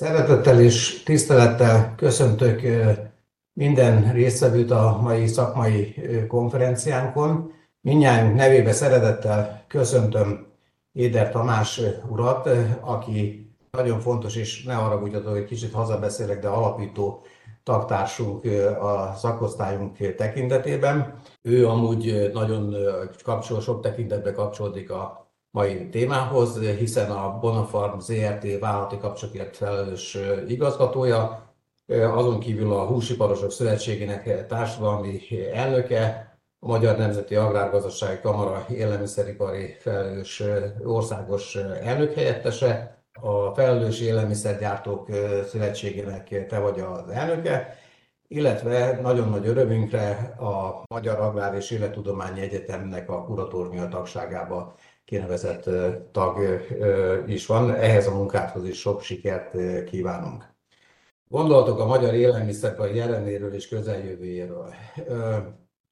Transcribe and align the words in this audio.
Szeretettel 0.00 0.60
és 0.60 1.02
tisztelettel 1.02 1.94
köszöntök 1.96 2.60
minden 3.52 4.12
résztvevőt 4.12 4.70
a 4.70 4.98
mai 5.02 5.26
szakmai 5.26 5.94
konferenciánkon. 6.28 7.52
Mindjárt 7.80 8.34
nevébe 8.34 8.72
szeretettel 8.72 9.64
köszöntöm 9.68 10.46
Éder 10.92 11.30
Tamás 11.30 11.80
urat, 12.08 12.48
aki 12.80 13.50
nagyon 13.70 14.00
fontos, 14.00 14.36
és 14.36 14.64
ne 14.64 14.74
haragudjatok, 14.74 15.32
hogy 15.32 15.44
kicsit 15.44 15.72
hazabeszélek, 15.72 16.40
de 16.40 16.48
alapító 16.48 17.22
tagtársunk 17.62 18.44
a 18.80 19.14
szakosztályunk 19.16 20.14
tekintetében. 20.16 21.14
Ő 21.42 21.68
amúgy 21.68 22.30
nagyon 22.32 22.74
kapcsol, 23.24 23.60
sok 23.60 23.82
tekintetben 23.82 24.34
kapcsolódik 24.34 24.90
a 24.90 25.19
mai 25.50 25.88
témához, 25.88 26.60
hiszen 26.60 27.10
a 27.10 27.38
Bonafarm 27.38 27.98
ZRT 27.98 28.58
vállalati 28.58 28.98
kapcsolatért 28.98 29.56
felelős 29.56 30.18
igazgatója, 30.48 31.48
azon 31.86 32.40
kívül 32.40 32.72
a 32.72 32.86
Húsiparosok 32.86 33.50
Szövetségének 33.50 34.46
társadalmi 34.46 35.20
elnöke, 35.52 36.34
a 36.58 36.66
Magyar 36.66 36.96
Nemzeti 36.96 37.34
Agrárgazdasági 37.34 38.20
Kamara 38.20 38.66
élelmiszeripari 38.68 39.76
felelős 39.78 40.42
országos 40.84 41.56
elnökhelyettese, 41.82 42.98
a 43.20 43.54
Felelős 43.54 44.00
Élelmiszergyártók 44.00 45.08
Szövetségének 45.48 46.46
te 46.46 46.58
vagy 46.58 46.80
az 46.80 47.08
elnöke, 47.08 47.78
illetve 48.28 49.00
nagyon 49.02 49.28
nagy 49.28 49.46
örömünkre 49.46 50.10
a 50.38 50.82
Magyar 50.88 51.20
Agrár 51.20 51.54
és 51.54 51.70
Élettudományi 51.70 52.40
Egyetemnek 52.40 53.10
a 53.10 53.24
kuratóriumia 53.24 53.88
tagságába 53.88 54.74
kinevezett 55.10 55.70
tag 56.12 56.38
is 57.26 57.46
van. 57.46 57.74
Ehhez 57.74 58.06
a 58.06 58.14
munkához 58.14 58.68
is 58.68 58.78
sok 58.78 59.02
sikert 59.02 59.56
kívánunk. 59.84 60.44
Gondolatok 61.28 61.78
a 61.78 61.86
magyar 61.86 62.14
élelmiszeripar 62.14 62.94
jelenéről 62.94 63.54
és 63.54 63.68
közeljövőjéről. 63.68 64.74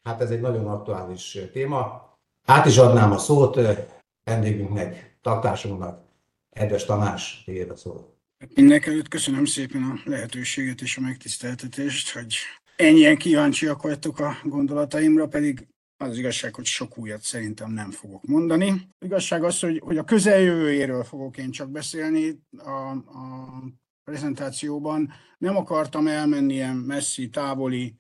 Hát 0.03 0.21
ez 0.21 0.31
egy 0.31 0.41
nagyon 0.41 0.67
aktuális 0.67 1.39
téma. 1.53 2.09
Át 2.45 2.67
is 2.67 2.77
adnám 2.77 3.13
a 3.13 3.19
szót 3.19 3.61
vendégünknek, 4.25 5.19
taktársunknak, 5.23 6.01
Edves 6.51 6.85
Tamás, 6.85 7.43
tiéd 7.45 7.71
a 7.71 7.77
szó. 7.77 8.15
Mindenek 8.55 9.07
köszönöm 9.09 9.45
szépen 9.45 9.83
a 9.83 10.11
lehetőséget 10.11 10.81
és 10.81 10.97
a 10.97 11.01
megtiszteltetést, 11.01 12.13
hogy 12.13 12.35
ennyien 12.77 13.17
kíváncsiak 13.17 13.83
vagytok 13.83 14.19
a 14.19 14.37
gondolataimra, 14.45 15.27
pedig 15.27 15.67
az 15.99 16.19
igazság, 16.19 16.55
hogy 16.55 16.65
sok 16.65 16.99
újat 16.99 17.23
szerintem 17.23 17.73
nem 17.73 17.91
fogok 17.91 18.27
mondani. 18.27 18.89
Igazság 18.99 19.45
az, 19.45 19.61
hogy, 19.61 19.81
hogy 19.85 19.99
a 19.99 20.05
közeljövőjéről 20.05 21.05
fogok 21.05 21.37
én 21.37 21.51
csak 21.51 21.71
beszélni 21.71 22.43
a, 22.57 22.91
a 22.91 23.63
prezentációban. 24.05 25.13
Nem 25.39 25.57
akartam 25.57 26.07
elmenni 26.07 26.55
ilyen 26.55 26.77
messzi, 26.77 27.29
távoli 27.29 27.97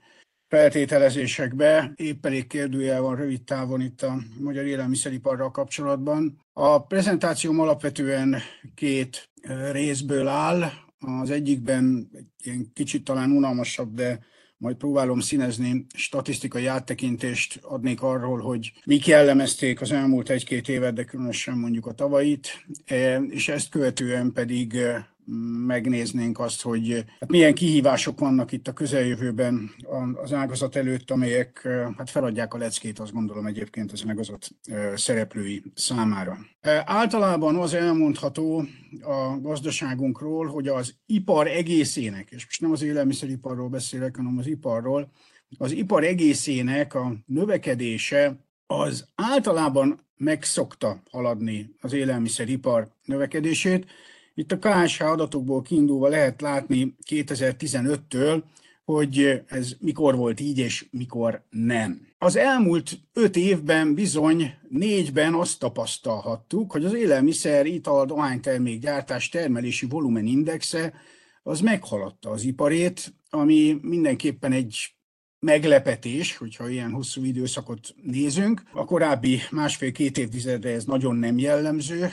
feltételezésekbe, 0.48 1.92
épp 1.96 2.26
elég 2.26 2.46
kérdőjel 2.46 3.00
van 3.00 3.16
rövid 3.16 3.42
távon 3.42 3.80
itt 3.80 4.02
a 4.02 4.18
magyar 4.40 4.64
élelmiszeriparral 4.64 5.50
kapcsolatban. 5.50 6.40
A 6.52 6.86
prezentációm 6.86 7.60
alapvetően 7.60 8.36
két 8.74 9.30
részből 9.72 10.28
áll. 10.28 10.70
Az 10.98 11.30
egyikben 11.30 12.08
egy 12.12 12.26
ilyen 12.36 12.72
kicsit 12.72 13.04
talán 13.04 13.30
unalmasabb, 13.30 13.94
de 13.94 14.18
majd 14.58 14.76
próbálom 14.76 15.20
színezni, 15.20 15.86
statisztikai 15.94 16.66
áttekintést 16.66 17.58
adnék 17.62 18.02
arról, 18.02 18.38
hogy 18.38 18.72
mik 18.84 19.06
jellemezték 19.06 19.80
az 19.80 19.92
elmúlt 19.92 20.30
egy-két 20.30 20.68
évet, 20.68 20.94
de 20.94 21.04
különösen 21.04 21.58
mondjuk 21.58 21.86
a 21.86 21.92
tavait, 21.92 22.66
e, 22.84 23.20
és 23.20 23.48
ezt 23.48 23.68
követően 23.68 24.32
pedig 24.32 24.74
e, 24.74 25.08
megnéznénk 25.66 26.38
azt, 26.38 26.62
hogy 26.62 27.04
hát 27.20 27.30
milyen 27.30 27.54
kihívások 27.54 28.18
vannak 28.18 28.52
itt 28.52 28.68
a 28.68 28.72
közeljövőben 28.72 29.70
az 30.22 30.32
ágazat 30.32 30.76
előtt, 30.76 31.10
amelyek 31.10 31.68
hát 31.96 32.10
feladják 32.10 32.54
a 32.54 32.58
leckét, 32.58 32.98
azt 32.98 33.12
gondolom 33.12 33.46
egyébként 33.46 33.92
az 33.92 34.04
ágazat 34.08 34.48
szereplői 34.94 35.62
számára. 35.74 36.38
Általában 36.84 37.56
az 37.56 37.74
elmondható 37.74 38.64
a 39.00 39.40
gazdaságunkról, 39.40 40.46
hogy 40.46 40.68
az 40.68 40.94
ipar 41.06 41.46
egészének, 41.46 42.28
és 42.30 42.44
most 42.44 42.60
nem 42.60 42.72
az 42.72 42.82
élelmiszeriparról 42.82 43.68
beszélek, 43.68 44.16
hanem 44.16 44.38
az 44.38 44.46
iparról, 44.46 45.12
az 45.58 45.72
ipar 45.72 46.04
egészének 46.04 46.94
a 46.94 47.16
növekedése 47.26 48.46
az 48.66 49.08
általában 49.14 50.06
megszokta 50.16 51.02
haladni 51.10 51.74
az 51.80 51.92
élelmiszeripar 51.92 52.88
növekedését. 53.04 53.86
Itt 54.38 54.52
a 54.52 54.58
KSH 54.58 55.02
adatokból 55.02 55.62
kiindulva 55.62 56.08
lehet 56.08 56.40
látni 56.40 56.94
2015-től, 57.10 58.42
hogy 58.84 59.42
ez 59.46 59.72
mikor 59.78 60.16
volt 60.16 60.40
így, 60.40 60.58
és 60.58 60.86
mikor 60.90 61.42
nem. 61.50 62.06
Az 62.18 62.36
elmúlt 62.36 62.98
öt 63.12 63.36
évben 63.36 63.94
bizony 63.94 64.54
négyben 64.68 65.34
azt 65.34 65.58
tapasztalhattuk, 65.58 66.72
hogy 66.72 66.84
az 66.84 66.94
élelmiszer, 66.94 67.66
ital, 67.66 68.06
dohánytermékgyártás 68.06 69.28
termelési 69.28 69.86
volumenindexe 69.86 70.92
az 71.42 71.60
meghaladta 71.60 72.30
az 72.30 72.44
iparét, 72.44 73.14
ami 73.30 73.78
mindenképpen 73.82 74.52
egy 74.52 74.97
meglepetés, 75.40 76.36
hogyha 76.36 76.68
ilyen 76.68 76.90
hosszú 76.90 77.24
időszakot 77.24 77.94
nézünk. 78.02 78.62
A 78.72 78.84
korábbi 78.84 79.40
másfél-két 79.50 80.18
évtizedre 80.18 80.70
ez 80.70 80.84
nagyon 80.84 81.16
nem 81.16 81.38
jellemző, 81.38 82.08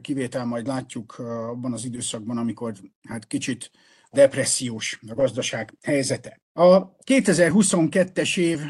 kivétel 0.00 0.44
majd 0.44 0.66
látjuk 0.66 1.18
abban 1.18 1.72
az 1.72 1.84
időszakban, 1.84 2.38
amikor 2.38 2.72
hát 3.08 3.26
kicsit 3.26 3.70
depressziós 4.10 5.00
a 5.08 5.14
gazdaság 5.14 5.74
helyzete. 5.82 6.40
A 6.52 6.96
2022-es 6.96 8.38
év 8.38 8.60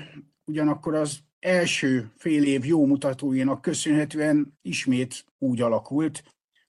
ugyanakkor 0.45 0.95
az 0.95 1.19
első 1.41 2.13
fél 2.17 2.45
év 2.45 2.65
jó 2.65 2.87
mutatóinak 2.87 3.63
köszönhetően 3.63 4.59
ismét 4.63 5.25
úgy 5.39 5.61
alakult, 5.61 6.23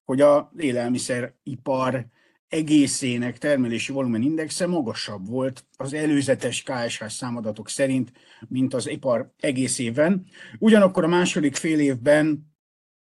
hogy 0.04 0.22
a 0.22 0.52
élelmiszeripar 0.58 2.06
egészének 2.54 3.38
termelési 3.38 3.92
volumen 3.92 4.22
indexe 4.22 4.68
magasabb 4.68 5.28
volt 5.28 5.66
az 5.78 5.94
előzetes 5.94 6.64
KSH 6.64 7.08
számadatok 7.08 7.70
szerint, 7.70 8.12
mint 8.48 8.74
az 8.74 8.90
ipar 8.90 9.34
egészében. 9.40 10.26
Ugyanakkor 10.60 11.04
a 11.04 11.08
második 11.08 11.56
fél 11.56 11.80
évben 11.80 12.52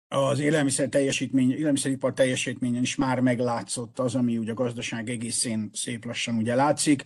az 0.08 0.38
élelmiszer 0.38 0.88
teljesítmény, 0.88 1.52
élelmiszeripar 1.52 2.12
teljesítményen 2.12 2.82
is 2.82 2.96
már 2.96 3.20
meglátszott 3.20 3.98
az, 3.98 4.14
ami 4.14 4.38
ugye 4.38 4.50
a 4.50 4.54
gazdaság 4.54 5.10
egészén 5.10 5.70
szép 5.72 6.04
lassan 6.04 6.36
ugye 6.36 6.54
látszik. 6.54 7.04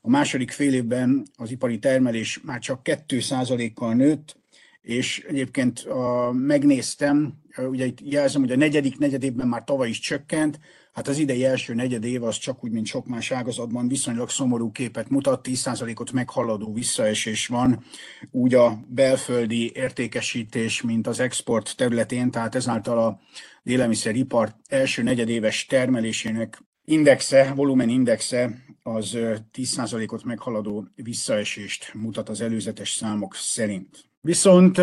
A 0.00 0.08
második 0.08 0.50
fél 0.50 0.74
évben 0.74 1.26
az 1.36 1.50
ipari 1.50 1.78
termelés 1.78 2.40
már 2.42 2.58
csak 2.58 2.80
2%-kal 2.84 3.94
nőtt, 3.94 4.36
és 4.80 5.24
egyébként 5.28 5.78
a, 5.78 6.32
megnéztem, 6.32 7.34
ugye 7.56 7.84
itt 7.84 8.00
jelzem, 8.00 8.40
hogy 8.40 8.52
a 8.52 8.56
negyedik 8.56 8.98
negyedében 8.98 9.48
már 9.48 9.64
tavaly 9.64 9.88
is 9.88 9.98
csökkent, 9.98 10.58
hát 10.96 11.08
az 11.08 11.18
idei 11.18 11.44
első 11.44 11.74
negyed 11.74 12.04
év 12.04 12.22
az 12.22 12.38
csak 12.38 12.64
úgy, 12.64 12.70
mint 12.70 12.86
sok 12.86 13.06
más 13.06 13.30
ágazatban 13.30 13.88
viszonylag 13.88 14.30
szomorú 14.30 14.72
képet 14.72 15.08
mutat, 15.08 15.48
10%-ot 15.48 16.12
meghaladó 16.12 16.72
visszaesés 16.72 17.46
van, 17.46 17.84
úgy 18.30 18.54
a 18.54 18.78
belföldi 18.88 19.72
értékesítés, 19.74 20.82
mint 20.82 21.06
az 21.06 21.20
export 21.20 21.76
területén, 21.76 22.30
tehát 22.30 22.54
ezáltal 22.54 22.98
a 22.98 23.20
élelmiszeripar 23.62 24.54
első 24.68 25.02
negyedéves 25.02 25.66
termelésének 25.66 26.62
indexe, 26.84 27.52
volumen 27.54 27.88
indexe 27.88 28.64
az 28.82 29.16
10%-ot 29.52 30.24
meghaladó 30.24 30.88
visszaesést 30.94 31.94
mutat 31.94 32.28
az 32.28 32.40
előzetes 32.40 32.90
számok 32.90 33.34
szerint. 33.34 34.10
Viszont, 34.20 34.80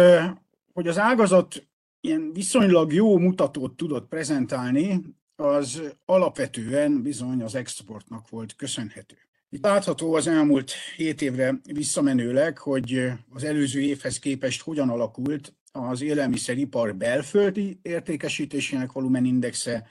hogy 0.74 0.88
az 0.88 0.98
ágazat 0.98 1.68
ilyen 2.02 2.32
viszonylag 2.34 2.94
jó 2.94 3.18
mutatót 3.18 3.76
tudott 3.76 4.08
prezentálni, 4.08 5.02
az 5.36 5.82
alapvetően 6.06 7.02
bizony 7.02 7.42
az 7.42 7.56
exportnak 7.56 8.30
volt 8.30 8.56
köszönhető. 8.56 9.16
Itt 9.50 9.64
látható 9.64 10.14
az 10.14 10.28
elmúlt 10.28 10.72
7 10.96 11.22
évre 11.22 11.60
visszamenőleg, 11.74 12.58
hogy 12.58 13.12
az 13.30 13.44
előző 13.44 13.82
évhez 13.82 14.20
képest 14.20 14.62
hogyan 14.62 14.90
alakult 14.90 15.54
az 15.72 16.02
élelmiszeripar 16.02 16.96
belföldi 16.96 17.80
értékesítésének 17.82 18.92
volumenindexe, 18.92 19.88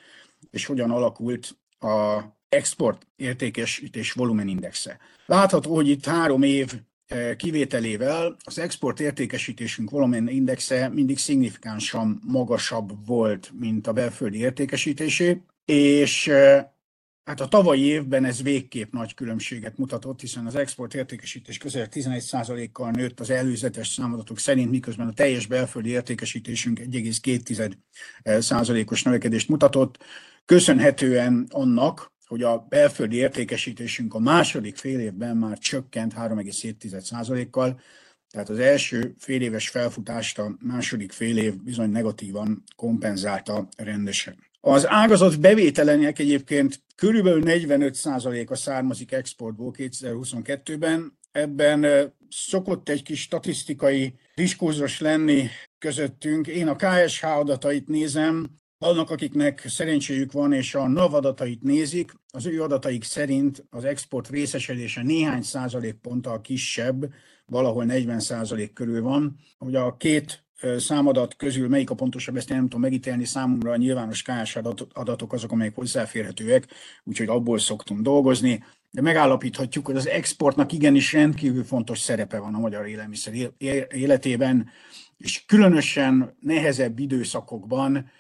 és 0.51 0.67
hogyan 0.67 0.91
alakult 0.91 1.59
a 1.79 2.21
export 2.49 3.07
értékesítés 3.17 4.13
volumenindexe. 4.13 4.99
Látható, 5.27 5.75
hogy 5.75 5.89
itt 5.89 6.05
három 6.05 6.43
év 6.43 6.73
kivételével 7.37 8.37
az 8.45 8.59
export 8.59 9.01
értékesítésünk 9.01 9.91
volumen 9.91 10.29
indexe 10.29 10.89
mindig 10.89 11.19
szignifikánsan 11.19 12.21
magasabb 12.27 13.07
volt, 13.07 13.53
mint 13.59 13.87
a 13.87 13.93
belföldi 13.93 14.39
értékesítésé, 14.39 15.43
és 15.65 16.31
hát 17.25 17.41
a 17.41 17.49
tavalyi 17.49 17.83
évben 17.83 18.25
ez 18.25 18.43
végképp 18.43 18.93
nagy 18.93 19.15
különbséget 19.15 19.79
mutatott, 19.79 20.21
hiszen 20.21 20.47
az 20.47 20.55
export 20.55 20.95
értékesítés 20.95 21.59
közel 21.59 21.87
11%-kal 21.91 22.91
nőtt 22.91 23.21
az 23.21 23.31
előzetes 23.31 23.89
számadatok 23.89 24.39
szerint, 24.39 24.71
miközben 24.71 25.09
a 25.09 25.13
teljes 25.13 25.47
belföldi 25.47 25.91
értékesítésünk 25.91 26.79
1,2%-os 26.79 29.03
növekedést 29.03 29.49
mutatott, 29.49 29.99
köszönhetően 30.45 31.47
annak, 31.51 32.12
hogy 32.33 32.43
a 32.43 32.67
belföldi 32.69 33.17
értékesítésünk 33.17 34.15
a 34.15 34.19
második 34.19 34.77
fél 34.77 35.01
évben 35.01 35.37
már 35.37 35.59
csökkent 35.59 36.15
3,7%-kal, 36.17 37.81
tehát 38.31 38.49
az 38.49 38.59
első 38.59 39.15
fél 39.19 39.43
éves 39.43 39.69
felfutást 39.69 40.39
a 40.39 40.57
második 40.61 41.13
fél 41.13 41.37
év 41.37 41.63
bizony 41.63 41.91
negatívan 41.91 42.63
kompenzálta 42.77 43.69
rendesen. 43.77 44.37
Az 44.61 44.89
ágazat 44.89 45.41
bevételenek 45.41 46.19
egyébként 46.19 46.83
körülbelül 46.97 47.43
45%-a 47.47 48.55
származik 48.55 49.13
exportból 49.13 49.75
2022-ben. 49.79 51.19
Ebben 51.33 52.13
szokott 52.29 52.89
egy 52.89 53.03
kis 53.03 53.21
statisztikai 53.21 54.15
diskurzus 54.35 55.01
lenni 55.01 55.49
közöttünk. 55.79 56.47
Én 56.47 56.69
a 56.69 56.77
KSH 56.77 57.25
adatait 57.25 57.89
nézem, 57.89 58.62
annak, 58.83 59.11
akiknek 59.11 59.65
szerencséjük 59.67 60.33
van, 60.33 60.53
és 60.53 60.75
a 60.75 60.89
NAV 60.89 61.15
adatait 61.15 61.63
nézik, 61.63 62.13
az 62.33 62.47
ő 62.47 62.63
adataik 62.63 63.05
szerint 63.05 63.65
az 63.71 63.85
export 63.85 64.29
részesedése 64.29 65.03
néhány 65.03 65.43
százalékponttal 65.43 66.41
kisebb, 66.41 67.13
valahol 67.47 67.85
40 67.85 68.21
százalék 68.21 68.73
körül 68.73 69.03
van. 69.03 69.37
Ugye 69.59 69.79
a 69.79 69.97
két 69.97 70.45
számadat 70.77 71.37
közül 71.37 71.69
melyik 71.69 71.91
a 71.91 71.95
pontosabb, 71.95 72.37
ezt 72.37 72.51
én 72.51 72.57
nem 72.57 72.65
tudom 72.65 72.81
megítélni, 72.81 73.25
számomra 73.25 73.71
a 73.71 73.77
nyilvános 73.77 74.23
KS 74.23 74.57
adatok 74.93 75.33
azok, 75.33 75.53
amelyek 75.53 75.75
hozzáférhetőek, 75.75 76.67
úgyhogy 77.05 77.29
abból 77.29 77.59
szoktunk 77.59 78.01
dolgozni, 78.01 78.65
de 78.91 79.01
megállapíthatjuk, 79.01 79.87
hogy 79.87 79.97
az 79.97 80.09
exportnak 80.09 80.73
igenis 80.73 81.13
rendkívül 81.13 81.65
fontos 81.65 81.99
szerepe 81.99 82.39
van 82.39 82.55
a 82.55 82.59
magyar 82.59 82.87
élelmiszer 82.87 83.35
életében, 83.89 84.71
és 85.17 85.45
különösen 85.45 86.37
nehezebb 86.41 86.99
időszakokban 86.99 88.11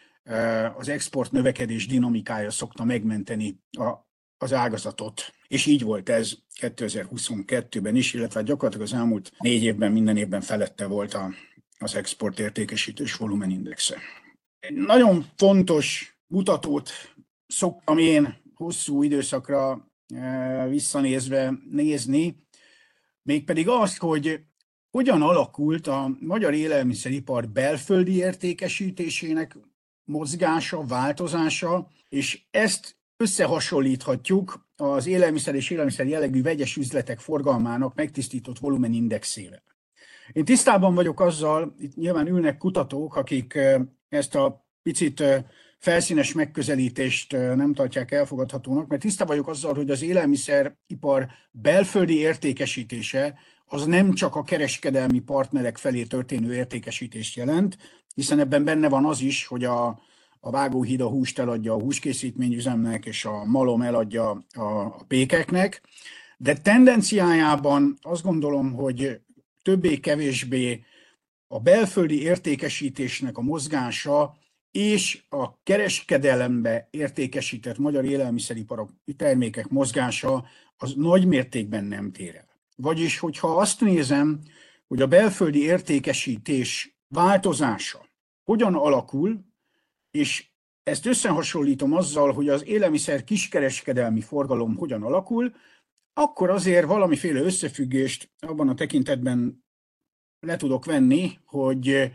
az 0.76 0.88
export 0.88 1.32
növekedés 1.32 1.86
dinamikája 1.86 2.50
szokta 2.50 2.84
megmenteni 2.84 3.60
a, 3.70 3.92
az 4.36 4.52
ágazatot. 4.52 5.32
És 5.48 5.66
így 5.66 5.82
volt 5.82 6.08
ez 6.08 6.32
2022-ben 6.60 7.96
is, 7.96 8.14
illetve 8.14 8.42
gyakorlatilag 8.42 8.86
az 8.86 8.92
elmúlt 8.94 9.32
négy 9.38 9.62
évben 9.62 9.92
minden 9.92 10.16
évben 10.16 10.40
felette 10.40 10.86
volt 10.86 11.14
a, 11.14 11.30
az 11.78 11.94
export 11.94 12.38
értékesítés 12.38 13.14
volumenindexe. 13.14 13.98
Egy 14.60 14.74
nagyon 14.74 15.26
fontos 15.36 16.16
mutatót 16.26 16.90
szoktam 17.46 17.98
én 17.98 18.36
hosszú 18.54 19.02
időszakra 19.02 19.90
visszanézve 20.68 21.54
nézni, 21.70 22.46
mégpedig 23.22 23.68
azt, 23.68 23.98
hogy 23.98 24.40
hogyan 24.90 25.22
alakult 25.22 25.86
a 25.86 26.16
magyar 26.20 26.54
élelmiszeripar 26.54 27.48
belföldi 27.48 28.16
értékesítésének 28.16 29.56
mozgása, 30.04 30.84
változása, 30.84 31.88
és 32.08 32.42
ezt 32.50 32.96
összehasonlíthatjuk 33.16 34.68
az 34.76 35.06
élelmiszer 35.06 35.54
és 35.54 35.70
élelmiszer 35.70 36.06
jellegű 36.06 36.42
vegyes 36.42 36.76
üzletek 36.76 37.18
forgalmának 37.18 37.94
megtisztított 37.94 38.58
volumenindexével. 38.58 39.62
Én 40.32 40.44
tisztában 40.44 40.94
vagyok 40.94 41.20
azzal, 41.20 41.74
itt 41.78 41.94
nyilván 41.94 42.26
ülnek 42.26 42.56
kutatók, 42.58 43.16
akik 43.16 43.58
ezt 44.08 44.34
a 44.34 44.66
picit 44.82 45.22
felszínes 45.78 46.32
megközelítést 46.32 47.32
nem 47.32 47.74
tartják 47.74 48.10
elfogadhatónak, 48.10 48.86
mert 48.86 49.02
tisztában 49.02 49.36
vagyok 49.36 49.48
azzal, 49.48 49.74
hogy 49.74 49.90
az 49.90 50.02
élelmiszeripar 50.02 51.28
belföldi 51.50 52.18
értékesítése 52.18 53.38
az 53.72 53.86
nem 53.86 54.12
csak 54.12 54.36
a 54.36 54.42
kereskedelmi 54.42 55.18
partnerek 55.18 55.76
felé 55.76 56.02
történő 56.02 56.54
értékesítést 56.54 57.36
jelent, 57.36 57.78
hiszen 58.14 58.38
ebben 58.38 58.64
benne 58.64 58.88
van 58.88 59.04
az 59.04 59.20
is, 59.20 59.46
hogy 59.46 59.64
a, 59.64 60.00
a 60.40 60.50
vágóhíd 60.50 61.00
a 61.00 61.08
húst 61.08 61.38
eladja 61.38 61.72
a 61.72 61.80
húskészítményüzemnek, 61.80 63.06
és 63.06 63.24
a 63.24 63.44
malom 63.44 63.82
eladja 63.82 64.30
a, 64.30 64.60
a 64.60 65.04
pékeknek, 65.08 65.82
de 66.36 66.54
tendenciájában 66.54 67.98
azt 68.02 68.22
gondolom, 68.22 68.72
hogy 68.72 69.20
többé-kevésbé 69.62 70.84
a 71.46 71.60
belföldi 71.60 72.22
értékesítésnek 72.22 73.38
a 73.38 73.42
mozgása 73.42 74.36
és 74.70 75.22
a 75.28 75.62
kereskedelembe 75.62 76.88
értékesített 76.90 77.78
magyar 77.78 78.04
élelmiszeriparok 78.04 78.90
termékek 79.16 79.68
mozgása 79.68 80.44
az 80.76 80.94
nagy 80.96 81.26
mértékben 81.26 81.84
nem 81.84 82.12
tér 82.12 82.34
el. 82.34 82.51
Vagyis, 82.76 83.18
hogyha 83.18 83.56
azt 83.56 83.80
nézem, 83.80 84.40
hogy 84.88 85.02
a 85.02 85.06
belföldi 85.06 85.62
értékesítés 85.62 86.96
változása 87.08 88.06
hogyan 88.44 88.74
alakul, 88.74 89.44
és 90.10 90.46
ezt 90.82 91.06
összehasonlítom 91.06 91.92
azzal, 91.92 92.32
hogy 92.32 92.48
az 92.48 92.66
élelmiszer 92.66 93.24
kiskereskedelmi 93.24 94.20
forgalom 94.20 94.76
hogyan 94.76 95.02
alakul, 95.02 95.54
akkor 96.12 96.50
azért 96.50 96.86
valamiféle 96.86 97.40
összefüggést 97.40 98.30
abban 98.38 98.68
a 98.68 98.74
tekintetben 98.74 99.64
le 100.40 100.56
tudok 100.56 100.84
venni, 100.84 101.38
hogy 101.44 102.12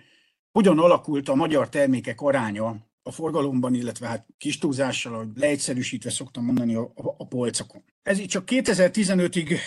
hogyan 0.52 0.80
alakult 0.80 1.30
a 1.30 1.36
magyar 1.36 1.70
termékek 1.70 2.22
aránya 2.22 2.76
a 3.04 3.12
forgalomban, 3.12 3.74
illetve 3.74 4.08
hát 4.08 4.28
kis 4.38 4.58
túlzással, 4.58 5.32
leegyszerűsítve 5.36 6.10
szoktam 6.10 6.46
mondani 6.46 6.76
a, 6.76 6.92
a, 6.96 7.28
polcokon. 7.28 7.84
Ez 8.04 8.20
így 8.20 8.28
csak 8.28 8.44
2015-ig 8.48 9.60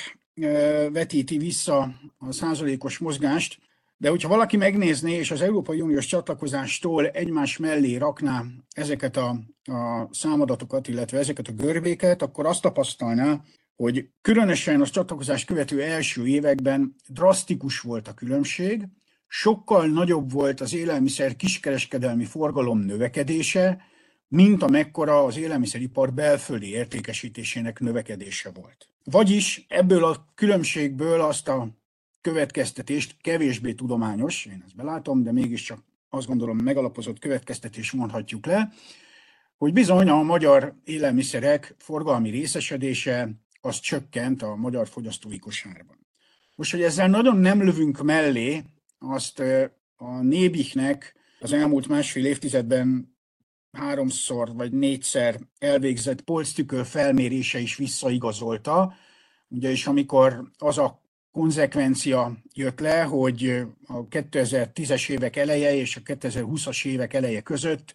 vetíti 0.92 1.38
vissza 1.38 1.94
a 2.18 2.32
százalékos 2.32 2.98
mozgást, 2.98 3.58
de 3.96 4.08
hogyha 4.08 4.28
valaki 4.28 4.56
megnézné, 4.56 5.12
és 5.12 5.30
az 5.30 5.40
Európai 5.40 5.80
Uniós 5.80 6.06
csatlakozástól 6.06 7.06
egymás 7.08 7.56
mellé 7.56 7.96
rakná 7.96 8.44
ezeket 8.70 9.16
a, 9.16 9.28
a 9.64 10.08
számadatokat, 10.10 10.88
illetve 10.88 11.18
ezeket 11.18 11.48
a 11.48 11.52
görbéket, 11.52 12.22
akkor 12.22 12.46
azt 12.46 12.62
tapasztalná, 12.62 13.40
hogy 13.76 14.08
különösen 14.20 14.80
a 14.80 14.86
csatlakozás 14.86 15.44
követő 15.44 15.82
első 15.82 16.26
években 16.26 16.94
drasztikus 17.08 17.80
volt 17.80 18.08
a 18.08 18.14
különbség, 18.14 18.86
sokkal 19.26 19.86
nagyobb 19.86 20.32
volt 20.32 20.60
az 20.60 20.74
élelmiszer 20.74 21.36
kiskereskedelmi 21.36 22.24
forgalom 22.24 22.78
növekedése, 22.78 23.84
mint 24.28 24.62
amekkora 24.62 25.24
az 25.24 25.36
élelmiszeripar 25.36 26.12
belföldi 26.12 26.70
értékesítésének 26.70 27.78
növekedése 27.78 28.50
volt. 28.50 28.89
Vagyis 29.04 29.66
ebből 29.68 30.04
a 30.04 30.32
különbségből 30.34 31.20
azt 31.20 31.48
a 31.48 31.68
következtetést 32.20 33.16
kevésbé 33.20 33.72
tudományos, 33.72 34.46
én 34.46 34.62
ezt 34.66 34.76
belátom, 34.76 35.22
de 35.22 35.32
mégiscsak 35.32 35.84
azt 36.08 36.26
gondolom 36.26 36.56
megalapozott 36.56 37.18
következtetés 37.18 37.92
mondhatjuk 37.92 38.46
le, 38.46 38.72
hogy 39.56 39.72
bizony 39.72 40.08
a 40.08 40.22
magyar 40.22 40.74
élelmiszerek 40.84 41.74
forgalmi 41.78 42.30
részesedése 42.30 43.30
az 43.60 43.80
csökkent 43.80 44.42
a 44.42 44.56
magyar 44.56 44.88
fogyasztói 44.88 45.38
kosárban. 45.38 46.06
Most, 46.56 46.70
hogy 46.70 46.82
ezzel 46.82 47.08
nagyon 47.08 47.36
nem 47.36 47.62
lövünk 47.62 48.02
mellé, 48.02 48.62
azt 48.98 49.42
a 49.96 50.20
Nébichnek 50.22 51.14
az 51.40 51.52
elmúlt 51.52 51.88
másfél 51.88 52.24
évtizedben 52.24 53.09
háromszor 53.72 54.54
vagy 54.54 54.72
négyszer 54.72 55.40
elvégzett 55.58 56.20
polctükör 56.20 56.86
felmérése 56.86 57.58
is 57.58 57.76
visszaigazolta. 57.76 58.94
Ugye, 59.48 59.76
amikor 59.84 60.50
az 60.58 60.78
a 60.78 61.02
konzekvencia 61.32 62.36
jött 62.54 62.80
le, 62.80 63.02
hogy 63.02 63.64
a 63.86 64.08
2010-es 64.08 65.10
évek 65.10 65.36
eleje 65.36 65.74
és 65.74 65.96
a 65.96 66.00
2020-as 66.00 66.86
évek 66.86 67.14
eleje 67.14 67.40
között 67.40 67.94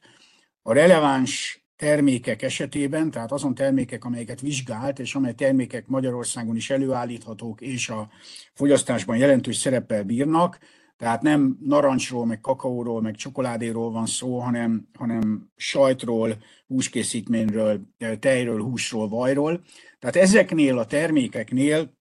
a 0.61 0.73
releváns 0.73 1.63
termékek 1.75 2.41
esetében, 2.41 3.11
tehát 3.11 3.31
azon 3.31 3.55
termékek, 3.55 4.05
amelyeket 4.05 4.41
vizsgált, 4.41 4.99
és 4.99 5.15
amely 5.15 5.33
termékek 5.33 5.87
Magyarországon 5.87 6.55
is 6.55 6.69
előállíthatók, 6.69 7.61
és 7.61 7.89
a 7.89 8.09
fogyasztásban 8.53 9.17
jelentős 9.17 9.55
szereppel 9.55 10.03
bírnak, 10.03 10.59
tehát 10.97 11.21
nem 11.21 11.57
narancsról, 11.61 12.25
meg 12.25 12.41
kakaóról, 12.41 13.01
meg 13.01 13.15
csokoládéról 13.15 13.91
van 13.91 14.05
szó, 14.05 14.39
hanem, 14.39 14.87
hanem 14.93 15.51
sajtról, 15.55 16.37
húskészítményről, 16.67 17.81
tejről, 18.19 18.61
húsról, 18.61 19.09
vajról. 19.09 19.63
Tehát 19.99 20.15
ezeknél 20.15 20.77
a 20.77 20.85
termékeknél 20.85 21.93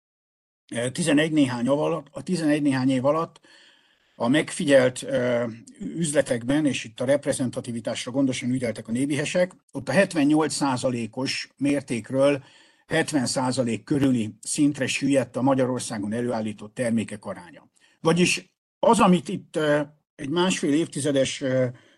11 0.92 1.32
néhány, 1.32 1.66
alatt, 1.66 2.06
a 2.10 2.22
11 2.22 2.62
néhány 2.62 2.90
év 2.90 3.04
alatt 3.04 3.40
a 4.16 4.28
megfigyelt 4.28 5.06
üzletekben, 5.78 6.66
és 6.66 6.84
itt 6.84 7.00
a 7.00 7.04
reprezentativitásra 7.04 8.10
gondosan 8.10 8.50
ügyeltek 8.50 8.88
a 8.88 8.92
nébihesek, 8.92 9.52
ott 9.72 9.88
a 9.88 9.92
78%-os 9.92 11.48
mértékről 11.56 12.44
70% 12.88 13.80
körüli 13.84 14.34
szintre 14.40 14.86
süllyedt 14.86 15.36
a 15.36 15.42
Magyarországon 15.42 16.12
előállított 16.12 16.74
termékek 16.74 17.24
aránya. 17.24 17.70
Vagyis 18.00 18.53
az, 18.84 19.00
amit 19.00 19.28
itt 19.28 19.58
egy 20.14 20.28
másfél 20.28 20.72
évtizedes 20.72 21.42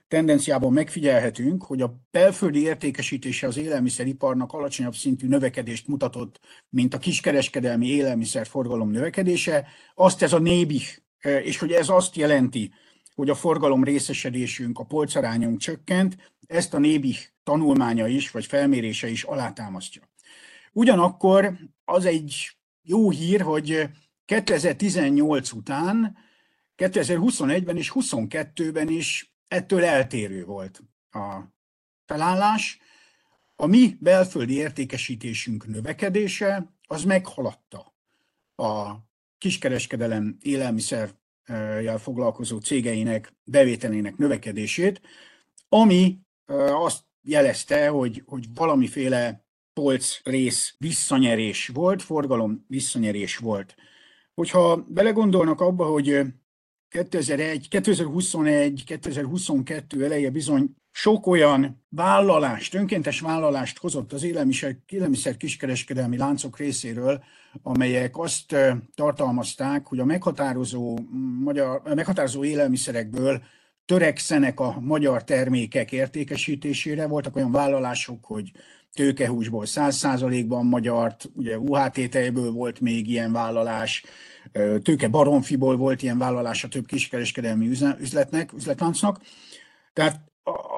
tendenciában 0.08 0.72
megfigyelhetünk, 0.72 1.64
hogy 1.64 1.82
a 1.82 2.00
belföldi 2.10 2.62
értékesítése 2.62 3.46
az 3.46 3.56
élelmiszeriparnak 3.56 4.52
alacsonyabb 4.52 4.94
szintű 4.94 5.28
növekedést 5.28 5.88
mutatott, 5.88 6.40
mint 6.68 6.94
a 6.94 6.98
kiskereskedelmi 6.98 7.86
élelmiszerforgalom 7.86 8.90
növekedése, 8.90 9.66
azt 9.94 10.22
ez 10.22 10.32
a 10.32 10.38
nébih, 10.38 10.84
és 11.42 11.58
hogy 11.58 11.72
ez 11.72 11.88
azt 11.88 12.16
jelenti, 12.16 12.72
hogy 13.14 13.30
a 13.30 13.34
forgalom 13.34 13.84
részesedésünk, 13.84 14.78
a 14.78 14.84
polcarányunk 14.84 15.58
csökkent, 15.58 16.16
ezt 16.46 16.74
a 16.74 16.78
nébih 16.78 17.18
tanulmánya 17.42 18.06
is, 18.06 18.30
vagy 18.30 18.46
felmérése 18.46 19.08
is 19.08 19.22
alátámasztja. 19.22 20.02
Ugyanakkor 20.72 21.58
az 21.84 22.04
egy 22.04 22.56
jó 22.82 23.10
hír, 23.10 23.40
hogy 23.40 23.88
2018 24.24 25.52
után 25.52 26.16
2021-ben 26.76 27.76
és 27.76 27.92
2022-ben 27.94 28.88
is 28.88 29.34
ettől 29.48 29.84
eltérő 29.84 30.44
volt 30.44 30.82
a 31.10 31.40
felállás. 32.04 32.78
A 33.56 33.66
mi 33.66 33.96
belföldi 34.00 34.54
értékesítésünk 34.54 35.66
növekedése 35.66 36.74
az 36.86 37.04
meghaladta 37.04 37.94
a 38.56 38.94
kiskereskedelem 39.38 40.36
élelmiszerjel 40.40 41.98
foglalkozó 41.98 42.58
cégeinek 42.58 43.34
bevételének 43.44 44.16
növekedését, 44.16 45.00
ami 45.68 46.18
azt 46.72 47.04
jelezte, 47.22 47.88
hogy, 47.88 48.22
hogy 48.26 48.46
valamiféle 48.54 49.44
polc 49.72 50.20
rész 50.24 50.74
visszanyerés 50.78 51.68
volt, 51.68 52.02
forgalom 52.02 52.64
visszanyerés 52.68 53.36
volt. 53.36 53.74
Hogyha 54.34 54.76
belegondolnak 54.88 55.60
abba, 55.60 55.84
hogy 55.84 56.24
2001, 56.96 57.68
2021, 57.68 58.84
2022 58.84 60.04
eleje 60.04 60.30
bizony 60.30 60.74
sok 60.90 61.26
olyan 61.26 61.84
vállalást, 61.88 62.74
önkéntes 62.74 63.20
vállalást 63.20 63.78
hozott 63.78 64.12
az 64.12 64.22
élelmiszer, 64.22 64.76
élelmiszer 64.88 65.36
kiskereskedelmi 65.36 66.16
láncok 66.16 66.58
részéről, 66.58 67.22
amelyek 67.62 68.18
azt 68.18 68.56
tartalmazták, 68.94 69.86
hogy 69.86 69.98
a 69.98 70.04
meghatározó, 70.04 70.98
magyar, 71.42 71.80
a 71.84 71.94
meghatározó 71.94 72.44
élelmiszerekből 72.44 73.42
törekszenek 73.84 74.60
a 74.60 74.80
magyar 74.80 75.24
termékek 75.24 75.92
értékesítésére. 75.92 77.06
Voltak 77.06 77.36
olyan 77.36 77.52
vállalások, 77.52 78.24
hogy 78.24 78.52
tőkehúsból 78.94 79.64
100%-ban 79.66 80.66
magyart, 80.66 81.30
ugye 81.34 81.58
UHT 81.58 82.10
tejből 82.10 82.50
volt 82.50 82.80
még 82.80 83.08
ilyen 83.08 83.32
vállalás, 83.32 84.04
tőke 84.82 85.08
baromfiból 85.08 85.76
volt 85.76 86.02
ilyen 86.02 86.18
vállalás 86.18 86.64
a 86.64 86.68
több 86.68 86.86
kiskereskedelmi 86.86 87.68
üzletnek, 88.00 88.52
üzletláncnak. 88.52 89.20
Tehát 89.92 90.20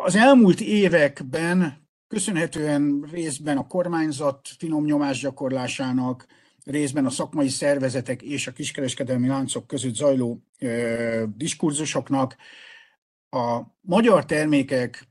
az 0.05 0.17
elmúlt 0.17 0.61
években 0.61 1.87
köszönhetően 2.09 3.09
részben 3.13 3.57
a 3.57 3.67
kormányzat 3.67 4.49
finom 4.59 4.85
nyomásgyakorlásának, 4.85 6.27
részben 6.65 7.07
a 7.07 7.11
szakmai 7.11 7.49
szervezetek 7.49 8.23
és 8.23 8.47
a 8.47 8.53
kiskereskedelmi 8.53 9.29
láncok 9.29 9.67
között 9.67 9.95
zajló 9.95 10.43
ö, 10.59 11.25
diskurzusoknak 11.37 12.37
a 13.31 13.61
magyar 13.81 14.25
termékek 14.25 15.08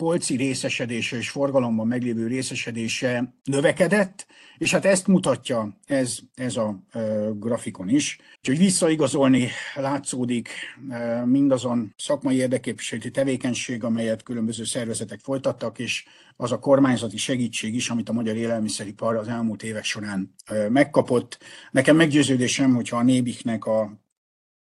polci 0.00 0.36
részesedése 0.36 1.16
és 1.16 1.30
forgalomban 1.30 1.86
meglévő 1.86 2.26
részesedése 2.26 3.34
növekedett, 3.44 4.26
és 4.58 4.72
hát 4.72 4.84
ezt 4.84 5.06
mutatja 5.06 5.78
ez, 5.86 6.18
ez 6.34 6.56
a 6.56 6.82
e, 6.90 7.00
grafikon 7.34 7.88
is. 7.88 8.18
Úgyhogy 8.38 8.58
visszaigazolni 8.58 9.48
látszódik 9.74 10.48
e, 10.90 11.24
mindazon 11.24 11.94
szakmai 11.96 12.36
érdeképviseleti 12.36 13.10
tevékenység, 13.10 13.84
amelyet 13.84 14.22
különböző 14.22 14.64
szervezetek 14.64 15.20
folytattak, 15.20 15.78
és 15.78 16.04
az 16.36 16.52
a 16.52 16.58
kormányzati 16.58 17.16
segítség 17.16 17.74
is, 17.74 17.90
amit 17.90 18.08
a 18.08 18.12
magyar 18.12 18.36
élelmiszeripar 18.36 19.16
az 19.16 19.28
elmúlt 19.28 19.62
évek 19.62 19.84
során 19.84 20.34
e, 20.44 20.68
megkapott. 20.68 21.38
Nekem 21.70 21.96
meggyőződésem, 21.96 22.74
hogyha 22.74 22.96
a 22.96 23.02
Nébiknek 23.02 23.64
a, 23.64 24.00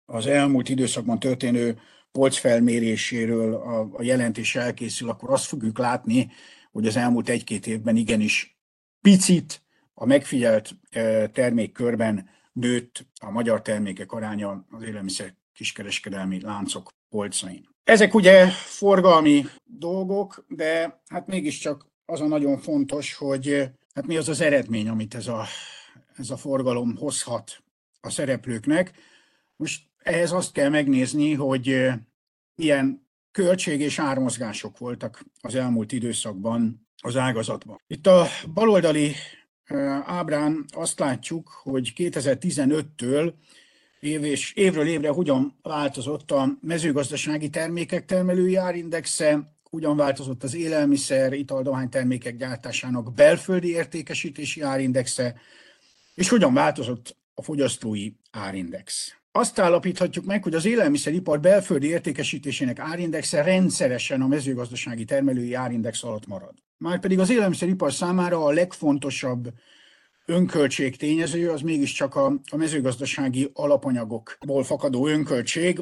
az 0.06 0.26
elmúlt 0.28 0.70
időszakban 0.70 1.20
történő 1.20 1.80
polcfelméréséről 2.16 3.54
a, 3.54 3.90
a 3.94 4.04
jelentés 4.04 4.56
elkészül, 4.56 5.10
akkor 5.10 5.32
azt 5.32 5.46
fogjuk 5.46 5.78
látni, 5.78 6.32
hogy 6.72 6.88
az 6.88 6.96
elmúlt 6.96 7.30
egy-két 7.30 7.68
évben 7.68 7.96
igenis 7.96 8.58
picit 9.02 9.62
a 9.94 10.06
megfigyelt 10.06 10.76
termékkörben 11.32 12.30
nőtt 12.54 13.06
a 13.22 13.30
magyar 13.30 13.62
termékek 13.62 14.12
aránya 14.12 14.66
az 14.72 14.84
élelmiszer 14.84 15.34
kiskereskedelmi 15.54 16.42
láncok 16.42 16.92
polcain. 17.10 17.70
Ezek 17.84 18.14
ugye 18.14 18.48
forgalmi 18.50 19.46
dolgok, 19.64 20.46
de 20.48 21.02
hát 21.08 21.28
mégiscsak 21.28 21.88
az 22.06 22.22
a 22.22 22.28
nagyon 22.28 22.58
fontos, 22.58 23.14
hogy 23.14 23.70
hát 23.94 24.08
mi 24.08 24.18
az 24.18 24.30
az 24.30 24.42
eredmény, 24.42 24.90
amit 24.90 25.16
ez 25.16 25.28
a, 25.28 25.46
ez 26.18 26.30
a 26.30 26.38
forgalom 26.38 26.96
hozhat 26.96 27.64
a 28.02 28.10
szereplőknek. 28.10 28.92
Most 29.56 29.84
ehhez 30.06 30.32
azt 30.32 30.52
kell 30.52 30.70
megnézni, 30.70 31.34
hogy 31.34 31.90
milyen 32.56 33.08
költség 33.32 33.82
és 33.82 34.00
ármozgások 34.00 34.78
voltak 34.78 35.26
az 35.42 35.56
elmúlt 35.56 35.92
időszakban 35.92 36.88
az 37.02 37.16
ágazatban. 37.16 37.82
Itt 37.88 38.08
a 38.08 38.28
baloldali 38.54 39.16
ábrán 40.06 40.66
azt 40.74 41.00
látjuk, 41.00 41.48
hogy 41.64 41.94
2015-től 41.96 43.34
év 44.00 44.24
és 44.24 44.54
évről 44.54 44.88
évre 44.88 45.10
hogyan 45.10 45.60
változott 45.62 46.32
a 46.32 46.58
mezőgazdasági 46.62 47.50
termékek 47.50 48.06
termelői 48.06 48.56
árindexe, 48.56 49.58
hogyan 49.70 49.98
változott 49.98 50.44
az 50.44 50.56
élelmiszer, 50.56 51.34
ital, 51.34 51.88
termékek 51.90 52.38
gyártásának 52.38 53.14
belföldi 53.14 53.70
értékesítési 53.70 54.62
árindexe, 54.62 55.36
és 56.14 56.30
hogyan 56.30 56.54
változott 56.54 57.18
a 57.34 57.42
fogyasztói 57.42 58.12
árindex. 58.32 59.16
Azt 59.38 59.60
állapíthatjuk 59.60 60.26
meg, 60.26 60.44
hogy 60.44 60.54
az 60.54 60.66
élelmiszeripar 60.66 61.40
belföldi 61.40 61.88
értékesítésének 61.88 62.80
árindexe 62.80 63.42
rendszeresen 63.44 64.22
a 64.22 64.28
mezőgazdasági 64.28 65.06
termelői 65.06 65.54
árindex 65.54 66.04
alatt 66.04 66.28
marad. 66.28 66.54
Márpedig 66.78 67.20
az 67.20 67.30
élelmiszeripar 67.30 67.94
számára 67.94 68.46
a 68.46 68.52
legfontosabb 68.52 69.48
önköltség 70.26 70.96
tényező 70.96 71.50
az 71.50 71.62
mégiscsak 71.62 72.16
a, 72.16 72.26
a 72.52 72.56
mezőgazdasági 72.56 73.50
alapanyagokból 73.54 74.64
fakadó 74.64 75.08
önköltség, 75.08 75.80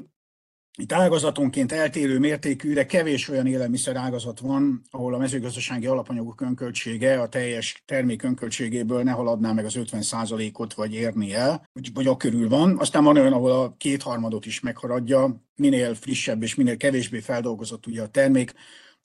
itt 0.78 0.92
ágazatonként 0.92 1.72
eltérő 1.72 2.20
mértékű, 2.20 2.74
de 2.74 2.86
kevés 2.86 3.30
olyan 3.30 3.48
élelmiszer 3.48 3.96
ágazat 3.96 4.40
van, 4.40 4.82
ahol 4.90 5.14
a 5.14 5.18
mezőgazdasági 5.18 5.86
alapanyagok 5.86 6.42
önköltsége 6.42 7.22
a 7.22 7.30
teljes 7.30 7.84
termék 7.86 8.24
önköltségéből 8.24 9.04
ne 9.04 9.12
haladná 9.12 9.52
meg 9.52 9.66
az 9.66 9.74
50%-ot, 9.78 10.74
vagy 10.74 10.94
érni 10.94 11.34
el, 11.34 11.70
vagy 11.94 12.08
a 12.08 12.18
körül 12.18 12.50
van. 12.50 12.80
Aztán 12.80 13.04
van 13.04 13.18
olyan, 13.18 13.34
ahol 13.34 13.52
a 13.52 13.76
kétharmadot 13.78 14.46
is 14.46 14.60
megharadja, 14.60 15.44
minél 15.56 15.96
frissebb 15.96 16.44
és 16.44 16.56
minél 16.56 16.78
kevésbé 16.78 17.20
feldolgozott 17.20 17.88
ugye 17.88 18.02
a 18.02 18.08
termék, 18.08 18.54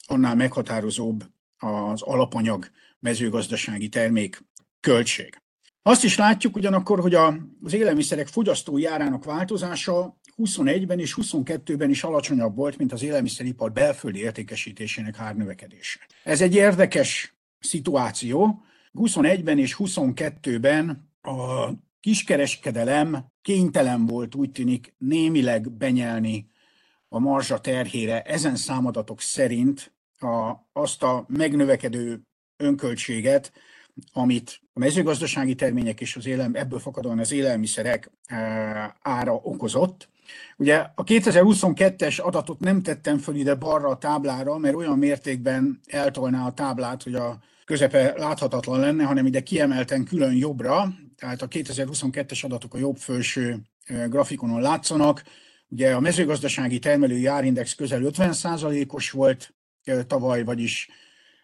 annál 0.07 0.35
meghatározóbb 0.35 1.25
az 1.59 2.03
alapanyag 2.03 2.71
mezőgazdasági 3.01 3.89
termék 3.89 4.45
költség. 4.81 5.43
Azt 5.83 6.05
is 6.05 6.17
látjuk 6.17 6.57
ugyanakkor, 6.57 7.01
hogy 7.01 7.15
az 7.15 7.73
élelmiszerek 7.73 8.27
fogyasztói 8.27 8.87
árának 8.87 9.25
változása 9.25 10.18
21-ben 10.39 10.99
és 10.99 11.17
22-ben 11.23 11.91
is 11.91 12.05
alacsonyabb 12.05 12.57
volt, 12.57 12.79
mint 12.79 12.93
az 12.93 13.03
élelmiszeripar 13.03 13.73
belföldi 13.73 14.19
értékesítésének 14.19 15.19
árnövekedése. 15.19 15.99
Ez 16.25 16.41
egy 16.41 16.55
érdekes 16.55 17.35
szituáció. 17.59 18.63
21-ben 18.95 19.59
és 19.59 19.77
22-ben 19.79 21.11
a 21.23 21.69
kiskereskedelem 22.01 23.27
kénytelen 23.43 24.07
volt 24.07 24.35
úgy 24.35 24.51
tűnik 24.51 24.95
némileg 24.99 25.71
benyelni 25.73 26.51
a 27.09 27.19
marzsa 27.19 27.61
terhére 27.61 28.23
ezen 28.23 28.57
számadatok 28.57 29.21
szerint 29.21 29.93
a, 30.19 30.53
azt 30.73 31.03
a 31.03 31.25
megnövekedő 31.29 32.23
önköltséget, 32.57 33.53
amit 34.13 34.61
a 34.73 34.79
mezőgazdasági 34.79 35.55
termények 35.55 36.01
és 36.01 36.17
az 36.17 36.27
élelm, 36.27 36.55
ebből 36.55 36.79
fakadóan 36.79 37.19
az 37.19 37.33
élelmiszerek 37.33 38.11
eh, 38.25 38.91
ára 39.01 39.35
okozott. 39.35 40.09
Ugye 40.57 40.77
a 40.95 41.05
2022-es 41.05 42.21
adatot 42.21 42.61
nem 42.61 42.83
tettem 42.83 43.19
föl 43.19 43.35
ide 43.35 43.55
balra 43.55 43.89
a 43.89 43.99
táblára, 43.99 44.59
mert 44.59 44.75
olyan 44.75 44.99
mértékben 44.99 45.81
eltolná 45.87 46.47
a 46.47 46.53
táblát, 46.53 47.03
hogy 47.03 47.15
a 47.15 47.39
közepe 47.65 48.15
láthatatlan 48.17 48.81
lenne, 48.81 49.05
hanem 49.05 49.27
ide 49.27 49.43
kiemelten 49.43 50.05
külön 50.05 50.35
jobbra, 50.35 50.95
tehát 51.17 51.43
a 51.43 51.49
2022-es 51.49 52.45
adatok 52.45 52.75
a 52.75 52.79
jobb 52.79 52.97
felső 52.97 53.59
grafikonon 54.09 54.61
látszanak. 54.61 55.23
Ugye 55.69 55.95
a 55.95 56.01
mezőgazdasági 56.01 56.79
termelői 56.79 57.27
árindex 57.27 57.75
közel 57.75 58.01
50%-os 58.05 59.11
volt 59.11 59.55
tavaly, 60.07 60.45
vagyis 60.45 60.89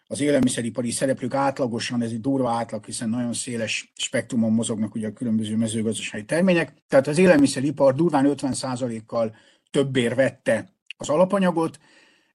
az 0.07 0.21
élelmiszeripari 0.21 0.91
szereplők 0.91 1.33
átlagosan, 1.33 2.01
ez 2.01 2.11
egy 2.11 2.21
durva 2.21 2.51
átlag, 2.51 2.85
hiszen 2.85 3.09
nagyon 3.09 3.33
széles 3.33 3.91
spektrumon 3.95 4.51
mozognak 4.51 4.95
ugye 4.95 5.07
a 5.07 5.13
különböző 5.13 5.55
mezőgazdasági 5.55 6.25
termények, 6.25 6.73
tehát 6.87 7.07
az 7.07 7.17
élelmiszeripar 7.17 7.95
durván 7.95 8.25
50%-kal 8.27 9.35
többér 9.71 10.15
vette 10.15 10.73
az 10.97 11.09
alapanyagot, 11.09 11.79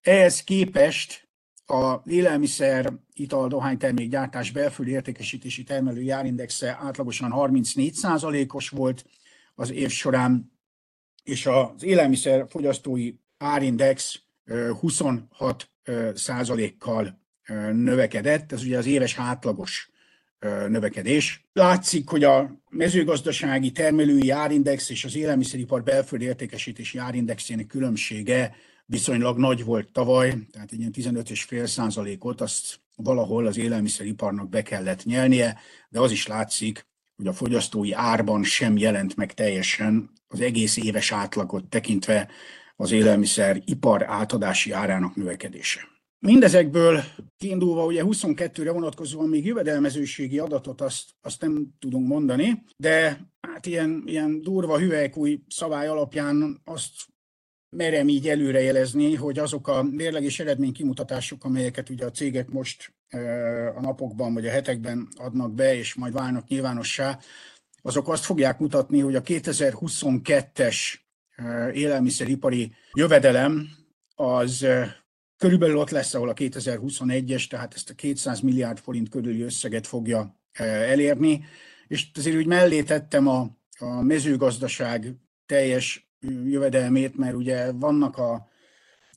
ehhez 0.01 0.45
képest 0.45 1.29
a 1.67 2.03
élelmiszer, 2.05 2.93
ital, 3.13 3.49
dohánytermék 3.49 4.11
gyártás 4.11 4.51
belföldi 4.51 4.91
értékesítési 4.91 5.63
termelő 5.63 6.13
árindexe 6.13 6.79
átlagosan 6.81 7.33
34%-os 7.35 8.69
volt 8.69 9.05
az 9.55 9.71
év 9.71 9.91
során, 9.91 10.53
és 11.25 11.47
az 11.47 11.83
élelmiszer 11.83 12.47
fogyasztói 12.49 13.13
árindex 13.39 14.21
26 14.81 15.71
százalékkal 16.15 17.20
növekedett, 17.73 18.53
ez 18.53 18.63
ugye 18.63 18.79
az 18.79 18.87
éves 18.87 19.19
átlagos 19.19 19.91
növekedés. 20.69 21.49
Látszik, 21.53 22.09
hogy 22.09 22.25
a 22.25 22.63
mezőgazdasági 22.71 23.71
termelői 23.71 24.31
árindex 24.31 24.91
és 24.91 25.05
az 25.05 25.17
élelmiszeripar 25.17 25.83
belföldi 25.83 26.25
értékesítési 26.25 26.99
árindexének 26.99 27.67
különbsége 27.67 28.57
viszonylag 28.87 29.39
nagy 29.39 29.65
volt 29.65 29.93
tavaly, 29.93 30.35
tehát 30.53 30.73
egy 30.73 30.79
ilyen 30.79 30.93
15,5 30.97 31.67
százalékot 31.67 32.41
azt 32.41 32.81
valahol 32.97 33.47
az 33.47 33.59
élelmiszeriparnak 33.59 34.49
be 34.49 34.63
kellett 34.63 35.05
nyelnie, 35.05 35.59
de 35.89 36.01
az 36.01 36.11
is 36.11 36.27
látszik, 36.27 36.87
hogy 37.17 37.27
a 37.27 37.33
fogyasztói 37.33 37.93
árban 37.93 38.43
sem 38.45 38.77
jelent 38.77 39.17
meg 39.17 39.35
teljesen 39.35 40.11
az 40.29 40.41
egész 40.41 40.77
éves 40.77 41.13
átlagot 41.13 41.65
tekintve 41.65 42.29
az 42.77 42.91
élelmiszer 42.93 43.63
ipar 43.65 44.05
átadási 44.09 44.71
árának 44.71 45.17
növekedése. 45.17 45.90
Mindezekből 46.27 47.03
kiindulva 47.37 47.85
ugye 47.85 48.03
22-re 48.07 48.73
vonatkozóan 48.73 49.29
még 49.29 49.47
jövedelmezőségi 49.47 50.39
adatot 50.39 50.81
azt, 50.81 51.11
azt 51.21 51.41
nem 51.41 51.69
tudunk 51.79 52.09
mondani, 52.09 52.63
de 52.77 53.21
hát 53.41 53.67
ilyen, 53.67 54.03
ilyen 54.07 54.43
durva 54.43 54.79
hüvelykúj 54.79 55.41
szabály 55.49 55.89
alapján 55.89 56.61
azt 56.65 56.93
merem 57.77 58.09
így 58.09 58.29
előrejelezni, 58.29 59.15
hogy 59.15 59.39
azok 59.39 59.69
a 59.69 59.83
mérleg 59.83 60.25
és 60.25 60.41
eredménykimutatások, 60.41 61.45
amelyeket 61.45 61.89
ugye 61.89 62.05
a 62.05 62.11
cégek 62.11 62.49
most 62.49 62.95
a 63.75 63.81
napokban 63.81 64.35
vagy 64.35 64.47
a 64.47 64.51
hetekben 64.51 65.09
adnak 65.17 65.55
be, 65.55 65.77
és 65.77 65.95
majd 65.95 66.13
válnak 66.13 66.49
nyilvánossá, 66.49 67.19
azok 67.83 68.09
azt 68.09 68.25
fogják 68.25 68.59
mutatni, 68.59 69.01
hogy 69.01 69.15
a 69.15 69.23
2022-es 69.23 70.77
élelmiszeripari 71.73 72.73
jövedelem 72.93 73.69
az 74.15 74.67
körülbelül 75.41 75.77
ott 75.77 75.91
lesz, 75.91 76.15
ahol 76.15 76.29
a 76.29 76.35
2021-es, 76.35 77.49
tehát 77.49 77.75
ezt 77.75 77.91
a 77.91 77.95
200 77.95 78.41
milliárd 78.41 78.79
forint 78.79 79.09
körüli 79.09 79.43
összeget 79.43 79.87
fogja 79.87 80.41
elérni. 80.53 81.45
És 81.89 82.11
azért 82.15 82.37
úgy 82.37 82.47
mellé 82.47 82.83
tettem 82.83 83.29
a, 83.29 83.51
a 83.79 84.03
mezőgazdaság 84.03 85.15
teljes 85.47 86.11
jövedelmét, 86.45 87.17
mert 87.17 87.35
ugye 87.35 87.73
vannak 87.73 88.17
a, 88.17 88.49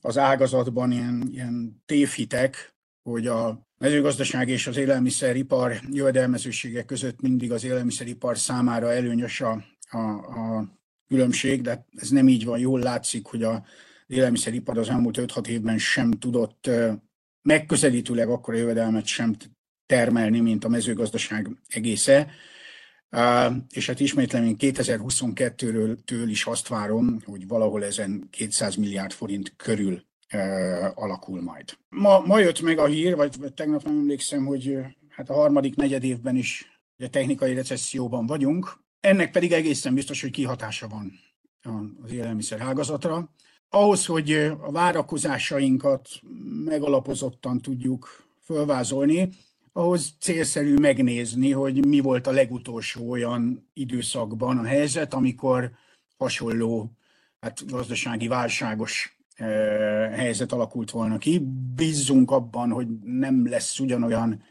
az 0.00 0.18
ágazatban 0.18 0.92
ilyen, 0.92 1.28
ilyen 1.30 1.82
tévhitek, 1.86 2.74
hogy 3.02 3.26
a 3.26 3.68
mezőgazdaság 3.78 4.48
és 4.48 4.66
az 4.66 4.76
élelmiszeripar 4.76 5.80
jövedelmezősége 5.90 6.82
között 6.82 7.20
mindig 7.20 7.52
az 7.52 7.64
élelmiszeripar 7.64 8.38
számára 8.38 8.92
előnyös 8.92 9.40
a, 9.40 9.64
a, 9.90 9.98
a 9.98 10.68
különbség, 11.08 11.60
de 11.60 11.86
ez 11.96 12.08
nem 12.08 12.28
így 12.28 12.44
van. 12.44 12.58
Jól 12.58 12.80
látszik, 12.80 13.26
hogy 13.26 13.42
a 13.42 13.64
élelmiszeripar 14.06 14.78
az 14.78 14.88
elmúlt 14.88 15.18
5-6 15.20 15.46
évben 15.46 15.78
sem 15.78 16.10
tudott 16.10 16.70
megközelítőleg 17.42 18.28
akkora 18.28 18.56
jövedelmet 18.56 19.06
sem 19.06 19.36
termelni, 19.86 20.40
mint 20.40 20.64
a 20.64 20.68
mezőgazdaság 20.68 21.50
egésze. 21.68 22.30
És 23.70 23.86
hát 23.86 24.00
ismétlem, 24.00 24.44
én 24.44 24.56
2022-től 24.58 26.24
is 26.26 26.44
azt 26.46 26.68
várom, 26.68 27.20
hogy 27.24 27.46
valahol 27.46 27.84
ezen 27.84 28.28
200 28.30 28.74
milliárd 28.74 29.12
forint 29.12 29.52
körül 29.56 30.04
alakul 30.94 31.42
majd. 31.42 31.76
Ma, 31.88 32.20
ma 32.20 32.38
jött 32.38 32.60
meg 32.60 32.78
a 32.78 32.86
hír, 32.86 33.16
vagy, 33.16 33.36
vagy 33.38 33.54
tegnap 33.54 33.82
nem 33.82 33.98
emlékszem, 33.98 34.44
hogy 34.44 34.78
hát 35.08 35.30
a 35.30 35.34
harmadik 35.34 35.76
negyed 35.76 36.04
évben 36.04 36.36
is 36.36 36.80
ugye, 36.98 37.08
technikai 37.08 37.54
recesszióban 37.54 38.26
vagyunk, 38.26 38.82
ennek 39.00 39.30
pedig 39.30 39.52
egészen 39.52 39.94
biztos, 39.94 40.20
hogy 40.20 40.30
kihatása 40.30 40.88
van 40.88 41.12
az 42.02 42.12
élelmiszer 42.12 42.60
ágazatra. 42.60 43.30
Ahhoz, 43.74 44.06
hogy 44.06 44.32
a 44.60 44.70
várakozásainkat 44.70 46.08
megalapozottan 46.64 47.60
tudjuk 47.60 48.24
fölvázolni, 48.44 49.28
ahhoz 49.72 50.12
célszerű 50.20 50.74
megnézni, 50.74 51.50
hogy 51.50 51.86
mi 51.86 52.00
volt 52.00 52.26
a 52.26 52.30
legutolsó 52.30 53.10
olyan 53.10 53.70
időszakban 53.72 54.58
a 54.58 54.64
helyzet, 54.64 55.14
amikor 55.14 55.70
hasonló 56.16 56.90
hát 57.40 57.66
gazdasági 57.70 58.28
válságos 58.28 59.18
helyzet 60.12 60.52
alakult 60.52 60.90
volna 60.90 61.18
ki. 61.18 61.46
Bízzunk 61.74 62.30
abban, 62.30 62.70
hogy 62.70 62.86
nem 63.02 63.48
lesz 63.48 63.78
ugyanolyan 63.78 64.42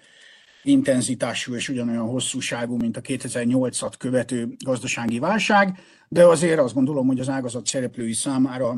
intenzitású 0.63 1.55
és 1.55 1.69
ugyanolyan 1.69 2.07
hosszúságú, 2.07 2.75
mint 2.75 2.97
a 2.97 3.01
2008-at 3.01 3.93
követő 3.97 4.55
gazdasági 4.65 5.19
válság, 5.19 5.79
de 6.07 6.25
azért 6.25 6.59
azt 6.59 6.73
gondolom, 6.73 7.07
hogy 7.07 7.19
az 7.19 7.29
ágazat 7.29 7.65
szereplői 7.65 8.13
számára 8.13 8.77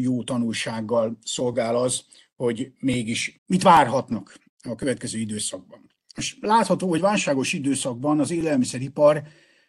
jó 0.00 0.22
tanulsággal 0.22 1.18
szolgál 1.24 1.76
az, 1.76 2.04
hogy 2.36 2.72
mégis 2.78 3.40
mit 3.46 3.62
várhatnak 3.62 4.38
a 4.62 4.74
következő 4.74 5.18
időszakban. 5.18 5.90
És 6.16 6.36
látható, 6.40 6.88
hogy 6.88 7.00
válságos 7.00 7.52
időszakban 7.52 8.20
az 8.20 8.30
élelmiszeripar 8.30 9.22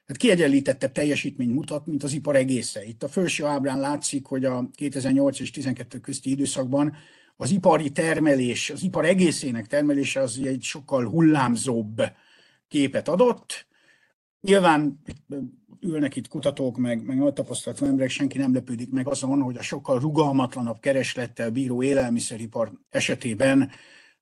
hát 0.06 0.18
kiegyenlítettebb 0.18 0.92
teljesítményt 0.92 1.54
mutat, 1.54 1.86
mint 1.86 2.04
az 2.04 2.14
ipar 2.14 2.36
egésze. 2.36 2.86
Itt 2.86 3.04
a 3.04 3.08
felső 3.08 3.46
ábrán 3.46 3.80
látszik, 3.80 4.26
hogy 4.26 4.46
a 4.46 4.70
2008 4.76 5.40
és 5.40 5.52
2012 5.52 6.00
közti 6.00 6.30
időszakban 6.30 6.96
az 7.36 7.52
ipari 7.52 7.92
termelés, 7.92 8.70
az 8.70 8.84
ipar 8.84 9.06
egészének 9.06 9.68
termelése 9.68 10.20
az 10.20 10.40
egy 10.44 10.64
sokkal 10.64 11.10
hullámzóbb 11.10 12.02
képet 12.68 13.08
adott. 13.08 13.68
Nyilván 14.42 15.02
ülnek 15.82 16.16
itt 16.16 16.28
kutatók, 16.28 16.78
meg, 16.78 17.06
meg 17.06 17.18
nagy 17.18 17.34
tapasztalatú 17.34 17.86
emberek, 17.86 18.10
senki 18.10 18.38
nem 18.38 18.54
lepődik 18.54 18.92
meg 18.92 19.08
azon, 19.08 19.42
hogy 19.42 19.58
a 19.58 19.62
sokkal 19.62 20.00
rugalmatlanabb 20.00 20.80
kereslettel 20.80 21.50
bíró 21.50 21.84
élelmiszeripar 21.84 22.72
esetében 22.90 23.72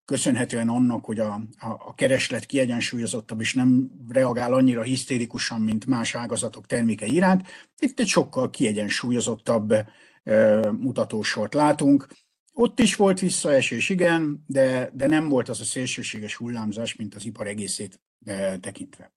köszönhetően 0.10 0.70
annak, 0.70 1.06
hogy 1.06 1.20
a, 1.20 1.34
a, 1.60 1.68
a 1.68 1.94
kereslet 1.96 2.46
kiegyensúlyozottabb 2.46 3.40
és 3.40 3.54
nem 3.54 3.92
reagál 4.08 4.54
annyira 4.54 4.82
hisztérikusan, 4.82 5.62
mint 5.62 5.86
más 5.86 6.16
ágazatok 6.16 6.66
terméke 6.66 7.06
iránt, 7.06 7.48
itt 7.80 8.00
egy 8.00 8.08
sokkal 8.08 8.50
kiegyensúlyozottabb 8.50 9.72
e, 9.72 9.86
mutatósort 10.72 11.54
látunk. 11.54 12.08
Ott 12.54 12.80
is 12.80 12.96
volt 12.96 13.20
visszaesés, 13.20 13.90
igen, 13.90 14.44
de, 14.48 14.90
de 14.94 15.08
nem 15.08 15.30
volt 15.30 15.50
az 15.50 15.60
a 15.60 15.64
szélsőséges 15.64 16.36
hullámzás, 16.36 16.96
mint 16.96 17.16
az 17.16 17.26
ipar 17.26 17.48
egészét 17.48 18.02
e, 18.26 18.58
tekintve. 18.58 19.12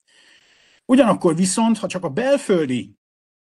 Ugyanakkor 0.93 1.37
viszont, 1.37 1.79
ha 1.79 1.87
csak 1.87 2.05
a 2.05 2.09
belföldi 2.09 2.99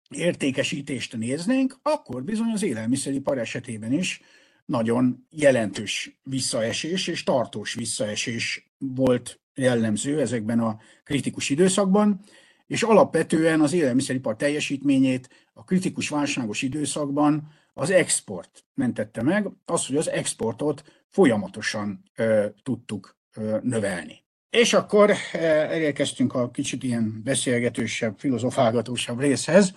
értékesítést 0.08 1.16
néznénk, 1.16 1.78
akkor 1.82 2.24
bizony 2.24 2.50
az 2.52 2.62
élelmiszeripar 2.62 3.38
esetében 3.38 3.92
is 3.92 4.20
nagyon 4.64 5.26
jelentős 5.30 6.18
visszaesés 6.22 7.06
és 7.06 7.22
tartós 7.22 7.74
visszaesés 7.74 8.72
volt 8.78 9.40
jellemző 9.54 10.20
ezekben 10.20 10.60
a 10.60 10.78
kritikus 11.04 11.50
időszakban, 11.50 12.20
és 12.66 12.82
alapvetően 12.82 13.60
az 13.60 13.72
élelmiszeripar 13.72 14.36
teljesítményét 14.36 15.28
a 15.52 15.64
kritikus 15.64 16.08
válságos 16.08 16.62
időszakban 16.62 17.48
az 17.72 17.90
export 17.90 18.64
mentette 18.74 19.22
meg, 19.22 19.48
az, 19.64 19.86
hogy 19.86 19.96
az 19.96 20.08
exportot 20.08 21.04
folyamatosan 21.08 22.02
ö, 22.14 22.46
tudtuk 22.62 23.18
ö, 23.34 23.58
növelni. 23.62 24.25
És 24.56 24.72
akkor 24.72 25.12
elérkeztünk 25.32 26.34
a 26.34 26.50
kicsit 26.50 26.82
ilyen 26.82 27.20
beszélgetősebb, 27.24 28.14
filozofálgatósabb 28.18 29.20
részhez, 29.20 29.72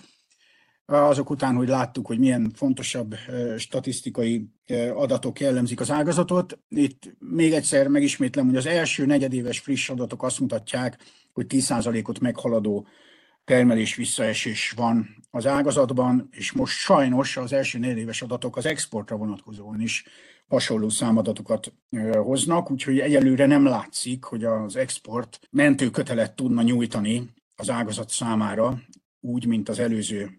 azok 0.86 1.30
után, 1.30 1.54
hogy 1.54 1.68
láttuk, 1.68 2.06
hogy 2.06 2.18
milyen 2.18 2.52
fontosabb 2.54 3.14
statisztikai 3.56 4.48
adatok 4.94 5.40
jellemzik 5.40 5.80
az 5.80 5.90
ágazatot. 5.90 6.58
Itt 6.68 7.12
még 7.18 7.52
egyszer 7.52 7.88
megismétlem, 7.88 8.46
hogy 8.46 8.56
az 8.56 8.66
első 8.66 9.06
negyedéves 9.06 9.58
friss 9.58 9.88
adatok 9.88 10.22
azt 10.22 10.40
mutatják, 10.40 10.98
hogy 11.32 11.46
10%-ot 11.48 12.20
meghaladó 12.20 12.86
termelés 13.44 13.94
visszaesés 13.94 14.72
van 14.76 15.16
az 15.30 15.46
ágazatban, 15.46 16.28
és 16.30 16.52
most 16.52 16.78
sajnos 16.78 17.36
az 17.36 17.52
első 17.52 17.78
negyedéves 17.78 18.22
adatok 18.22 18.56
az 18.56 18.66
exportra 18.66 19.16
vonatkozóan 19.16 19.80
is 19.80 20.04
hasonló 20.50 20.88
számadatokat 20.88 21.72
hoznak, 22.12 22.70
úgyhogy 22.70 22.98
egyelőre 22.98 23.46
nem 23.46 23.64
látszik, 23.64 24.24
hogy 24.24 24.44
az 24.44 24.76
export 24.76 25.38
mentőkötelet 25.50 26.34
tudna 26.34 26.62
nyújtani 26.62 27.28
az 27.54 27.70
ágazat 27.70 28.10
számára, 28.10 28.80
úgy, 29.20 29.46
mint 29.46 29.68
az 29.68 29.78
előző 29.78 30.30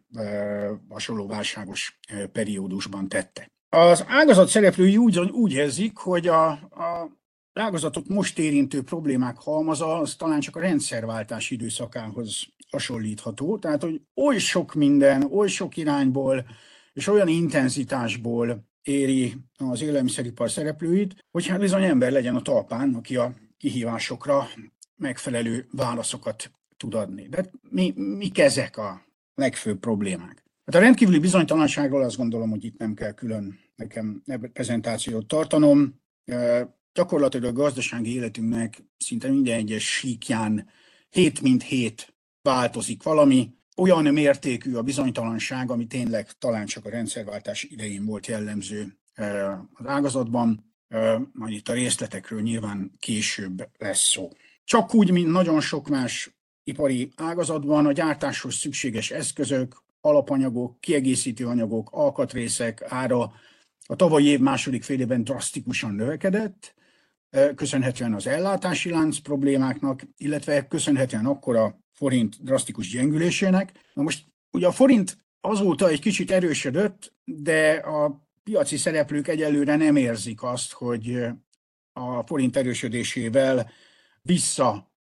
hasonló 0.90 1.28
válságos 1.28 2.00
periódusban 2.32 3.08
tette. 3.08 3.48
Az 3.70 4.06
ágazat 4.08 4.48
szereplői 4.48 4.98
úgy, 4.98 5.20
úgy 5.20 5.52
érzik, 5.52 5.98
hogy 5.98 6.28
a, 6.28 6.50
a 6.50 7.20
ágazatot 7.54 8.08
most 8.08 8.40
érintő 8.40 8.84
problémák 8.84 9.38
halmaza 9.38 9.98
az 9.98 10.16
talán 10.16 10.40
csak 10.40 10.56
a 10.56 10.60
rendszerváltás 10.60 11.52
időszakához 11.52 12.48
hasonlítható. 12.72 13.58
Tehát, 13.58 13.82
hogy 13.82 14.02
oly 14.16 14.38
sok 14.38 14.74
minden, 14.74 15.24
oly 15.24 15.48
sok 15.48 15.78
irányból 15.78 16.46
és 16.94 17.08
olyan 17.08 17.28
intenzitásból 17.28 18.70
éri 18.82 19.36
az 19.58 19.82
élelmiszeripar 19.82 20.52
szereplőit, 20.52 21.26
hogy 21.32 21.48
hát 21.48 21.60
bizony 21.60 21.84
ember 21.84 22.12
legyen 22.12 22.36
a 22.36 22.42
talpán, 22.42 22.94
aki 22.94 23.16
a 23.16 23.34
kihívásokra 23.58 24.48
megfelelő 24.96 25.68
válaszokat 25.72 26.52
tud 26.78 26.94
adni. 26.94 27.28
De 27.28 27.52
mi, 27.70 27.94
mik 27.96 28.40
ezek 28.40 28.78
a 28.78 29.06
legfőbb 29.36 29.80
problémák? 29.80 30.44
Hát 30.66 30.76
a 30.76 30.80
rendkívüli 30.80 31.20
bizonytalanságról 31.20 32.04
azt 32.04 32.18
gondolom, 32.18 32.50
hogy 32.50 32.66
itt 32.66 32.78
nem 32.78 32.94
kell 32.94 33.12
külön 33.12 33.60
nekem 33.76 34.24
prezentációt 34.54 35.28
tartanom. 35.28 36.02
gyakorlatilag 36.94 37.50
a 37.58 37.62
gazdasági 37.62 38.14
életünknek 38.14 38.84
szinte 38.98 39.30
minden 39.30 39.58
egyes 39.58 39.92
síkján 39.92 40.70
hét 41.10 41.42
mint 41.42 41.64
hét 41.64 42.16
változik 42.42 43.04
valami, 43.04 43.54
olyan 43.78 44.14
mértékű 44.14 44.76
a 44.76 44.82
bizonytalanság, 44.82 45.72
ami 45.72 45.86
tényleg 45.86 46.32
talán 46.32 46.66
csak 46.66 46.86
a 46.86 46.90
rendszerváltás 46.90 47.64
idején 47.64 48.06
volt 48.06 48.28
jellemző 48.28 48.98
az 49.74 49.86
ágazatban, 49.86 50.74
majd 51.34 51.54
itt 51.54 51.70
a 51.70 51.74
részletekről 51.74 52.42
nyilván 52.42 52.92
később 53.00 53.70
lesz 53.78 54.10
szó. 54.10 54.30
Csak 54.64 54.94
úgy, 54.94 55.12
mint 55.12 55.32
nagyon 55.32 55.62
sok 55.62 55.88
más 55.88 56.36
ipari 56.64 57.12
ágazatban 57.16 57.86
a 57.86 57.92
gyártáshoz 57.92 58.56
szükséges 58.56 59.12
eszközök, 59.12 59.84
alapanyagok, 60.02 60.80
kiegészítő 60.80 61.48
anyagok, 61.48 61.90
alkatrészek 61.92 62.84
ára 62.88 63.34
a 63.86 63.96
tavalyi 63.96 64.26
év 64.26 64.40
második 64.40 64.84
félében 64.84 65.24
drasztikusan 65.24 65.94
növekedett, 65.94 66.74
köszönhetően 67.56 68.14
az 68.14 68.28
ellátási 68.28 68.90
lánc 68.90 69.18
problémáknak, 69.18 70.04
illetve 70.18 70.68
köszönhetően 70.68 71.26
a 71.26 71.81
forint 72.02 72.44
drasztikus 72.44 72.90
gyengülésének. 72.90 73.72
Na 73.94 74.02
most 74.02 74.26
ugye 74.52 74.68
a 74.68 74.72
forint 74.72 75.18
azóta 75.42 75.90
egy 75.90 76.00
kicsit 76.00 76.32
erősödött, 76.32 77.14
de 77.24 77.72
a 77.72 78.28
piaci 78.44 78.78
szereplők 78.78 79.28
egyelőre 79.28 79.76
nem 79.76 79.96
érzik 79.96 80.44
azt, 80.44 80.72
hogy 80.72 81.26
a 81.94 82.24
forint 82.24 82.58
erősödésével 82.58 83.72
vissza 84.22 84.92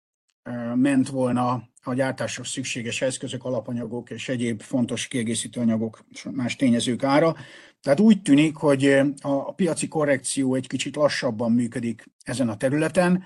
ment 0.75 1.09
volna 1.09 1.69
a 1.83 1.95
gyártásra 1.95 2.45
szükséges 2.45 3.03
eszközök, 3.03 3.45
alapanyagok 3.45 4.11
és 4.11 4.29
egyéb 4.29 4.63
fontos 4.63 5.09
kiegészítő 5.09 5.61
anyagok 5.61 6.05
más 6.31 6.57
tényezők 6.57 7.03
ára. 7.03 7.37
Tehát 7.81 8.01
úgy 8.01 8.23
tűnik, 8.23 8.57
hogy 8.57 9.01
a 9.21 9.55
piaci 9.55 9.89
korrekció 9.89 10.55
egy 10.55 10.67
kicsit 10.67 10.97
lassabban 10.97 11.53
működik 11.53 12.05
ezen 12.23 12.49
a 12.49 12.57
területen, 12.57 13.25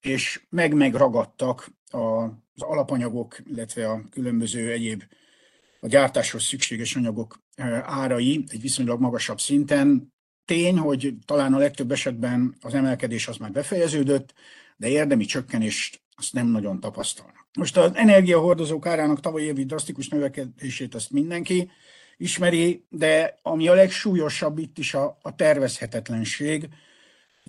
és 0.00 0.46
meg-megragadtak 0.50 1.70
az 1.94 2.62
alapanyagok, 2.62 3.36
illetve 3.44 3.88
a 3.88 4.02
különböző 4.10 4.70
egyéb 4.70 5.02
a 5.80 5.86
gyártáshoz 5.86 6.42
szükséges 6.42 6.96
anyagok 6.96 7.42
árai 7.82 8.44
egy 8.48 8.60
viszonylag 8.60 9.00
magasabb 9.00 9.40
szinten. 9.40 10.12
Tény, 10.44 10.78
hogy 10.78 11.14
talán 11.24 11.54
a 11.54 11.58
legtöbb 11.58 11.90
esetben 11.90 12.54
az 12.60 12.74
emelkedés 12.74 13.28
az 13.28 13.36
már 13.36 13.52
befejeződött, 13.52 14.34
de 14.76 14.88
érdemi 14.88 15.24
csökkenést 15.24 16.02
azt 16.16 16.32
nem 16.32 16.46
nagyon 16.46 16.80
tapasztalnak. 16.80 17.48
Most 17.58 17.76
az 17.76 17.90
energiahordozók 17.94 18.86
árának 18.86 19.20
tavalyi 19.20 19.44
évi 19.44 19.64
drasztikus 19.64 20.08
növekedését 20.08 20.94
azt 20.94 21.10
mindenki 21.10 21.70
ismeri, 22.16 22.84
de 22.88 23.38
ami 23.42 23.68
a 23.68 23.74
legsúlyosabb 23.74 24.58
itt 24.58 24.78
is 24.78 24.94
a, 24.94 25.18
a 25.22 25.34
tervezhetetlenség. 25.34 26.68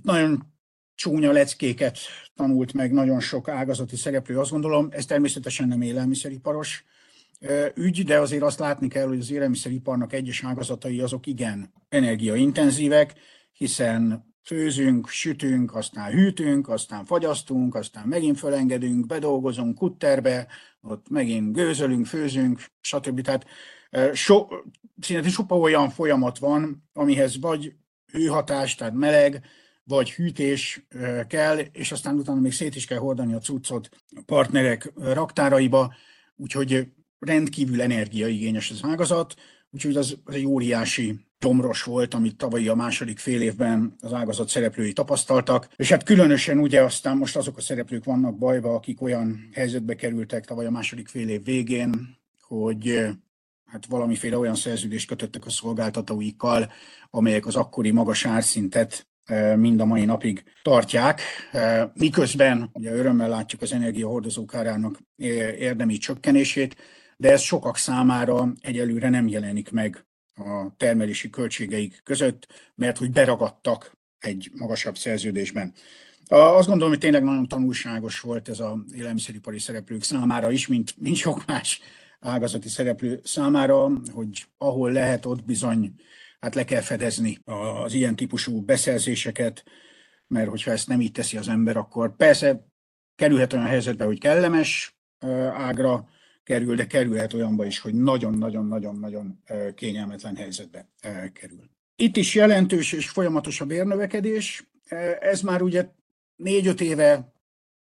Nagyon 0.02 0.55
csúnya 0.96 1.32
leckéket 1.32 1.98
tanult 2.36 2.74
meg 2.74 2.92
nagyon 2.92 3.20
sok 3.20 3.48
ágazati 3.48 3.96
szereplő, 3.96 4.40
azt 4.40 4.52
gondolom, 4.52 4.88
ez 4.92 5.06
természetesen 5.06 5.68
nem 5.68 5.82
élelmiszeriparos 5.82 6.86
ügy, 7.76 8.04
de 8.04 8.20
azért 8.20 8.44
azt 8.44 8.60
látni 8.60 8.88
kell, 8.88 9.08
hogy 9.08 9.20
az 9.20 9.32
élelmiszeriparnak 9.32 10.14
egyes 10.14 10.44
ágazatai 10.44 11.00
azok 11.00 11.26
igen 11.26 11.74
energiaintenzívek, 11.90 13.14
hiszen 13.52 14.34
főzünk, 14.44 15.08
sütünk, 15.08 15.76
aztán 15.76 16.12
hűtünk, 16.12 16.70
aztán 16.70 17.06
fagyasztunk, 17.06 17.76
aztán 17.76 18.08
megint 18.08 18.40
fölengedünk, 18.40 19.06
bedolgozunk 19.06 19.78
kutterbe, 19.78 20.48
ott 20.82 21.10
megint 21.10 21.54
gőzölünk, 21.54 22.06
főzünk, 22.06 22.66
stb. 22.82 23.22
Tehát 23.22 23.46
so, 24.14 24.48
szinte 25.02 25.30
sopa 25.30 25.58
olyan 25.58 25.90
folyamat 25.90 26.38
van, 26.38 26.90
amihez 26.94 27.40
vagy 27.40 27.74
hőhatás, 28.12 28.76
tehát 28.76 28.94
meleg, 28.94 29.46
vagy 29.86 30.12
hűtés 30.12 30.86
kell, 31.28 31.58
és 31.58 31.92
aztán 31.92 32.16
utána 32.16 32.40
még 32.40 32.54
szét 32.54 32.76
is 32.76 32.86
kell 32.86 32.98
hordani 32.98 33.34
a 33.34 33.40
cuccot 33.40 33.90
partnerek 34.26 34.92
raktáraiba, 34.96 35.94
úgyhogy 36.36 36.88
rendkívül 37.20 37.82
energiaigényes 37.82 38.72
az 38.72 38.80
ágazat, 38.82 39.36
úgyhogy 39.70 39.96
az, 39.96 40.18
az 40.24 40.34
egy 40.34 40.46
óriási 40.46 41.20
tomros 41.40 41.84
volt, 41.84 42.14
amit 42.14 42.38
tavalyi 42.38 42.68
a 42.68 42.76
második 42.76 43.20
fél 43.20 43.42
évben 43.42 43.96
az 44.00 44.14
ágazat 44.14 44.50
szereplői 44.50 44.94
tapasztaltak, 44.94 45.70
és 45.76 45.90
hát 45.90 46.04
különösen 46.04 46.60
ugye 46.60 46.82
aztán 46.82 47.18
most 47.18 47.36
azok 47.36 47.58
a 47.58 47.62
szereplők 47.62 48.04
vannak 48.04 48.38
bajba, 48.38 48.74
akik 48.74 49.02
olyan 49.02 49.50
helyzetbe 49.54 49.96
kerültek 49.96 50.46
tavaly 50.46 50.66
a 50.66 50.72
második 50.72 51.08
fél 51.08 51.30
év 51.30 51.44
végén, 51.44 52.18
hogy 52.42 53.08
hát 53.66 53.86
valamiféle 53.86 54.38
olyan 54.38 54.56
szerződést 54.56 55.08
kötöttek 55.08 55.46
a 55.46 55.50
szolgáltatóikkal, 55.50 56.72
amelyek 57.10 57.46
az 57.46 57.56
akkori 57.56 57.92
magas 57.92 58.26
árszintet 58.26 59.08
mind 59.56 59.80
a 59.80 59.86
mai 59.86 60.06
napig 60.06 60.44
tartják, 60.62 61.22
miközben 61.94 62.70
ugye 62.74 62.92
örömmel 62.92 63.30
látjuk 63.30 63.62
az 63.62 63.74
energiahordozók 63.74 64.54
árának 64.54 65.00
érdemi 65.58 65.98
csökkenését, 65.98 66.76
de 67.18 67.32
ez 67.32 67.42
sokak 67.42 67.78
számára 67.78 68.54
egyelőre 68.62 69.10
nem 69.10 69.28
jelenik 69.28 69.72
meg 69.72 70.06
a 70.36 70.76
termelési 70.78 71.30
költségeik 71.30 72.02
között, 72.04 72.48
mert 72.76 72.98
hogy 72.98 73.12
beragadtak 73.12 73.98
egy 74.20 74.52
magasabb 74.54 74.98
szerződésben. 74.98 75.74
Azt 76.28 76.68
gondolom, 76.68 76.90
hogy 76.90 77.00
tényleg 77.00 77.24
nagyon 77.24 77.48
tanulságos 77.48 78.20
volt 78.20 78.50
ez 78.50 78.60
az 78.60 78.78
élelmiszeripari 78.96 79.60
szereplők 79.60 80.04
számára 80.04 80.52
is, 80.52 80.68
mint, 80.68 80.94
mint 80.98 81.16
sok 81.16 81.46
más 81.46 81.82
ágazati 82.20 82.70
szereplő 82.70 83.20
számára, 83.24 83.92
hogy 84.14 84.46
ahol 84.58 84.92
lehet, 84.92 85.26
ott 85.26 85.44
bizony 85.44 85.94
hát 86.46 86.56
le 86.56 86.64
kell 86.64 86.82
fedezni 86.82 87.38
az 87.84 87.94
ilyen 87.94 88.16
típusú 88.16 88.62
beszerzéseket, 88.62 89.64
mert 90.28 90.50
hogyha 90.50 90.72
ezt 90.72 90.88
nem 90.88 91.02
így 91.02 91.12
teszi 91.12 91.38
az 91.38 91.48
ember, 91.48 91.78
akkor 91.78 92.16
persze 92.16 92.68
kerülhet 93.16 93.54
olyan 93.54 93.66
helyzetbe, 93.66 94.06
hogy 94.06 94.20
kellemes 94.20 94.98
ágra 95.54 96.10
kerül, 96.44 96.76
de 96.76 96.88
kerülhet 96.88 97.34
olyanba 97.34 97.66
is, 97.66 97.80
hogy 97.80 97.94
nagyon-nagyon-nagyon-nagyon 97.94 99.44
kényelmetlen 99.76 100.36
helyzetbe 100.36 100.90
kerül. 101.34 101.70
Itt 101.96 102.18
is 102.18 102.36
jelentős 102.36 102.94
és 102.94 103.10
folyamatos 103.10 103.62
a 103.62 103.66
bérnövekedés. 103.66 104.70
Ez 105.20 105.42
már 105.42 105.62
ugye 105.62 105.88
négy-öt 106.36 106.82
éve 106.82 107.34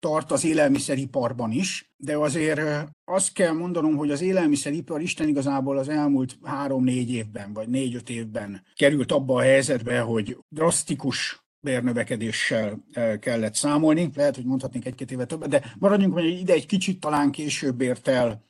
tart 0.04 0.32
az 0.32 0.46
élelmiszeriparban 0.46 1.52
is, 1.52 1.94
de 1.98 2.18
azért 2.18 2.62
azt 3.06 3.34
kell 3.34 3.52
mondanom, 3.52 3.96
hogy 3.96 4.12
az 4.12 4.22
élelmiszeripar 4.22 5.02
Isten 5.02 5.28
igazából 5.28 5.78
az 5.78 5.90
elmúlt 5.90 6.38
három-négy 6.44 7.12
évben, 7.12 7.54
vagy 7.54 7.68
négy-öt 7.68 8.10
évben 8.10 8.64
került 8.76 9.12
abba 9.12 9.36
a 9.36 9.42
helyzetbe, 9.42 10.00
hogy 10.00 10.38
drasztikus 10.50 11.44
bérnövekedéssel 11.60 12.84
kellett 13.20 13.56
számolni. 13.56 14.10
Lehet, 14.16 14.36
hogy 14.36 14.46
mondhatnék 14.46 14.86
egy-két 14.86 15.12
éve 15.12 15.26
többet, 15.26 15.50
de 15.50 15.74
maradjunk, 15.80 16.14
hogy 16.14 16.26
ide 16.26 16.54
egy 16.54 16.66
kicsit 16.66 17.00
talán 17.00 17.32
később 17.32 17.82
ért 17.82 18.08
el 18.08 18.44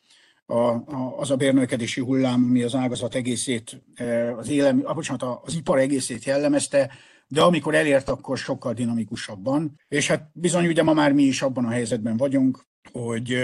a, 0.46 0.56
a, 0.56 1.16
az 1.18 1.32
a 1.32 1.36
bérnövekedési 1.36 2.02
hullám, 2.02 2.44
ami 2.44 2.64
az 2.64 2.76
ágazat 2.76 3.16
egészét, 3.16 3.82
az, 4.38 4.50
élelmi, 4.50 4.82
ah, 4.84 4.96
bocsánat, 4.96 5.40
az 5.44 5.56
ipar 5.56 5.80
egészét 5.80 6.24
jellemezte, 6.24 6.92
de 7.28 7.42
amikor 7.42 7.76
elért, 7.76 8.10
akkor 8.10 8.38
sokkal 8.38 8.74
dinamikusabban. 8.74 9.80
És 9.88 10.08
hát 10.08 10.30
bizony 10.34 10.68
ugye 10.68 10.84
ma 10.84 10.94
már 10.94 11.12
mi 11.12 11.24
is 11.24 11.42
abban 11.42 11.66
a 11.66 11.70
helyzetben 11.70 12.18
vagyunk, 12.18 12.66
hogy 12.92 13.38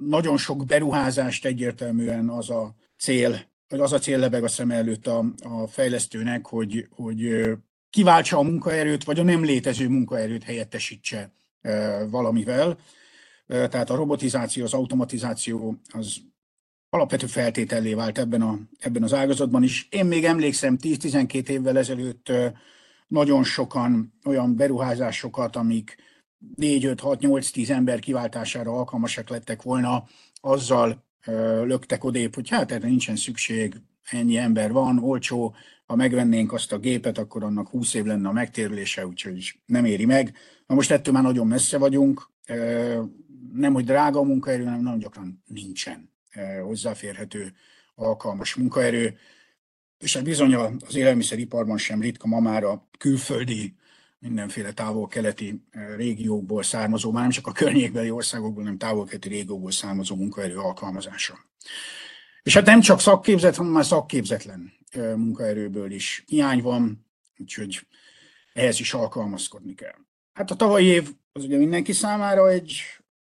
nagyon 0.00 0.36
sok 0.36 0.64
beruházást 0.64 1.44
egyértelműen 1.44 2.28
az 2.28 2.50
a 2.50 2.74
cél, 2.98 3.40
vagy 3.68 3.80
az 3.80 3.92
a 3.92 3.98
cél 3.98 4.18
lebeg 4.18 4.44
a 4.44 4.48
szem 4.48 4.70
előtt 4.70 5.06
a, 5.06 5.24
a 5.38 5.66
fejlesztőnek, 5.66 6.46
hogy, 6.46 6.86
hogy 6.90 7.50
kiváltsa 7.90 8.38
a 8.38 8.42
munkaerőt, 8.42 9.04
vagy 9.04 9.18
a 9.18 9.22
nem 9.22 9.44
létező 9.44 9.88
munkaerőt 9.88 10.42
helyettesítse 10.42 11.32
valamivel. 12.10 12.78
Tehát 13.46 13.90
a 13.90 13.94
robotizáció, 13.94 14.64
az 14.64 14.74
automatizáció 14.74 15.76
az 15.92 16.16
alapvető 16.90 17.26
feltétellé 17.26 17.94
vált 17.94 18.18
ebben, 18.18 18.42
a, 18.42 18.58
ebben 18.78 19.02
az 19.02 19.14
ágazatban 19.14 19.62
is. 19.62 19.88
Én 19.90 20.06
még 20.06 20.24
emlékszem 20.24 20.76
10-12 20.82 21.48
évvel 21.48 21.78
ezelőtt 21.78 22.32
nagyon 23.06 23.44
sokan 23.44 24.12
olyan 24.24 24.56
beruházásokat, 24.56 25.56
amik 25.56 25.96
4-5-6-8-10 26.56 27.68
ember 27.68 27.98
kiváltására 27.98 28.72
alkalmasak 28.72 29.28
lettek 29.28 29.62
volna, 29.62 30.04
azzal 30.34 31.04
löktek 31.64 32.04
odébb, 32.04 32.34
hogy 32.34 32.48
hát 32.48 32.72
erre 32.72 32.88
nincsen 32.88 33.16
szükség, 33.16 33.74
ennyi 34.10 34.36
ember 34.36 34.72
van, 34.72 34.98
olcsó, 34.98 35.54
ha 35.86 35.96
megvennénk 35.96 36.52
azt 36.52 36.72
a 36.72 36.78
gépet, 36.78 37.18
akkor 37.18 37.44
annak 37.44 37.68
20 37.68 37.94
év 37.94 38.04
lenne 38.04 38.28
a 38.28 38.32
megtérülése, 38.32 39.06
úgyhogy 39.06 39.60
nem 39.66 39.84
éri 39.84 40.04
meg. 40.04 40.36
Na 40.66 40.74
most 40.74 40.90
ettől 40.90 41.14
már 41.14 41.22
nagyon 41.22 41.46
messze 41.46 41.78
vagyunk, 41.78 42.30
nem 43.52 43.72
hogy 43.72 43.84
drága 43.84 44.18
a 44.18 44.22
munkaerő, 44.22 44.64
hanem 44.64 44.82
nagyon 44.82 44.98
gyakran 44.98 45.42
nincsen 45.46 46.14
hozzáférhető 46.62 47.52
alkalmas 47.94 48.54
munkaerő, 48.54 49.18
és 49.98 50.14
hát 50.14 50.24
bizony 50.24 50.54
az 50.54 50.94
élelmiszeriparban 50.94 51.78
sem 51.78 52.00
ritka 52.00 52.28
ma 52.28 52.40
már 52.40 52.64
a 52.64 52.88
külföldi, 52.98 53.76
mindenféle 54.18 54.72
távol-keleti 54.72 55.62
régiókból 55.96 56.62
származó, 56.62 57.10
már 57.10 57.22
nem 57.22 57.30
csak 57.30 57.46
a 57.46 57.52
környékbeli 57.52 58.10
országokból, 58.10 58.62
hanem 58.62 58.78
távol-keleti 58.78 59.28
régiókból 59.28 59.70
származó 59.70 60.16
munkaerő 60.16 60.56
alkalmazása. 60.56 61.38
És 62.42 62.54
hát 62.54 62.66
nem 62.66 62.80
csak 62.80 63.00
szakképzett, 63.00 63.56
hanem 63.56 63.72
már 63.72 63.84
szakképzetlen 63.84 64.72
munkaerőből 64.94 65.90
is 65.90 66.24
hiány 66.26 66.62
van, 66.62 67.06
úgyhogy 67.38 67.86
ehhez 68.52 68.80
is 68.80 68.94
alkalmazkodni 68.94 69.74
kell. 69.74 69.98
Hát 70.32 70.50
a 70.50 70.56
tavalyi 70.56 70.86
év 70.86 71.14
az 71.32 71.44
ugye 71.44 71.56
mindenki 71.56 71.92
számára 71.92 72.48
egy 72.50 72.82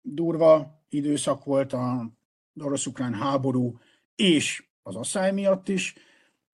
durva 0.00 0.82
időszak 0.88 1.44
volt 1.44 1.72
a 1.72 2.10
orosz-ukrán 2.60 3.14
háború 3.14 3.78
és 4.14 4.64
az 4.82 4.96
asszály 4.96 5.32
miatt 5.32 5.68
is. 5.68 5.94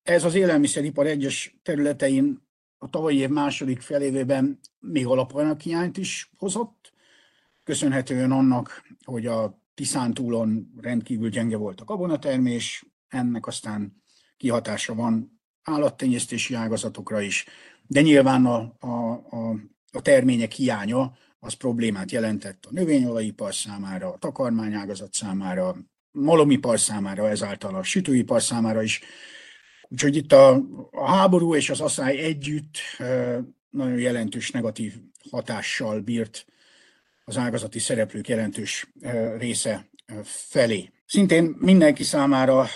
Ez 0.03 0.25
az 0.25 0.35
élelmiszeripar 0.35 1.07
egyes 1.07 1.59
területein 1.63 2.49
a 2.79 2.91
tavalyi 2.91 3.17
év 3.17 3.29
második 3.29 3.81
felévében 3.81 4.61
még 4.79 5.07
alapanyag 5.07 5.61
hiányt 5.61 5.97
is 5.97 6.31
hozott, 6.37 6.93
köszönhetően 7.65 8.33
annak, 8.33 8.85
hogy 9.05 9.27
a 9.27 9.63
Tiszántúlon 9.75 10.73
rendkívül 10.81 11.29
gyenge 11.29 11.57
volt 11.57 11.81
a 11.81 11.85
gabonatermés, 11.85 12.87
ennek 13.09 13.47
aztán 13.47 14.03
kihatása 14.37 14.95
van 14.95 15.41
állattenyésztési 15.63 16.55
ágazatokra 16.55 17.21
is, 17.21 17.47
de 17.87 18.01
nyilván 18.01 18.47
a, 18.47 18.73
a, 18.79 19.13
a, 19.31 19.57
a 19.93 20.03
termények 20.03 20.53
hiánya 20.53 21.13
az 21.41 21.53
problémát 21.53 22.11
jelentett 22.11 22.65
a 22.65 22.73
növényolajipar 22.73 23.55
számára, 23.55 24.13
a 24.13 24.19
takarmányágazat 24.19 25.13
számára, 25.13 25.77
malomipar 26.11 26.81
számára, 26.81 27.29
ezáltal 27.29 27.75
a 27.75 27.83
sütőipar 27.83 28.43
számára 28.43 28.83
is. 28.83 29.01
Úgyhogy 29.89 30.17
itt 30.17 30.33
a, 30.33 30.63
a 30.91 31.11
háború 31.11 31.55
és 31.55 31.71
az 31.71 31.81
asszály 31.81 32.19
együtt 32.19 32.79
nagyon 33.71 33.99
jelentős 33.99 34.51
negatív 34.51 34.95
hatással 35.31 36.01
bírt 36.01 36.47
az 37.25 37.37
ágazati 37.37 37.79
szereplők 37.79 38.29
jelentős 38.29 38.93
része 39.39 39.91
felé. 40.25 40.91
Szintén 41.07 41.57
mindenki 41.59 42.03
számára 42.03 42.67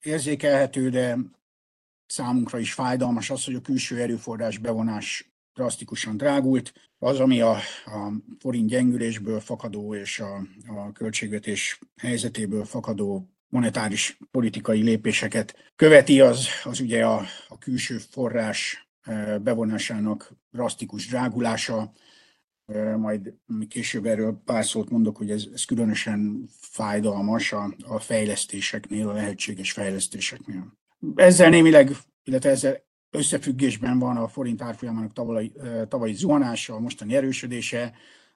érzékelhető, 0.00 0.88
de 0.88 1.18
számunkra 2.06 2.58
is 2.58 2.72
fájdalmas 2.72 3.30
az, 3.30 3.44
hogy 3.44 3.54
a 3.54 3.60
külső 3.60 4.00
erőforrás 4.00 4.58
bevonás 4.58 5.32
drasztikusan 5.54 6.16
drágult. 6.16 6.87
Az, 6.98 7.20
ami 7.20 7.40
a, 7.40 7.56
a 7.84 8.12
forint 8.38 8.68
gyengülésből 8.68 9.40
fakadó 9.40 9.94
és 9.94 10.20
a, 10.20 10.36
a 10.66 10.92
költségvetés 10.92 11.78
helyzetéből 11.96 12.64
fakadó 12.64 13.28
monetáris 13.48 14.18
politikai 14.30 14.82
lépéseket 14.82 15.72
követi, 15.76 16.20
az, 16.20 16.46
az 16.64 16.80
ugye 16.80 17.06
a, 17.06 17.22
a 17.48 17.58
külső 17.58 17.98
forrás 17.98 18.88
bevonásának 19.42 20.32
drasztikus 20.50 21.06
drágulása, 21.06 21.92
majd 22.96 23.34
később 23.68 24.06
erről 24.06 24.42
pár 24.44 24.64
szót 24.64 24.90
mondok, 24.90 25.16
hogy 25.16 25.30
ez, 25.30 25.46
ez 25.52 25.64
különösen 25.64 26.48
fájdalmas 26.60 27.52
a, 27.52 27.74
a 27.86 27.98
fejlesztéseknél, 27.98 29.08
a 29.08 29.12
lehetséges 29.12 29.72
fejlesztéseknél. 29.72 30.78
Ezzel 31.14 31.50
némileg, 31.50 31.96
illetve 32.24 32.50
ezzel 32.50 32.87
összefüggésben 33.10 33.98
van 33.98 34.16
a 34.16 34.28
forint 34.28 34.62
árfolyamának 34.62 35.12
tavalyi, 35.12 35.52
tavalyi 35.88 36.12
zuhanása, 36.12 36.74
a 36.74 36.80
mostani 36.80 37.14
erősödése, 37.14 37.78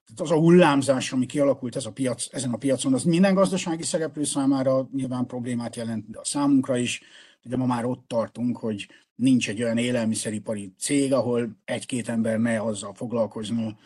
tehát 0.06 0.20
az 0.20 0.30
a 0.30 0.40
hullámzás, 0.40 1.12
ami 1.12 1.26
kialakult 1.26 1.76
ez 1.76 1.86
a 1.86 1.92
piac, 1.92 2.26
ezen 2.30 2.52
a 2.52 2.56
piacon, 2.56 2.94
az 2.94 3.02
minden 3.02 3.34
gazdasági 3.34 3.82
szereplő 3.82 4.24
számára 4.24 4.88
nyilván 4.92 5.26
problémát 5.26 5.76
jelent, 5.76 6.10
de 6.10 6.18
a 6.18 6.24
számunkra 6.24 6.76
is. 6.76 7.02
Ugye 7.44 7.56
ma 7.56 7.66
már 7.66 7.84
ott 7.84 8.04
tartunk, 8.06 8.56
hogy 8.56 8.88
nincs 9.14 9.48
egy 9.48 9.62
olyan 9.62 9.78
élelmiszeripari 9.78 10.74
cég, 10.78 11.12
ahol 11.12 11.56
egy-két 11.64 12.08
ember 12.08 12.38
ne 12.38 12.62
azzal 12.62 12.94
foglalkozna, 12.94 13.76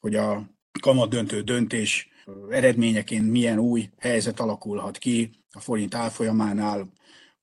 hogy 0.00 0.14
a 0.14 0.50
kamat 0.80 1.10
döntő 1.10 1.40
döntés 1.40 2.08
eredményeként 2.50 3.30
milyen 3.30 3.58
új 3.58 3.90
helyzet 3.98 4.40
alakulhat 4.40 4.98
ki 4.98 5.30
a 5.50 5.60
forint 5.60 5.94
árfolyamánál, 5.94 6.92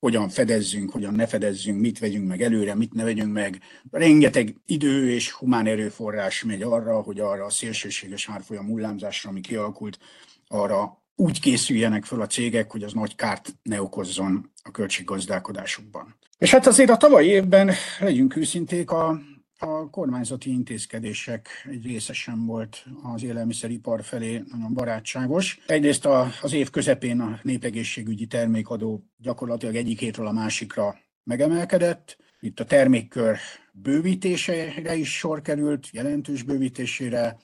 hogyan 0.02 0.30
fedezzünk, 0.30 0.92
hogyan 0.92 1.14
ne 1.14 1.28
fedezzünk, 1.28 1.80
mit 1.80 2.00
vegyünk 2.00 2.28
meg 2.28 2.42
előre, 2.42 2.76
mit 2.76 2.94
ne 2.94 3.04
vegyünk 3.04 3.34
meg. 3.34 3.60
Rengeteg 3.92 4.56
idő 4.66 5.10
és 5.10 5.32
humán 5.32 5.68
erőforrás 5.68 6.44
megy 6.44 6.62
arra, 6.62 7.02
hogy 7.02 7.20
arra 7.20 7.46
a 7.46 7.50
szélsőséges 7.50 8.30
árfolyam 8.30 8.66
hullámzásra, 8.66 9.30
ami 9.30 9.42
kialakult, 9.42 10.00
arra 10.48 11.04
úgy 11.16 11.40
készüljenek 11.40 12.04
föl 12.06 12.22
a 12.22 12.28
cégek, 12.28 12.72
hogy 12.72 12.84
az 12.84 12.94
nagy 12.94 13.16
kárt 13.16 13.56
ne 13.64 13.82
okozzon 13.82 14.52
a 14.64 14.72
költséggazdálkodásukban. 14.72 16.16
És 16.38 16.52
hát 16.52 16.68
azért 16.68 16.90
a 16.90 16.98
tavalyi 16.98 17.28
évben, 17.28 17.72
legyünk 18.00 18.36
őszinték, 18.36 18.92
a 18.92 19.22
a 19.62 19.89
kormányzati 19.89 20.50
intézkedések 20.50 21.67
egy 21.69 21.86
része 21.86 22.13
sem 22.13 22.45
volt 22.45 22.86
az 23.04 23.24
élelmiszeripar 23.24 24.04
felé 24.04 24.43
nagyon 24.52 24.74
barátságos. 24.74 25.60
Egyrészt 25.67 26.06
az 26.41 26.54
év 26.54 26.69
közepén 26.69 27.19
a 27.19 27.39
népegészségügyi 27.43 28.26
termékadó 28.26 29.04
gyakorlatilag 29.17 29.76
egyik 29.76 30.00
hétről 30.00 30.28
a 30.28 30.32
másikra 30.32 30.97
megemelkedett. 31.24 32.17
Itt 32.39 32.60
a 32.60 32.65
termékkör 32.65 33.38
bővítésére 33.74 34.95
is 34.95 35.17
sor 35.17 35.41
került, 35.41 35.89
jelentős 35.91 36.43
bővítésére, 36.43 37.38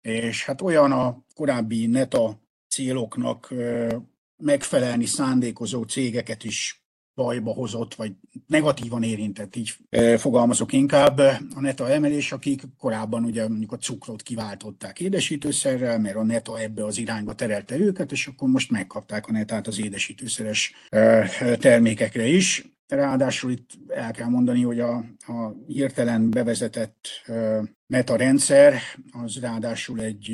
és 0.00 0.44
hát 0.44 0.60
olyan 0.60 0.92
a 0.92 1.24
korábbi 1.34 1.86
neta 1.86 2.40
céloknak 2.68 3.54
megfelelni 4.36 5.06
szándékozó 5.06 5.82
cégeket 5.82 6.44
is 6.44 6.79
bajba 7.22 7.52
hozott, 7.52 7.94
vagy 7.94 8.12
negatívan 8.46 9.02
érintett, 9.02 9.56
így 9.56 9.76
fogalmazok 10.16 10.72
inkább 10.72 11.18
a 11.54 11.60
neta 11.60 11.88
emelés, 11.88 12.32
akik 12.32 12.62
korábban 12.78 13.24
ugye 13.24 13.48
mondjuk 13.48 13.72
a 13.72 13.76
cukrot 13.76 14.22
kiváltották 14.22 15.00
édesítőszerrel, 15.00 15.98
mert 15.98 16.16
a 16.16 16.22
neta 16.22 16.58
ebbe 16.58 16.84
az 16.84 16.98
irányba 16.98 17.34
terelte 17.34 17.78
őket, 17.78 18.12
és 18.12 18.26
akkor 18.26 18.48
most 18.48 18.70
megkapták 18.70 19.26
a 19.26 19.32
netát 19.32 19.66
az 19.66 19.80
édesítőszeres 19.80 20.74
termékekre 21.58 22.26
is. 22.26 22.64
Ráadásul 22.88 23.50
itt 23.50 23.70
el 23.88 24.10
kell 24.10 24.28
mondani, 24.28 24.62
hogy 24.62 24.80
a, 24.80 24.94
a 25.26 25.54
hirtelen 25.66 26.30
bevezetett 26.30 27.08
meta 27.86 28.16
rendszer 28.16 28.80
az 29.24 29.36
ráadásul 29.40 30.00
egy 30.00 30.26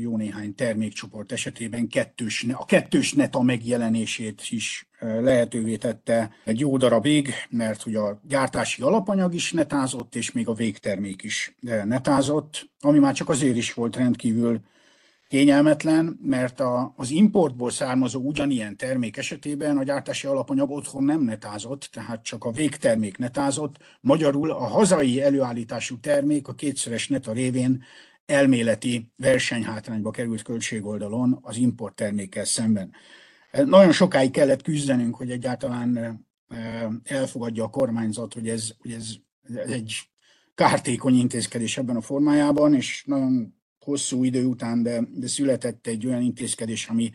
jó 0.00 0.16
néhány 0.16 0.54
termékcsoport 0.54 1.32
esetében 1.32 1.88
kettős, 1.88 2.46
a 2.52 2.64
kettős 2.64 3.12
neta 3.12 3.42
megjelenését 3.42 4.42
is 4.48 4.88
lehetővé 5.20 5.76
tette 5.76 6.30
egy 6.44 6.60
jó 6.60 6.76
darabig, 6.76 7.32
mert 7.50 7.82
hogy 7.82 7.94
a 7.94 8.20
gyártási 8.28 8.82
alapanyag 8.82 9.34
is 9.34 9.52
netázott, 9.52 10.14
és 10.14 10.32
még 10.32 10.48
a 10.48 10.54
végtermék 10.54 11.22
is 11.22 11.56
netázott, 11.84 12.70
ami 12.80 12.98
már 12.98 13.14
csak 13.14 13.28
azért 13.28 13.56
is 13.56 13.74
volt 13.74 13.96
rendkívül 13.96 14.60
kényelmetlen, 15.28 16.18
mert 16.22 16.60
a, 16.60 16.92
az 16.96 17.10
importból 17.10 17.70
származó 17.70 18.20
ugyanilyen 18.20 18.76
termék 18.76 19.16
esetében 19.16 19.76
a 19.76 19.82
gyártási 19.82 20.26
alapanyag 20.26 20.70
otthon 20.70 21.04
nem 21.04 21.20
netázott, 21.20 21.88
tehát 21.92 22.24
csak 22.24 22.44
a 22.44 22.50
végtermék 22.50 23.18
netázott. 23.18 23.76
Magyarul 24.00 24.50
a 24.50 24.64
hazai 24.64 25.22
előállítású 25.22 25.98
termék 26.00 26.48
a 26.48 26.54
kétszeres 26.54 27.08
neta 27.08 27.32
révén 27.32 27.82
elméleti 28.26 29.12
versenyhátrányba 29.16 30.10
került 30.10 30.42
költségoldalon 30.42 31.38
az 31.42 31.56
import 31.56 31.94
termékkel 31.94 32.44
szemben. 32.44 32.92
Nagyon 33.62 33.92
sokáig 33.92 34.30
kellett 34.30 34.62
küzdenünk, 34.62 35.14
hogy 35.14 35.30
egyáltalán 35.30 36.20
elfogadja 37.02 37.64
a 37.64 37.70
kormányzat, 37.70 38.34
hogy 38.34 38.48
ez, 38.48 38.70
hogy 38.78 38.92
ez, 38.92 39.14
egy 39.66 39.94
kártékony 40.54 41.14
intézkedés 41.14 41.78
ebben 41.78 41.96
a 41.96 42.00
formájában, 42.00 42.74
és 42.74 43.04
nagyon 43.06 43.54
hosszú 43.78 44.24
idő 44.24 44.44
után, 44.44 44.82
de, 44.82 45.00
de 45.12 45.26
született 45.26 45.86
egy 45.86 46.06
olyan 46.06 46.22
intézkedés, 46.22 46.88
ami 46.88 47.10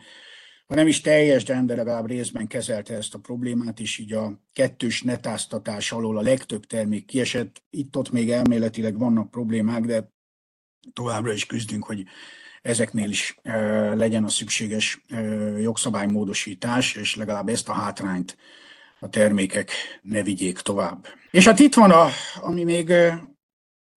ha 0.66 0.74
nem 0.74 0.86
is 0.86 1.00
teljes, 1.00 1.44
de 1.44 1.64
legalább 1.66 2.06
részben 2.06 2.46
kezelte 2.46 2.94
ezt 2.94 3.14
a 3.14 3.18
problémát, 3.18 3.80
és 3.80 3.98
így 3.98 4.12
a 4.12 4.40
kettős 4.52 5.02
netáztatás 5.02 5.92
alól 5.92 6.18
a 6.18 6.22
legtöbb 6.22 6.66
termék 6.66 7.04
kiesett. 7.04 7.62
Itt-ott 7.70 8.10
még 8.10 8.30
elméletileg 8.30 8.98
vannak 8.98 9.30
problémák, 9.30 9.84
de 9.84 10.12
továbbra 10.92 11.32
is 11.32 11.46
küzdünk, 11.46 11.84
hogy 11.84 12.04
ezeknél 12.62 13.10
is 13.10 13.38
legyen 13.94 14.24
a 14.24 14.28
szükséges 14.28 15.04
jogszabálymódosítás, 15.60 16.94
és 16.94 17.16
legalább 17.16 17.48
ezt 17.48 17.68
a 17.68 17.72
hátrányt 17.72 18.36
a 19.00 19.08
termékek 19.08 19.70
ne 20.02 20.22
vigyék 20.22 20.58
tovább. 20.58 21.06
És 21.30 21.44
hát 21.44 21.58
itt 21.58 21.74
van, 21.74 21.90
a, 21.90 22.08
ami 22.40 22.64
még 22.64 22.92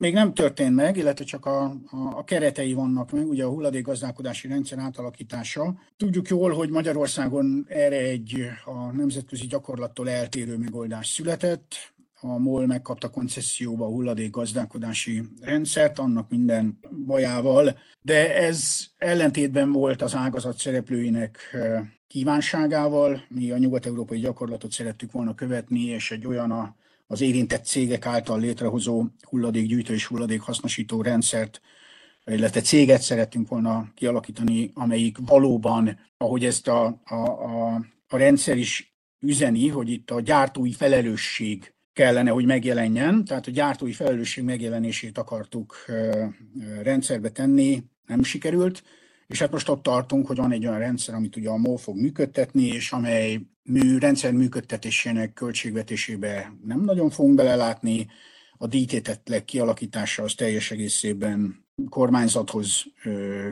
még 0.04 0.14
nem 0.14 0.34
történt 0.34 0.76
meg, 0.76 0.98
illetve 0.98 1.26
csak 1.26 1.46
a, 1.46 1.64
a, 1.64 2.18
a 2.18 2.24
keretei 2.24 2.74
vannak 2.74 3.12
meg, 3.12 3.28
ugye 3.28 3.44
a 3.44 3.50
hulladékgazdálkodási 3.50 4.48
rendszer 4.48 4.78
átalakítása. 4.80 5.76
Tudjuk 5.98 6.28
jól, 6.28 6.52
hogy 6.52 6.70
Magyarországon 6.70 7.66
erre 7.70 7.98
egy 7.98 8.50
a 8.66 8.92
nemzetközi 8.92 9.46
gyakorlattól 9.46 10.10
eltérő 10.10 10.58
megoldás 10.58 11.08
született. 11.08 11.93
A 12.26 12.38
MOL 12.38 12.66
megkapta 12.66 13.10
koncesszióba 13.10 13.86
a 13.86 13.90
hulladékgazdálkodási 13.90 15.24
rendszert, 15.42 16.00
annak 16.00 16.30
minden 16.30 16.80
bajával, 17.06 17.78
de 18.02 18.36
ez 18.36 18.86
ellentétben 18.98 19.72
volt 19.72 20.02
az 20.02 20.16
ágazat 20.16 20.58
szereplőinek 20.58 21.58
kívánságával. 22.08 23.24
Mi 23.30 23.52
a 23.52 23.58
nyugat-európai 23.58 24.20
gyakorlatot 24.20 24.72
szerettük 24.72 25.12
volna 25.12 25.36
követni, 25.36 25.82
és 25.82 26.12
egy 26.12 26.28
olyan 26.28 26.52
a 26.52 26.76
az 27.08 27.22
érintett 27.22 27.66
cégek 27.66 28.06
által 28.06 28.40
létrehozó 28.40 29.06
hulladékgyűjtő 29.30 29.94
és 29.94 30.06
hulladékhasznosító 30.06 31.02
rendszert, 31.02 31.62
illetve 32.26 32.62
céget 32.62 33.02
szerettünk 33.02 33.48
volna 33.48 33.92
kialakítani, 33.96 34.72
amelyik 34.74 35.18
valóban, 35.26 36.00
ahogy 36.18 36.46
ezt 36.46 36.68
a, 36.68 37.02
a, 37.04 37.16
a, 37.16 37.74
a 38.08 38.18
rendszer 38.18 38.58
is 38.58 38.96
üzeni, 39.20 39.68
hogy 39.68 39.90
itt 39.90 40.12
a 40.12 40.22
gyártói 40.22 40.72
felelősség 40.72 41.73
kellene, 41.94 42.30
hogy 42.30 42.46
megjelenjen, 42.46 43.26
tehát 43.26 43.48
a 43.48 43.52
gyártói 43.52 43.92
felelősség 43.92 44.44
megjelenését 44.44 45.18
akartuk 45.18 45.86
rendszerbe 46.82 47.30
tenni, 47.30 47.84
nem 48.06 48.24
sikerült, 48.24 48.84
és 49.28 49.40
hát 49.40 49.52
most 49.52 49.70
ott 49.70 49.84
tartunk, 49.84 50.28
hogy 50.28 50.38
van 50.38 50.52
egy 50.52 50.66
olyan 50.66 50.80
rendszer, 50.80 51.16
amit 51.16 51.36
ugye 51.36 51.50
a 51.50 51.58
MOL 51.58 51.78
fog 51.78 51.98
működtetni, 51.98 52.66
és 52.66 52.92
amely 52.92 53.40
mű, 53.64 53.98
rendszer 53.98 54.32
működtetésének 54.32 55.34
költségvetésébe 55.34 56.54
nem 56.66 56.82
nagyon 56.82 57.10
fogunk 57.10 57.36
belelátni, 57.36 58.08
a 58.58 58.68
díjtétetlek 58.68 59.46
kialakítása 59.46 60.24
az 60.24 60.34
teljes 60.34 60.72
egészében 60.72 61.66
kormányzathoz 61.90 62.86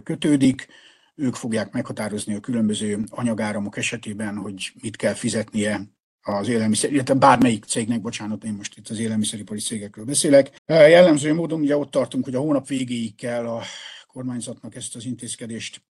kötődik, 0.03 0.67
ők 1.15 1.35
fogják 1.35 1.71
meghatározni 1.71 2.33
a 2.33 2.39
különböző 2.39 3.03
anyagáramok 3.09 3.77
esetében, 3.77 4.35
hogy 4.35 4.73
mit 4.81 4.95
kell 4.95 5.13
fizetnie 5.13 5.81
az 6.21 6.47
élelmiszer, 6.47 6.91
illetve 6.91 7.13
bármelyik 7.13 7.63
cégnek, 7.63 8.01
bocsánat, 8.01 8.43
én 8.43 8.53
most 8.53 8.77
itt 8.77 8.89
az 8.89 8.99
élelmiszeripari 8.99 9.59
cégekről 9.59 10.05
beszélek. 10.05 10.61
Jellemző 10.65 11.33
módon 11.33 11.59
ugye 11.59 11.77
ott 11.77 11.91
tartunk, 11.91 12.23
hogy 12.23 12.35
a 12.35 12.39
hónap 12.39 12.67
végéig 12.67 13.15
kell 13.15 13.47
a 13.47 13.61
kormányzatnak 14.07 14.75
ezt 14.75 14.95
az 14.95 15.05
intézkedést, 15.05 15.81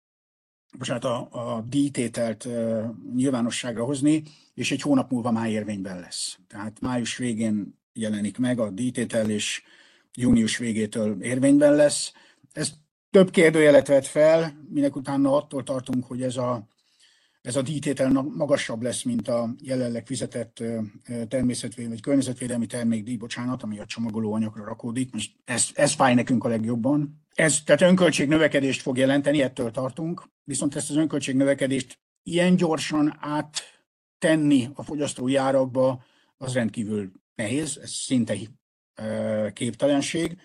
bocsánat, 0.78 1.04
a, 1.04 1.28
a 1.32 1.62
díjtételt 1.62 2.48
nyilvánosságra 3.16 3.84
hozni, 3.84 4.24
és 4.54 4.72
egy 4.72 4.82
hónap 4.82 5.12
múlva 5.12 5.32
már 5.32 5.50
érvényben 5.50 6.00
lesz. 6.00 6.38
Tehát 6.48 6.80
május 6.82 7.18
végén 7.18 7.80
jelenik 7.94 8.38
meg 8.38 8.60
a 8.60 8.70
díjtétel, 8.70 9.30
és 9.30 9.64
június 10.14 10.58
végétől 10.58 11.24
érvényben 11.24 11.76
lesz. 11.76 12.14
Ez 12.54 12.72
több 13.12 13.30
kérdőjelet 13.30 13.88
vet 13.88 14.08
fel, 14.08 14.66
minek 14.70 14.96
utána 14.96 15.36
attól 15.36 15.64
tartunk, 15.64 16.06
hogy 16.06 16.22
ez 16.22 16.38
a 16.38 16.68
ez 17.42 17.56
a 17.56 17.62
díjtétel 17.62 18.12
magasabb 18.12 18.82
lesz, 18.82 19.04
mint 19.04 19.28
a 19.28 19.56
jelenleg 19.62 20.06
fizetett 20.06 20.64
természetvédelmi 21.28 21.90
vagy 21.90 22.02
környezetvédelmi 22.02 22.66
termékdíj, 22.66 23.16
bocsánat, 23.16 23.64
ami 23.64 23.80
a 23.80 23.86
csomagoló 23.86 24.34
anyagra 24.34 24.64
rakódik. 24.64 25.14
Most 25.14 25.36
ez, 25.46 25.68
ez 25.74 25.94
fáj 25.94 26.14
nekünk 26.14 26.44
a 26.44 26.48
legjobban. 26.48 27.26
Ez 27.36 27.64
tehát 27.64 27.82
önköltség 27.82 28.28
növekedést 28.28 28.82
fog 28.82 28.98
jelenteni, 28.98 29.42
ettől 29.42 29.72
tartunk, 29.72 30.24
viszont 30.44 30.76
ezt 30.76 30.90
az 30.90 30.96
önköltség 30.96 31.36
növekedést 31.36 32.00
ilyen 32.24 32.56
gyorsan 32.56 33.18
áttenni 33.20 34.70
a 34.74 34.84
fogyasztói 34.84 35.36
árakba, 35.36 36.04
az 36.38 36.54
rendkívül 36.54 37.12
nehéz, 37.36 37.80
ez 37.82 37.92
szinte 37.92 38.36
képtelenség. 39.54 40.38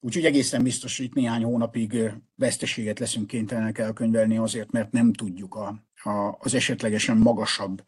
Úgyhogy 0.00 0.24
egészen 0.24 0.62
biztos, 0.62 0.96
hogy 0.96 1.06
itt 1.06 1.14
néhány 1.14 1.44
hónapig 1.44 2.12
veszteséget 2.34 2.98
leszünk 2.98 3.26
kénytelenek 3.26 3.78
elkönyvelni 3.78 4.36
azért, 4.36 4.70
mert 4.70 4.92
nem 4.92 5.12
tudjuk 5.12 5.54
a, 5.54 5.89
az 6.38 6.54
esetlegesen 6.54 7.16
magasabb 7.16 7.84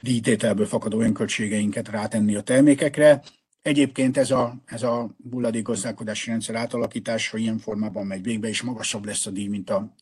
díjtételből 0.00 0.66
fakadó 0.66 1.00
önköltségeinket 1.00 1.88
rátenni 1.88 2.34
a 2.34 2.40
termékekre. 2.40 3.22
Egyébként 3.62 4.16
ez 4.16 4.30
a, 4.30 4.54
ez 4.64 4.82
a 4.82 5.16
hulladékgazdálkodási 5.30 6.30
rendszer 6.30 6.54
átalakítása 6.54 7.36
ilyen 7.36 7.58
formában 7.58 8.06
megy 8.06 8.22
végbe, 8.22 8.48
és 8.48 8.62
magasabb 8.62 9.04
lesz 9.04 9.26
a 9.26 9.30
díj, 9.30 9.46
mint 9.46 9.70
a 9.70 9.94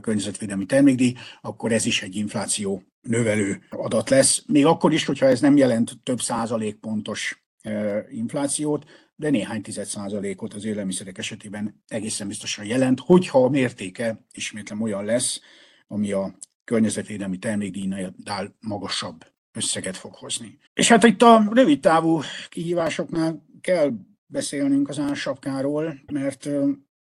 környezetvédelmi 0.00 0.66
termékdíj, 0.66 1.14
akkor 1.40 1.72
ez 1.72 1.86
is 1.86 2.02
egy 2.02 2.16
infláció 2.16 2.82
növelő 3.00 3.62
adat 3.70 4.10
lesz. 4.10 4.42
Még 4.46 4.66
akkor 4.66 4.92
is, 4.92 5.04
hogyha 5.04 5.26
ez 5.26 5.40
nem 5.40 5.56
jelent 5.56 5.98
több 6.02 6.20
százalék 6.20 6.76
pontos 6.76 7.44
inflációt, 8.10 8.84
de 9.16 9.30
néhány 9.30 9.62
tized 9.62 9.86
százalékot 9.86 10.54
az 10.54 10.64
élelmiszerek 10.64 11.18
esetében 11.18 11.82
egészen 11.88 12.28
biztosan 12.28 12.64
jelent, 12.64 13.00
hogyha 13.00 13.44
a 13.44 13.48
mértéke 13.48 14.24
ismétlem 14.32 14.80
olyan 14.80 15.04
lesz, 15.04 15.40
ami 15.86 16.12
a 16.12 16.38
környezetvédelmi 16.68 17.38
termékdíjnál 17.38 18.56
magasabb 18.60 19.24
összeget 19.52 19.96
fog 19.96 20.14
hozni. 20.14 20.58
És 20.74 20.88
hát 20.88 21.04
itt 21.04 21.22
a 21.22 21.48
rövid 21.52 21.80
távú 21.80 22.20
kihívásoknál 22.48 23.44
kell 23.60 23.90
beszélnünk 24.26 24.88
az 24.88 24.98
ársapkáról, 24.98 26.00
mert 26.12 26.48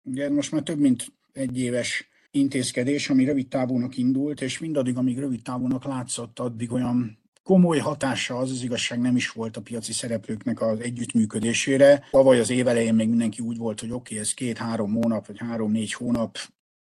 ugye 0.04 0.30
most 0.30 0.52
már 0.52 0.62
több 0.62 0.80
mint 0.80 1.14
egy 1.34 1.60
éves 1.60 2.10
intézkedés, 2.32 3.10
ami 3.10 3.26
rövid 3.26 3.48
távúnak 3.48 3.98
indult, 3.98 4.42
és 4.42 4.60
mindaddig, 4.60 4.98
amíg 4.98 5.20
rövid 5.20 5.42
távúnak 5.42 5.84
látszott, 5.84 6.40
addig 6.40 6.72
olyan 6.72 7.20
komoly 7.44 7.78
hatása 7.78 8.38
az 8.38 8.52
az 8.52 8.64
igazság 8.64 9.00
nem 9.00 9.16
is 9.16 9.30
volt 9.30 9.58
a 9.58 9.62
piaci 9.62 9.94
szereplőknek 9.94 10.62
az 10.62 10.80
együttműködésére. 10.80 12.04
Tavaly 12.12 12.40
az 12.40 12.50
év 12.50 12.68
elején 12.68 12.94
még 12.94 13.10
mindenki 13.10 13.42
úgy 13.42 13.58
volt, 13.58 13.80
hogy 13.80 13.92
oké, 13.92 14.14
okay, 14.14 14.18
ez 14.18 14.34
két-három 14.34 14.94
hónap, 14.94 15.28
vagy 15.28 15.38
három-négy 15.40 15.94
hónap, 15.94 16.38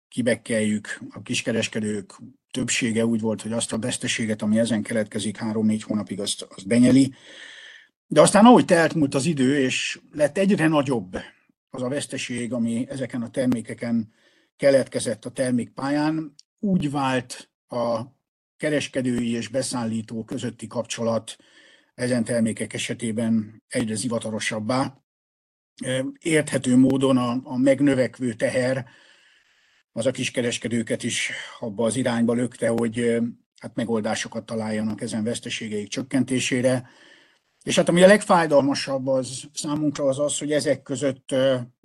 kibekkeljük, 0.08 1.00
a 1.10 1.22
kiskereskedők 1.22 2.20
többsége 2.50 3.06
úgy 3.06 3.20
volt, 3.20 3.42
hogy 3.42 3.52
azt 3.52 3.72
a 3.72 3.78
veszteséget, 3.78 4.42
ami 4.42 4.58
ezen 4.58 4.82
keletkezik 4.82 5.36
három-négy 5.36 5.82
hónapig, 5.82 6.20
azt, 6.20 6.42
azt 6.42 6.66
benyeli. 6.66 7.14
De 8.06 8.20
aztán 8.20 8.46
ahogy 8.46 8.64
telt 8.64 8.94
múlt 8.94 9.14
az 9.14 9.26
idő, 9.26 9.58
és 9.58 10.00
lett 10.12 10.38
egyre 10.38 10.68
nagyobb 10.68 11.16
az 11.70 11.82
a 11.82 11.88
veszteség, 11.88 12.52
ami 12.52 12.86
ezeken 12.88 13.22
a 13.22 13.30
termékeken 13.30 14.12
keletkezett 14.56 15.24
a 15.24 15.30
termékpályán, 15.30 16.34
úgy 16.58 16.90
vált 16.90 17.50
a 17.68 18.00
kereskedői 18.56 19.32
és 19.32 19.48
beszállító 19.48 20.24
közötti 20.24 20.66
kapcsolat 20.66 21.36
ezen 21.94 22.24
termékek 22.24 22.72
esetében 22.72 23.62
egyre 23.68 23.94
zivatorosabbá. 23.94 25.02
Érthető 26.18 26.76
módon 26.76 27.16
a, 27.16 27.40
a 27.44 27.56
megnövekvő 27.56 28.34
teher 28.34 28.86
az 29.98 30.06
a 30.06 30.10
kiskereskedőket 30.10 31.02
is 31.02 31.30
abba 31.60 31.84
az 31.84 31.96
irányba 31.96 32.32
lökte, 32.32 32.68
hogy 32.68 33.18
hát 33.60 33.74
megoldásokat 33.74 34.46
találjanak 34.46 35.00
ezen 35.00 35.24
veszteségeik 35.24 35.88
csökkentésére. 35.88 36.88
És 37.64 37.76
hát 37.76 37.88
ami 37.88 38.02
a 38.02 38.06
legfájdalmasabb 38.06 39.06
az 39.06 39.42
számunkra 39.54 40.04
az 40.04 40.18
az, 40.18 40.38
hogy 40.38 40.52
ezek 40.52 40.82
között 40.82 41.34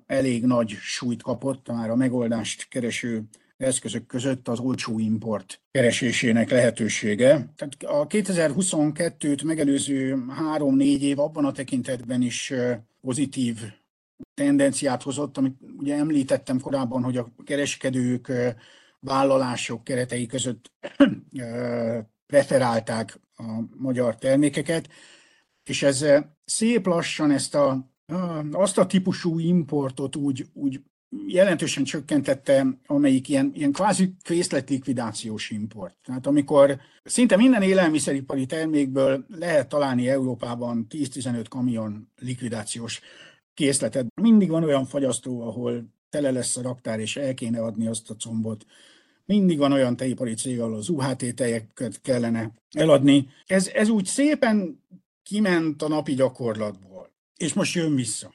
elég 0.06 0.46
nagy 0.46 0.70
súlyt 0.70 1.22
kapott 1.22 1.68
már 1.68 1.90
a 1.90 1.96
megoldást 1.96 2.68
kereső 2.68 3.24
eszközök 3.58 4.06
között 4.06 4.48
az 4.48 4.60
olcsó 4.60 5.00
import 5.00 5.62
keresésének 5.72 6.50
lehetősége. 6.50 7.54
Tehát 7.56 7.78
a 7.84 8.08
2022-t 8.08 9.46
megelőző 9.46 10.26
három-négy 10.30 11.04
év 11.04 11.20
abban 11.20 11.46
a 11.46 11.52
tekintetben 11.52 12.22
is 12.22 12.54
pozitív 13.02 13.60
tendenciát 14.34 15.04
hozott, 15.04 15.38
amit 15.38 15.58
ugye 15.78 15.96
említettem 15.96 16.60
korábban, 16.60 17.04
hogy 17.04 17.18
a 17.18 17.32
kereskedők 17.44 18.32
vállalások 19.00 19.84
keretei 19.84 20.26
között 20.26 20.72
preferálták 22.26 23.20
a 23.38 23.44
magyar 23.78 24.16
termékeket, 24.16 24.90
és 25.64 25.84
ez 25.84 26.06
szép 26.46 26.86
lassan 26.86 27.32
ezt 27.32 27.56
a, 27.56 27.92
azt 28.52 28.78
a 28.78 28.86
típusú 28.86 29.40
importot 29.40 30.16
úgy, 30.16 30.46
úgy 30.54 30.82
jelentősen 31.28 31.84
csökkentette, 31.84 32.66
amelyik 32.86 33.30
ilyen, 33.30 33.52
ilyen 33.54 33.72
kvázi 33.72 34.14
fészletlikvidációs 34.24 35.50
import. 35.50 35.96
Tehát 36.04 36.28
amikor 36.28 36.80
szinte 37.04 37.36
minden 37.36 37.62
élelmiszeripari 37.62 38.46
termékből 38.46 39.26
lehet 39.28 39.70
találni 39.70 40.10
Európában 40.10 40.88
10-15 40.90 41.46
kamion 41.50 42.12
likvidációs 42.20 43.02
készletet. 43.54 44.06
Mindig 44.22 44.50
van 44.50 44.64
olyan 44.64 44.86
fagyasztó, 44.86 45.42
ahol 45.42 45.86
tele 46.10 46.32
lesz 46.32 46.58
a 46.58 46.62
raktár, 46.62 47.00
és 47.00 47.18
el 47.18 47.34
kéne 47.34 47.62
adni 47.62 47.88
azt 47.88 48.10
a 48.10 48.16
combot. 48.16 48.66
Mindig 49.26 49.58
van 49.58 49.72
olyan 49.72 49.96
teipari 49.96 50.34
cég, 50.34 50.60
ahol 50.60 50.76
az 50.76 50.90
UHT 50.90 51.36
tejeket 51.36 52.02
kellene 52.02 52.52
eladni. 52.72 53.28
Ez, 53.46 53.68
ez 53.68 53.90
úgy 53.90 54.06
szépen 54.06 54.84
kiment 55.24 55.82
a 55.82 55.88
napi 55.88 56.14
gyakorlatból, 56.14 57.12
és 57.38 57.54
most 57.54 57.76
jön 57.76 57.96
vissza. 57.96 58.34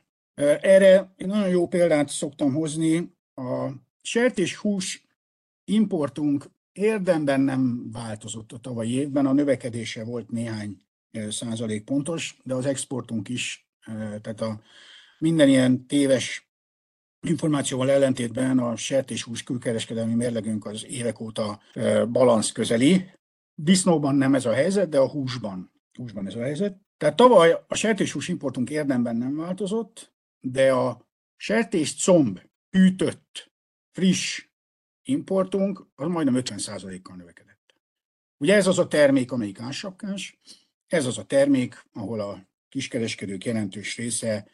Erre 0.60 1.14
egy 1.16 1.26
nagyon 1.26 1.48
jó 1.48 1.68
példát 1.68 2.08
szoktam 2.08 2.54
hozni. 2.54 3.16
A 3.34 3.70
sertéshús 4.02 5.06
importunk 5.64 6.50
érdemben 6.72 7.40
nem 7.40 7.90
változott 7.92 8.52
a 8.52 8.58
tavalyi 8.58 8.92
évben, 8.92 9.26
a 9.26 9.32
növekedése 9.32 10.04
volt 10.04 10.30
néhány 10.30 10.80
százalék 11.28 11.84
pontos, 11.84 12.36
de 12.44 12.54
az 12.54 12.66
exportunk 12.66 13.28
is, 13.28 13.70
tehát 14.20 14.40
a 14.40 14.60
minden 15.18 15.48
ilyen 15.48 15.86
téves 15.86 16.50
információval 17.26 17.90
ellentétben 17.90 18.58
a 18.58 18.76
sertéshús 18.76 19.42
külkereskedelmi 19.42 20.14
mérlegünk 20.14 20.66
az 20.66 20.84
évek 20.86 21.20
óta 21.20 21.60
balansz 22.08 22.52
közeli. 22.52 23.10
Disznóban 23.54 24.14
nem 24.14 24.34
ez 24.34 24.44
a 24.44 24.52
helyzet, 24.52 24.88
de 24.88 24.98
a 24.98 25.08
húsban, 25.08 25.72
húsban 25.92 26.26
ez 26.26 26.34
a 26.34 26.42
helyzet. 26.42 26.80
Tehát 26.96 27.16
tavaly 27.16 27.64
a 27.68 27.74
sertéshús 27.74 28.28
importunk 28.28 28.70
érdemben 28.70 29.16
nem 29.16 29.36
változott, 29.36 30.12
de 30.40 30.72
a 30.72 31.08
sertés 31.36 32.04
comb 32.04 32.40
hűtött, 32.70 33.52
friss 33.92 34.48
importunk 35.02 35.86
az 35.94 36.08
majdnem 36.08 36.42
50%-kal 36.44 37.16
növekedett. 37.16 37.74
Ugye 38.36 38.54
ez 38.54 38.66
az 38.66 38.78
a 38.78 38.88
termék, 38.88 39.32
amelyik 39.32 39.60
ássapkás, 39.60 40.38
ez 40.86 41.06
az 41.06 41.18
a 41.18 41.24
termék, 41.24 41.84
ahol 41.92 42.20
a 42.20 42.48
kiskereskedők 42.68 43.44
jelentős 43.44 43.96
része 43.96 44.46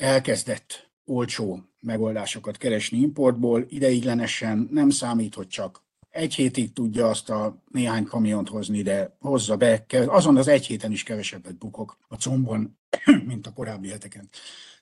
elkezdett 0.00 0.90
olcsó 1.04 1.62
megoldásokat 1.80 2.56
keresni 2.56 2.98
importból, 2.98 3.66
ideiglenesen 3.68 4.68
nem 4.70 4.90
számít, 4.90 5.34
hogy 5.34 5.48
csak 5.48 5.82
egy 6.10 6.34
hétig 6.34 6.72
tudja 6.72 7.08
azt 7.08 7.30
a 7.30 7.62
néhány 7.70 8.04
kamiont 8.04 8.48
hozni, 8.48 8.82
de 8.82 9.16
hozza 9.20 9.56
be, 9.56 9.84
azon 10.06 10.36
az 10.36 10.48
egy 10.48 10.66
héten 10.66 10.92
is 10.92 11.02
kevesebbet 11.02 11.58
bukok 11.58 11.98
a 12.08 12.16
combon, 12.16 12.78
mint 13.26 13.46
a 13.46 13.52
korábbi 13.52 13.88
heteken. 13.88 14.28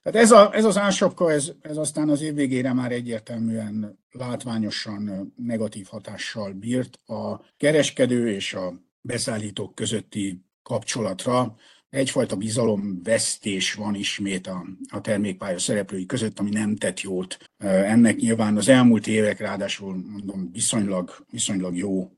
Tehát 0.03 0.19
ez, 0.19 0.31
a, 0.31 0.55
ez 0.55 0.64
az 0.64 0.79
ásapka, 0.79 1.33
ez, 1.33 1.53
ez 1.61 1.77
aztán 1.77 2.09
az 2.09 2.23
év 2.23 2.35
végére 2.35 2.73
már 2.73 2.93
egyértelműen 2.93 3.99
látványosan 4.11 5.33
negatív 5.37 5.87
hatással 5.87 6.53
bírt 6.53 6.99
a 7.07 7.41
kereskedő 7.57 8.31
és 8.31 8.55
a 8.55 8.83
beszállítók 9.01 9.75
közötti 9.75 10.45
kapcsolatra, 10.62 11.57
egyfajta 11.91 12.36
bizalomvesztés 12.36 13.74
van 13.74 13.95
ismét 13.95 14.47
a, 14.47 14.66
a 14.89 15.01
termékpálya 15.01 15.59
szereplői 15.59 16.07
között, 16.07 16.39
ami 16.39 16.51
nem 16.51 16.76
tett 16.76 17.01
jót. 17.01 17.39
Ennek 17.59 18.16
nyilván 18.16 18.57
az 18.57 18.68
elmúlt 18.68 19.07
évek 19.07 19.39
ráadásul 19.39 19.97
mondom, 19.97 20.51
viszonylag, 20.53 21.24
viszonylag 21.30 21.76
jó 21.76 22.11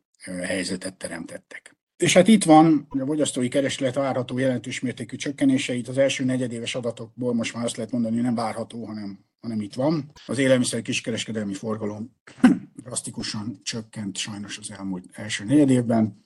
helyzetet 0.43 0.95
teremtettek. 0.95 1.75
És 1.97 2.13
hát 2.13 2.29
itt 2.29 2.45
van 2.45 2.87
a 2.89 3.05
fogyasztói 3.07 3.49
kereslet 3.49 3.95
várható 3.95 4.39
jelentős 4.39 4.81
mértékű 4.81 5.17
csökkenése. 5.17 5.75
Itt 5.75 5.89
az 5.89 5.99
első 5.99 6.25
negyedéves 6.25 6.75
adatokból 6.75 7.35
most 7.35 7.55
már 7.55 7.65
azt 7.65 7.77
lehet 7.77 7.93
mondani, 7.93 8.15
hogy 8.15 8.25
nem 8.25 8.35
várható, 8.35 8.85
hanem, 8.85 9.25
hanem 9.41 9.61
itt 9.61 9.75
van. 9.75 10.13
Az 10.27 10.39
élelmiszer 10.39 10.83
kiskereskedelmi 10.83 11.55
forgalom 11.55 12.17
drasztikusan 12.85 13.61
csökkent 13.63 14.17
sajnos 14.17 14.59
az 14.59 14.71
elmúlt 14.71 15.05
első 15.13 15.45
negyedévben. 15.45 16.25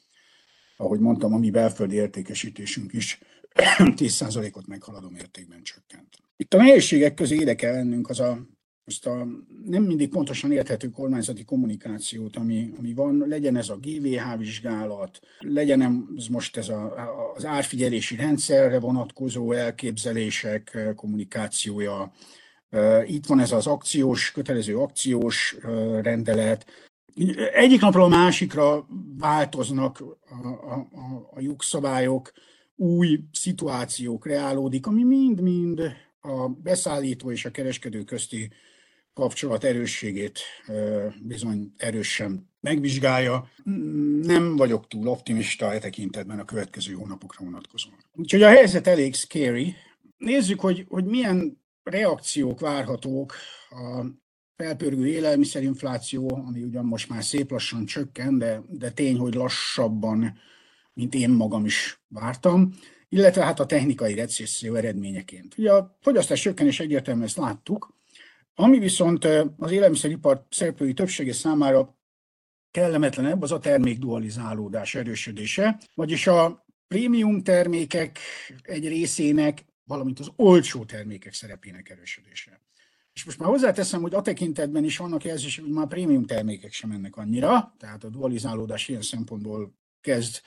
Ahogy 0.77 1.01
mondtam, 1.01 1.35
a 1.35 1.39
mi 1.39 1.51
belföldi 1.51 1.95
értékesítésünk 1.95 2.93
is 2.93 3.19
10%-ot 3.55 4.67
meghaladó 4.67 5.09
mértékben 5.09 5.63
csökkent. 5.63 6.09
Itt 6.37 6.55
a 6.55 6.57
nehézségek 6.57 7.15
közé 7.15 7.37
ide 7.37 7.55
kell 7.55 7.73
lennünk 7.73 8.09
az 8.09 8.21
a, 8.21 8.39
azt 8.87 9.07
a 9.07 9.27
nem 9.65 9.83
mindig 9.83 10.09
pontosan 10.09 10.53
érthető 10.53 10.91
kormányzati 10.91 11.45
kommunikációt, 11.45 12.37
ami, 12.37 12.73
ami 12.79 12.95
van, 12.95 13.25
legyen 13.29 13.57
ez 13.57 13.69
a 13.69 13.79
GVH 13.81 14.39
vizsgálat, 14.39 15.21
legyen 15.39 16.09
ez 16.17 16.27
most 16.27 16.57
ez 16.57 16.69
a, 16.69 17.33
az 17.35 17.45
árfigyelési 17.45 18.17
rendszerre 18.17 18.81
vonatkozó 18.81 19.53
elképzelések 19.53 20.93
kommunikációja, 20.97 22.13
itt 23.07 23.27
van 23.27 23.41
ez 23.41 23.53
az 23.53 23.67
akciós, 23.67 24.33
kötelező 24.33 24.77
akciós 24.77 25.57
rendelet, 26.03 26.67
egyik 27.53 27.81
napról 27.81 28.05
a 28.05 28.09
másikra 28.09 28.87
változnak 29.19 30.01
a, 30.01 30.47
a, 30.47 30.73
a, 30.73 31.29
a 31.31 31.41
jogszabályok, 31.41 32.33
új 32.77 33.21
szituációk 33.33 34.27
reálódik, 34.27 34.87
ami 34.87 35.03
mind-mind 35.03 35.81
a 36.21 36.49
beszállító 36.49 37.31
és 37.31 37.45
a 37.45 37.51
kereskedő 37.51 38.03
közti 38.03 38.51
kapcsolat 39.13 39.65
erősségét 39.65 40.39
bizony 41.23 41.73
erősen 41.77 42.51
megvizsgálja. 42.61 43.49
Nem 44.23 44.57
vagyok 44.57 44.89
túl 44.89 45.09
optimista 45.09 45.73
e 45.73 45.79
tekintetben 45.79 46.39
a 46.39 46.45
következő 46.45 46.93
hónapokra 46.93 47.45
vonatkozóan. 47.45 47.99
Úgyhogy 48.13 48.43
a 48.43 48.49
helyzet 48.49 48.87
elég 48.87 49.15
scary. 49.15 49.75
Nézzük, 50.17 50.61
hogy, 50.61 50.87
hogy 50.89 51.05
milyen 51.05 51.63
reakciók 51.83 52.61
várhatók 52.61 53.35
a 53.71 54.05
felpörgő 54.57 55.07
élelmiszerinfláció, 55.07 56.43
ami 56.47 56.63
ugyan 56.63 56.85
most 56.85 57.09
már 57.09 57.25
szép 57.25 57.51
lassan 57.51 57.85
csökken, 57.85 58.39
de, 58.39 58.63
de 58.69 58.91
tény, 58.91 59.19
hogy 59.19 59.35
lassabban, 59.35 60.39
mint 60.95 61.15
én 61.15 61.31
magam 61.31 61.65
is 61.65 62.03
vártam, 62.09 62.75
illetve 63.09 63.45
hát 63.45 63.61
a 63.61 63.67
technikai 63.67 64.15
recesszió 64.15 64.75
eredményeként. 64.75 65.59
Ugye 65.59 65.73
a 65.73 65.97
fogyasztás 66.01 66.41
csökkenés 66.41 66.81
egyértelműen 66.81 67.27
ezt 67.27 67.37
láttuk, 67.37 67.95
ami 68.55 68.79
viszont 68.79 69.25
az 69.57 69.71
élelmiszeripar 69.71 70.47
szereplői 70.51 70.93
többsége 70.93 71.33
számára 71.33 71.99
kellemetlenebb, 72.71 73.43
az 73.43 73.53
a 73.53 73.59
termék 73.59 73.99
dualizálódás 73.99 74.95
erősödése, 74.95 75.81
vagyis 75.95 76.27
a 76.27 76.67
prémium 76.89 77.43
termékek 77.43 78.19
egy 78.63 78.89
részének, 78.89 79.65
valamint 79.85 80.21
az 80.21 80.31
olcsó 80.37 80.85
termékek 80.85 81.33
szerepének 81.33 81.91
erősödése. 81.91 82.61
És 83.13 83.25
most 83.25 83.39
már 83.39 83.49
hozzáteszem, 83.49 84.01
hogy 84.01 84.15
a 84.15 84.23
tekintetben 84.23 84.85
is 84.85 84.97
vannak 84.97 85.25
jelzések, 85.25 85.65
hogy 85.65 85.73
már 85.73 85.87
prémium 85.87 86.25
termékek 86.27 86.73
sem 86.73 86.91
mennek 86.91 87.17
annyira, 87.17 87.75
tehát 87.79 88.05
a 88.05 88.09
dualizálódás 88.09 88.89
ilyen 88.89 89.03
szempontból 89.03 89.75
kezd 90.01 90.41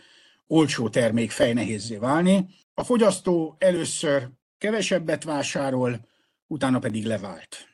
olcsó 0.47 0.89
termék 0.89 1.31
fejnehézzé 1.31 1.95
válni. 1.95 2.45
A 2.73 2.83
fogyasztó 2.83 3.55
először 3.59 4.29
kevesebbet 4.57 5.23
vásárol, 5.23 6.07
utána 6.47 6.79
pedig 6.79 7.05
levált 7.05 7.67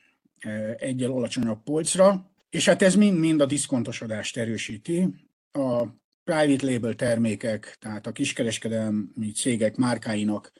egyel 0.76 1.10
alacsonyabb 1.10 1.62
polcra, 1.62 2.30
és 2.50 2.64
hát 2.64 2.82
ez 2.82 2.94
mind-mind 2.94 3.40
a 3.40 3.46
diszkontosodást 3.46 4.36
erősíti. 4.36 5.14
A 5.52 5.84
private 6.24 6.66
label 6.66 6.94
termékek, 6.94 7.76
tehát 7.80 8.06
a 8.06 8.12
kiskereskedelmi 8.12 9.32
cégek 9.34 9.76
márkáinak 9.76 10.52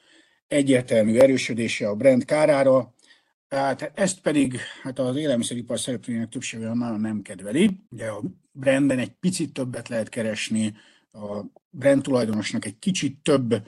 egyértelmű 0.47 1.17
erősödése 1.17 1.87
a 1.87 1.95
brand 1.95 2.25
kárára, 2.25 2.93
tehát 3.47 3.91
ezt 3.95 4.21
pedig 4.21 4.57
hát 4.81 4.99
az 4.99 5.15
élelmiszeripar 5.15 5.79
szereplőinek 5.79 6.29
többsége 6.29 6.73
nagyon 6.73 6.99
nem 6.99 7.21
kedveli. 7.21 7.79
Ugye 7.89 8.07
a 8.07 8.21
brandben 8.51 8.99
egy 8.99 9.11
picit 9.11 9.53
többet 9.53 9.89
lehet 9.89 10.09
keresni, 10.09 10.73
a 11.11 11.45
brand 11.77 12.01
tulajdonosnak 12.01 12.65
egy 12.65 12.79
kicsit 12.79 13.17
több 13.21 13.67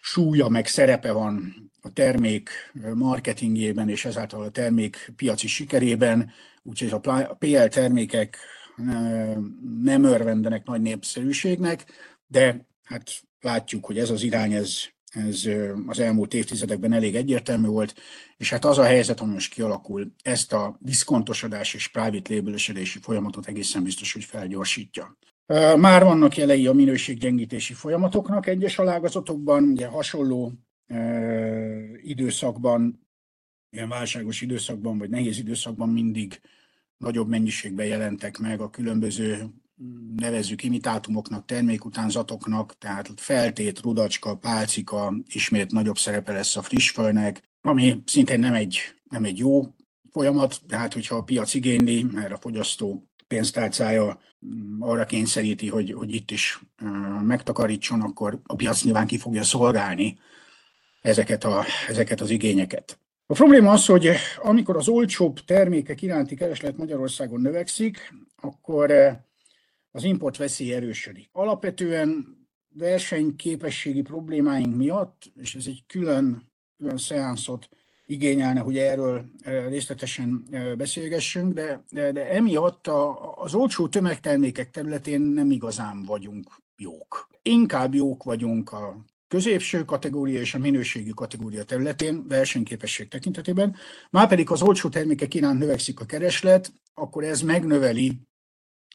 súlya 0.00 0.48
meg 0.48 0.66
szerepe 0.66 1.12
van 1.12 1.54
a 1.80 1.92
termék 1.92 2.50
marketingjében 2.94 3.88
és 3.88 4.04
ezáltal 4.04 4.42
a 4.42 4.50
termék 4.50 5.12
piaci 5.16 5.46
sikerében, 5.46 6.30
úgyhogy 6.62 6.90
a 6.90 7.34
PL 7.38 7.66
termékek 7.66 8.38
nem 9.82 10.04
örvendenek 10.04 10.66
nagy 10.66 10.80
népszerűségnek, 10.80 11.84
de 12.26 12.66
hát 12.84 13.10
látjuk, 13.40 13.86
hogy 13.86 13.98
ez 13.98 14.10
az 14.10 14.22
irány, 14.22 14.52
ez 14.52 14.94
ez 15.16 15.48
az 15.86 15.98
elmúlt 15.98 16.34
évtizedekben 16.34 16.92
elég 16.92 17.16
egyértelmű 17.16 17.66
volt, 17.66 17.94
és 18.36 18.50
hát 18.50 18.64
az 18.64 18.78
a 18.78 18.84
helyzet, 18.84 19.20
ami 19.20 19.32
most 19.32 19.52
kialakul, 19.52 20.12
ezt 20.22 20.52
a 20.52 20.76
diszkontosodás 20.80 21.74
és 21.74 21.88
private 21.88 22.34
labelösödési 22.34 22.98
folyamatot 22.98 23.46
egészen 23.46 23.82
biztos, 23.82 24.12
hogy 24.12 24.24
felgyorsítja. 24.24 25.16
Már 25.76 26.04
vannak 26.04 26.36
jelei 26.36 26.66
a 26.66 26.72
minőséggyengítési 26.72 27.72
folyamatoknak 27.72 28.46
egyes 28.46 28.78
alágazatokban, 28.78 29.64
ugye 29.64 29.86
hasonló 29.86 30.52
időszakban, 32.02 33.06
ilyen 33.70 33.88
válságos 33.88 34.40
időszakban, 34.40 34.98
vagy 34.98 35.10
nehéz 35.10 35.38
időszakban 35.38 35.88
mindig 35.88 36.40
nagyobb 36.96 37.28
mennyiségben 37.28 37.86
jelentek 37.86 38.38
meg 38.38 38.60
a 38.60 38.70
különböző 38.70 39.50
nevezzük 40.16 40.62
imitátumoknak, 40.62 41.44
termékutánzatoknak, 41.44 42.78
tehát 42.78 43.10
feltét, 43.16 43.80
rudacska, 43.80 44.36
pálcika, 44.36 45.14
ismét 45.26 45.72
nagyobb 45.72 45.98
szerepe 45.98 46.32
lesz 46.32 46.56
a 46.56 46.62
friss 46.62 46.90
fölnek, 46.90 47.42
ami 47.60 48.02
szintén 48.06 48.38
nem 48.38 48.54
egy, 48.54 48.78
nem 49.10 49.24
egy 49.24 49.38
jó 49.38 49.62
folyamat, 50.10 50.60
de 50.66 50.76
hát 50.76 50.92
hogyha 50.92 51.16
a 51.16 51.22
piac 51.22 51.54
igényli, 51.54 52.02
mert 52.02 52.32
a 52.32 52.38
fogyasztó 52.38 53.10
pénztárcája 53.26 54.20
arra 54.78 55.04
kényszeríti, 55.04 55.68
hogy, 55.68 55.92
hogy 55.92 56.14
itt 56.14 56.30
is 56.30 56.60
megtakarítson, 57.22 58.00
akkor 58.00 58.40
a 58.44 58.54
piac 58.54 58.82
nyilván 58.82 59.06
ki 59.06 59.18
fogja 59.18 59.42
szolgálni 59.42 60.18
ezeket, 61.00 61.44
a, 61.44 61.64
ezeket 61.88 62.20
az 62.20 62.30
igényeket. 62.30 62.98
A 63.26 63.34
probléma 63.34 63.70
az, 63.70 63.86
hogy 63.86 64.10
amikor 64.42 64.76
az 64.76 64.88
olcsóbb 64.88 65.40
termékek 65.40 66.02
iránti 66.02 66.34
kereslet 66.34 66.76
Magyarországon 66.76 67.40
növekszik, 67.40 68.14
akkor 68.36 68.92
az 69.90 70.04
import 70.04 70.36
veszély 70.36 70.72
erősödik. 70.74 71.28
Alapvetően 71.32 72.36
versenyképességi 72.68 74.02
problémáink 74.02 74.76
miatt, 74.76 75.32
és 75.34 75.54
ez 75.54 75.64
egy 75.66 75.84
külön, 75.86 76.52
külön 76.76 76.96
szeánszot 76.96 77.68
igényelne, 78.06 78.60
hogy 78.60 78.78
erről 78.78 79.24
részletesen 79.68 80.44
beszélgessünk, 80.76 81.52
de, 81.52 81.84
de, 81.90 82.12
de 82.12 82.30
emiatt 82.30 82.86
a, 82.86 83.32
az 83.34 83.54
olcsó 83.54 83.88
tömegtermékek 83.88 84.70
területén 84.70 85.20
nem 85.20 85.50
igazán 85.50 86.04
vagyunk 86.04 86.56
jók. 86.76 87.28
Inkább 87.42 87.94
jók 87.94 88.22
vagyunk 88.22 88.72
a 88.72 89.04
középső 89.28 89.84
kategória 89.84 90.40
és 90.40 90.54
a 90.54 90.58
minőségi 90.58 91.10
kategória 91.14 91.64
területén 91.64 92.26
versenyképesség 92.28 93.08
tekintetében. 93.08 93.76
Márpedig 94.10 94.50
az 94.50 94.62
olcsó 94.62 94.88
termékek 94.88 95.34
iránt 95.34 95.58
növekszik 95.58 96.00
a 96.00 96.04
kereslet, 96.04 96.72
akkor 96.94 97.24
ez 97.24 97.40
megnöveli 97.40 98.20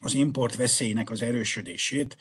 az 0.02 0.14
import 0.14 0.56
veszélynek 0.56 1.10
az 1.10 1.22
erősödését, 1.22 2.16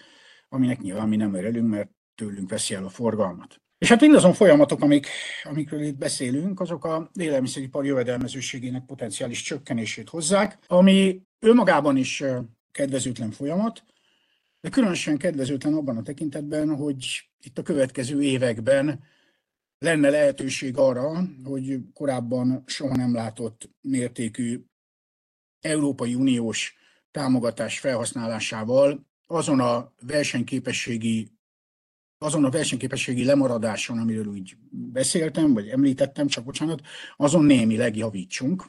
aminek 0.50 0.82
nyilván 0.82 1.08
mi 1.08 1.16
nem 1.16 1.34
örülünk, 1.34 1.70
mert 1.70 1.90
tőlünk 2.16 2.50
veszi 2.50 2.74
el 2.74 2.86
a 2.86 2.90
forgalmat. 2.90 3.61
És 3.82 3.90
hát 3.90 4.02
mindazon 4.02 4.34
folyamatok, 4.34 4.82
amik, 4.82 5.08
amikről 5.44 5.82
itt 5.82 5.98
beszélünk, 5.98 6.60
azok 6.60 6.86
a 6.86 7.10
élelmiszeripar 7.14 7.86
jövedelmezőségének 7.86 8.86
potenciális 8.86 9.42
csökkenését 9.42 10.10
hozzák, 10.10 10.58
ami 10.68 11.22
önmagában 11.40 11.98
is 11.98 12.24
kedvezőtlen 12.72 13.32
folyamat, 13.32 13.84
de 14.60 14.70
különösen 14.70 15.18
kedvezőtlen 15.18 15.74
abban 15.74 15.98
a 15.98 16.02
tekintetben, 16.02 16.76
hogy 16.76 17.30
itt 17.42 17.58
a 17.58 17.62
következő 17.62 18.22
években 18.22 19.04
lenne 19.78 20.10
lehetőség 20.10 20.78
arra, 20.78 21.24
hogy 21.44 21.80
korábban 21.94 22.64
soha 22.66 22.96
nem 22.96 23.14
látott 23.14 23.70
mértékű 23.82 24.64
Európai 25.62 26.16
Uniós 26.16 26.76
támogatás 27.12 27.80
felhasználásával 27.80 29.06
azon 29.28 29.60
a 29.60 29.94
versenyképességi 30.02 31.32
azon 32.24 32.46
a 32.46 32.50
versenyképességi 32.50 33.24
lemaradáson, 33.24 33.98
amiről 33.98 34.26
úgy 34.26 34.56
beszéltem, 34.70 35.54
vagy 35.54 35.68
említettem, 35.68 36.28
csak 36.28 36.44
bocsánat, 36.44 36.82
azon 37.18 37.46
némileg 37.46 37.98
javítsunk, 37.98 38.66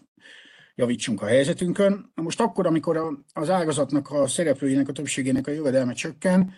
javítsunk 0.74 1.22
a 1.22 1.26
helyzetünkön. 1.26 2.12
Na 2.14 2.22
most 2.22 2.40
akkor, 2.40 2.66
amikor 2.66 3.18
az 3.32 3.50
ágazatnak, 3.50 4.10
a 4.10 4.26
szereplőinek, 4.26 4.88
a 4.88 4.92
többségének 4.92 5.46
a 5.46 5.50
jövedelme 5.50 5.92
csökken, 5.92 6.54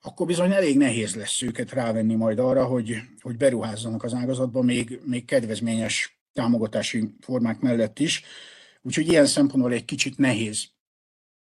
akkor 0.00 0.26
bizony 0.26 0.52
elég 0.52 0.76
nehéz 0.76 1.14
lesz 1.14 1.42
őket 1.42 1.72
rávenni 1.72 2.14
majd 2.14 2.38
arra, 2.38 2.64
hogy, 2.64 2.96
hogy 3.20 3.36
beruházzanak 3.36 4.02
az 4.02 4.14
ágazatba, 4.14 4.62
még, 4.62 5.00
még 5.04 5.24
kedvezményes 5.24 6.22
támogatási 6.32 7.14
formák 7.20 7.60
mellett 7.60 7.98
is. 7.98 8.22
Úgyhogy 8.82 9.08
ilyen 9.08 9.26
szempontból 9.26 9.72
egy 9.72 9.84
kicsit 9.84 10.18
nehéz 10.18 10.68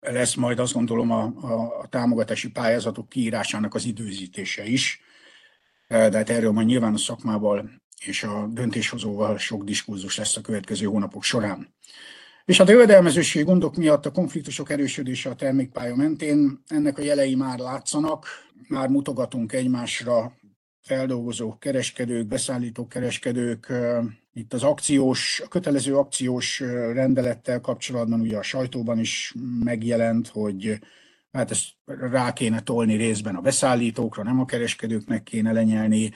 lesz 0.01 0.34
majd 0.34 0.59
azt 0.59 0.72
gondolom 0.72 1.11
a, 1.11 1.22
a, 1.40 1.78
a 1.80 1.86
támogatási 1.88 2.51
pályázatok 2.51 3.09
kiírásának 3.09 3.74
az 3.74 3.84
időzítése 3.84 4.64
is. 4.64 5.01
De 5.88 6.16
hát 6.16 6.30
erről 6.30 6.53
majd 6.53 6.66
nyilván 6.66 6.94
a 6.94 6.98
szakmával 6.98 7.70
és 8.05 8.22
a 8.22 8.46
döntéshozóval 8.51 9.38
sok 9.38 9.64
diskurzus 9.64 10.16
lesz 10.16 10.36
a 10.36 10.40
következő 10.40 10.86
hónapok 10.86 11.22
során. 11.22 11.74
És 12.44 12.61
a 12.61 12.70
jövedelmezőség 12.70 13.44
gondok 13.44 13.76
miatt 13.76 14.07
a 14.07 14.11
konfliktusok 14.11 14.70
erősödése 14.70 15.30
a 15.30 15.34
termékpálya 15.34 15.96
mentén, 15.96 16.62
ennek 16.66 16.98
a 16.98 17.03
jelei 17.03 17.34
már 17.34 17.59
látszanak, 17.59 18.26
már 18.68 18.88
mutogatunk 18.88 19.53
egymásra 19.53 20.32
feldolgozók, 20.80 21.61
kereskedők, 21.61 22.26
beszállítók, 22.26 22.88
kereskedők, 22.88 23.72
itt 24.33 24.53
az 24.53 24.62
akciós, 24.62 25.41
a 25.45 25.49
kötelező 25.49 25.97
akciós 25.97 26.61
rendelettel 26.93 27.61
kapcsolatban 27.61 28.20
ugye 28.20 28.37
a 28.39 28.43
sajtóban 28.43 28.99
is 28.99 29.35
megjelent, 29.64 30.28
hogy 30.28 30.78
hát 31.33 31.51
ezt 31.51 31.68
rá 31.85 32.33
kéne 32.33 32.61
tolni 32.61 32.95
részben 32.95 33.35
a 33.35 33.41
beszállítókra, 33.41 34.22
nem 34.22 34.41
a 34.41 34.45
kereskedőknek 34.45 35.22
kéne 35.22 35.53
lenyelni. 35.53 36.11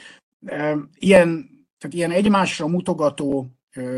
Ilyen, 0.95 1.49
tehát 1.79 1.97
ilyen 1.97 2.11
egymásra 2.11 2.67
mutogató 2.67 3.51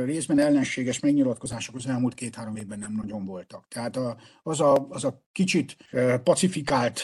részben 0.05 0.39
ellenséges 0.39 1.01
megnyilatkozások 1.01 1.75
az 1.75 1.87
elmúlt 1.87 2.15
két-három 2.15 2.57
évben 2.57 2.79
nem 2.79 2.93
nagyon 2.93 3.25
voltak. 3.25 3.69
Tehát 3.69 3.97
a, 3.97 4.17
az, 4.43 4.61
a, 4.61 4.87
az 4.89 5.05
a 5.05 5.23
kicsit 5.33 5.77
pacifikált 6.23 7.01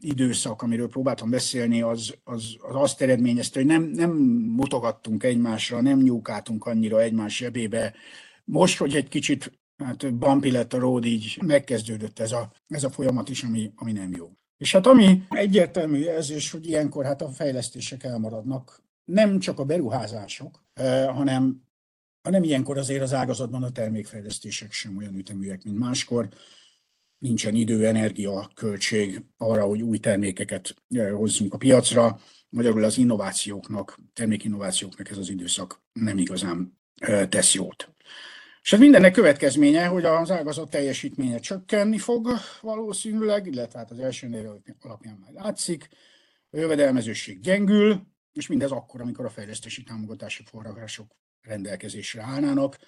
időszak, 0.00 0.62
amiről 0.62 0.88
próbáltam 0.88 1.30
beszélni, 1.30 1.82
az, 1.82 2.14
az, 2.24 2.56
az 2.58 2.74
azt 2.74 3.02
eredményezte, 3.02 3.58
hogy 3.58 3.68
nem, 3.68 3.82
nem 3.82 4.10
mutogattunk 4.56 5.22
egymásra, 5.22 5.80
nem 5.80 5.98
nyúkáltunk 5.98 6.66
annyira 6.66 7.00
egymás 7.00 7.36
zsebébe. 7.36 7.94
Most, 8.44 8.78
hogy 8.78 8.94
egy 8.94 9.08
kicsit 9.08 9.52
hát 9.84 10.14
bumpy 10.14 10.50
lett 10.50 10.72
a 10.72 10.78
ród, 10.78 11.04
így 11.04 11.38
megkezdődött 11.44 12.18
ez 12.18 12.32
a, 12.32 12.52
ez 12.68 12.84
a 12.84 12.90
folyamat 12.90 13.28
is, 13.28 13.42
ami, 13.42 13.72
ami 13.76 13.92
nem 13.92 14.12
jó. 14.16 14.30
És 14.58 14.72
hát 14.72 14.86
ami 14.86 15.22
egyértelmű 15.28 15.98
jelzés, 15.98 16.50
hogy 16.50 16.66
ilyenkor 16.66 17.04
hát 17.04 17.22
a 17.22 17.28
fejlesztések 17.28 18.04
elmaradnak, 18.04 18.82
nem 19.04 19.38
csak 19.38 19.58
a 19.58 19.64
beruházások, 19.64 20.64
hanem 21.06 21.65
hanem 22.26 22.42
ilyenkor 22.42 22.78
azért 22.78 23.02
az 23.02 23.12
ágazatban 23.12 23.62
a 23.62 23.70
termékfejlesztések 23.70 24.72
sem 24.72 24.96
olyan 24.96 25.14
üteműek, 25.14 25.64
mint 25.64 25.78
máskor. 25.78 26.28
Nincsen 27.18 27.54
idő, 27.54 27.86
energia, 27.86 28.50
költség 28.54 29.22
arra, 29.36 29.64
hogy 29.64 29.82
új 29.82 29.98
termékeket 29.98 30.74
hozzunk 31.12 31.54
a 31.54 31.56
piacra. 31.56 32.20
Magyarul 32.48 32.84
az 32.84 32.98
innovációknak, 32.98 33.98
termékinnovációknak 34.12 35.10
ez 35.10 35.18
az 35.18 35.28
időszak 35.28 35.82
nem 35.92 36.18
igazán 36.18 36.78
tesz 37.28 37.54
jót. 37.54 37.94
És 38.62 38.72
ez 38.72 38.78
mindennek 38.78 39.12
következménye, 39.12 39.86
hogy 39.86 40.04
az 40.04 40.30
ágazat 40.30 40.70
teljesítménye 40.70 41.38
csökkenni 41.38 41.98
fog 41.98 42.28
valószínűleg, 42.60 43.46
illetve 43.46 43.78
hát 43.78 43.90
az 43.90 43.98
első 43.98 44.28
név 44.28 44.46
alapján 44.80 45.18
már 45.20 45.32
látszik, 45.32 45.88
a 46.50 46.56
jövedelmezőség 46.56 47.40
gyengül, 47.40 48.06
és 48.32 48.46
mindez 48.46 48.70
akkor, 48.70 49.00
amikor 49.00 49.24
a 49.24 49.30
fejlesztési 49.30 49.82
támogatási 49.82 50.42
források 50.44 51.16
rendelkezésre 51.46 52.22
állnának, 52.22 52.78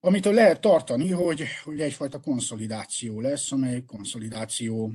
amitől 0.00 0.34
lehet 0.34 0.60
tartani, 0.60 1.10
hogy, 1.10 1.44
hogy 1.64 1.80
egyfajta 1.80 2.20
konszolidáció 2.20 3.20
lesz, 3.20 3.52
amely 3.52 3.84
konszolidáció 3.84 4.92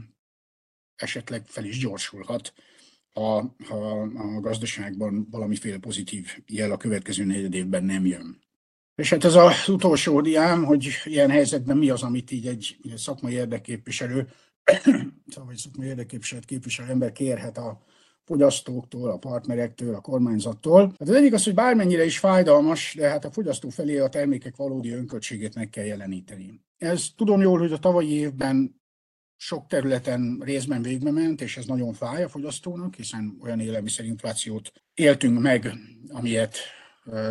esetleg 0.95 1.43
fel 1.45 1.63
is 1.65 1.79
gyorsulhat, 1.79 2.53
ha, 3.13 3.55
ha 3.67 4.01
a 4.01 4.39
gazdaságban 4.39 5.27
valamiféle 5.31 5.77
pozitív 5.77 6.37
jel 6.47 6.71
a 6.71 6.77
következő 6.77 7.23
negyed 7.23 7.53
évben 7.53 7.83
nem 7.83 8.05
jön. 8.05 8.45
És 8.95 9.09
hát 9.09 9.23
ez 9.23 9.35
az 9.35 9.69
utolsó 9.69 10.21
diám, 10.21 10.63
hogy 10.63 10.89
ilyen 11.03 11.29
helyzetben 11.29 11.77
mi 11.77 11.89
az, 11.89 12.03
amit 12.03 12.31
így 12.31 12.47
egy, 12.47 12.77
szakmai 12.95 13.33
érdekképviselő, 13.33 14.29
egy 14.63 15.57
szakmai 15.63 15.87
érdekképviselőt 15.87 16.45
képviselő 16.45 16.89
ember 16.89 17.11
kérhet 17.11 17.57
a, 17.57 17.85
fogyasztóktól, 18.27 19.09
a 19.09 19.17
partnerektől, 19.17 19.95
a 19.95 20.01
kormányzattól. 20.01 20.81
Hát 20.81 21.09
az 21.09 21.15
egyik 21.15 21.33
az, 21.33 21.43
hogy 21.43 21.53
bármennyire 21.53 22.05
is 22.05 22.19
fájdalmas, 22.19 22.95
de 22.97 23.09
hát 23.09 23.25
a 23.25 23.31
fogyasztó 23.31 23.69
felé 23.69 23.97
a 23.97 24.09
termékek 24.09 24.55
valódi 24.55 24.91
önköltségét 24.91 25.55
meg 25.55 25.69
kell 25.69 25.85
jeleníteni. 25.85 26.61
Ez 26.77 27.07
tudom 27.15 27.41
jól, 27.41 27.59
hogy 27.59 27.71
a 27.71 27.77
tavalyi 27.77 28.11
évben 28.11 28.81
sok 29.35 29.67
területen 29.67 30.41
részben 30.43 30.81
végbe 30.81 31.11
ment, 31.11 31.41
és 31.41 31.57
ez 31.57 31.65
nagyon 31.65 31.93
fáj 31.93 32.23
a 32.23 32.29
fogyasztónak, 32.29 32.95
hiszen 32.95 33.37
olyan 33.41 33.59
élelmiszerinflációt 33.59 34.71
éltünk 34.93 35.39
meg, 35.39 35.71
amilyet 36.09 36.57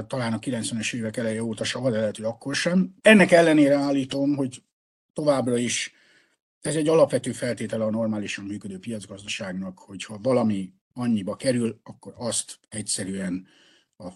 talán 0.06 0.32
a 0.32 0.38
90-es 0.38 0.94
évek 0.94 1.16
eleje 1.16 1.42
óta 1.42 1.64
soha, 1.64 1.90
de 1.90 1.98
lehet, 1.98 2.16
hogy 2.16 2.24
akkor 2.24 2.54
sem. 2.54 2.94
Ennek 3.02 3.30
ellenére 3.30 3.74
állítom, 3.74 4.36
hogy 4.36 4.62
továbbra 5.12 5.56
is 5.56 5.94
ez 6.60 6.76
egy 6.76 6.88
alapvető 6.88 7.32
feltétele 7.32 7.84
a 7.84 7.90
normálisan 7.90 8.44
működő 8.44 8.78
piacgazdaságnak, 8.78 9.78
hogyha 9.78 10.18
valami 10.22 10.72
annyiba 10.96 11.36
kerül, 11.36 11.80
akkor 11.82 12.14
azt 12.16 12.58
egyszerűen 12.68 13.46
a 13.96 14.08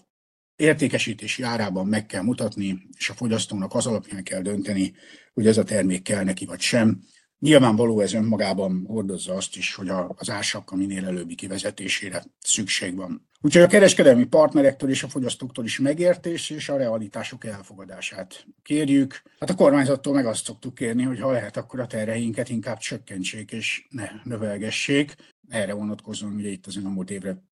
értékesítési 0.55 1.43
árában 1.43 1.87
meg 1.87 2.05
kell 2.05 2.21
mutatni, 2.21 2.87
és 2.97 3.09
a 3.09 3.13
fogyasztónak 3.13 3.73
az 3.73 3.85
alapján 3.85 4.23
kell 4.23 4.41
dönteni, 4.41 4.93
hogy 5.33 5.47
ez 5.47 5.57
a 5.57 5.63
termék 5.63 6.03
kell 6.03 6.23
neki 6.23 6.45
vagy 6.45 6.59
sem. 6.59 7.01
Nyilvánvaló 7.39 7.99
ez 7.99 8.13
önmagában 8.13 8.83
hordozza 8.87 9.33
azt 9.33 9.57
is, 9.57 9.75
hogy 9.75 9.89
az 10.15 10.29
ársapka 10.29 10.75
minél 10.75 11.05
előbbi 11.05 11.35
kivezetésére 11.35 12.23
szükség 12.39 12.95
van. 12.95 13.29
Úgyhogy 13.41 13.61
a 13.61 13.67
kereskedelmi 13.67 14.25
partnerektől 14.25 14.89
és 14.89 15.03
a 15.03 15.07
fogyasztóktól 15.07 15.65
is 15.65 15.79
megértés 15.79 16.49
és 16.49 16.69
a 16.69 16.77
realitások 16.77 17.45
elfogadását 17.45 18.45
kérjük. 18.63 19.21
Hát 19.39 19.49
a 19.49 19.55
kormányzattól 19.55 20.13
meg 20.13 20.25
azt 20.25 20.45
szoktuk 20.45 20.75
kérni, 20.75 21.03
hogy 21.03 21.19
ha 21.19 21.31
lehet, 21.31 21.57
akkor 21.57 21.79
a 21.79 21.87
terheinket 21.87 22.49
inkább 22.49 22.77
csökkentsék 22.77 23.51
és 23.51 23.85
ne 23.89 24.09
növelgessék. 24.23 25.15
Erre 25.51 25.73
vonatkozóan 25.73 26.33
ugye 26.33 26.49
itt 26.49 26.65
az 26.65 26.77
elmúlt 26.77 27.11
évre 27.11 27.43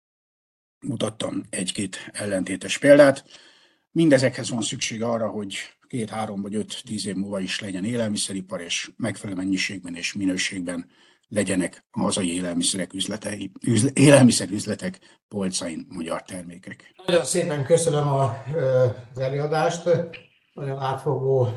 mutattam 0.80 1.44
egy-két 1.50 2.10
ellentétes 2.12 2.78
példát. 2.78 3.26
Mindezekhez 3.92 4.50
van 4.50 4.62
szükség 4.62 5.04
arra, 5.04 5.30
hogy 5.30 5.58
két, 5.88 6.10
három 6.10 6.42
vagy 6.42 6.56
öt, 6.56 6.84
tíz 6.86 7.08
év 7.08 7.16
múlva 7.16 7.40
is 7.40 7.60
legyen 7.60 7.86
élelmiszeripar, 7.86 8.62
és 8.62 8.92
megfelelő 8.98 9.38
mennyiségben 9.38 9.96
és 9.96 10.14
minőségben 10.14 10.90
legyenek 11.28 11.86
a 11.92 12.00
hazai 12.00 12.34
élelmiszerek 12.34 12.94
üzletei, 12.94 13.52
üzle, 13.66 13.90
élelmiszerüzletek 13.94 15.00
polcain 15.28 15.86
magyar 15.90 16.24
termékek. 16.24 16.94
Nagyon 17.06 17.26
szépen 17.26 17.66
köszönöm 17.66 18.08
az 18.08 19.20
előadást, 19.20 19.90
nagyon 20.54 20.78
átfogó 20.80 21.48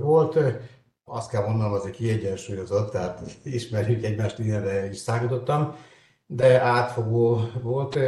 volt. 0.00 0.38
Azt 1.10 1.30
kell 1.30 1.46
mondanom, 1.46 1.72
az 1.72 1.86
egy 1.86 1.96
kiegyensúlyozott, 1.96 2.90
tehát 2.90 3.20
ismerjük 3.42 4.04
egymást, 4.04 4.38
ilyenre 4.38 4.88
is 4.88 4.96
számítottam, 4.96 5.74
de 6.26 6.60
átfogó 6.60 7.40
volt. 7.62 7.98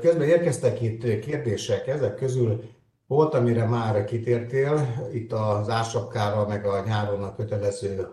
Közben 0.00 0.28
érkeztek 0.28 0.80
itt 0.80 1.18
kérdések, 1.20 1.86
ezek 1.86 2.14
közül 2.14 2.62
volt, 3.06 3.34
amire 3.34 3.64
már 3.64 4.04
kitértél, 4.04 4.94
itt 5.12 5.32
az 5.32 5.68
ásapkára, 5.68 6.46
meg 6.46 6.66
a 6.66 6.82
nyáron 6.86 7.22
a 7.22 7.34
kötelező 7.34 8.08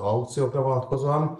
aukciókra 0.00 0.62
vonatkozóan. 0.62 1.38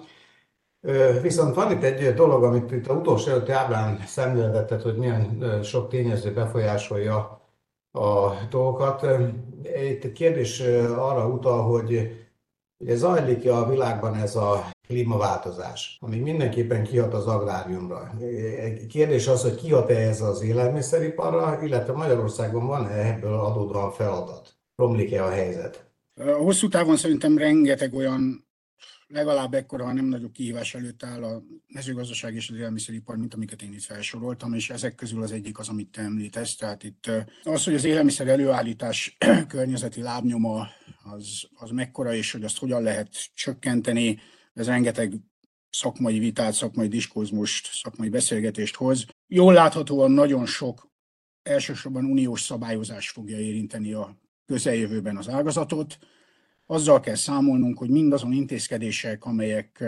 Viszont 1.23 1.55
van 1.55 1.71
itt 1.71 1.83
egy 1.83 2.15
dolog, 2.15 2.45
amit 2.45 2.71
itt 2.71 2.87
a 2.87 2.95
utolsó 2.95 3.31
előtti 3.31 3.53
ábrán 3.53 3.99
szemléltetett, 4.07 4.83
hogy 4.83 4.97
milyen 4.97 5.61
sok 5.63 5.89
tényező 5.89 6.33
befolyásolja 6.33 7.36
a 7.97 8.39
dolgokat. 8.51 9.07
Itt 9.91 10.05
egy 10.05 10.13
kérdés 10.13 10.61
arra 10.97 11.29
utal, 11.29 11.63
hogy 11.63 12.11
ugye 12.79 12.97
zajlik 12.97 13.51
a 13.51 13.69
világban 13.69 14.15
ez 14.15 14.37
a 14.37 14.71
klímaváltozás, 14.87 15.99
ami 16.01 16.19
mindenképpen 16.19 16.83
kihat 16.83 17.15
az 17.15 17.27
agráriumra. 17.27 18.11
Kérdés 18.89 19.27
az, 19.29 19.43
hogy 19.43 19.55
kihat-e 19.55 19.97
ez 19.97 20.21
az 20.21 20.43
élelmiszeriparra, 20.43 21.59
illetve 21.63 21.93
Magyarországon 21.93 22.67
van-e 22.67 23.15
ebből 23.15 23.35
adódóan 23.35 23.91
feladat? 23.91 24.57
Romlik-e 24.77 25.25
a 25.25 25.31
helyzet? 25.31 25.91
Hosszú 26.39 26.69
távon 26.69 26.97
szerintem 26.97 27.39
rengeteg 27.39 27.95
olyan 27.95 28.46
legalább 29.09 29.55
ekkora, 29.55 29.85
ha 29.85 29.93
nem 29.93 30.05
nagyobb 30.05 30.33
kihívás 30.33 30.75
előtt 30.75 31.03
áll 31.03 31.25
a 31.25 31.43
mezőgazdaság 31.67 32.35
és 32.35 32.51
az 32.51 32.57
élelmiszeripar, 32.57 33.17
mint 33.17 33.35
amiket 33.35 33.63
én 33.63 33.73
itt 33.73 33.83
felsoroltam, 33.83 34.55
és 34.55 34.71
ezek 34.71 34.95
közül 34.95 35.23
az 35.23 35.33
egyik 35.33 35.59
az, 35.59 35.69
amit 35.69 35.91
te 35.91 36.03
említesz. 36.03 36.57
Tehát 36.57 36.85
itt 36.85 37.11
az, 37.45 37.65
hogy 37.65 37.75
az 37.75 37.85
élelmiszer 37.85 38.29
előállítás 38.29 39.17
környezeti 39.49 40.03
lábnyoma 40.03 40.67
az, 41.03 41.49
az 41.55 41.71
mekkora, 41.71 42.15
és 42.15 42.33
hogy 42.33 42.45
azt 42.45 42.59
hogyan 42.59 42.83
lehet 42.83 43.35
csökkenteni, 43.35 44.19
ez 44.55 44.67
rengeteg 44.67 45.13
szakmai 45.71 46.19
vitát, 46.19 46.53
szakmai 46.53 46.89
diskurzmust, 46.89 47.69
szakmai 47.73 48.09
beszélgetést 48.09 48.75
hoz. 48.75 49.05
Jól 49.27 49.53
láthatóan 49.53 50.11
nagyon 50.11 50.47
sok 50.47 50.91
elsősorban 51.43 52.05
uniós 52.05 52.41
szabályozás 52.41 53.11
fogja 53.11 53.39
érinteni 53.39 53.93
a 53.93 54.19
közeljövőben 54.47 55.17
az 55.17 55.29
ágazatot. 55.29 55.99
Azzal 56.67 57.01
kell 57.01 57.15
számolnunk, 57.15 57.79
hogy 57.79 57.91
mindazon 57.91 58.33
intézkedések, 58.33 59.25
amelyek 59.25 59.85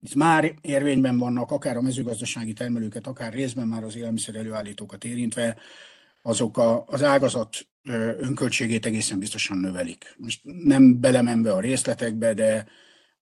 itt 0.00 0.14
már 0.14 0.54
érvényben 0.60 1.18
vannak, 1.18 1.50
akár 1.50 1.76
a 1.76 1.82
mezőgazdasági 1.82 2.52
termelőket, 2.52 3.06
akár 3.06 3.32
részben 3.32 3.68
már 3.68 3.84
az 3.84 3.96
élelmiszer 3.96 4.34
előállítókat 4.34 5.04
érintve, 5.04 5.56
azok 6.22 6.58
a, 6.58 6.84
az 6.86 7.02
ágazat 7.02 7.66
önköltségét 8.18 8.86
egészen 8.86 9.18
biztosan 9.18 9.58
növelik. 9.58 10.14
Most 10.18 10.40
nem 10.64 11.00
belemenve 11.00 11.52
a 11.52 11.60
részletekbe, 11.60 12.34
de 12.34 12.66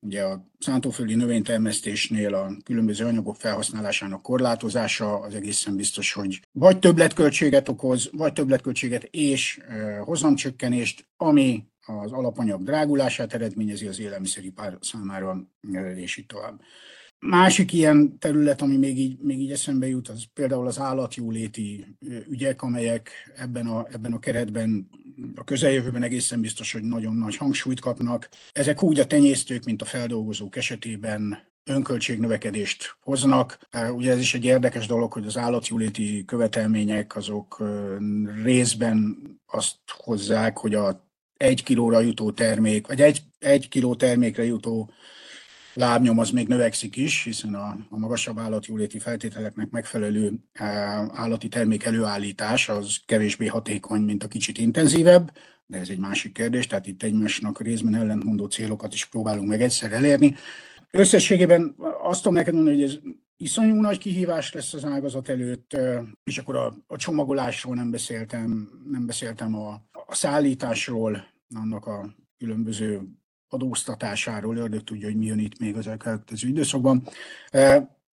Ugye 0.03 0.23
a 0.23 0.47
szántóföldi 0.59 1.15
növénytermesztésnél 1.15 2.35
a 2.35 2.53
különböző 2.65 3.07
anyagok 3.07 3.37
felhasználásának 3.37 4.23
korlátozása 4.23 5.21
az 5.21 5.35
egészen 5.35 5.77
biztos, 5.77 6.13
hogy 6.13 6.41
vagy 6.53 6.79
többletköltséget 6.79 7.69
okoz, 7.69 8.11
vagy 8.13 8.33
többletköltséget 8.33 9.03
és 9.03 9.61
hozamcsökkenést, 10.05 11.09
ami 11.17 11.65
az 11.99 12.13
alapanyag 12.13 12.63
drágulását 12.63 13.35
eredményezi 13.35 13.87
az 13.87 14.01
élelmiszeripár 14.01 14.79
számára, 14.81 15.47
és 15.95 16.17
így 16.17 16.27
tovább. 16.27 16.61
Másik 17.19 17.73
ilyen 17.73 18.19
terület, 18.19 18.63
ami 18.63 18.77
még 18.77 18.99
így, 18.99 19.19
még 19.19 19.41
így 19.41 19.51
eszembe 19.51 19.87
jut, 19.87 20.09
az 20.09 20.25
például 20.35 20.67
az 20.67 20.79
állatjóléti 20.79 21.97
ügyek, 22.29 22.63
amelyek 22.63 23.11
ebben 23.37 23.67
a, 23.67 23.87
ebben 23.93 24.13
a 24.13 24.19
keretben 24.19 24.89
a 25.35 25.45
közeljövőben 25.45 26.03
egészen 26.03 26.41
biztos, 26.41 26.73
hogy 26.73 26.83
nagyon 26.83 27.15
nagy 27.15 27.37
hangsúlyt 27.37 27.81
kapnak. 27.81 28.29
Ezek 28.53 28.83
úgy 28.83 29.01
a 29.01 29.07
tenyésztők, 29.07 29.65
mint 29.65 29.83
a 29.83 29.85
feldolgozók 29.85 30.57
esetében 30.57 31.39
önköltségnövekedést 31.65 32.97
hoznak. 33.01 33.59
Ugye 33.93 34.11
ez 34.11 34.19
is 34.19 34.35
egy 34.35 34.45
érdekes 34.45 34.87
dolog, 34.87 35.13
hogy 35.13 35.27
az 35.27 35.37
állatjóléti 35.37 36.25
követelmények 36.25 37.17
azok 37.17 37.63
részben 38.43 39.23
azt 39.47 39.79
hozzák, 39.87 40.59
hogy 40.59 40.75
a 40.75 41.10
egy 41.41 41.63
kilóra 41.63 42.01
jutó 42.01 42.31
termék, 42.31 42.87
vagy 42.87 43.01
egy, 43.01 43.23
egy 43.39 43.69
kiló 43.69 43.95
termékre 43.95 44.45
jutó 44.45 44.91
lábnyom 45.75 46.19
az 46.19 46.31
még 46.31 46.49
növekszik 46.49 46.97
is, 46.97 47.25
hiszen 47.25 47.55
a, 47.55 47.77
a 47.91 47.99
magasabb 47.99 48.39
állatjóléti 48.39 48.99
feltételeknek 48.99 49.71
megfelelő 49.71 50.33
e, 50.53 50.65
állati 51.13 51.49
termék 51.49 51.85
előállítás 51.85 52.69
az 52.69 53.01
kevésbé 53.07 53.47
hatékony, 53.47 54.01
mint 54.01 54.25
a 54.25 54.29
kicsit 54.29 54.59
intenzívebb, 54.59 55.33
de 55.67 55.79
ez 55.79 55.89
egy 55.89 55.99
másik 55.99 56.33
kérdés, 56.33 56.67
tehát 56.67 56.87
itt 56.87 57.03
egymásnak 57.03 57.61
részben 57.61 57.95
ellentmondó 57.95 58.47
célokat 58.47 58.93
is 58.93 59.05
próbálunk 59.05 59.49
meg 59.49 59.63
egyszer 59.63 59.93
elérni. 59.93 60.35
Összességében 60.91 61.77
azt 62.03 62.23
tudom 62.23 62.39
neked 62.39 62.55
mondani, 62.55 62.81
hogy 62.81 62.91
ez 62.91 62.99
iszonyú 63.37 63.81
nagy 63.81 63.99
kihívás 63.99 64.53
lesz 64.53 64.75
az 64.75 64.85
ágazat 64.85 65.29
előtt, 65.29 65.73
e, 65.73 66.03
és 66.25 66.39
akkor 66.39 66.57
a, 66.57 66.75
a 66.87 66.97
csomagolásról 66.97 67.75
nem 67.75 67.91
beszéltem, 67.91 68.69
nem 68.91 69.07
beszéltem 69.07 69.55
a, 69.55 69.83
a 70.11 70.15
szállításról, 70.15 71.25
annak 71.55 71.87
a 71.87 72.15
különböző 72.39 73.01
adóztatásáról, 73.49 74.57
ördög 74.57 74.85
tudja, 74.85 75.07
hogy 75.07 75.17
mi 75.17 75.27
jön 75.27 75.39
itt 75.39 75.59
még 75.59 75.77
az 75.77 75.87
elkövetkező 75.87 76.49
időszakban. 76.49 77.09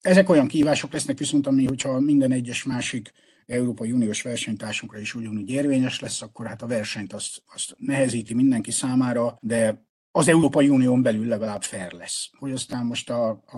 Ezek 0.01 0.29
olyan 0.29 0.47
kívások 0.47 0.91
lesznek 0.91 1.17
viszont, 1.17 1.47
ami, 1.47 1.65
hogyha 1.65 1.99
minden 1.99 2.31
egyes 2.31 2.63
másik 2.63 3.11
Európai 3.45 3.91
Uniós 3.91 4.21
versenytársunkra 4.21 4.99
is 4.99 5.15
ugyanúgy 5.15 5.49
érvényes 5.49 5.99
lesz, 5.99 6.21
akkor 6.21 6.47
hát 6.47 6.61
a 6.61 6.67
versenyt 6.67 7.13
azt, 7.13 7.43
azt 7.53 7.75
nehezíti 7.77 8.33
mindenki 8.33 8.71
számára, 8.71 9.37
de 9.41 9.85
az 10.11 10.27
Európai 10.27 10.69
Unión 10.69 11.01
belül 11.01 11.27
legalább 11.27 11.63
fair 11.63 11.91
lesz. 11.91 12.29
Hogy 12.37 12.51
aztán 12.51 12.85
most 12.85 13.09
a, 13.09 13.29
a, 13.29 13.57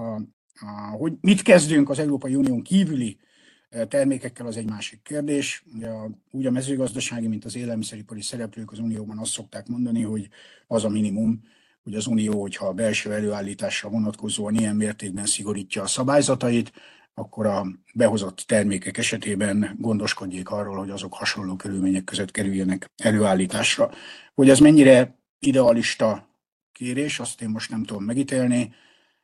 a, 0.60 0.96
hogy 0.98 1.14
mit 1.22 1.42
kezdünk 1.42 1.90
az 1.90 2.00
Európai 2.00 2.36
Unión 2.36 2.62
kívüli 2.62 3.20
termékekkel, 3.88 4.46
az 4.46 4.58
egy 4.58 4.70
másik 4.70 5.02
kérdés. 5.02 5.64
Ugye 5.76 5.88
a, 5.88 6.10
úgy 6.32 6.46
a 6.46 6.52
mezőgazdasági, 6.52 7.28
mint 7.28 7.46
az 7.46 7.56
élelmiszeripari 7.56 8.22
szereplők 8.22 8.72
az 8.72 8.80
Unióban 8.80 9.18
azt 9.18 9.32
szokták 9.32 9.68
mondani, 9.68 10.02
hogy 10.02 10.30
az 10.68 10.84
a 10.84 10.90
minimum, 10.90 11.42
hogy 11.84 11.96
az 11.96 12.08
Unió, 12.08 12.42
hogyha 12.42 12.68
a 12.68 12.74
belső 12.74 13.14
előállításra 13.14 13.90
vonatkozóan 13.90 14.56
ilyen 14.56 14.76
mértékben 14.76 15.26
szigorítja 15.26 15.82
a 15.82 15.88
szabályzatait, 15.88 16.72
akkor 17.14 17.46
a 17.46 17.68
behozott 17.94 18.38
termékek 18.38 18.98
esetében 18.98 19.76
gondoskodjék 19.80 20.50
arról, 20.50 20.78
hogy 20.78 20.90
azok 20.90 21.14
hasonló 21.14 21.56
körülmények 21.56 22.04
között 22.04 22.32
kerüljenek 22.32 22.92
előállításra. 22.98 23.92
Hogy 24.36 24.50
ez 24.50 24.60
mennyire 24.60 25.20
idealista 25.40 26.30
kérés, 26.72 27.20
azt 27.20 27.42
én 27.42 27.50
most 27.50 27.70
nem 27.70 27.84
tudom 27.84 28.04
megítélni. 28.04 28.74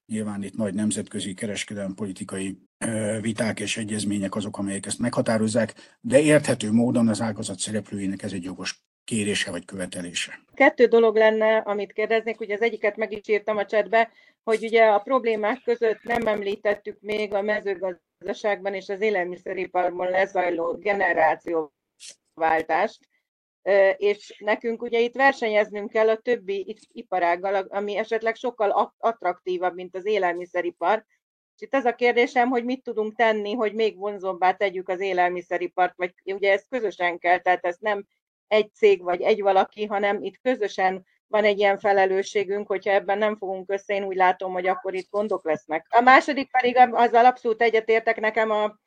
Nyilván 0.06 0.44
itt 0.44 0.56
nagy 0.56 0.74
nemzetközi 0.74 1.34
kereskedelmi 1.34 1.94
politikai 1.94 2.58
viták 3.22 3.60
és 3.60 3.78
egyezmények 3.78 4.36
azok, 4.36 4.58
amelyek 4.58 4.86
ezt 4.86 5.00
meghatározzák, 5.00 5.98
de 6.02 6.22
érthető 6.22 6.72
módon 6.72 7.08
az 7.08 7.22
ágazat 7.22 7.60
szereplőinek 7.60 8.24
ez 8.24 8.34
egy 8.34 8.44
jogos 8.44 8.84
kérése 9.04 9.52
vagy 9.52 9.66
követelése. 9.66 10.40
Kettő 10.54 10.86
dolog 10.86 11.16
lenne, 11.16 11.58
amit 11.58 11.94
kérdeznék, 11.94 12.40
ugye 12.40 12.54
az 12.54 12.62
egyiket 12.62 12.96
meg 12.96 13.12
is 13.12 13.28
írtam 13.28 13.58
a 13.58 13.66
csetbe, 13.66 14.12
hogy 14.44 14.64
ugye 14.64 14.86
a 14.86 15.00
problémák 15.00 15.62
között 15.64 16.04
nem 16.04 16.28
említettük 16.28 16.98
még 17.02 17.34
a 17.34 17.42
mezőgazdaságban 17.42 18.74
és 18.74 18.90
az 18.90 19.02
élelmiszeriparban 19.02 20.10
lezajló 20.10 20.78
generációváltást, 20.78 23.00
és 23.98 24.36
nekünk 24.40 24.82
ugye 24.82 25.00
itt 25.00 25.16
versenyeznünk 25.16 25.92
kell 25.92 26.10
a 26.10 26.18
többi 26.18 26.78
iparággal, 26.92 27.56
ami 27.56 27.98
esetleg 27.98 28.36
sokkal 28.36 28.94
attraktívabb, 28.98 29.76
mint 29.76 29.96
az 29.96 30.06
élelmiszeripar, 30.06 31.06
és 31.56 31.62
itt 31.62 31.74
az 31.74 31.86
a 31.86 31.96
kérdésem, 31.96 32.50
hogy 32.50 32.66
mit 32.66 32.84
tudunk 32.84 33.16
tenni, 33.16 33.54
hogy 33.54 33.74
még 33.74 33.98
vonzóbbá 33.98 34.54
tegyük 34.54 34.90
az 34.90 35.00
élelmiszeripart, 35.00 35.94
vagy 35.96 36.14
ugye 36.24 36.52
ezt 36.52 36.70
közösen 36.70 37.20
kell, 37.20 37.40
tehát 37.40 37.66
ezt 37.66 37.82
nem 37.82 38.06
egy 38.48 38.74
cég 38.74 39.04
vagy 39.04 39.22
egy 39.22 39.42
valaki, 39.42 39.86
hanem 39.86 40.24
itt 40.24 40.42
közösen 40.42 41.06
van 41.28 41.44
egy 41.44 41.60
ilyen 41.60 41.80
felelősségünk, 41.80 42.68
hogyha 42.68 42.92
ebben 42.92 43.18
nem 43.18 43.38
fogunk 43.38 43.72
össze, 43.72 43.94
én 43.94 44.04
úgy 44.04 44.16
látom, 44.16 44.54
hogy 44.54 44.68
akkor 44.68 44.94
itt 44.94 45.10
gondok 45.10 45.46
lesznek. 45.46 45.86
A 45.90 46.02
második 46.02 46.52
pedig 46.52 46.78
azzal 46.78 47.26
abszolút 47.26 47.62
egyetértek 47.62 48.20
nekem 48.20 48.52
a, 48.52 48.78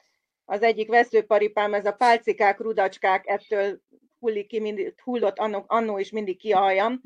az 0.45 0.62
egyik 0.62 0.89
veszőparipám, 0.89 1.74
ez 1.74 1.87
a 1.87 1.93
pálcikák, 1.93 2.59
rudacskák, 2.59 3.26
ettől 3.26 3.81
hullik 4.18 4.46
ki, 4.46 4.60
mindig, 4.60 4.94
hullott 5.02 5.38
annó, 5.38 5.64
annó 5.66 5.98
is 5.98 6.10
mindig 6.10 6.38
ki 6.38 6.52
a 6.52 6.58
hajam, 6.58 7.00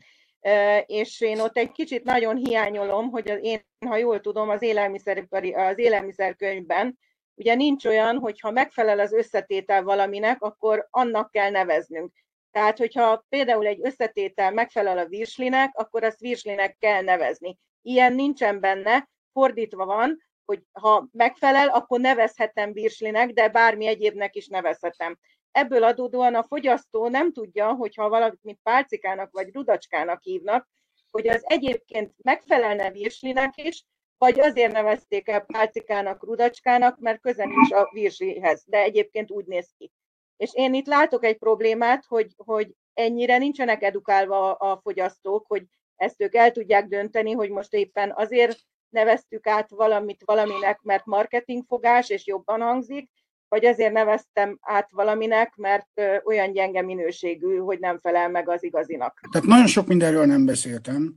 és 0.86 1.20
én 1.20 1.40
ott 1.40 1.56
egy 1.56 1.72
kicsit 1.72 2.04
nagyon 2.04 2.36
hiányolom, 2.36 3.10
hogy 3.10 3.30
az 3.30 3.38
én, 3.42 3.66
ha 3.86 3.96
jól 3.96 4.20
tudom, 4.20 4.48
az, 4.48 4.62
élelmiszer, 4.62 5.26
az 5.52 5.78
élelmiszerkönyvben 5.78 6.98
ugye 7.34 7.54
nincs 7.54 7.84
olyan, 7.84 8.18
hogy 8.18 8.40
ha 8.40 8.50
megfelel 8.50 8.98
az 8.98 9.12
összetétel 9.12 9.82
valaminek, 9.82 10.42
akkor 10.42 10.86
annak 10.90 11.30
kell 11.30 11.50
neveznünk. 11.50 12.12
Tehát, 12.50 12.78
hogyha 12.78 13.24
például 13.28 13.66
egy 13.66 13.80
összetétel 13.82 14.50
megfelel 14.50 14.98
a 14.98 15.06
virslinek, 15.06 15.70
akkor 15.74 16.04
azt 16.04 16.20
virslinek 16.20 16.76
kell 16.78 17.02
nevezni. 17.02 17.58
Ilyen 17.82 18.12
nincsen 18.12 18.60
benne, 18.60 19.08
fordítva 19.32 19.84
van, 19.84 20.22
hogy 20.52 20.62
ha 20.72 21.08
megfelel, 21.12 21.68
akkor 21.68 22.00
nevezhetem 22.00 22.72
virslinek, 22.72 23.30
de 23.30 23.48
bármi 23.48 23.86
egyébnek 23.86 24.36
is 24.36 24.46
nevezhetem. 24.46 25.18
Ebből 25.50 25.84
adódóan 25.84 26.34
a 26.34 26.42
fogyasztó 26.42 27.08
nem 27.08 27.32
tudja, 27.32 27.72
hogyha 27.72 28.08
valamit 28.08 28.60
pálcikának 28.62 29.30
vagy 29.32 29.52
rudacskának 29.52 30.22
hívnak, 30.22 30.68
hogy 31.10 31.28
az 31.28 31.42
egyébként 31.44 32.14
megfelelne 32.22 32.90
virslinek 32.90 33.56
is, 33.56 33.84
vagy 34.18 34.40
azért 34.40 34.72
nevezték 34.72 35.28
el 35.28 35.40
pálcikának, 35.40 36.24
rudacskának, 36.24 36.98
mert 36.98 37.20
köze 37.20 37.44
nincs 37.44 37.72
a 37.72 37.90
virslihez, 37.92 38.64
de 38.66 38.78
egyébként 38.78 39.30
úgy 39.30 39.44
néz 39.44 39.72
ki. 39.78 39.92
És 40.36 40.50
én 40.54 40.74
itt 40.74 40.86
látok 40.86 41.24
egy 41.24 41.38
problémát, 41.38 42.04
hogy, 42.04 42.32
hogy 42.36 42.74
ennyire 42.94 43.38
nincsenek 43.38 43.82
edukálva 43.82 44.52
a 44.52 44.80
fogyasztók, 44.82 45.46
hogy 45.46 45.64
ezt 45.96 46.20
ők 46.20 46.34
el 46.34 46.50
tudják 46.50 46.86
dönteni, 46.86 47.32
hogy 47.32 47.50
most 47.50 47.74
éppen 47.74 48.12
azért 48.16 48.58
neveztük 48.92 49.46
át 49.46 49.70
valamit 49.70 50.22
valaminek, 50.24 50.80
mert 50.82 51.06
marketingfogás 51.06 52.08
és 52.10 52.26
jobban 52.26 52.60
hangzik, 52.60 53.10
vagy 53.48 53.64
azért 53.64 53.92
neveztem 53.92 54.58
át 54.60 54.90
valaminek, 54.90 55.56
mert 55.56 56.00
olyan 56.24 56.52
gyenge 56.52 56.82
minőségű, 56.82 57.56
hogy 57.56 57.78
nem 57.78 57.98
felel 57.98 58.28
meg 58.28 58.48
az 58.48 58.64
igazinak. 58.64 59.20
Tehát 59.30 59.46
nagyon 59.46 59.66
sok 59.66 59.86
mindenről 59.86 60.26
nem 60.26 60.44
beszéltem. 60.44 61.14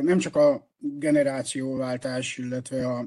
Nem 0.00 0.18
csak 0.18 0.36
a 0.36 0.68
generációváltás, 0.78 2.38
illetve 2.38 2.86
a, 2.86 3.06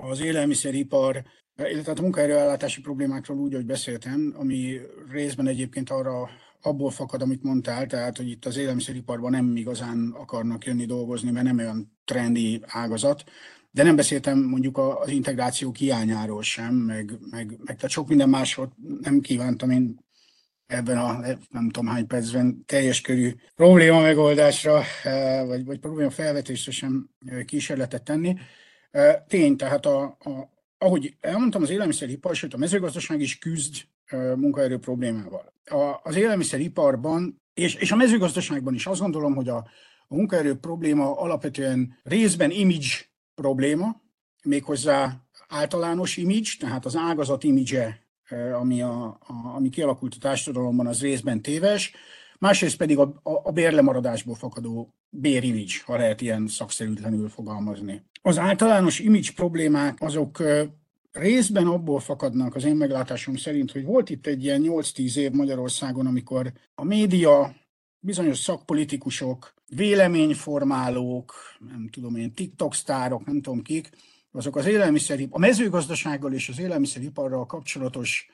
az 0.00 0.20
élelmiszeripar 0.20 1.22
illetve 1.56 1.92
a 1.92 2.00
munkaerőellátási 2.00 2.80
problémákról 2.80 3.38
úgy, 3.38 3.54
hogy 3.54 3.66
beszéltem, 3.66 4.34
ami 4.38 4.80
részben 5.10 5.46
egyébként 5.46 5.90
arra 5.90 6.28
abból 6.66 6.90
fakad, 6.90 7.22
amit 7.22 7.42
mondtál, 7.42 7.86
tehát, 7.86 8.16
hogy 8.16 8.28
itt 8.28 8.44
az 8.44 8.56
élelmiszeriparban 8.56 9.30
nem 9.30 9.56
igazán 9.56 10.14
akarnak 10.16 10.64
jönni 10.64 10.84
dolgozni, 10.84 11.30
mert 11.30 11.46
nem 11.46 11.58
olyan 11.58 11.98
trendi 12.04 12.60
ágazat, 12.66 13.24
de 13.70 13.82
nem 13.82 13.96
beszéltem 13.96 14.38
mondjuk 14.38 14.78
az 14.78 15.08
integráció 15.08 15.72
hiányáról 15.72 16.42
sem, 16.42 16.74
meg, 16.74 17.18
meg, 17.30 17.46
meg 17.64 17.76
tehát 17.76 17.90
sok 17.90 18.08
minden 18.08 18.28
másról 18.28 18.72
nem 19.00 19.20
kívántam 19.20 19.70
én 19.70 20.04
ebben 20.66 20.98
a 20.98 21.20
nem 21.50 21.70
tudom 21.70 21.86
hány 21.86 22.06
percben 22.06 22.64
teljes 22.66 23.00
körű 23.00 23.34
probléma 23.54 24.00
megoldásra, 24.00 24.82
vagy, 25.46 25.64
vagy 25.64 25.78
probléma 25.78 26.10
felvetésre 26.10 26.72
sem 26.72 27.10
kísérletet 27.44 28.02
tenni. 28.02 28.36
Tény, 29.26 29.56
tehát 29.56 29.86
a, 29.86 30.02
a, 30.02 30.52
ahogy 30.78 31.16
elmondtam, 31.20 31.62
az 31.62 31.70
élelmiszeripar, 31.70 32.34
sőt 32.34 32.54
a 32.54 32.58
mezőgazdaság 32.58 33.20
is 33.20 33.38
küzd 33.38 33.74
munkaerő 34.36 34.78
problémával. 34.78 35.52
A, 35.64 36.00
az 36.02 36.16
élelmiszeriparban 36.16 37.40
és, 37.56 37.74
és 37.74 37.92
a 37.92 37.96
mezőgazdaságban 37.96 38.74
is 38.74 38.86
azt 38.86 39.00
gondolom, 39.00 39.34
hogy 39.34 39.48
a, 39.48 39.56
a 40.08 40.14
munkaerő 40.14 40.54
probléma 40.54 41.16
alapvetően 41.16 41.98
részben 42.02 42.50
image 42.50 42.86
probléma, 43.34 44.02
méghozzá 44.44 45.26
általános 45.48 46.16
image, 46.16 46.50
tehát 46.58 46.84
az 46.84 46.96
ágazat 46.96 47.44
image, 47.44 48.00
ami, 48.52 48.82
a, 48.82 49.04
a, 49.04 49.54
ami 49.54 49.68
kialakult 49.68 50.14
a 50.14 50.20
társadalomban, 50.20 50.86
az 50.86 51.00
részben 51.00 51.42
téves, 51.42 51.92
másrészt 52.38 52.76
pedig 52.76 52.98
a, 52.98 53.20
a, 53.22 53.30
a 53.44 53.50
bérlemaradásból 53.50 54.34
fakadó 54.34 54.94
bérimage, 55.08 55.74
ha 55.84 55.96
lehet 55.96 56.20
ilyen 56.20 56.46
szakszerűtlenül 56.46 57.28
fogalmazni. 57.28 58.02
Az 58.22 58.38
általános 58.38 58.98
image 58.98 59.30
problémák 59.34 60.00
azok 60.00 60.42
részben 61.16 61.66
abból 61.66 62.00
fakadnak 62.00 62.54
az 62.54 62.64
én 62.64 62.76
meglátásom 62.76 63.36
szerint, 63.36 63.72
hogy 63.72 63.84
volt 63.84 64.10
itt 64.10 64.26
egy 64.26 64.44
ilyen 64.44 64.62
8-10 64.64 65.16
év 65.16 65.30
Magyarországon, 65.30 66.06
amikor 66.06 66.52
a 66.74 66.84
média, 66.84 67.54
bizonyos 67.98 68.38
szakpolitikusok, 68.38 69.54
véleményformálók, 69.74 71.34
nem 71.70 71.88
tudom 71.90 72.16
én, 72.16 72.34
TikTok 72.34 72.74
sztárok, 72.74 73.26
nem 73.26 73.40
tudom 73.40 73.62
kik, 73.62 73.90
azok 74.32 74.56
az 74.56 74.66
élelmiszerip, 74.66 75.34
a 75.34 75.38
mezőgazdasággal 75.38 76.32
és 76.32 76.48
az 76.48 76.58
élelmiszeriparral 76.58 77.46
kapcsolatos 77.46 78.30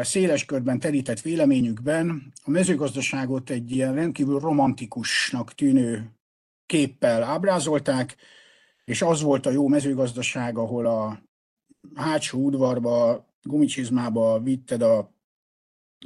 széles 0.00 0.44
körben 0.44 0.78
terített 0.78 1.20
véleményükben 1.20 2.32
a 2.44 2.50
mezőgazdaságot 2.50 3.50
egy 3.50 3.70
ilyen 3.70 3.94
rendkívül 3.94 4.38
romantikusnak 4.38 5.54
tűnő 5.54 6.10
képpel 6.66 7.22
ábrázolták, 7.22 8.16
és 8.84 9.02
az 9.02 9.22
volt 9.22 9.46
a 9.46 9.50
jó 9.50 9.68
mezőgazdaság, 9.68 10.58
ahol 10.58 10.86
a 10.86 11.22
hátsó 11.94 12.38
udvarba, 12.38 13.26
gumicsizmába 13.42 14.40
vitted 14.40 14.82
a, 14.82 15.14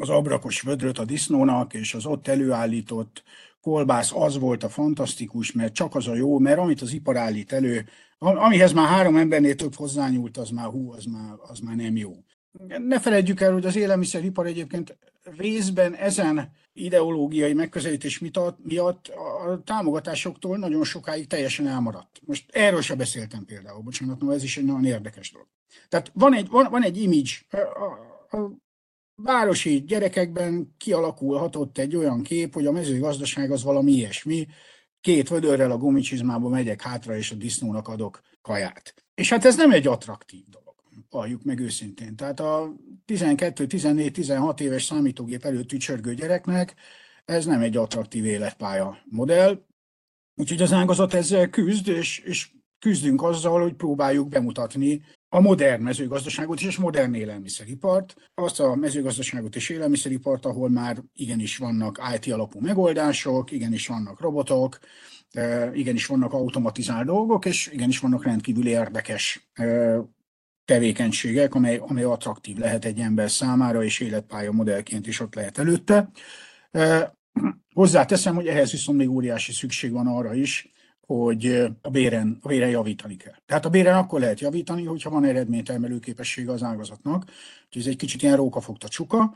az 0.00 0.08
abrakos 0.08 0.60
vödröt 0.60 0.98
a 0.98 1.04
disznónak, 1.04 1.74
és 1.74 1.94
az 1.94 2.06
ott 2.06 2.28
előállított 2.28 3.22
kolbász 3.60 4.12
az 4.14 4.38
volt 4.38 4.62
a 4.62 4.68
fantasztikus, 4.68 5.52
mert 5.52 5.74
csak 5.74 5.94
az 5.94 6.08
a 6.08 6.14
jó, 6.14 6.38
mert 6.38 6.58
amit 6.58 6.80
az 6.80 6.92
ipar 6.92 7.16
állít 7.16 7.52
elő, 7.52 7.88
amihez 8.18 8.72
már 8.72 8.88
három 8.88 9.16
embernél 9.16 9.54
több 9.54 9.74
hozzányúlt, 9.74 10.36
az 10.36 10.50
már 10.50 10.66
hú, 10.66 10.92
az 10.92 11.04
már, 11.04 11.34
az 11.38 11.58
már 11.58 11.76
nem 11.76 11.96
jó. 11.96 12.12
Ne 12.78 13.00
felejtjük 13.00 13.40
el, 13.40 13.52
hogy 13.52 13.66
az 13.66 13.76
élelmiszeripar 13.76 14.46
egyébként 14.46 14.98
részben 15.36 15.94
ezen 15.94 16.52
ideológiai 16.72 17.52
megközelítés 17.52 18.22
miatt 18.62 19.08
a 19.08 19.62
támogatásoktól 19.64 20.58
nagyon 20.58 20.84
sokáig 20.84 21.26
teljesen 21.26 21.66
elmaradt. 21.66 22.20
Most 22.26 22.50
erről 22.50 22.82
sem 22.82 22.96
beszéltem 22.96 23.44
például, 23.44 23.82
bocsánat, 23.82 24.20
no, 24.20 24.30
ez 24.30 24.42
is 24.42 24.56
egy 24.56 24.64
nagyon 24.64 24.84
érdekes 24.84 25.32
dolog. 25.32 25.48
Tehát 25.88 26.10
van 26.14 26.34
egy, 26.34 26.48
van, 26.48 26.66
van 26.70 26.82
egy 26.82 27.02
image, 27.02 27.30
a, 27.50 28.36
a 28.36 28.50
városi 29.14 29.84
gyerekekben 29.86 30.74
kialakulhatott 30.78 31.78
egy 31.78 31.96
olyan 31.96 32.22
kép, 32.22 32.54
hogy 32.54 32.66
a 32.66 32.72
mezőgazdaság 32.72 33.50
az 33.50 33.62
valami 33.62 33.92
ilyesmi, 33.92 34.46
két 35.00 35.28
vödörrel 35.28 35.70
a 35.70 35.76
gumicsizmába 35.76 36.48
megyek 36.48 36.82
hátra, 36.82 37.16
és 37.16 37.30
a 37.30 37.34
disznónak 37.34 37.88
adok 37.88 38.20
kaját. 38.42 38.94
És 39.14 39.30
hát 39.30 39.44
ez 39.44 39.56
nem 39.56 39.70
egy 39.70 39.86
attraktív 39.86 40.44
dolog 40.48 40.69
valljuk 41.10 41.44
meg 41.44 41.58
őszintén. 41.58 42.16
Tehát 42.16 42.40
a 42.40 42.74
12, 43.04 43.66
14, 43.66 44.12
16 44.12 44.60
éves 44.60 44.84
számítógép 44.84 45.44
előtt 45.44 45.68
tücsörgő 45.68 46.14
gyereknek 46.14 46.74
ez 47.30 47.44
nem 47.44 47.60
egy 47.60 47.76
attraktív 47.76 48.24
életpálya 48.24 48.98
modell. 49.04 49.64
Úgyhogy 50.34 50.62
az 50.62 50.72
ágazat 50.72 51.14
ezzel 51.14 51.50
küzd, 51.50 51.88
és, 51.88 52.18
és 52.18 52.50
küzdünk 52.78 53.22
azzal, 53.22 53.62
hogy 53.62 53.74
próbáljuk 53.74 54.28
bemutatni 54.28 55.02
a 55.28 55.40
modern 55.40 55.82
mezőgazdaságot 55.82 56.60
és 56.60 56.76
modern 56.76 57.14
élelmiszeripart, 57.14 58.14
azt 58.34 58.60
a 58.60 58.74
mezőgazdaságot 58.74 59.56
és 59.56 59.68
élelmiszeripart, 59.68 60.46
ahol 60.46 60.68
már 60.68 61.02
igenis 61.14 61.56
vannak 61.56 62.00
IT 62.14 62.32
alapú 62.32 62.60
megoldások, 62.60 63.50
igenis 63.50 63.86
vannak 63.86 64.20
robotok, 64.20 64.78
eh, 65.30 65.70
igenis 65.78 66.06
vannak 66.06 66.32
automatizált 66.32 67.06
dolgok, 67.06 67.44
és 67.44 67.70
igenis 67.72 67.98
vannak 67.98 68.24
rendkívül 68.24 68.66
érdekes 68.66 69.50
eh, 69.52 69.98
tevékenységek, 70.70 71.54
amely, 71.54 71.76
amely 71.76 72.04
attraktív 72.04 72.56
lehet 72.56 72.84
egy 72.84 72.98
ember 72.98 73.30
számára, 73.30 73.84
és 73.84 74.00
életpálya 74.00 74.52
modellként 74.52 75.06
is 75.06 75.20
ott 75.20 75.34
lehet 75.34 75.58
előtte. 75.58 76.10
Hozzáteszem, 77.72 78.34
hogy 78.34 78.46
ehhez 78.46 78.70
viszont 78.70 78.98
még 78.98 79.10
óriási 79.10 79.52
szükség 79.52 79.92
van 79.92 80.06
arra 80.06 80.34
is, 80.34 80.72
hogy 81.06 81.46
a 81.82 81.90
béren, 81.90 82.38
a 82.42 82.48
béren 82.48 82.68
javítani 82.68 83.16
kell. 83.16 83.34
Tehát 83.46 83.64
a 83.64 83.68
béren 83.68 83.96
akkor 83.96 84.20
lehet 84.20 84.40
javítani, 84.40 84.84
hogyha 84.84 85.10
van 85.10 85.24
eredménytermelő 85.24 85.98
képessége 85.98 86.52
az 86.52 86.62
ágazatnak. 86.62 87.24
Úgyhogy 87.66 87.82
ez 87.82 87.86
egy 87.88 87.96
kicsit 87.96 88.22
ilyen 88.22 88.36
rókafogta 88.36 88.88
csuka, 88.88 89.34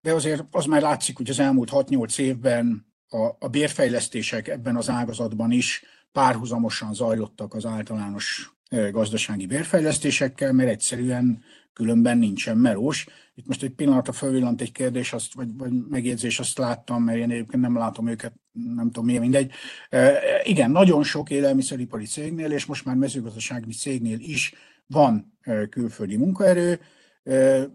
de 0.00 0.12
azért 0.12 0.44
az 0.50 0.64
már 0.64 0.82
látszik, 0.82 1.16
hogy 1.16 1.30
az 1.30 1.38
elmúlt 1.38 1.70
6-8 1.72 2.18
évben 2.18 2.86
a, 3.08 3.28
a 3.38 3.48
bérfejlesztések 3.48 4.48
ebben 4.48 4.76
az 4.76 4.88
ágazatban 4.88 5.50
is 5.50 5.82
párhuzamosan 6.12 6.94
zajlottak 6.94 7.54
az 7.54 7.66
általános 7.66 8.54
gazdasági 8.90 9.46
bérfejlesztésekkel, 9.46 10.52
mert 10.52 10.68
egyszerűen 10.70 11.42
különben 11.72 12.18
nincsen 12.18 12.56
melós. 12.56 13.06
Itt 13.34 13.46
most 13.46 13.62
egy 13.62 13.70
pillanatra 13.70 14.12
felvillant 14.12 14.60
egy 14.60 14.72
kérdés, 14.72 15.12
azt, 15.12 15.34
vagy, 15.34 15.56
vagy 15.56 15.72
megjegyzés, 15.88 16.38
azt 16.38 16.58
láttam, 16.58 17.02
mert 17.02 17.18
én 17.18 17.30
egyébként 17.30 17.62
nem 17.62 17.76
látom 17.76 18.08
őket, 18.08 18.32
nem 18.52 18.86
tudom 18.86 19.04
miért, 19.04 19.20
mindegy. 19.20 19.52
E, 19.88 20.20
igen, 20.44 20.70
nagyon 20.70 21.02
sok 21.02 21.30
élelmiszeripari 21.30 22.04
cégnél, 22.04 22.52
és 22.52 22.64
most 22.64 22.84
már 22.84 22.96
mezőgazdasági 22.96 23.72
cégnél 23.72 24.18
is 24.20 24.54
van 24.86 25.38
külföldi 25.70 26.16
munkaerő, 26.16 26.80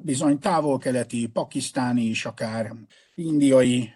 bizony 0.01 0.39
távol-keleti, 0.39 1.27
pakisztáni 1.27 2.03
is 2.03 2.25
akár, 2.25 2.73
indiai, 3.15 3.89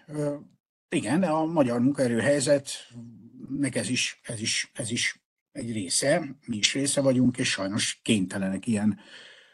igen, 0.88 1.20
de 1.20 1.26
a 1.26 1.44
magyar 1.44 1.80
munkaerő 1.80 2.18
helyzetnek 2.18 3.74
ez 3.74 3.88
is, 3.88 4.20
ez 4.22 4.40
is, 4.40 4.70
ez 4.74 4.90
is 4.90 5.23
egy 5.54 5.72
része, 5.72 6.36
mi 6.46 6.56
is 6.56 6.74
része 6.74 7.00
vagyunk, 7.00 7.38
és 7.38 7.50
sajnos 7.50 8.00
kénytelenek 8.02 8.66
ilyen 8.66 8.98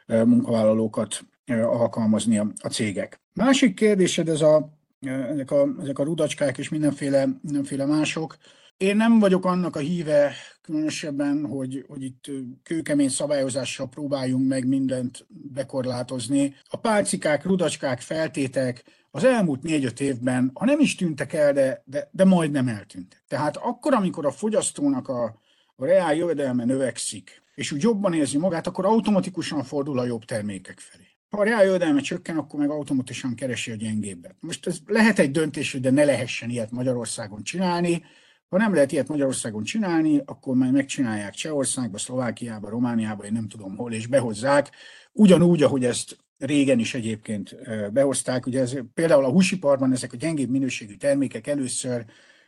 munkavállalókat 0.06 1.24
alkalmazni 1.62 2.38
a, 2.38 2.68
cégek. 2.68 3.20
Másik 3.32 3.74
kérdésed, 3.74 4.28
ez 4.28 4.40
a, 4.40 4.78
ezek, 5.00 5.50
a, 5.50 5.68
ezek 5.80 5.98
a 5.98 6.02
rudacskák 6.02 6.58
és 6.58 6.68
mindenféle, 6.68 7.28
mindenféle 7.42 7.84
mások. 7.86 8.36
Én 8.76 8.96
nem 8.96 9.18
vagyok 9.18 9.44
annak 9.44 9.76
a 9.76 9.78
híve 9.78 10.32
különösebben, 10.62 11.46
hogy, 11.46 11.84
hogy 11.88 12.02
itt 12.02 12.24
kőkemény 12.62 13.08
szabályozással 13.08 13.88
próbáljunk 13.88 14.48
meg 14.48 14.66
mindent 14.66 15.26
bekorlátozni. 15.28 16.54
A 16.68 16.76
pálcikák, 16.76 17.44
rudacskák, 17.44 18.00
feltétek 18.00 18.84
az 19.10 19.24
elmúlt 19.24 19.62
négy-öt 19.62 20.00
évben, 20.00 20.50
ha 20.54 20.64
nem 20.64 20.80
is 20.80 20.94
tűntek 20.94 21.32
el, 21.32 21.52
de, 21.52 21.82
de, 21.84 22.08
de 22.12 22.24
majdnem 22.24 22.68
eltűntek. 22.68 23.24
Tehát 23.28 23.56
akkor, 23.56 23.94
amikor 23.94 24.26
a 24.26 24.30
fogyasztónak 24.30 25.08
a, 25.08 25.40
a 25.80 25.86
reál 25.86 26.14
jövedelme 26.14 26.64
növekszik, 26.64 27.42
és 27.54 27.72
úgy 27.72 27.82
jobban 27.82 28.12
érzi 28.12 28.38
magát, 28.38 28.66
akkor 28.66 28.84
automatikusan 28.84 29.64
fordul 29.64 29.98
a 29.98 30.04
jobb 30.04 30.24
termékek 30.24 30.78
felé. 30.78 31.04
Ha 31.30 31.40
a 31.40 31.44
reál 31.44 31.64
jövedelme 31.64 32.00
csökken, 32.00 32.36
akkor 32.36 32.60
meg 32.60 32.70
automatikusan 32.70 33.34
keresi 33.34 33.70
a 33.70 33.74
gyengébbet. 33.74 34.36
Most 34.40 34.66
ez 34.66 34.78
lehet 34.86 35.18
egy 35.18 35.30
döntés, 35.30 35.72
de 35.72 35.90
ne 35.90 36.04
lehessen 36.04 36.50
ilyet 36.50 36.70
Magyarországon 36.70 37.42
csinálni. 37.42 38.04
Ha 38.48 38.56
nem 38.56 38.74
lehet 38.74 38.92
ilyet 38.92 39.08
Magyarországon 39.08 39.62
csinálni, 39.62 40.22
akkor 40.24 40.56
majd 40.56 40.72
megcsinálják 40.72 41.34
Csehországba, 41.34 41.98
Szlovákiába, 41.98 42.68
Romániába, 42.68 43.24
én 43.24 43.32
nem 43.32 43.48
tudom 43.48 43.76
hol, 43.76 43.92
és 43.92 44.06
behozzák. 44.06 44.70
Ugyanúgy, 45.12 45.62
ahogy 45.62 45.84
ezt 45.84 46.16
régen 46.38 46.78
is 46.78 46.94
egyébként 46.94 47.56
behozták. 47.92 48.46
Ugye 48.46 48.60
ez, 48.60 48.76
például 48.94 49.24
a 49.24 49.30
húsiparban 49.30 49.92
ezek 49.92 50.12
a 50.12 50.16
gyengébb 50.16 50.50
minőségű 50.50 50.94
termékek 50.94 51.46
először 51.46 52.04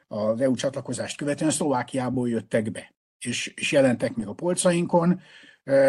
az 0.08 0.40
EU 0.40 0.54
csatlakozást 0.54 1.16
követően 1.16 1.50
Szlovákiából 1.50 2.28
jöttek 2.28 2.70
be 2.70 2.92
és, 3.24 3.52
és 3.56 3.72
jelentek 3.72 4.14
meg 4.14 4.28
a 4.28 4.32
polcainkon, 4.32 5.20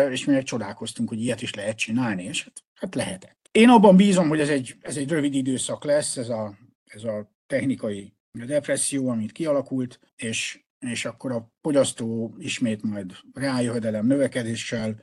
és 0.09 0.25
mi 0.25 0.43
csodálkoztunk, 0.43 1.09
hogy 1.09 1.21
ilyet 1.21 1.41
is 1.41 1.53
lehet 1.53 1.77
csinálni, 1.77 2.23
és 2.23 2.43
hát, 2.43 2.63
hát 2.73 2.95
lehetett. 2.95 3.49
Én 3.51 3.69
abban 3.69 3.95
bízom, 3.95 4.27
hogy 4.27 4.39
ez 4.39 4.49
egy, 4.49 4.75
ez 4.81 4.97
egy 4.97 5.09
rövid 5.09 5.33
időszak 5.33 5.83
lesz, 5.83 6.17
ez 6.17 6.29
a, 6.29 6.57
ez 6.85 7.03
a 7.03 7.31
technikai 7.47 8.13
depresszió, 8.31 9.09
amit 9.09 9.31
kialakult, 9.31 9.99
és, 10.15 10.63
és 10.79 11.05
akkor 11.05 11.31
a 11.31 11.51
fogyasztó 11.61 12.35
ismét 12.37 12.81
majd 12.81 13.11
rájövedelem 13.33 14.05
növekedéssel 14.05 15.01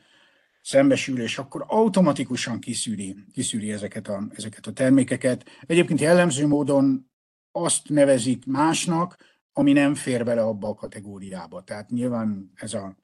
szembesül, 0.62 1.20
és 1.20 1.39
akkor 1.39 1.64
automatikusan 1.66 2.61
kiszűri, 2.61 3.16
kiszűri 3.33 3.72
ezeket, 3.72 4.09
a, 4.09 4.28
ezeket 4.35 4.66
a 4.66 4.72
termékeket. 4.72 5.45
Egyébként 5.66 6.01
jellemző 6.01 6.47
módon 6.47 7.11
azt 7.53 7.89
nevezik 7.89 8.45
másnak, 8.47 9.16
ami 9.53 9.73
nem 9.73 9.95
fér 9.95 10.25
bele 10.25 10.43
abba 10.43 10.69
a 10.69 10.75
kategóriába. 10.75 11.63
Tehát 11.63 11.91
nyilván 11.91 12.53
ez 12.55 12.75
a, 12.75 12.97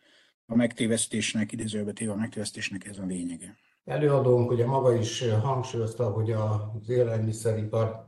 a 0.47 0.57
megtévesztésnek, 0.57 1.53
idézőbe 1.53 1.93
téve 1.93 2.13
a 2.13 2.17
megtévesztésnek 2.17 2.87
ez 2.87 2.99
a 2.99 3.05
lényege. 3.05 3.57
Előadónk 3.85 4.51
ugye 4.51 4.67
maga 4.67 4.95
is 4.95 5.25
hangsúlyozta, 5.43 6.11
hogy 6.11 6.33
az 6.33 6.89
élelmiszeripar 6.89 8.05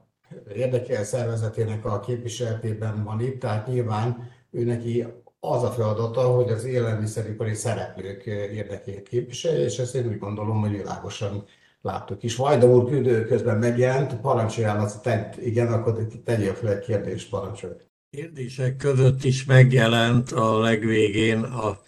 érdekel 0.55 1.05
szervezetének 1.05 1.85
a 1.85 2.01
képviseletében 2.01 3.05
van 3.05 3.21
itt, 3.21 3.41
tehát 3.41 3.67
nyilván 3.67 4.31
ő 4.51 4.65
neki 4.65 5.07
az 5.41 5.63
a 5.63 5.71
feladata, 5.71 6.21
hogy 6.21 6.51
az 6.51 6.65
élelmiszeripari 6.65 7.55
szereplők 7.55 8.27
érdekét 8.27 9.09
képviselje, 9.09 9.65
és 9.65 9.79
ezt 9.79 9.95
én 9.95 10.09
úgy 10.09 10.19
gondolom, 10.19 10.61
hogy 10.61 10.71
világosan 10.71 11.45
láttuk 11.81 12.23
is. 12.23 12.37
Vajda 12.37 12.67
úr 12.67 12.89
küldő 12.89 13.25
közben 13.25 13.59
megjelent, 13.59 14.21
parancsoljál, 14.21 15.01
tett, 15.01 15.37
igen, 15.37 15.73
akkor 15.73 16.07
tegyél 16.25 16.55
fel 16.55 16.73
egy 16.73 16.85
kérdést, 16.85 17.31
parancsolj. 17.31 17.73
Kérdések 18.11 18.77
között 18.77 19.25
is 19.25 19.45
megjelent 19.45 20.33
a 20.33 20.59
legvégén 20.59 21.43
a 21.43 21.81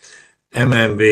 MNB 0.65 1.03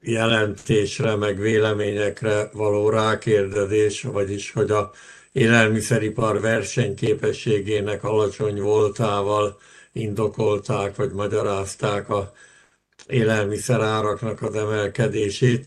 jelentésre, 0.00 1.14
meg 1.16 1.38
véleményekre 1.38 2.50
való 2.52 2.88
rákérdezés, 2.88 4.02
vagyis 4.02 4.52
hogy 4.52 4.70
a 4.70 4.92
élelmiszeripar 5.32 6.40
versenyképességének 6.40 8.04
alacsony 8.04 8.60
voltával 8.60 9.58
indokolták, 9.92 10.96
vagy 10.96 11.12
magyarázták 11.12 12.08
a 12.08 12.32
élelmiszeráraknak 13.06 14.42
az 14.42 14.54
emelkedését. 14.54 15.66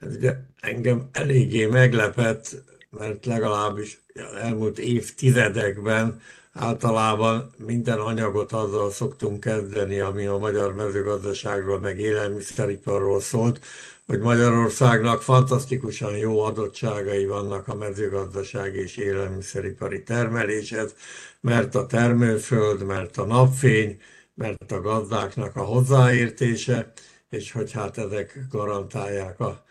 Ez 0.00 0.14
ugye 0.16 0.36
engem 0.60 1.08
eléggé 1.12 1.66
meglepett, 1.66 2.54
mert 2.90 3.26
legalábbis 3.26 4.02
elmúlt 4.40 4.78
évtizedekben 4.78 6.20
általában 6.52 7.50
minden 7.56 7.98
anyagot 7.98 8.52
azzal 8.52 8.90
szoktunk 8.90 9.40
kezdeni, 9.40 10.00
ami 10.00 10.26
a 10.26 10.38
magyar 10.38 10.74
mezőgazdaságról, 10.74 11.80
meg 11.80 11.98
élelmiszeriparról 11.98 13.20
szólt, 13.20 13.60
hogy 14.06 14.18
Magyarországnak 14.18 15.22
fantasztikusan 15.22 16.16
jó 16.16 16.40
adottságai 16.40 17.26
vannak 17.26 17.68
a 17.68 17.74
mezőgazdaság 17.74 18.74
és 18.74 18.96
élelmiszeripari 18.96 20.02
termeléshez, 20.02 20.94
mert 21.40 21.74
a 21.74 21.86
termőföld, 21.86 22.84
mert 22.84 23.16
a 23.16 23.24
napfény, 23.24 24.00
mert 24.34 24.72
a 24.72 24.80
gazdáknak 24.80 25.56
a 25.56 25.64
hozzáértése, 25.64 26.92
és 27.28 27.52
hogy 27.52 27.72
hát 27.72 27.98
ezek 27.98 28.38
garantálják 28.50 29.40
a, 29.40 29.64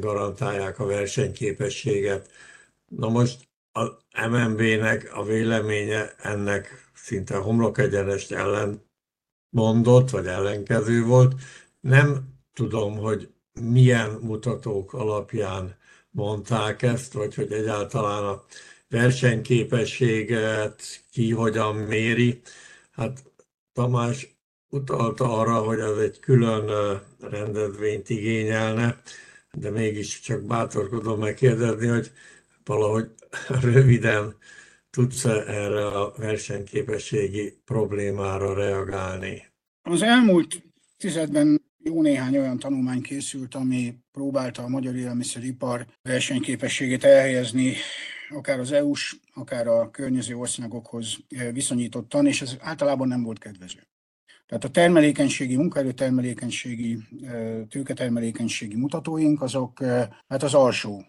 garantálják 0.00 0.78
a 0.78 0.86
versenyképességet. 0.86 2.30
Na 2.88 3.08
most 3.08 3.48
a 3.74 4.28
MNB-nek 4.28 5.10
a 5.14 5.24
véleménye 5.24 6.14
ennek 6.18 6.90
szinte 6.94 7.36
homlok 7.36 7.78
egyenest 7.78 8.32
ellen 8.32 8.82
mondott, 9.50 10.10
vagy 10.10 10.26
ellenkező 10.26 11.04
volt. 11.04 11.34
Nem 11.80 12.34
tudom, 12.52 12.96
hogy 12.96 13.28
milyen 13.60 14.10
mutatók 14.10 14.92
alapján 14.92 15.76
mondták 16.10 16.82
ezt, 16.82 17.12
vagy 17.12 17.34
hogy 17.34 17.52
egyáltalán 17.52 18.24
a 18.24 18.44
versenyképességet 18.88 20.82
ki 21.10 21.32
hogyan 21.32 21.76
méri. 21.76 22.40
Hát 22.90 23.24
Tamás 23.72 24.36
utalta 24.68 25.38
arra, 25.38 25.58
hogy 25.58 25.78
ez 25.78 25.96
egy 25.96 26.20
külön 26.20 26.70
rendezvényt 27.20 28.08
igényelne, 28.08 29.00
de 29.52 29.70
mégis 29.70 30.20
csak 30.20 30.42
bátorkodom 30.42 31.18
megkérdezni, 31.18 31.86
hogy 31.86 32.12
valahogy 32.64 33.10
röviden 33.62 34.36
tudsz 34.90 35.24
-e 35.24 35.44
erre 35.46 35.86
a 35.86 36.12
versenyképességi 36.16 37.58
problémára 37.64 38.54
reagálni? 38.54 39.42
Az 39.82 40.02
elmúlt 40.02 40.62
tizedben 40.96 41.62
jó 41.84 42.02
néhány 42.02 42.38
olyan 42.38 42.58
tanulmány 42.58 43.02
készült, 43.02 43.54
ami 43.54 43.94
próbálta 44.12 44.62
a 44.62 44.68
magyar 44.68 44.94
élelmiszeripar 44.94 45.86
versenyképességét 46.02 47.04
elhelyezni 47.04 47.74
akár 48.30 48.58
az 48.58 48.72
EU-s, 48.72 49.16
akár 49.34 49.66
a 49.66 49.90
környező 49.90 50.36
országokhoz 50.36 51.16
viszonyítottan, 51.52 52.26
és 52.26 52.42
ez 52.42 52.56
általában 52.60 53.08
nem 53.08 53.22
volt 53.22 53.38
kedvező. 53.38 53.88
Tehát 54.46 54.64
a 54.64 54.70
termelékenységi, 54.70 55.56
munkaerőtermelékenységi, 55.56 56.98
tőketermelékenységi 57.68 58.76
mutatóink 58.76 59.42
azok 59.42 59.84
hát 60.28 60.42
az 60.42 60.54
alsó 60.54 61.04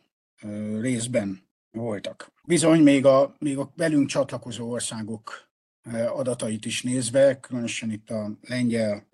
részben 0.79 1.44
voltak. 1.75 2.31
Bizony 2.43 2.81
még 2.81 3.05
a, 3.05 3.35
még 3.39 3.57
a 3.57 3.71
velünk 3.75 4.07
csatlakozó 4.07 4.69
országok 4.69 5.49
adatait 6.13 6.65
is 6.65 6.83
nézve, 6.83 7.39
különösen 7.39 7.91
itt 7.91 8.09
a 8.09 8.37
lengyel 8.41 9.07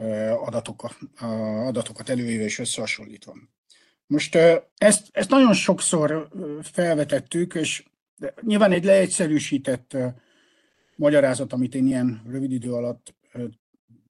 adatok, 0.46 0.84
a 0.84 1.26
adatokat 1.68 2.10
elővéve 2.10 2.44
és 2.44 2.60
összehasonlítva. 2.60 3.36
Most 4.08 4.36
ezt, 4.78 5.08
ezt 5.12 5.30
nagyon 5.30 5.54
sokszor 5.54 6.30
felvetettük, 6.62 7.54
és 7.54 7.86
nyilván 8.42 8.72
egy 8.72 8.84
leegyszerűsített 8.84 9.98
magyarázat, 10.96 11.54
amit 11.54 11.76
én 11.76 11.86
ilyen 11.86 12.22
rövid 12.28 12.52
idő 12.52 12.74
alatt 12.74 13.16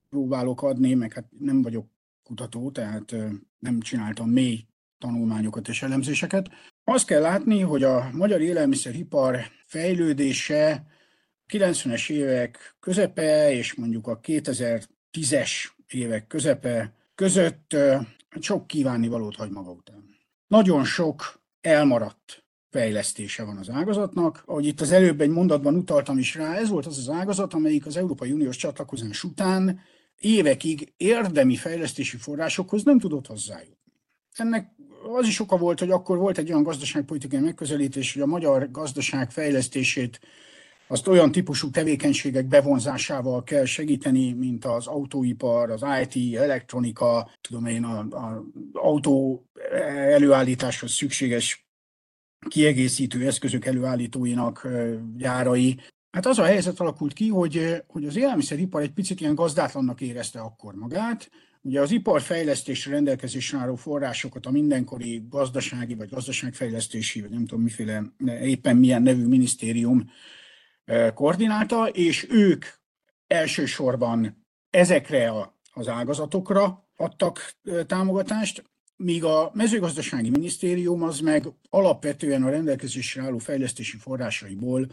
próbálok 0.09 0.61
adni, 0.61 0.93
meg 0.93 1.13
hát 1.13 1.25
nem 1.39 1.61
vagyok 1.61 1.87
kutató, 2.23 2.71
tehát 2.71 3.15
nem 3.59 3.79
csináltam 3.79 4.29
mély 4.29 4.65
tanulmányokat 4.97 5.67
és 5.67 5.81
elemzéseket. 5.81 6.49
Azt 6.83 7.05
kell 7.05 7.21
látni, 7.21 7.59
hogy 7.59 7.83
a 7.83 8.09
magyar 8.13 8.41
élelmiszeripar 8.41 9.39
fejlődése 9.65 10.85
90-es 11.47 12.09
évek 12.09 12.75
közepe 12.79 13.51
és 13.51 13.73
mondjuk 13.73 14.07
a 14.07 14.19
2010-es 14.19 15.49
évek 15.87 16.27
közepe 16.27 16.93
között 17.15 17.75
sok 18.39 18.67
kívánivalót 18.67 19.35
hagy 19.35 19.49
maga 19.49 19.71
után. 19.71 20.17
Nagyon 20.47 20.83
sok 20.85 21.41
elmaradt 21.61 22.43
fejlesztése 22.69 23.43
van 23.43 23.57
az 23.57 23.69
ágazatnak. 23.69 24.43
Ahogy 24.45 24.65
itt 24.65 24.81
az 24.81 24.91
előbb 24.91 25.21
egy 25.21 25.29
mondatban 25.29 25.75
utaltam 25.75 26.17
is 26.17 26.35
rá, 26.35 26.55
ez 26.55 26.69
volt 26.69 26.85
az 26.85 26.97
az 26.97 27.09
ágazat, 27.09 27.53
amelyik 27.53 27.85
az 27.85 27.97
Európai 27.97 28.31
Uniós 28.31 28.55
csatlakozás 28.55 29.23
után 29.23 29.79
évekig 30.17 30.93
érdemi 30.97 31.55
fejlesztési 31.55 32.17
forrásokhoz 32.17 32.83
nem 32.83 32.99
tudott 32.99 33.27
hozzájutni. 33.27 33.93
Ennek 34.31 34.71
az 35.03 35.27
is 35.27 35.39
oka 35.39 35.57
volt, 35.57 35.79
hogy 35.79 35.91
akkor 35.91 36.17
volt 36.17 36.37
egy 36.37 36.49
olyan 36.49 36.63
gazdaságpolitikai 36.63 37.39
megközelítés, 37.39 38.13
hogy 38.13 38.21
a 38.21 38.25
magyar 38.25 38.71
gazdaság 38.71 39.31
fejlesztését 39.31 40.19
azt 40.91 41.07
olyan 41.07 41.31
típusú 41.31 41.69
tevékenységek 41.69 42.45
bevonzásával 42.45 43.43
kell 43.43 43.65
segíteni, 43.65 44.33
mint 44.33 44.65
az 44.65 44.87
autóipar, 44.87 45.69
az 45.69 45.85
IT, 46.01 46.35
elektronika, 46.35 47.29
tudom 47.41 47.65
én, 47.65 47.83
az 47.85 48.05
autó 48.73 49.45
előállításhoz 49.91 50.91
szükséges 50.91 51.65
kiegészítő 52.47 53.25
eszközök 53.25 53.65
előállítóinak 53.65 54.67
gyárai. 55.17 55.79
Hát 56.11 56.25
az 56.25 56.39
a 56.39 56.43
helyzet 56.43 56.79
alakult 56.79 57.13
ki, 57.13 57.27
hogy, 57.27 57.83
hogy 57.87 58.05
az 58.05 58.15
élelmiszeripar 58.15 58.81
egy 58.81 58.93
picit 58.93 59.21
ilyen 59.21 59.35
gazdátlannak 59.35 60.01
érezte 60.01 60.39
akkor 60.39 60.73
magát, 60.73 61.29
Ugye 61.63 61.81
az 61.81 61.91
iparfejlesztésre 61.91 62.91
rendelkezésre 62.91 63.57
álló 63.57 63.75
forrásokat 63.75 64.45
a 64.45 64.51
mindenkori 64.51 65.25
gazdasági 65.29 65.95
vagy 65.95 66.09
gazdaságfejlesztési, 66.09 67.21
vagy 67.21 67.29
nem 67.29 67.45
tudom 67.45 67.63
miféle, 67.63 68.03
éppen 68.41 68.77
milyen 68.77 69.01
nevű 69.01 69.25
minisztérium 69.25 70.09
koordinálta, 71.13 71.87
és 71.87 72.27
ők 72.29 72.65
elsősorban 73.27 74.45
ezekre 74.69 75.29
a, 75.29 75.59
az 75.73 75.87
ágazatokra 75.87 76.89
adtak 76.95 77.55
támogatást, 77.87 78.63
míg 78.95 79.23
a 79.23 79.51
mezőgazdasági 79.53 80.29
minisztérium 80.29 81.03
az 81.03 81.19
meg 81.19 81.45
alapvetően 81.69 82.43
a 82.43 82.49
rendelkezésre 82.49 83.21
álló 83.21 83.37
fejlesztési 83.37 83.97
forrásaiból 83.97 84.87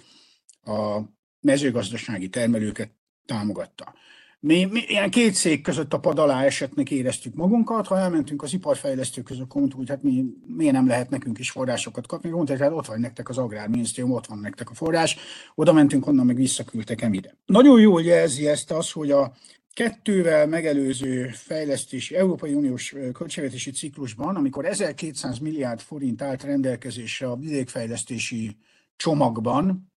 a 0.65 1.01
mezőgazdasági 1.41 2.29
termelőket 2.29 2.91
támogatta. 3.27 3.95
Mi, 4.41 4.65
mi 4.65 4.81
ilyen 4.87 5.11
két 5.11 5.35
szék 5.35 5.63
között 5.63 5.93
a 5.93 5.99
pad 5.99 6.19
alá 6.19 6.45
esetnek 6.45 6.91
éreztük 6.91 7.35
magunkat, 7.35 7.87
ha 7.87 7.99
elmentünk 7.99 8.43
az 8.43 8.53
iparfejlesztők 8.53 9.25
között, 9.25 9.43
akkor 9.43 9.61
mondtuk, 9.61 9.81
hogy 9.81 9.89
hát 9.89 10.03
mi, 10.03 10.25
miért 10.47 10.73
nem 10.73 10.87
lehet 10.87 11.11
nekünk 11.11 11.39
is 11.39 11.51
forrásokat 11.51 12.07
kapni. 12.07 12.31
Mondták, 12.31 12.59
hát 12.59 12.73
ott 12.73 12.87
van 12.87 13.01
nektek 13.01 13.29
az 13.29 13.39
Agrárminisztérium, 13.39 14.15
ott 14.15 14.27
van 14.27 14.39
nektek 14.39 14.71
a 14.71 14.75
forrás. 14.75 15.17
Oda 15.55 15.73
mentünk, 15.73 16.07
onnan 16.07 16.27
meg 16.27 16.37
visszaküldtek 16.37 17.09
ide. 17.11 17.37
Nagyon 17.47 17.81
jól 17.81 18.03
jelzi 18.03 18.49
ezt 18.49 18.71
az, 18.71 18.91
hogy 18.91 19.11
a 19.11 19.33
kettővel 19.73 20.47
megelőző 20.47 21.29
fejlesztési, 21.29 22.17
Európai 22.17 22.55
Uniós 22.55 22.95
költségvetési 23.13 23.71
ciklusban, 23.71 24.37
amikor 24.37 24.65
1200 24.65 25.39
milliárd 25.39 25.81
forint 25.81 26.23
állt 26.23 26.43
rendelkezésre 26.43 27.31
a 27.31 27.37
vidékfejlesztési 27.37 28.57
csomagban, 28.97 29.93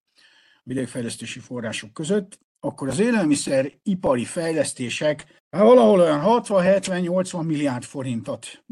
vidékfejlesztési 0.63 1.39
források 1.39 1.93
között, 1.93 2.39
akkor 2.63 2.87
az 2.87 2.99
élelmiszer 2.99 3.71
ipari 3.83 4.25
fejlesztések 4.25 5.25
hát 5.51 5.61
valahol 5.61 5.99
olyan 5.99 6.21
60-70-80 6.23 7.45
milliárd 7.45 7.83
forintot 7.83 8.63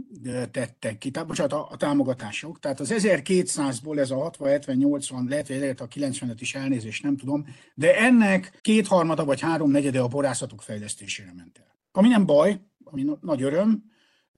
tettek 0.52 0.98
ki, 0.98 1.12
tehát 1.12 1.28
bocsánat, 1.28 1.54
a, 1.54 1.68
a 1.72 1.78
támogatások. 1.78 2.60
Tehát 2.60 2.80
az 2.80 2.94
1200-ból 2.98 4.00
ez 4.00 4.12
a 4.12 4.16
60, 4.16 4.50
70, 4.50 4.76
80, 4.76 5.26
lehet, 5.30 5.48
hogy 5.48 5.64
a 5.64 5.88
90-et 5.88 6.38
is 6.40 6.56
elnézést, 6.56 7.04
nem 7.04 7.18
tudom, 7.18 7.46
de 7.74 7.98
ennek 7.98 8.60
kétharmada 8.62 9.26
vagy 9.26 9.40
háromnegyede 9.40 10.00
a 10.00 10.08
borászatok 10.08 10.62
fejlesztésére 10.62 11.34
ment 11.36 11.58
el. 11.58 11.78
Ami 11.92 12.08
nem 12.08 12.26
baj, 12.26 12.62
ami 12.84 13.06
nagy 13.22 13.42
öröm, 13.42 13.84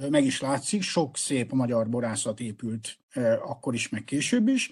meg 0.10 0.26
is 0.26 0.42
látszik, 0.42 0.82
sok 0.82 1.18
szép 1.18 1.52
magyar 1.52 1.90
borászat 1.90 2.40
épült 2.40 2.98
akkor 3.44 3.74
is, 3.74 3.90
meg 3.90 4.04
később 4.04 4.48
is, 4.48 4.72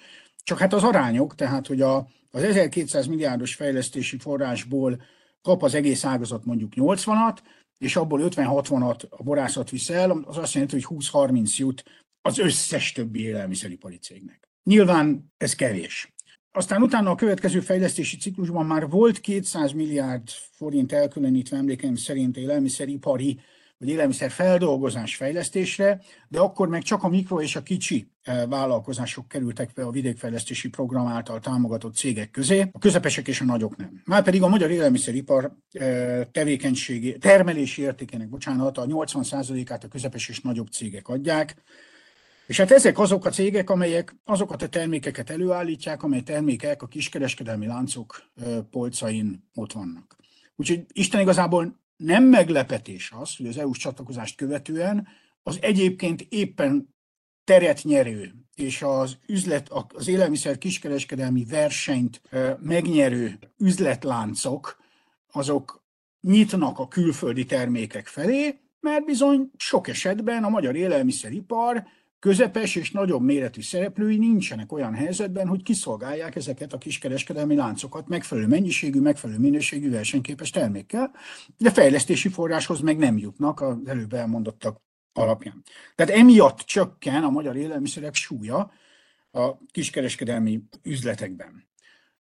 csak 0.49 0.57
hát 0.57 0.73
az 0.73 0.83
arányok, 0.83 1.35
tehát 1.35 1.67
hogy 1.67 1.81
a, 1.81 2.07
az 2.31 2.43
1200 2.43 3.07
milliárdos 3.07 3.55
fejlesztési 3.55 4.17
forrásból 4.17 5.01
kap 5.41 5.63
az 5.63 5.73
egész 5.73 6.05
ágazat 6.05 6.45
mondjuk 6.45 6.71
80-at, 6.75 7.37
és 7.77 7.95
abból 7.95 8.21
50-60-at 8.23 9.09
a 9.09 9.23
borászat 9.23 9.69
visz 9.69 9.89
el, 9.89 10.11
az 10.11 10.37
azt 10.37 10.53
jelenti, 10.53 10.75
hogy 10.75 10.99
20-30 11.11 11.55
jut 11.55 11.83
az 12.21 12.37
összes 12.37 12.91
többi 12.91 13.21
élelmiszeripari 13.21 13.97
cégnek. 13.97 14.49
Nyilván 14.63 15.33
ez 15.37 15.55
kevés. 15.55 16.13
Aztán 16.51 16.81
utána 16.81 17.09
a 17.09 17.15
következő 17.15 17.59
fejlesztési 17.59 18.17
ciklusban 18.17 18.65
már 18.65 18.89
volt 18.89 19.19
200 19.19 19.71
milliárd 19.71 20.29
forint 20.51 20.91
elkülönítve 20.91 21.57
emlékeim 21.57 21.95
szerint 21.95 22.37
élelmiszeripari 22.37 23.39
vagy 23.79 23.89
élelmiszer 23.89 24.31
feldolgozás 24.31 25.15
fejlesztésre, 25.15 26.01
de 26.27 26.39
akkor 26.39 26.67
meg 26.67 26.81
csak 26.81 27.03
a 27.03 27.07
mikro 27.07 27.41
és 27.41 27.55
a 27.55 27.63
kicsi 27.63 28.11
eh, 28.21 28.45
vállalkozások 28.47 29.27
kerültek 29.27 29.73
be 29.73 29.83
a 29.83 29.91
vidékfejlesztési 29.91 30.69
program 30.69 31.07
által 31.07 31.39
támogatott 31.39 31.95
cégek 31.95 32.31
közé, 32.31 32.69
a 32.71 32.79
közepesek 32.79 33.27
és 33.27 33.41
a 33.41 33.45
nagyok 33.45 33.77
nem. 33.77 34.01
Márpedig 34.05 34.41
a 34.41 34.47
magyar 34.47 34.71
élelmiszeripar 34.71 35.55
eh, 35.71 36.21
tevékenységi, 36.31 37.17
termelési 37.17 37.81
értékének, 37.81 38.29
bocsánat, 38.29 38.77
a 38.77 38.85
80%-át 38.85 39.83
a 39.83 39.87
közepes 39.87 40.29
és 40.29 40.41
nagyobb 40.41 40.67
cégek 40.67 41.07
adják, 41.07 41.55
és 42.47 42.57
hát 42.57 42.71
ezek 42.71 42.99
azok 42.99 43.25
a 43.25 43.29
cégek, 43.29 43.69
amelyek 43.69 44.15
azokat 44.25 44.61
a 44.61 44.69
termékeket 44.69 45.29
előállítják, 45.29 46.03
amely 46.03 46.21
termékek 46.21 46.81
a 46.81 46.87
kiskereskedelmi 46.87 47.65
láncok 47.65 48.23
eh, 48.35 48.57
polcain 48.71 49.49
ott 49.53 49.71
vannak. 49.71 50.15
Úgyhogy 50.55 50.85
Isten 50.93 51.21
igazából 51.21 51.79
nem 52.03 52.23
meglepetés 52.23 53.11
az, 53.19 53.35
hogy 53.35 53.47
az 53.47 53.57
EU-s 53.57 53.77
csatlakozást 53.77 54.35
követően 54.35 55.07
az 55.43 55.57
egyébként 55.61 56.21
éppen 56.29 56.95
teret 57.43 57.83
nyerő 57.83 58.33
és 58.55 58.81
az 58.81 59.17
üzlet, 59.27 59.69
az 59.93 60.07
élelmiszer 60.07 60.57
kiskereskedelmi 60.57 61.45
versenyt 61.45 62.21
megnyerő 62.59 63.39
üzletláncok, 63.57 64.77
azok 65.31 65.83
nyitnak 66.21 66.79
a 66.79 66.87
külföldi 66.87 67.45
termékek 67.45 68.07
felé, 68.07 68.59
mert 68.79 69.05
bizony 69.05 69.51
sok 69.57 69.87
esetben 69.87 70.43
a 70.43 70.49
magyar 70.49 70.75
élelmiszeripar 70.75 71.87
közepes 72.19 72.75
és 72.75 72.91
nagyobb 72.91 73.21
méretű 73.21 73.61
szereplői 73.61 74.17
nincsenek 74.17 74.71
olyan 74.71 74.93
helyzetben, 74.93 75.47
hogy 75.47 75.63
kiszolgálják 75.63 76.35
ezeket 76.35 76.73
a 76.73 76.77
kiskereskedelmi 76.77 77.55
láncokat 77.55 78.07
megfelelő 78.07 78.47
mennyiségű, 78.47 78.99
megfelelő 78.99 79.39
minőségű 79.39 79.89
versenyképes 79.89 80.49
termékkel, 80.49 81.11
de 81.57 81.71
fejlesztési 81.71 82.29
forráshoz 82.29 82.79
meg 82.79 82.97
nem 82.97 83.17
jutnak 83.17 83.61
az 83.61 83.77
előbb 83.85 84.13
elmondottak 84.13 84.81
alapján. 85.13 85.63
Tehát 85.95 86.13
emiatt 86.13 86.59
csökken 86.59 87.23
a 87.23 87.29
magyar 87.29 87.55
élelmiszerek 87.55 88.13
súlya 88.13 88.71
a 89.31 89.57
kiskereskedelmi 89.71 90.63
üzletekben. 90.83 91.67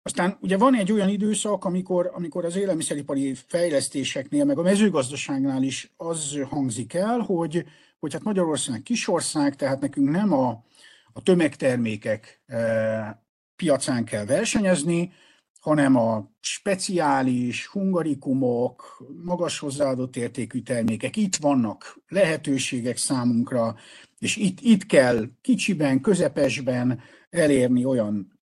Aztán 0.02 0.36
ugye 0.40 0.56
van 0.56 0.74
egy 0.74 0.92
olyan 0.92 1.08
időszak, 1.08 1.64
amikor, 1.64 2.10
amikor 2.14 2.44
az 2.44 2.56
élelmiszeripari 2.56 3.34
fejlesztéseknél, 3.46 4.44
meg 4.44 4.58
a 4.58 4.62
mezőgazdaságnál 4.62 5.62
is 5.62 5.92
az 5.96 6.38
hangzik 6.48 6.94
el, 6.94 7.18
hogy, 7.18 7.64
hogy 8.00 8.12
hát 8.12 8.22
Magyarország 8.22 8.82
kisország, 8.82 9.56
tehát 9.56 9.80
nekünk 9.80 10.10
nem 10.10 10.32
a, 10.32 10.64
a 11.12 11.22
tömegtermékek 11.22 12.42
e, 12.46 13.24
piacán 13.56 14.04
kell 14.04 14.24
versenyezni, 14.24 15.12
hanem 15.60 15.96
a 15.96 16.30
speciális 16.40 17.66
hungarikumok, 17.66 19.04
magas 19.24 19.58
hozzáadott 19.58 20.16
értékű 20.16 20.60
termékek, 20.60 21.16
itt 21.16 21.36
vannak 21.36 21.98
lehetőségek 22.08 22.96
számunkra, 22.96 23.76
és 24.18 24.36
itt, 24.36 24.60
itt 24.60 24.86
kell 24.86 25.24
kicsiben, 25.40 26.00
közepesben 26.00 27.00
elérni 27.30 27.84
olyan 27.84 28.40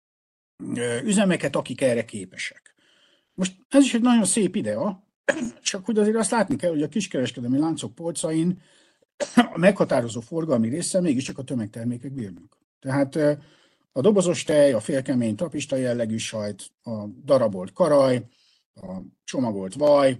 e, 0.76 1.02
üzemeket, 1.02 1.56
akik 1.56 1.82
erre 1.82 2.06
képesek. 2.06 2.76
Most 3.34 3.56
ez 3.70 3.84
is 3.84 3.93
egy 3.93 4.02
nagyon 4.02 4.26
szép 4.26 4.56
idea, 4.56 5.04
csak 5.62 5.86
hogy 5.86 5.97
azért 5.97 6.16
azt 6.16 6.32
látni 6.32 6.56
kell, 6.56 6.70
hogy 6.70 6.84
a 6.84 6.88
kiskereskedelmi 6.88 7.58
láncok 7.58 7.95
polcain 7.95 8.62
a 9.36 9.57
meghatározó 9.57 10.19
forgalmi 10.19 10.69
része 10.69 11.01
mégiscsak 11.01 11.38
a 11.38 11.43
tömegtermékek 11.43 12.11
bírnak. 12.11 12.57
Tehát 12.80 13.15
a 13.91 14.01
dobozos 14.01 14.43
tej, 14.43 14.74
a 14.74 14.80
félkemény 14.80 15.36
tapista 15.36 15.76
jellegű 15.76 16.17
sajt, 16.17 16.72
a 16.84 17.05
darabolt 17.26 17.74
karaj, 17.74 18.26
a 18.76 18.97
csomagolt 19.24 19.74
vaj, 19.74 20.19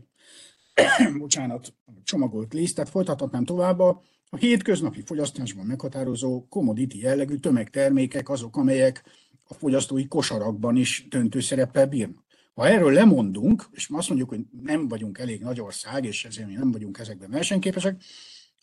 bocsánat, 1.18 1.74
a 1.86 1.92
csomagolt 2.04 2.54
liszt, 2.54 2.76
tehát 2.76 2.92
folytathatnám 2.92 3.46
tovább, 3.46 3.80
a, 3.80 4.02
hétköznapi 4.38 5.02
fogyasztásban 5.02 5.66
meghatározó 5.66 6.46
commodity 6.50 7.00
jellegű 7.00 7.36
tömegtermékek 7.36 8.30
azok, 8.30 8.58
amelyek 8.58 9.04
a 9.44 9.54
fogyasztói 9.54 10.08
kosarakban 10.08 10.76
is 10.76 11.08
döntő 11.10 11.40
szereppel 11.40 11.86
bírnak. 11.86 12.24
Ha 12.54 12.68
erről 12.68 12.92
lemondunk, 12.92 13.70
és 13.72 13.90
azt 13.92 14.08
mondjuk, 14.08 14.30
hogy 14.30 14.40
nem 14.64 14.88
vagyunk 14.88 15.18
elég 15.18 15.42
nagy 15.42 15.62
ország, 15.62 16.06
és 16.06 16.26
ezért 16.26 16.48
mi 16.48 16.54
nem 16.54 16.72
vagyunk 16.72 16.98
ezekben 16.98 17.30
versenyképesek, 17.30 18.02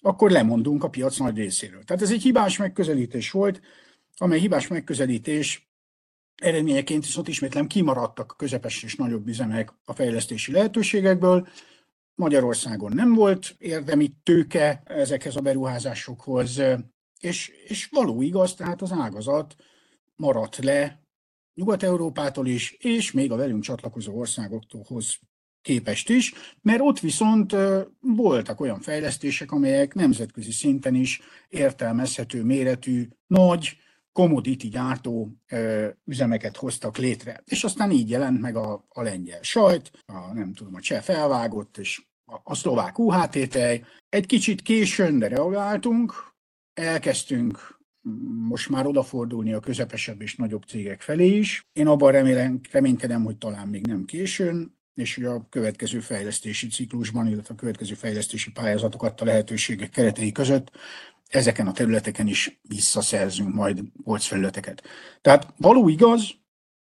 akkor 0.01 0.31
lemondunk 0.31 0.85
a 0.85 0.89
piac 0.89 1.19
nagy 1.19 1.37
részéről. 1.37 1.85
Tehát 1.85 2.03
ez 2.03 2.11
egy 2.11 2.23
hibás 2.23 2.57
megközelítés 2.57 3.31
volt, 3.31 3.61
amely 4.17 4.39
hibás 4.39 4.67
megközelítés 4.67 5.71
eredményeként 6.35 7.05
viszont 7.05 7.29
ismétlem 7.29 7.67
kimaradtak 7.67 8.33
a 8.33 8.37
közepes 8.37 8.83
és 8.83 8.95
nagyobb 8.95 9.29
üzemek 9.29 9.73
a 9.85 9.93
fejlesztési 9.93 10.53
lehetőségekből. 10.53 11.49
Magyarországon 12.15 12.93
nem 12.93 13.15
volt 13.15 13.55
érdemi 13.59 14.13
tőke 14.23 14.83
ezekhez 14.85 15.37
a 15.37 15.41
beruházásokhoz, 15.41 16.63
és, 17.21 17.49
és 17.49 17.89
való 17.91 18.23
igaz, 18.23 18.55
tehát 18.55 18.83
az 18.83 18.93
ágazat 18.93 19.57
maradt 20.17 20.57
le 20.57 21.03
Nyugat-Európától 21.55 22.47
is, 22.47 22.71
és 22.73 23.13
még 23.13 23.33
a 23.33 23.37
velünk 23.37 23.63
csatlakozó 23.63 24.19
országoktól 24.19 24.83
képest 25.63 26.09
is, 26.11 26.33
mert 26.63 26.81
ott 26.81 27.01
viszont 27.01 27.57
voltak 28.01 28.61
olyan 28.61 28.81
fejlesztések, 28.81 29.53
amelyek 29.53 29.95
nemzetközi 29.95 30.53
szinten 30.53 30.95
is 30.95 31.21
értelmezhető 31.49 32.45
méretű, 32.45 33.09
nagy, 33.27 33.77
commodity 34.13 34.69
gyártó 34.69 35.33
üzemeket 36.05 36.57
hoztak 36.57 36.97
létre. 36.97 37.43
És 37.45 37.65
aztán 37.65 37.91
így 37.91 38.11
jelent 38.11 38.41
meg 38.41 38.57
a, 38.57 38.85
a 38.89 39.03
lengyel 39.03 39.43
sajt, 39.43 39.91
a, 40.07 40.33
nem 40.35 40.53
tudom, 40.53 40.75
a 40.75 40.81
cseh 40.81 41.03
felvágott, 41.03 41.79
és 41.79 42.03
a, 42.25 42.41
a 42.45 42.55
szlovák 42.55 42.99
UHT 42.99 43.49
tej. 43.49 43.85
Egy 44.09 44.27
kicsit 44.27 44.63
későn, 44.63 45.19
de 45.19 45.29
reagáltunk, 45.29 46.35
elkezdtünk 46.75 47.79
most 48.49 48.69
már 48.69 48.87
odafordulni 48.87 49.53
a 49.53 49.61
közepesebb 49.61 50.23
és 50.23 50.37
nagyobb 50.37 50.63
cégek 50.63 51.01
felé 51.01 51.37
is. 51.37 51.67
Én 51.73 51.87
abban 51.87 52.13
remélem, 52.13 52.61
reménykedem, 52.71 53.25
hogy 53.25 53.37
talán 53.37 53.69
még 53.69 53.87
nem 53.87 54.05
későn, 54.05 54.78
és 54.99 55.15
hogy 55.15 55.25
a 55.25 55.47
következő 55.51 56.01
fejlesztési 56.01 56.67
ciklusban, 56.69 57.27
illetve 57.27 57.55
a 57.55 57.57
következő 57.57 57.95
fejlesztési 57.95 58.51
pályázatokat 58.51 59.21
a 59.21 59.25
lehetőségek 59.25 59.91
keretei 59.91 60.33
között 60.33 60.71
ezeken 61.29 61.67
a 61.67 61.73
területeken 61.73 62.27
is 62.27 62.61
visszaszerzünk 62.63 63.55
majd 63.55 63.81
polcfelületeket. 64.05 64.83
Tehát 65.21 65.55
való 65.57 65.89
igaz, 65.89 66.31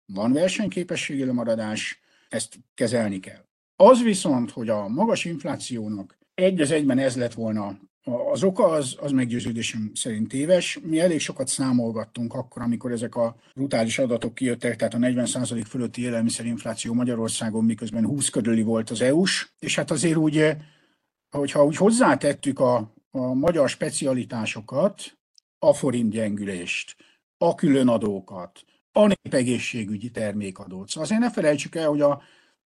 van 0.06 0.34
versenyképességi 0.34 1.26
lemaradás, 1.26 2.02
ezt 2.30 2.60
kezelni 2.74 3.20
kell. 3.20 3.46
Az 3.76 4.02
viszont, 4.02 4.52
hogy 4.52 4.70
a 4.70 4.88
magas 4.88 5.26
inflációnak 5.26 6.18
egy 6.34 6.62
az 6.62 6.72
egyben 6.72 7.00
ez 7.00 7.16
lett 7.16 7.34
volna 7.34 7.80
az 8.32 8.44
oka 8.44 8.66
az, 8.66 8.96
az 9.00 9.12
meggyőződésem 9.12 9.92
szerint 9.94 10.28
téves. 10.28 10.80
Mi 10.84 11.00
elég 11.00 11.20
sokat 11.20 11.48
számolgattunk 11.48 12.34
akkor, 12.34 12.62
amikor 12.62 12.92
ezek 12.92 13.16
a 13.16 13.36
brutális 13.56 14.00
adatok 14.00 14.36
kijöttek, 14.36 14.76
tehát 14.76 14.94
a 14.94 14.98
40% 14.98 15.64
fölötti 15.68 16.02
élelmiszerinfláció 16.02 16.94
Magyarországon, 16.94 17.66
miközben 17.66 18.06
20 18.06 18.30
körüli 18.30 18.62
volt 18.62 18.90
az 18.90 19.02
EU-s, 19.02 19.52
és 19.60 19.76
hát 19.76 19.92
azért 19.92 20.16
úgy, 20.16 20.56
hogyha 21.30 21.66
úgy 21.66 21.76
hozzátettük 21.76 22.60
a, 22.60 22.94
a 23.12 23.34
magyar 23.34 23.70
specialitásokat, 23.70 25.18
a 25.60 25.74
forint 25.74 26.12
gyengülést, 26.12 26.96
a 27.38 27.56
különadókat, 27.56 28.64
a 28.92 29.08
népegészségügyi 29.08 30.10
termékadót. 30.10 30.88
Szóval 30.88 31.04
azért 31.04 31.22
ne 31.22 31.32
felejtsük 31.32 31.76
el, 31.76 31.88
hogy 31.88 32.02
a 32.02 32.22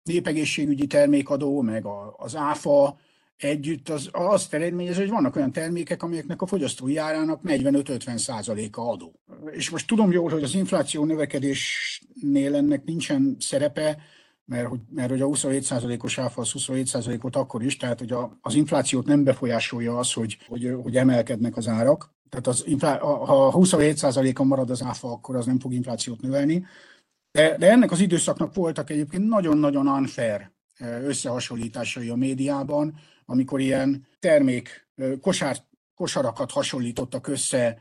népegészségügyi 0.04 0.88
termékadó, 0.88 1.62
meg 1.62 1.86
a, 1.86 2.16
az 2.18 2.36
áfa, 2.36 3.00
együtt 3.38 3.90
az, 3.90 4.10
azt 4.12 4.54
eredményez, 4.54 4.98
hogy 4.98 5.10
vannak 5.10 5.36
olyan 5.36 5.52
termékek, 5.52 6.04
amelyeknek 6.04 6.42
a 6.42 6.46
fogyasztói 6.46 6.98
árának 6.98 7.40
45-50 7.44 8.18
százaléka 8.18 8.90
adó. 8.90 9.20
És 9.52 9.70
most 9.70 9.88
tudom 9.88 10.12
jól, 10.12 10.30
hogy 10.30 10.44
az 10.44 10.56
infláció 10.56 11.06
növekedésnél 11.06 12.56
ennek 12.56 12.84
nincsen 12.84 13.36
szerepe, 13.40 13.98
mert, 14.46 14.68
hogy, 14.68 14.80
mert 14.90 15.10
hogy 15.10 15.22
a 15.22 15.28
27%-os 15.28 16.18
áfa 16.18 16.42
az 16.42 16.52
27%-ot 16.54 17.36
akkor 17.36 17.64
is, 17.64 17.78
tehát 17.78 18.00
hogy 18.00 18.12
a, 18.12 18.38
az 18.42 18.56
inflációt 18.56 19.06
nem 19.06 19.24
befolyásolja 19.24 19.98
az, 19.98 20.14
hogy, 20.14 20.38
hogy, 20.48 20.76
hogy 20.84 20.98
emelkednek 20.98 21.58
az 21.58 21.68
árak. 21.68 22.14
Tehát 22.30 22.48
az 22.48 22.64
inflá, 22.68 23.00
ha 23.00 23.54
27%-on 23.56 24.48
marad 24.48 24.70
az 24.70 24.84
áfa, 24.84 25.12
akkor 25.12 25.36
az 25.36 25.46
nem 25.46 25.60
fog 25.60 25.74
inflációt 25.74 26.22
növelni. 26.22 26.66
De, 27.32 27.58
de 27.58 27.72
ennek 27.72 27.92
az 27.92 28.00
időszaknak 28.00 28.56
voltak 28.56 28.90
egyébként 28.90 29.28
nagyon-nagyon 29.28 29.88
unfair 29.88 30.52
összehasonlításai 30.80 32.10
a 32.10 32.16
médiában, 32.16 32.96
amikor 33.26 33.60
ilyen 33.60 34.08
termék 34.20 34.88
kosár, 35.22 35.58
kosarakat 35.96 36.52
hasonlítottak 36.52 37.28
össze 37.28 37.80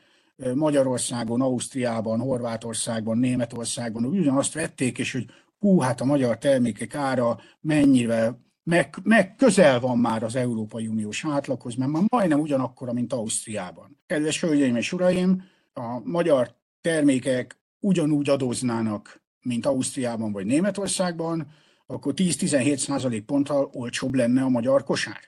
Magyarországon, 0.55 1.40
Ausztriában, 1.40 2.20
Horvátországban, 2.20 3.18
Németországban, 3.18 4.05
ugyanazt 4.05 4.55
vették, 4.55 4.99
és 4.99 5.12
hogy 5.12 5.26
hú, 5.59 5.78
hát 5.78 6.01
a 6.01 6.05
magyar 6.05 6.38
termékek 6.38 6.95
ára 6.95 7.40
mennyire, 7.61 8.38
meg, 8.62 8.95
meg 9.03 9.34
közel 9.36 9.80
van 9.80 9.99
már 9.99 10.22
az 10.22 10.36
Európai 10.36 10.86
Uniós 10.86 11.24
átlaghoz, 11.24 11.74
mert 11.74 11.90
már 11.90 12.03
majdnem 12.09 12.40
ugyanakkora, 12.40 12.92
mint 12.92 13.12
Ausztriában. 13.12 14.01
Kedves 14.07 14.40
hölgyeim 14.40 14.76
és 14.76 14.92
uraim, 14.92 15.42
a 15.72 16.01
magyar 16.05 16.55
termékek 16.80 17.59
ugyanúgy 17.80 18.28
adóznának, 18.28 19.22
mint 19.42 19.66
Ausztriában 19.66 20.32
vagy 20.32 20.47
Németországban, 20.47 21.47
akkor 21.87 22.12
10-17 22.16 22.76
százalék 22.76 23.24
ponttal 23.24 23.70
olcsóbb 23.72 24.14
lenne 24.14 24.43
a 24.43 24.49
magyar 24.49 24.85
kosár. 24.85 25.20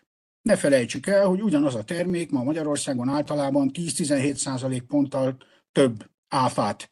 Ne 0.42 0.56
felejtsük 0.56 1.06
el, 1.06 1.26
hogy 1.26 1.42
ugyanaz 1.42 1.74
a 1.74 1.84
termék 1.84 2.30
ma 2.30 2.42
Magyarországon 2.42 3.08
általában 3.08 3.70
10-17 3.74 4.34
százalék 4.34 4.82
ponttal 4.82 5.36
több 5.72 6.10
áfát 6.28 6.88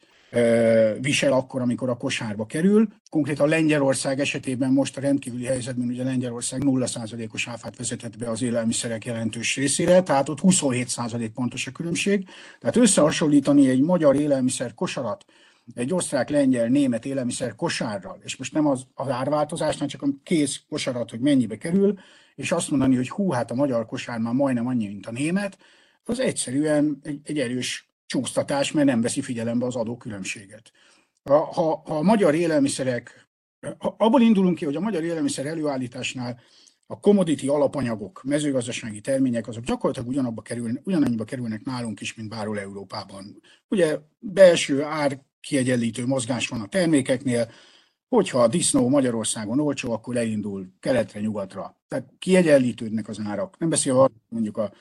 visel 0.99 1.31
akkor, 1.31 1.61
amikor 1.61 1.89
a 1.89 1.97
kosárba 1.97 2.45
kerül. 2.45 2.87
Konkrétan 3.09 3.49
Lengyelország 3.49 4.19
esetében 4.19 4.71
most 4.71 4.97
a 4.97 5.01
rendkívüli 5.01 5.45
helyzetben 5.45 5.87
ugye 5.87 6.03
Lengyelország 6.03 6.61
0%-os 6.65 7.47
áfát 7.47 7.77
vezetett 7.77 8.17
be 8.17 8.29
az 8.29 8.41
élelmiszerek 8.41 9.05
jelentős 9.05 9.55
részére, 9.55 10.03
tehát 10.03 10.29
ott 10.29 10.39
27% 10.41 11.29
pontos 11.33 11.67
a 11.67 11.71
különbség. 11.71 12.27
Tehát 12.59 12.75
összehasonlítani 12.75 13.69
egy 13.69 13.81
magyar 13.81 14.15
élelmiszer 14.15 14.73
kosarat 14.73 15.25
egy 15.73 15.93
osztrák, 15.93 16.29
lengyel, 16.29 16.67
német 16.67 17.05
élelmiszer 17.05 17.55
kosárral, 17.55 18.19
és 18.23 18.35
most 18.35 18.53
nem 18.53 18.67
az, 18.67 18.85
az 18.93 19.09
árváltozásnál, 19.09 19.87
csak 19.87 20.01
a 20.01 20.07
kész 20.23 20.61
kosarat, 20.69 21.09
hogy 21.09 21.19
mennyibe 21.19 21.57
kerül, 21.57 21.99
és 22.35 22.51
azt 22.51 22.69
mondani, 22.69 22.95
hogy 22.95 23.09
hú, 23.09 23.31
hát 23.31 23.51
a 23.51 23.55
magyar 23.55 23.85
kosár 23.85 24.19
már 24.19 24.33
majdnem 24.33 24.67
annyi, 24.67 24.87
mint 24.87 25.05
a 25.05 25.11
német, 25.11 25.57
az 26.03 26.19
egyszerűen 26.19 26.99
egy, 27.03 27.19
egy 27.23 27.39
erős 27.39 27.89
csúsztatás, 28.05 28.71
mert 28.71 28.87
nem 28.87 29.01
veszi 29.01 29.21
figyelembe 29.21 29.65
az 29.65 29.75
adókülönbséget. 29.75 30.71
Ha, 31.23 31.37
ha, 31.37 31.81
ha 31.85 31.97
a 31.97 32.01
magyar 32.01 32.35
élelmiszerek, 32.35 33.27
ha 33.77 33.95
abból 33.97 34.21
indulunk 34.21 34.57
ki, 34.57 34.65
hogy 34.65 34.75
a 34.75 34.79
magyar 34.79 35.03
élelmiszer 35.03 35.45
előállításnál 35.45 36.39
a 36.87 36.99
commodity 36.99 37.47
alapanyagok, 37.47 38.23
mezőgazdasági 38.23 39.01
termények, 39.01 39.47
azok 39.47 39.63
gyakorlatilag 39.63 40.09
ugyanabba 40.09 40.41
kerülnek, 40.41 40.87
ugyanannyiba 40.87 41.23
kerülnek 41.23 41.63
nálunk 41.63 42.01
is, 42.01 42.15
mint 42.15 42.29
bárhol 42.29 42.59
Európában. 42.59 43.41
Ugye 43.67 43.97
belső 44.19 44.83
ár 44.83 45.19
kiegyenlítő 45.45 46.05
mozgás 46.05 46.47
van 46.47 46.61
a 46.61 46.67
termékeknél, 46.67 47.51
hogyha 48.07 48.41
a 48.41 48.47
disznó 48.47 48.89
Magyarországon 48.89 49.59
olcsó, 49.59 49.91
akkor 49.91 50.17
elindul 50.17 50.67
keletre, 50.79 51.19
nyugatra. 51.19 51.81
Tehát 51.87 52.13
kiegyenlítődnek 52.19 53.07
az 53.07 53.19
árak. 53.25 53.57
Nem 53.57 53.69
beszélve 53.69 54.09
mondjuk 54.29 54.57
a 54.57 54.73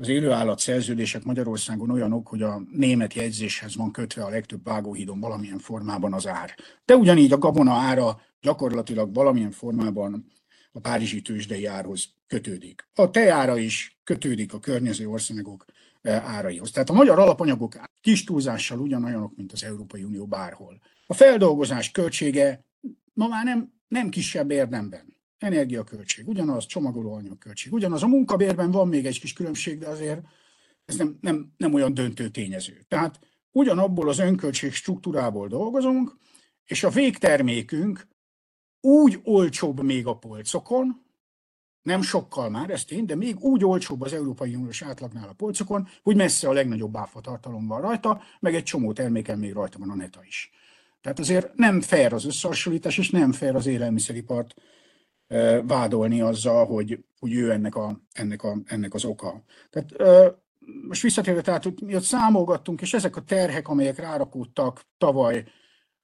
az 0.00 0.08
élőállat 0.08 0.58
szerződések 0.58 1.24
Magyarországon 1.24 1.90
olyanok, 1.90 2.28
hogy 2.28 2.42
a 2.42 2.62
német 2.72 3.14
jegyzéshez 3.14 3.76
van 3.76 3.92
kötve 3.92 4.24
a 4.24 4.28
legtöbb 4.28 4.64
vágóhídon 4.64 5.20
valamilyen 5.20 5.58
formában 5.58 6.12
az 6.12 6.26
ár. 6.26 6.54
De 6.84 6.96
ugyanígy 6.96 7.32
a 7.32 7.38
gabona 7.38 7.72
ára 7.72 8.20
gyakorlatilag 8.40 9.14
valamilyen 9.14 9.50
formában 9.50 10.26
a 10.72 10.80
párizsi 10.80 11.22
tőzsdei 11.22 11.66
árhoz 11.66 12.08
kötődik. 12.26 12.88
A 12.94 13.10
tejára 13.10 13.58
is 13.58 14.00
kötődik 14.04 14.54
a 14.54 14.58
környező 14.58 15.08
országok 15.08 15.64
áraihoz. 16.02 16.70
Tehát 16.70 16.90
a 16.90 16.92
magyar 16.92 17.18
alapanyagok 17.18 17.80
kis 18.00 18.24
túlzással 18.24 18.78
ugyanolyanok, 18.78 19.36
mint 19.36 19.52
az 19.52 19.64
Európai 19.64 20.02
Unió 20.02 20.26
bárhol. 20.26 20.80
A 21.06 21.14
feldolgozás 21.14 21.90
költsége 21.90 22.64
ma 23.12 23.28
már 23.28 23.44
nem, 23.44 23.72
nem 23.88 24.08
kisebb 24.08 24.50
érdemben 24.50 25.16
energiaköltség, 25.38 26.28
ugyanaz 26.28 26.66
csomagolóanyagköltség, 26.66 27.72
ugyanaz 27.72 28.02
a 28.02 28.06
munkabérben 28.06 28.70
van 28.70 28.88
még 28.88 29.06
egy 29.06 29.20
kis 29.20 29.32
különbség, 29.32 29.78
de 29.78 29.86
azért 29.88 30.20
ez 30.84 30.96
nem, 30.96 31.18
nem, 31.20 31.52
nem 31.56 31.74
olyan 31.74 31.94
döntő 31.94 32.28
tényező. 32.28 32.84
Tehát 32.88 33.20
ugyanabból 33.50 34.08
az 34.08 34.18
önköltség 34.18 34.72
struktúrából 34.72 35.48
dolgozunk, 35.48 36.16
és 36.64 36.84
a 36.84 36.90
végtermékünk 36.90 38.06
úgy 38.80 39.20
olcsóbb 39.22 39.82
még 39.82 40.06
a 40.06 40.16
polcokon, 40.16 41.06
nem 41.88 42.02
sokkal 42.02 42.50
már, 42.50 42.70
ez 42.70 42.84
tény, 42.84 43.04
de 43.04 43.14
még 43.14 43.40
úgy 43.40 43.64
olcsóbb 43.64 44.00
az 44.00 44.12
Európai 44.12 44.54
Uniós 44.54 44.82
átlagnál 44.82 45.28
a 45.28 45.32
polcokon, 45.32 45.88
hogy 46.02 46.16
messze 46.16 46.48
a 46.48 46.52
legnagyobb 46.52 46.96
áfatartalom 46.96 47.66
van 47.66 47.80
rajta, 47.80 48.22
meg 48.40 48.54
egy 48.54 48.62
csomó 48.62 48.92
terméken 48.92 49.38
még 49.38 49.52
rajta 49.52 49.78
van 49.78 49.90
a 49.90 49.94
neta 49.94 50.20
is. 50.26 50.50
Tehát 51.00 51.18
azért 51.18 51.54
nem 51.54 51.80
fair 51.80 52.12
az 52.12 52.24
összehasonlítás, 52.24 52.98
és 52.98 53.10
nem 53.10 53.32
fair 53.32 53.54
az 53.54 53.66
élelmiszeripart 53.66 54.54
vádolni 55.62 56.20
azzal, 56.20 56.66
hogy, 56.66 57.04
hogy 57.18 57.34
ő 57.34 57.50
ennek, 57.50 57.74
a, 57.74 58.00
ennek, 58.12 58.42
a, 58.42 58.56
ennek 58.66 58.94
az 58.94 59.04
oka. 59.04 59.42
Tehát 59.70 59.92
most 60.88 61.02
visszatérve, 61.02 61.40
tehát 61.40 61.64
hogy 61.64 61.74
mi 61.84 61.94
ott 61.94 62.02
számolgattunk, 62.02 62.80
és 62.80 62.94
ezek 62.94 63.16
a 63.16 63.22
terhek, 63.22 63.68
amelyek 63.68 63.98
rárakódtak 63.98 64.82
tavaly, 64.98 65.44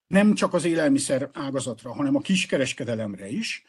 nem 0.07 0.35
csak 0.35 0.55
az 0.55 0.65
élelmiszer 0.65 1.31
ágazatra, 1.33 1.95
hanem 1.95 2.17
a 2.17 2.21
kiskereskedelemre 2.21 3.29
is, 3.29 3.65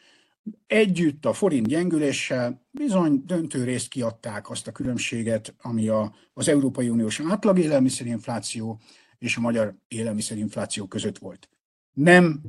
együtt 0.68 1.26
a 1.26 1.34
forint 1.34 1.68
gyengüléssel 1.68 2.66
bizony 2.72 3.26
döntő 3.26 3.64
részt 3.64 3.88
kiadták 3.88 4.50
azt 4.50 4.68
a 4.68 4.72
különbséget, 4.72 5.56
ami 5.62 5.88
a, 5.88 6.14
az 6.34 6.48
Európai 6.48 6.90
Uniós 6.90 7.22
átlag 7.30 7.60
élelmiszerinfláció 7.60 8.80
és 9.18 9.38
a 9.38 9.42
magyar 9.42 9.76
élelmiszerinfláció 9.88 10.88
között 10.88 11.18
volt. 11.18 11.50
Nem 11.92 12.42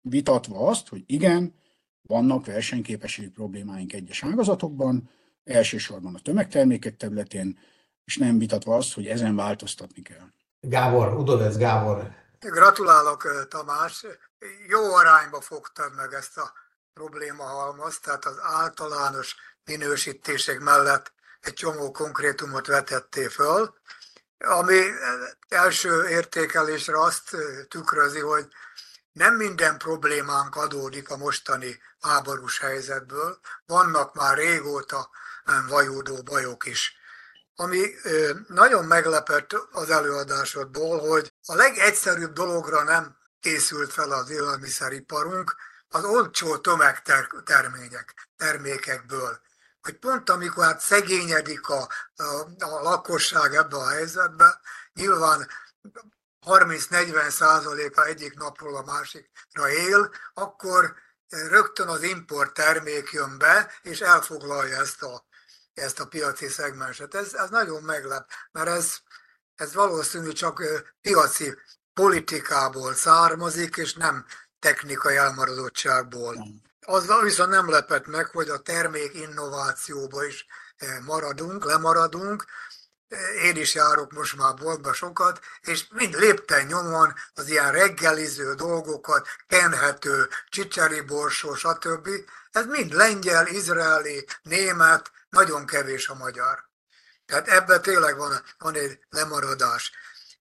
vitatva 0.00 0.68
azt, 0.68 0.88
hogy 0.88 1.02
igen, 1.06 1.54
vannak 2.02 2.46
versenyképességi 2.46 3.28
problémáink 3.28 3.92
egyes 3.92 4.24
ágazatokban, 4.24 5.10
elsősorban 5.44 6.14
a 6.14 6.20
tömegtermékek 6.20 6.96
területén, 6.96 7.58
és 8.04 8.16
nem 8.16 8.38
vitatva 8.38 8.76
azt, 8.76 8.94
hogy 8.94 9.06
ezen 9.06 9.36
változtatni 9.36 10.02
kell. 10.02 10.26
Gábor, 10.60 11.14
Udovec 11.14 11.56
Gábor. 11.56 12.10
Gratulálok, 12.38 13.46
Tamás. 13.48 14.06
Jó 14.68 14.94
arányba 14.94 15.40
fogtad 15.40 15.94
meg 15.96 16.12
ezt 16.12 16.38
a 16.38 16.52
problémahalmazt, 16.96 18.02
tehát 18.02 18.24
az 18.24 18.38
általános 18.40 19.36
minősítések 19.64 20.60
mellett 20.60 21.12
egy 21.40 21.54
csomó 21.54 21.90
konkrétumot 21.90 22.66
vetettél 22.66 23.30
föl, 23.30 23.74
ami 24.38 24.80
első 25.48 26.08
értékelésre 26.08 27.00
azt 27.00 27.36
tükrözi, 27.68 28.20
hogy 28.20 28.46
nem 29.12 29.34
minden 29.34 29.78
problémánk 29.78 30.56
adódik 30.56 31.10
a 31.10 31.16
mostani 31.16 31.80
háborús 32.00 32.58
helyzetből, 32.58 33.38
vannak 33.66 34.14
már 34.14 34.36
régóta 34.36 35.10
vajúdó 35.68 36.22
bajok 36.22 36.66
is. 36.66 36.96
Ami 37.54 37.94
nagyon 38.46 38.84
meglepett 38.84 39.52
az 39.72 39.90
előadásodból, 39.90 40.98
hogy 40.98 41.32
a 41.46 41.54
legegyszerűbb 41.54 42.32
dologra 42.32 42.82
nem 42.82 43.16
készült 43.40 43.92
fel 43.92 44.12
az 44.12 44.30
élelmiszeriparunk, 44.30 45.56
az 45.88 46.04
olcsó 46.04 46.56
tömegtermények, 46.56 48.28
termékekből. 48.36 49.40
Hogy 49.82 49.98
pont 49.98 50.30
amikor 50.30 50.64
hát 50.64 50.80
szegényedik 50.80 51.68
a, 51.68 51.88
a, 52.16 52.24
a 52.58 52.82
lakosság 52.82 53.54
ebbe 53.54 53.76
a 53.76 53.88
helyzetbe, 53.88 54.60
nyilván 54.92 55.48
30-40 56.46 57.30
százaléka 57.30 58.04
egyik 58.04 58.34
napról 58.34 58.76
a 58.76 58.82
másikra 58.82 59.70
él, 59.70 60.10
akkor 60.34 60.94
rögtön 61.28 61.88
az 61.88 62.02
import 62.02 62.54
termék 62.54 63.10
jön 63.10 63.38
be, 63.38 63.72
és 63.82 64.00
elfoglalja 64.00 64.76
ezt 64.80 65.02
a, 65.02 65.26
ezt 65.74 66.00
a 66.00 66.06
piaci 66.06 66.48
szegmenset. 66.48 67.14
Ez, 67.14 67.34
ez 67.34 67.50
nagyon 67.50 67.82
meglep, 67.82 68.30
mert 68.52 68.68
ez, 68.68 68.96
ez 69.54 69.74
valószínű 69.74 70.32
csak 70.32 70.62
piaci 71.00 71.54
politikából 71.94 72.94
származik, 72.94 73.76
és 73.76 73.94
nem 73.94 74.26
technikai 74.58 75.16
elmaradottságból. 75.16 76.46
Az 76.80 77.12
viszont 77.22 77.50
nem 77.50 77.70
lepett 77.70 78.06
meg, 78.06 78.26
hogy 78.26 78.48
a 78.48 78.58
termék 78.58 79.14
innovációba 79.14 80.24
is 80.24 80.46
maradunk, 81.04 81.64
lemaradunk, 81.64 82.44
én 83.42 83.56
is 83.56 83.74
járok 83.74 84.12
most 84.12 84.36
már 84.36 84.54
boltba 84.54 84.92
sokat, 84.92 85.40
és 85.60 85.86
mind 85.90 86.14
lépten 86.14 86.66
nyomon 86.66 87.14
az 87.34 87.48
ilyen 87.48 87.72
reggeliző 87.72 88.54
dolgokat, 88.54 89.28
kenhető, 89.46 90.28
csicseri 90.48 91.00
borsó, 91.00 91.54
stb. 91.54 92.08
Ez 92.50 92.66
mind 92.66 92.92
lengyel, 92.92 93.46
izraeli, 93.46 94.26
német, 94.42 95.10
nagyon 95.28 95.66
kevés 95.66 96.08
a 96.08 96.14
magyar. 96.14 96.64
Tehát 97.26 97.48
ebben 97.48 97.82
tényleg 97.82 98.16
van, 98.16 98.42
van 98.58 98.74
egy 98.74 98.98
lemaradás. 99.08 99.92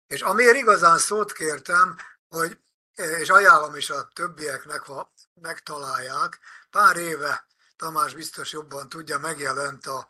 És 0.08 0.22
amiért 0.22 0.56
igazán 0.56 0.98
szót 0.98 1.34
kértem, 1.34 1.96
hogy, 2.28 2.60
és 2.96 3.30
ajánlom 3.30 3.76
is 3.76 3.90
a 3.90 4.10
többieknek, 4.14 4.82
ha 4.82 5.14
megtalálják. 5.34 6.40
Pár 6.70 6.98
éve, 6.98 7.46
Tamás 7.78 8.14
biztos 8.14 8.52
jobban 8.52 8.90
tudja, 8.90 9.20
megjelent 9.20 9.86
a 9.86 10.08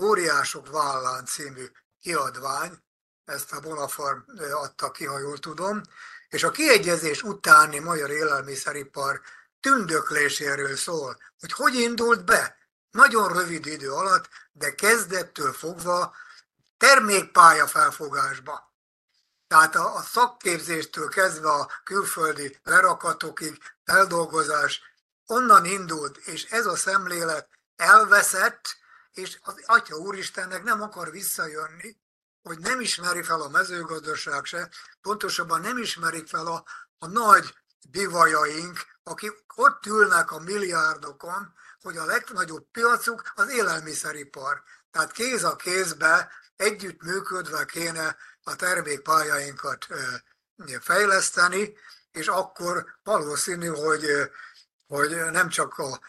Óriások 0.00 0.68
vállán 0.70 1.26
című 1.26 1.66
kiadvány, 2.00 2.82
ezt 3.24 3.52
a 3.52 3.60
Bonafarm 3.60 4.18
adta 4.52 4.90
ki, 4.90 5.04
ha 5.04 5.18
jól 5.18 5.38
tudom, 5.38 5.80
és 6.28 6.42
a 6.42 6.50
kiegyezés 6.50 7.22
utáni 7.22 7.78
magyar 7.78 8.10
élelmiszeripar 8.10 9.20
tündökléséről 9.60 10.76
szól, 10.76 11.18
hogy 11.40 11.52
hogy 11.52 11.74
indult 11.74 12.24
be, 12.24 12.56
nagyon 12.90 13.32
rövid 13.32 13.66
idő 13.66 13.92
alatt, 13.92 14.28
de 14.52 14.74
kezdettől 14.74 15.52
fogva 15.52 16.14
termékpálya 16.76 17.66
felfogásba. 17.66 18.65
Tehát 19.46 19.74
a, 19.74 19.94
a 19.94 20.00
szakképzéstől 20.00 21.08
kezdve 21.08 21.48
a 21.48 21.70
külföldi 21.84 22.58
lerakatokig, 22.62 23.58
feldolgozás, 23.84 24.82
onnan 25.26 25.64
indult, 25.64 26.16
és 26.16 26.44
ez 26.44 26.66
a 26.66 26.76
szemlélet 26.76 27.48
elveszett, 27.76 28.76
és 29.12 29.38
az 29.42 29.62
Atya 29.66 29.96
Úristennek 29.96 30.62
nem 30.62 30.82
akar 30.82 31.10
visszajönni, 31.10 31.96
hogy 32.42 32.58
nem 32.58 32.80
ismeri 32.80 33.22
fel 33.22 33.40
a 33.40 33.48
mezőgazdaság 33.48 34.44
se, 34.44 34.70
pontosabban 35.00 35.60
nem 35.60 35.78
ismerik 35.78 36.28
fel 36.28 36.46
a, 36.46 36.64
a 36.98 37.06
nagy 37.06 37.54
bivajaink, 37.90 38.78
akik 39.02 39.32
ott 39.54 39.86
ülnek 39.86 40.30
a 40.30 40.38
milliárdokon, 40.38 41.54
hogy 41.80 41.96
a 41.96 42.04
legnagyobb 42.04 42.70
piacuk 42.70 43.32
az 43.34 43.48
élelmiszeripar. 43.48 44.62
Tehát 44.90 45.12
kéz 45.12 45.44
a 45.44 45.56
kézbe, 45.56 46.30
együtt 46.56 47.02
működve 47.02 47.64
kéne 47.64 48.16
a 48.46 48.56
termékpályáinkat 48.56 49.86
fejleszteni, 50.80 51.76
és 52.12 52.26
akkor 52.26 52.86
valószínű, 53.02 53.66
hogy, 53.66 54.06
hogy 54.86 55.30
nem 55.30 55.48
csak 55.48 55.78
a 55.78 56.00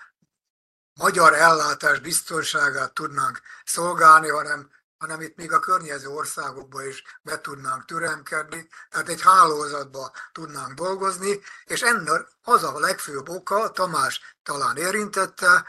magyar 0.93 1.34
ellátás 1.34 1.99
biztonságát 1.99 2.93
tudnánk 2.93 3.41
szolgálni, 3.65 4.30
hanem, 4.30 4.72
hanem 4.97 5.22
itt 5.22 5.35
még 5.35 5.51
a 5.51 5.59
környező 5.59 6.07
országokba 6.07 6.85
is 6.85 7.03
be 7.22 7.41
tudnánk 7.41 7.85
türemkedni, 7.85 8.69
tehát 8.89 9.09
egy 9.09 9.22
hálózatba 9.22 10.11
tudnánk 10.31 10.73
dolgozni, 10.73 11.41
és 11.65 11.81
ennek 11.81 12.27
az 12.41 12.64
a 12.64 12.80
legfőbb 12.80 13.30
oka, 13.30 13.72
Tamás 13.72 14.35
talán 14.43 14.77
érintette, 14.77 15.65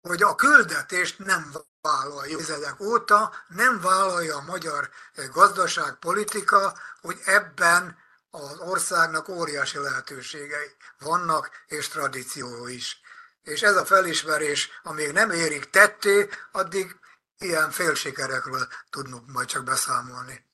hogy 0.00 0.22
a 0.22 0.34
küldetést 0.34 1.18
nem 1.18 1.52
vállalja 1.84 2.38
ezek 2.38 2.80
óta, 2.80 3.32
nem 3.48 3.80
vállalja 3.80 4.36
a 4.36 4.44
magyar 4.46 4.88
gazdaságpolitika, 5.32 6.74
hogy 7.00 7.16
ebben 7.24 7.96
az 8.30 8.58
országnak 8.58 9.28
óriási 9.28 9.78
lehetőségei 9.78 10.70
vannak, 10.98 11.50
és 11.66 11.88
tradíció 11.88 12.66
is. 12.68 13.00
És 13.42 13.62
ez 13.62 13.76
a 13.76 13.84
felismerés, 13.84 14.70
amíg 14.82 15.12
nem 15.12 15.30
érik 15.30 15.70
tetté, 15.70 16.28
addig 16.52 16.96
ilyen 17.38 17.70
félsikerekről 17.70 18.66
tudunk 18.90 19.32
majd 19.32 19.48
csak 19.48 19.64
beszámolni. 19.64 20.44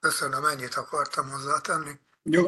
Köszönöm, 0.00 0.44
ennyit 0.44 0.74
akartam 0.74 1.30
hozzátenni. 1.30 2.00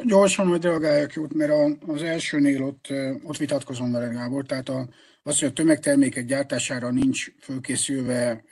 Gyorsan, 0.05 0.47
hogy 0.49 0.63
reagáljak 0.63 1.13
jót, 1.13 1.35
mert 1.35 1.53
az 1.87 2.03
elsőnél 2.03 2.63
ott, 2.63 2.87
ott 3.23 3.37
vitatkozom 3.37 3.93
vele, 3.93 4.07
Gábor. 4.07 4.45
Tehát 4.45 4.69
a, 4.69 4.89
az, 5.27 5.39
hogy 5.39 5.49
a 5.49 5.53
tömegtermékek 5.53 6.25
gyártására 6.25 6.91
nincs 6.91 7.27
fölkészülve, 7.41 8.45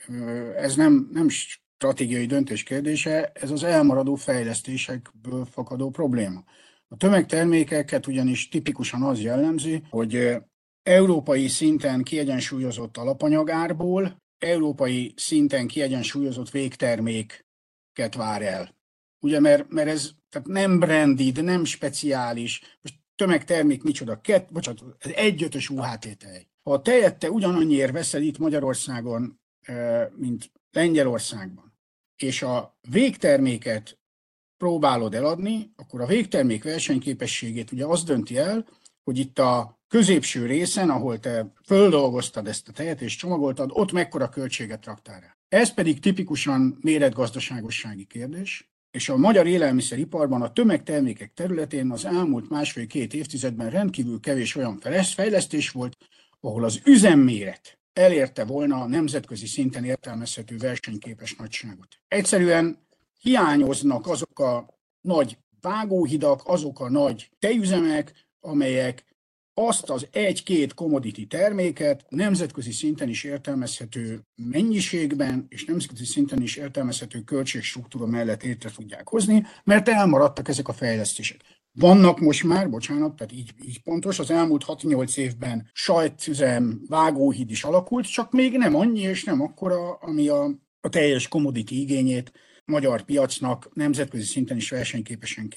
ez 0.55 0.75
nem, 0.75 1.09
nem 1.11 1.29
stratégiai 1.29 2.25
döntés 2.25 2.63
kérdése, 2.63 3.31
ez 3.33 3.51
az 3.51 3.63
elmaradó 3.63 4.15
fejlesztésekből 4.15 5.45
fakadó 5.45 5.89
probléma. 5.89 6.43
A 6.87 6.97
tömegtermékeket 6.97 8.07
ugyanis 8.07 8.49
tipikusan 8.49 9.01
az 9.01 9.21
jellemzi, 9.21 9.83
hogy 9.89 10.35
európai 10.83 11.47
szinten 11.47 12.03
kiegyensúlyozott 12.03 12.97
alapanyagárból, 12.97 14.23
európai 14.37 15.13
szinten 15.17 15.67
kiegyensúlyozott 15.67 16.49
végterméket 16.49 18.15
vár 18.15 18.41
el. 18.41 18.75
Ugye, 19.19 19.39
mert, 19.39 19.69
mert 19.69 19.87
ez 19.87 20.11
tehát 20.29 20.47
nem 20.47 20.79
branded, 20.79 21.43
nem 21.43 21.63
speciális, 21.63 22.61
most 22.81 22.95
tömegtermék 23.15 23.83
micsoda, 23.83 24.21
kett, 24.21 24.51
bocsánat, 24.51 24.83
ez 24.99 25.11
egyötös 25.11 25.69
UHT 25.69 26.17
tej. 26.17 26.47
Ha 26.69 26.81
tejet 26.81 27.17
te 27.19 27.29
ugyanannyiért 27.29 27.91
veszel 27.91 28.21
itt 28.21 28.37
Magyarországon, 28.37 29.39
mint 30.15 30.51
Lengyelországban, 30.71 31.73
és 32.15 32.41
a 32.41 32.77
végterméket 32.89 33.99
próbálod 34.57 35.13
eladni, 35.13 35.73
akkor 35.75 36.01
a 36.01 36.05
végtermék 36.05 36.63
versenyképességét 36.63 37.71
ugye 37.71 37.85
az 37.85 38.03
dönti 38.03 38.37
el, 38.37 38.65
hogy 39.03 39.17
itt 39.17 39.39
a 39.39 39.79
középső 39.87 40.45
részen, 40.45 40.89
ahol 40.89 41.19
te 41.19 41.53
földolgoztad 41.65 42.47
ezt 42.47 42.67
a 42.67 42.71
tejet 42.71 43.01
és 43.01 43.15
csomagoltad, 43.15 43.69
ott 43.73 43.91
mekkora 43.91 44.29
költséget 44.29 44.85
raktál 44.85 45.19
rá. 45.19 45.37
Ez 45.47 45.73
pedig 45.73 45.99
tipikusan 45.99 46.77
méretgazdaságossági 46.81 48.05
kérdés, 48.05 48.69
és 48.91 49.09
a 49.09 49.17
magyar 49.17 49.47
élelmiszeriparban 49.47 50.41
a 50.41 50.53
tömegtermékek 50.53 51.33
területén 51.33 51.91
az 51.91 52.05
elmúlt 52.05 52.49
másfél-két 52.49 53.13
évtizedben 53.13 53.69
rendkívül 53.69 54.19
kevés 54.19 54.55
olyan 54.55 54.79
fejlesztés 55.03 55.69
volt, 55.69 55.97
ahol 56.45 56.63
az 56.63 56.81
üzemméret 56.85 57.79
elérte 57.93 58.43
volna 58.43 58.81
a 58.81 58.87
nemzetközi 58.87 59.45
szinten 59.45 59.83
értelmezhető 59.83 60.57
versenyképes 60.57 61.35
nagyságot. 61.35 61.87
Egyszerűen 62.07 62.87
hiányoznak 63.19 64.07
azok 64.07 64.39
a 64.39 64.65
nagy 65.01 65.37
vágóhidak, 65.61 66.41
azok 66.45 66.79
a 66.79 66.89
nagy 66.89 67.29
tejüzemek, 67.39 68.13
amelyek 68.39 69.03
azt 69.57 69.89
az 69.89 70.07
egy-két 70.11 70.73
commodity 70.73 71.25
terméket 71.27 72.05
nemzetközi 72.09 72.71
szinten 72.71 73.09
is 73.09 73.23
értelmezhető 73.23 74.21
mennyiségben 74.35 75.45
és 75.49 75.65
nemzetközi 75.65 76.05
szinten 76.05 76.41
is 76.41 76.55
értelmezhető 76.55 77.21
költségstruktúra 77.21 78.05
mellett 78.05 78.43
érte 78.43 78.69
tudják 78.75 79.09
hozni, 79.09 79.45
mert 79.63 79.89
elmaradtak 79.89 80.47
ezek 80.47 80.67
a 80.67 80.73
fejlesztések. 80.73 81.41
Vannak 81.77 82.19
most 82.19 82.43
már, 82.43 82.69
bocsánat, 82.69 83.15
tehát 83.15 83.33
így, 83.33 83.53
így 83.65 83.81
pontos, 83.81 84.19
az 84.19 84.31
elmúlt 84.31 84.63
6-8 84.67 85.17
évben 85.17 85.69
sajtüzem, 85.73 86.81
vágóhíd 86.87 87.51
is 87.51 87.63
alakult, 87.63 88.11
csak 88.11 88.31
még 88.31 88.57
nem 88.57 88.75
annyi 88.75 89.01
és 89.01 89.23
nem 89.23 89.41
akkora, 89.41 89.93
ami 89.93 90.27
a, 90.27 90.43
a 90.81 90.89
teljes 90.89 91.27
commodity 91.27 91.71
igényét 91.71 92.31
magyar 92.65 93.01
piacnak 93.01 93.69
nemzetközi 93.73 94.23
szinten 94.23 94.57
is 94.57 94.69
versenyképesen 94.69 95.49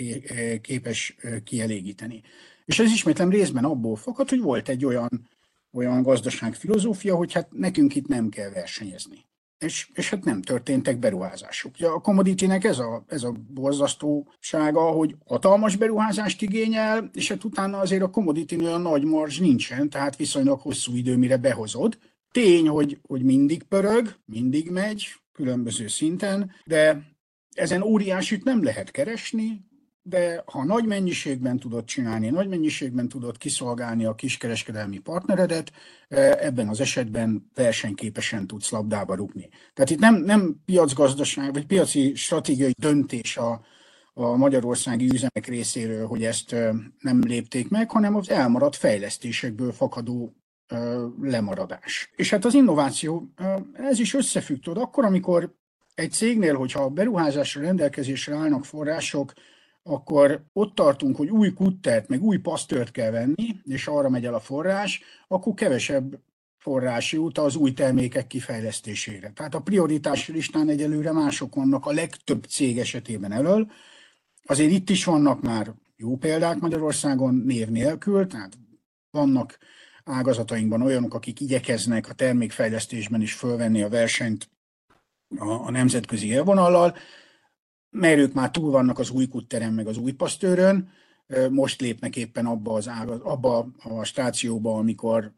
képes 0.60 1.16
kielégíteni. 1.44 2.22
És 2.64 2.78
ez 2.78 2.90
ismétlem 2.90 3.30
részben 3.30 3.64
abból 3.64 3.96
fakad, 3.96 4.28
hogy 4.28 4.40
volt 4.40 4.68
egy 4.68 4.84
olyan, 4.84 5.28
olyan 5.72 6.02
gazdaságfilozófia, 6.02 7.16
hogy 7.16 7.32
hát 7.32 7.48
nekünk 7.52 7.94
itt 7.94 8.06
nem 8.06 8.28
kell 8.28 8.50
versenyezni. 8.50 9.27
És, 9.58 9.88
és 9.94 10.10
hát 10.10 10.24
nem 10.24 10.42
történtek 10.42 10.98
beruházások. 10.98 11.74
Ugye 11.74 11.86
a 11.86 12.00
commodity 12.00 12.44
ez 12.48 12.78
a, 12.78 13.04
ez 13.06 13.22
a 13.22 13.32
borzasztósága, 13.48 14.80
hogy 14.80 15.16
hatalmas 15.26 15.76
beruházást 15.76 16.42
igényel, 16.42 17.10
és 17.12 17.28
hát 17.28 17.44
utána 17.44 17.78
azért 17.78 18.02
a 18.02 18.10
commodity 18.10 18.56
olyan 18.56 18.80
nagy 18.80 19.04
marzs 19.04 19.38
nincsen, 19.38 19.90
tehát 19.90 20.16
viszonylag 20.16 20.60
hosszú 20.60 20.94
idő, 20.94 21.16
mire 21.16 21.36
behozod. 21.36 21.98
Tény, 22.30 22.68
hogy, 22.68 22.98
hogy 23.02 23.22
mindig 23.22 23.62
pörög, 23.62 24.16
mindig 24.24 24.70
megy, 24.70 25.06
különböző 25.32 25.86
szinten, 25.86 26.52
de 26.64 27.02
ezen 27.54 27.82
óriásit 27.82 28.44
nem 28.44 28.62
lehet 28.62 28.90
keresni, 28.90 29.67
de 30.08 30.42
ha 30.46 30.64
nagy 30.64 30.86
mennyiségben 30.86 31.58
tudod 31.58 31.84
csinálni, 31.84 32.28
nagy 32.28 32.48
mennyiségben 32.48 33.08
tudod 33.08 33.38
kiszolgálni 33.38 34.04
a 34.04 34.14
kiskereskedelmi 34.14 34.98
partneredet, 34.98 35.72
e, 36.08 36.38
ebben 36.40 36.68
az 36.68 36.80
esetben 36.80 37.50
versenyképesen 37.54 38.46
tudsz 38.46 38.70
labdába 38.70 39.14
rúgni. 39.14 39.48
Tehát 39.74 39.90
itt 39.90 39.98
nem, 39.98 40.14
nem 40.14 40.62
piacgazdaság, 40.64 41.52
vagy 41.52 41.66
piaci 41.66 42.14
stratégiai 42.14 42.74
döntés 42.78 43.36
a, 43.36 43.60
a 44.14 44.36
magyarországi 44.36 45.08
üzemek 45.12 45.46
részéről, 45.46 46.06
hogy 46.06 46.24
ezt 46.24 46.52
e, 46.52 46.74
nem 46.98 47.20
lépték 47.20 47.68
meg, 47.68 47.90
hanem 47.90 48.14
az 48.14 48.30
elmaradt 48.30 48.76
fejlesztésekből 48.76 49.72
fakadó 49.72 50.36
e, 50.66 50.76
lemaradás. 51.22 52.10
És 52.16 52.30
hát 52.30 52.44
az 52.44 52.54
innováció, 52.54 53.32
ez 53.72 53.98
is 53.98 54.14
összefügg, 54.14 54.62
tudod, 54.62 54.82
akkor, 54.82 55.04
amikor 55.04 55.56
egy 55.94 56.12
cégnél, 56.12 56.54
hogyha 56.54 56.88
beruházásra 56.88 57.60
rendelkezésre 57.60 58.34
állnak 58.34 58.64
források, 58.64 59.32
akkor 59.88 60.44
ott 60.52 60.74
tartunk, 60.74 61.16
hogy 61.16 61.28
új 61.28 61.52
kuttert, 61.52 62.08
meg 62.08 62.22
új 62.22 62.36
pasztört 62.36 62.90
kell 62.90 63.10
venni, 63.10 63.60
és 63.64 63.86
arra 63.86 64.08
megy 64.08 64.24
el 64.24 64.34
a 64.34 64.40
forrás, 64.40 65.02
akkor 65.28 65.54
kevesebb 65.54 66.20
forrás 66.56 67.12
jut 67.12 67.38
az 67.38 67.56
új 67.56 67.72
termékek 67.72 68.26
kifejlesztésére. 68.26 69.32
Tehát 69.34 69.54
a 69.54 69.60
prioritás 69.60 70.28
listán 70.28 70.68
egyelőre 70.68 71.12
mások 71.12 71.54
vannak 71.54 71.86
a 71.86 71.92
legtöbb 71.92 72.44
cég 72.44 72.78
esetében 72.78 73.32
elől. 73.32 73.70
Azért 74.44 74.70
itt 74.70 74.90
is 74.90 75.04
vannak 75.04 75.42
már 75.42 75.74
jó 75.96 76.16
példák 76.16 76.58
Magyarországon 76.58 77.34
név 77.34 77.68
nélkül, 77.68 78.26
tehát 78.26 78.58
vannak 79.10 79.58
ágazatainkban 80.04 80.82
olyanok, 80.82 81.14
akik 81.14 81.40
igyekeznek 81.40 82.08
a 82.08 82.12
termékfejlesztésben 82.12 83.20
is 83.20 83.32
fölvenni 83.32 83.82
a 83.82 83.88
versenyt 83.88 84.50
a, 85.38 85.50
a 85.50 85.70
nemzetközi 85.70 86.28
élvonallal, 86.28 86.96
mert 87.90 88.18
ők 88.18 88.32
már 88.32 88.50
túl 88.50 88.70
vannak 88.70 88.98
az 88.98 89.10
új 89.10 89.28
kutterem 89.28 89.74
meg 89.74 89.86
az 89.86 89.96
új 89.96 90.12
pasztőrön, 90.12 90.88
most 91.50 91.80
lépnek 91.80 92.16
éppen 92.16 92.46
abba, 92.46 92.74
az 92.74 92.88
ágaz, 92.88 93.20
abba 93.20 93.68
a 93.78 94.04
stációba, 94.04 94.78
amikor 94.78 95.32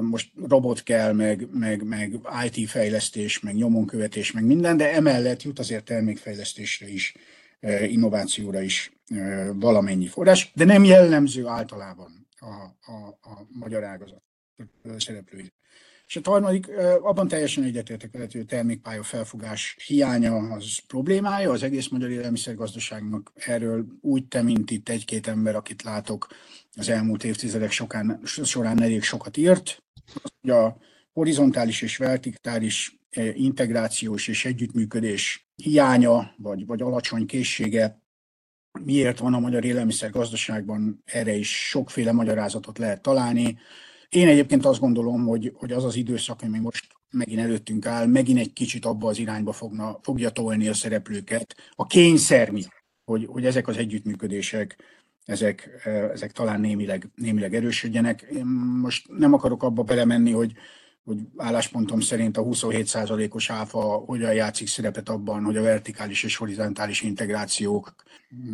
most 0.00 0.32
robot 0.48 0.82
kell, 0.82 1.12
meg, 1.12 1.48
meg, 1.52 1.82
meg 1.82 2.20
IT 2.44 2.68
fejlesztés, 2.68 3.40
meg 3.40 3.54
nyomonkövetés, 3.54 4.32
meg 4.32 4.44
minden, 4.44 4.76
de 4.76 4.92
emellett 4.92 5.42
jut 5.42 5.58
azért 5.58 5.84
termékfejlesztésre 5.84 6.88
is, 6.88 7.14
innovációra 7.88 8.60
is 8.60 8.92
valamennyi 9.52 10.06
forrás, 10.06 10.52
de 10.54 10.64
nem 10.64 10.84
jellemző 10.84 11.46
általában 11.46 12.26
a, 12.38 12.52
a, 12.92 13.08
a 13.22 13.46
magyar 13.48 13.84
ágazat 13.84 14.22
szereplői. 14.96 15.52
És 16.14 16.20
a 16.24 16.30
harmadik, 16.30 16.68
abban 17.02 17.28
teljesen 17.28 17.64
egyetértek 17.64 18.12
veled, 18.12 18.32
hogy 18.32 18.40
a 18.40 18.44
termékpálya 18.44 19.02
felfogás 19.02 19.76
hiánya 19.86 20.36
az 20.36 20.78
problémája 20.86 21.50
az 21.50 21.62
egész 21.62 21.88
magyar 21.88 22.10
élelmiszergazdaságnak. 22.10 23.32
Erről 23.34 23.86
úgy 24.00 24.28
te, 24.28 24.42
mint 24.42 24.70
itt 24.70 24.88
egy-két 24.88 25.26
ember, 25.26 25.54
akit 25.54 25.82
látok, 25.82 26.26
az 26.76 26.88
elmúlt 26.88 27.24
évtizedek 27.24 27.70
sokán, 27.70 28.20
során 28.24 28.82
elég 28.82 29.02
sokat 29.02 29.36
írt. 29.36 29.82
Hogy 30.40 30.50
a 30.50 30.76
horizontális 31.12 31.82
és 31.82 31.96
vertikális 31.96 32.98
integrációs 33.34 34.28
és 34.28 34.44
együttműködés 34.44 35.48
hiánya, 35.56 36.34
vagy, 36.36 36.66
vagy 36.66 36.82
alacsony 36.82 37.26
készsége 37.26 38.02
miért 38.84 39.18
van 39.18 39.34
a 39.34 39.38
magyar 39.38 39.64
élelmiszergazdaságban, 39.64 41.02
erre 41.04 41.32
is 41.32 41.68
sokféle 41.68 42.12
magyarázatot 42.12 42.78
lehet 42.78 43.02
találni. 43.02 43.58
Én 44.14 44.28
egyébként 44.28 44.64
azt 44.64 44.80
gondolom, 44.80 45.26
hogy, 45.26 45.52
hogy 45.54 45.72
az 45.72 45.84
az 45.84 45.96
időszak, 45.96 46.42
ami 46.42 46.58
most 46.58 46.86
megint 47.10 47.40
előttünk 47.40 47.86
áll, 47.86 48.06
megint 48.06 48.38
egy 48.38 48.52
kicsit 48.52 48.84
abba 48.84 49.08
az 49.08 49.18
irányba 49.18 49.52
fogna, 49.52 49.98
fogja 50.02 50.30
tolni 50.30 50.68
a 50.68 50.74
szereplőket, 50.74 51.56
a 51.70 51.86
kényszer 51.86 52.50
miatt, 52.50 52.84
hogy, 53.04 53.26
hogy 53.26 53.46
ezek 53.46 53.68
az 53.68 53.76
együttműködések, 53.76 54.76
ezek, 55.24 55.70
ezek 56.12 56.32
talán 56.32 56.60
némileg, 56.60 57.10
némileg 57.14 57.54
erősödjenek. 57.54 58.26
Én 58.32 58.44
most 58.80 59.08
nem 59.08 59.32
akarok 59.32 59.62
abba 59.62 59.82
belemenni, 59.82 60.30
hogy, 60.30 60.52
hogy 61.04 61.18
álláspontom 61.36 62.00
szerint 62.00 62.36
a 62.36 62.42
27%-os 62.42 63.50
áfa 63.50 63.80
hogyan 63.80 64.34
játszik 64.34 64.68
szerepet 64.68 65.08
abban, 65.08 65.44
hogy 65.44 65.56
a 65.56 65.62
vertikális 65.62 66.22
és 66.22 66.36
horizontális 66.36 67.02
integrációk 67.02 67.94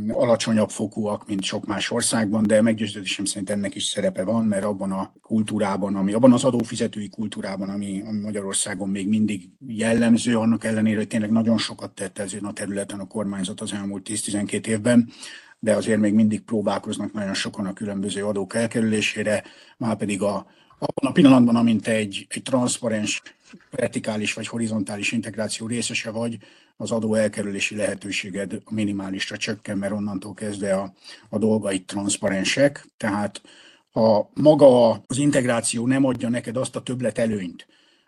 alacsonyabb 0.08 0.70
fokúak, 0.70 1.26
mint 1.26 1.42
sok 1.42 1.66
más 1.66 1.90
országban, 1.90 2.46
de 2.46 2.62
meggyőződésem 2.62 3.24
szerint 3.24 3.50
ennek 3.50 3.74
is 3.74 3.84
szerepe 3.84 4.24
van, 4.24 4.44
mert 4.44 4.64
abban 4.64 4.92
a 4.92 5.12
kultúrában, 5.22 5.96
ami, 5.96 6.12
abban 6.12 6.32
az 6.32 6.44
adófizetői 6.44 7.08
kultúrában, 7.08 7.68
ami, 7.68 8.02
ami 8.06 8.18
Magyarországon 8.18 8.88
még 8.88 9.08
mindig 9.08 9.48
jellemző, 9.66 10.38
annak 10.38 10.64
ellenére, 10.64 10.96
hogy 10.96 11.08
tényleg 11.08 11.30
nagyon 11.30 11.58
sokat 11.58 11.94
tett 11.94 12.18
ezen 12.18 12.44
a 12.44 12.52
területen 12.52 13.00
a 13.00 13.06
kormányzat 13.06 13.60
az 13.60 13.72
elmúlt 13.72 14.08
10-12 14.10 14.66
évben, 14.66 15.10
de 15.58 15.74
azért 15.74 16.00
még 16.00 16.14
mindig 16.14 16.40
próbálkoznak 16.40 17.12
nagyon 17.12 17.34
sokan 17.34 17.66
a 17.66 17.72
különböző 17.72 18.24
adók 18.24 18.54
elkerülésére, 18.54 19.44
már 19.76 19.96
pedig 19.96 20.22
a, 20.22 20.46
abban 20.80 21.10
a 21.10 21.12
pillanatban, 21.12 21.56
amint 21.56 21.86
egy, 21.86 22.26
egy 22.28 22.42
transzparens, 22.42 23.22
vertikális 23.70 24.32
vagy 24.32 24.46
horizontális 24.46 25.12
integráció 25.12 25.66
részese 25.66 26.10
vagy, 26.10 26.38
az 26.76 26.90
adó 26.90 27.14
elkerülési 27.14 27.76
lehetőséged 27.76 28.62
minimálisra 28.70 29.36
csökken, 29.36 29.78
mert 29.78 29.92
onnantól 29.92 30.34
kezdve 30.34 30.74
a, 30.74 30.92
a 31.28 31.38
dolgaid 31.38 31.84
transzparensek. 31.84 32.86
Tehát 32.96 33.42
ha 33.90 34.30
maga 34.34 34.90
az 34.92 35.18
integráció 35.18 35.86
nem 35.86 36.04
adja 36.04 36.28
neked 36.28 36.56
azt 36.56 36.76
a 36.76 36.82
többlet 36.82 37.18
előnyt, 37.18 37.66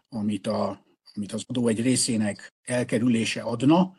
amit, 0.09 0.47
a, 0.47 0.85
amit 1.15 1.33
az 1.33 1.45
adó 1.47 1.69
egy 1.69 1.83
részének 1.83 2.55
elkerülése 2.65 3.41
adna, 3.41 3.97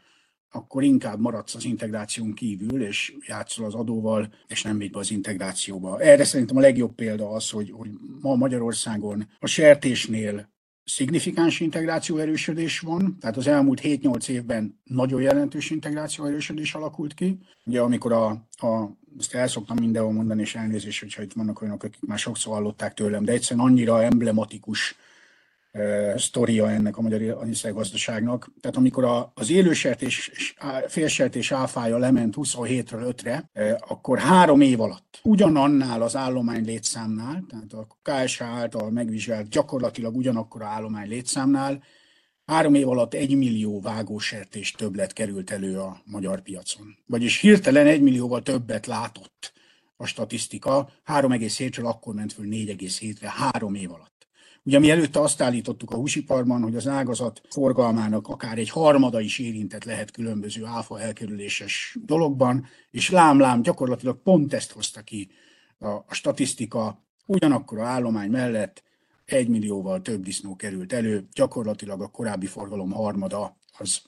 akkor 0.54 0.84
inkább 0.84 1.20
maradsz 1.20 1.56
az 1.56 1.66
integráción 1.66 2.34
kívül, 2.34 2.84
és 2.84 3.14
játszol 3.28 3.66
az 3.66 3.74
adóval, 3.74 4.34
és 4.48 4.62
nem 4.62 4.78
megy 4.78 4.92
be 4.92 5.00
az 5.00 5.12
integrációba. 5.12 6.00
Erre 6.00 6.24
szerintem 6.24 6.58
a 6.58 6.60
legjobb 6.60 6.96
példa 6.96 7.30
az, 7.30 7.50
hogy, 7.50 7.72
hogy 7.72 7.90
ma 8.22 8.36
Magyarországon 8.36 9.28
a 9.40 9.48
sertésnél 9.48 10.52
szignifikáns 10.86 11.60
integráció 11.60 12.18
erősödés 12.18 12.80
van, 12.80 13.18
tehát 13.20 13.38
az 13.38 13.48
elmúlt 13.48 13.82
7-8 13.84 14.28
évben 14.28 14.80
nagyon 14.84 15.22
jelentős 15.22 15.70
integráció 15.70 16.26
erősödés 16.26 16.74
alakult 16.74 17.14
ki. 17.14 17.40
Ugye 17.66 17.82
amikor 17.82 18.12
a, 18.12 18.28
a 18.68 18.98
ezt 19.20 19.34
el 19.34 19.48
szoktam 19.48 19.78
mindenhol 19.80 20.12
mondani, 20.12 20.42
és 20.42 20.56
elnézést, 20.56 21.00
hogyha 21.00 21.22
itt 21.22 21.34
vannak 21.34 21.62
olyanok, 21.62 21.84
akik 21.84 22.02
már 22.02 22.20
sokszor 22.20 22.54
hallották 22.54 22.94
tőlem, 22.94 23.24
de 23.24 23.32
egyszerűen 23.32 23.66
annyira 23.66 24.04
emblematikus 24.04 24.96
sztoria 26.16 26.72
ennek 26.72 26.98
a 26.98 27.02
magyar 27.02 27.38
gazdaságnak. 27.74 28.52
Tehát 28.62 28.78
amikor 28.78 29.04
a, 29.04 29.32
az 29.36 29.52
élősertés 29.52 30.28
és 30.28 30.56
félsertés 30.88 31.52
áfája 31.52 31.98
lement 31.98 32.34
27-ről 32.38 33.14
5-re, 33.18 33.50
akkor 33.88 34.20
három 34.20 34.62
év 34.62 34.82
alatt 34.82 35.20
ugyanannál 35.24 36.02
az 36.02 36.16
állomány 36.16 36.66
létszámnál, 36.66 37.46
tehát 37.50 37.74
a 37.74 37.88
KSH 38.02 38.42
által 38.42 38.90
megvizsgált 38.90 39.50
gyakorlatilag 39.50 40.16
ugyanakkor 40.16 40.62
a 40.62 40.66
állomány 40.66 41.08
létszámnál, 41.08 41.84
három 42.46 42.74
év 42.74 42.90
alatt 42.90 43.14
egy 43.14 43.36
millió 43.36 43.82
vágósertés 43.82 44.72
többlet 44.72 45.14
került 45.14 45.52
elő 45.52 45.80
a 45.80 46.02
magyar 46.06 46.42
piacon. 46.42 46.98
Vagyis 47.06 47.40
hirtelen 47.40 47.88
egy 47.88 48.02
millióval 48.02 48.42
többet 48.42 48.86
látott 48.86 49.54
a 49.98 50.06
statisztika, 50.06 50.90
3,7-ről 51.06 51.86
akkor 51.86 52.14
ment 52.14 52.34
föl 52.34 52.46
4,7-re 52.46 53.32
három 53.32 53.76
év 53.76 53.92
alatt. 53.92 54.13
Ugye 54.66 54.80
mi 54.80 54.90
előtte 54.90 55.20
azt 55.20 55.42
állítottuk 55.42 55.92
a 55.92 55.96
húsiparban, 55.96 56.62
hogy 56.62 56.76
az 56.76 56.88
ágazat 56.88 57.42
forgalmának 57.50 58.28
akár 58.28 58.58
egy 58.58 58.70
harmada 58.70 59.20
is 59.20 59.40
érintett 59.40 59.84
lehet 59.84 60.12
különböző 60.12 60.66
áfa 60.66 61.00
elkerüléses 61.00 61.98
dologban, 62.02 62.66
és 62.92 63.10
lám-lám 63.10 63.62
gyakorlatilag 63.62 64.22
pont 64.22 64.54
ezt 64.54 64.72
hozta 64.72 65.02
ki 65.02 65.30
a, 65.80 65.88
a 65.88 66.14
statisztika, 66.14 67.06
ugyanakkor 67.26 67.80
a 67.80 67.86
állomány 67.86 68.30
mellett 68.30 68.84
egy 69.26 69.48
millióval 69.48 70.02
több 70.02 70.24
disznó 70.24 70.56
került 70.56 70.94
elő, 70.94 71.28
gyakorlatilag 71.34 72.02
a 72.02 72.08
korábbi 72.08 72.46
forgalom 72.46 72.92
harmada 72.92 73.58
az 73.78 74.02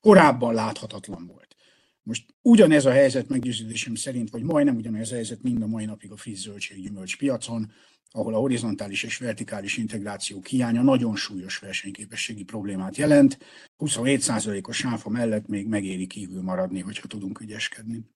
korábban 0.00 0.54
láthatatlan 0.54 1.26
volt. 1.26 1.56
Most 2.02 2.34
ugyanez 2.42 2.84
a 2.84 2.90
helyzet 2.90 3.28
meggyőződésem 3.28 3.94
szerint, 3.94 4.30
vagy 4.30 4.42
majdnem 4.42 4.76
ugyanez 4.76 5.10
a 5.10 5.14
helyzet 5.14 5.42
mind 5.42 5.62
a 5.62 5.66
mai 5.66 5.84
napig 5.84 6.10
a 6.10 6.16
friss 6.16 6.40
zöldséggyümölcs 6.40 7.16
piacon, 7.16 7.70
ahol 8.12 8.34
a 8.34 8.38
horizontális 8.38 9.02
és 9.02 9.18
vertikális 9.18 9.76
integráció 9.76 10.42
hiánya 10.48 10.82
nagyon 10.82 11.16
súlyos 11.16 11.58
versenyképességi 11.58 12.44
problémát 12.44 12.96
jelent. 12.96 13.38
27%-os 13.78 14.76
sáfa 14.76 15.10
mellett 15.10 15.46
még 15.46 15.68
megéri 15.68 16.06
kívül 16.06 16.42
maradni, 16.42 16.80
hogyha 16.80 17.06
tudunk 17.06 17.40
ügyeskedni. 17.40 18.10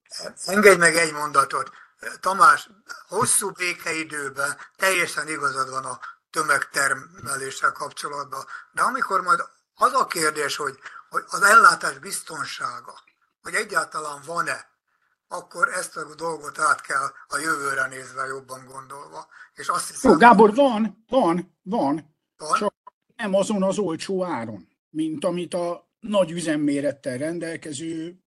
Engedj 0.47 0.79
meg 0.79 0.95
egy 0.95 1.13
mondatot. 1.13 1.71
Tamás, 2.21 2.71
hosszú 3.09 3.51
békeidőben 3.51 4.57
teljesen 4.77 5.29
igazad 5.29 5.71
van 5.71 5.85
a 5.85 6.01
tömegtermeléssel 6.31 7.73
kapcsolatban, 7.73 8.45
de 8.73 8.83
amikor 8.83 9.21
majd 9.21 9.41
az 9.75 9.93
a 9.93 10.07
kérdés, 10.07 10.57
hogy, 10.57 10.79
hogy 11.09 11.23
az 11.27 11.43
ellátás 11.43 11.99
biztonsága, 11.99 12.95
hogy 13.43 13.55
egyáltalán 13.55 14.23
van-e 14.27 14.70
akkor 15.33 15.69
ezt 15.69 15.97
a 15.97 16.15
dolgot 16.15 16.59
át 16.59 16.81
kell 16.81 17.07
a 17.29 17.39
jövőre 17.39 17.87
nézve 17.87 18.27
jobban 18.27 18.67
gondolva. 18.67 19.27
És 19.55 19.69
azt 19.69 19.91
hiszem, 19.91 20.11
Jó, 20.11 20.17
Gábor, 20.17 20.55
van, 20.55 21.05
van, 21.09 21.57
van, 21.63 22.15
van, 22.37 22.57
csak 22.59 22.75
nem 23.17 23.35
azon 23.35 23.63
az 23.63 23.79
olcsó 23.79 24.25
áron, 24.25 24.69
mint 24.91 25.25
amit 25.25 25.55
a 25.55 25.89
nagy 26.01 26.31
üzemmérettel 26.31 27.19
rendelkező 27.19 28.21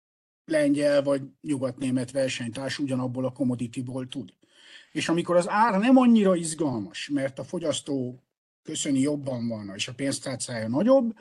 lengyel 0.45 1.03
vagy 1.03 1.23
nyugatnémet 1.41 2.11
versenytárs 2.11 2.79
ugyanabból 2.79 3.25
a 3.25 3.33
commodity-ból 3.33 4.09
tud. 4.09 4.35
És 4.93 5.09
amikor 5.09 5.37
az 5.37 5.49
ár 5.49 5.79
nem 5.79 5.97
annyira 5.97 6.35
izgalmas, 6.35 7.09
mert 7.13 7.39
a 7.39 7.45
fogyasztó 7.45 8.23
köszöni 8.63 9.01
jobban 9.01 9.49
van, 9.49 9.73
és 9.75 9.89
a 9.89 9.95
pénztárcája 9.95 10.69
nagyobb, 10.69 11.15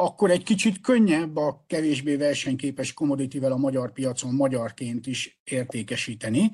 akkor 0.00 0.30
egy 0.30 0.42
kicsit 0.42 0.80
könnyebb 0.80 1.36
a 1.36 1.64
kevésbé 1.66 2.16
versenyképes 2.16 2.92
commodity 2.92 3.38
a 3.38 3.56
magyar 3.56 3.92
piacon 3.92 4.34
magyarként 4.34 5.06
is 5.06 5.40
értékesíteni. 5.44 6.50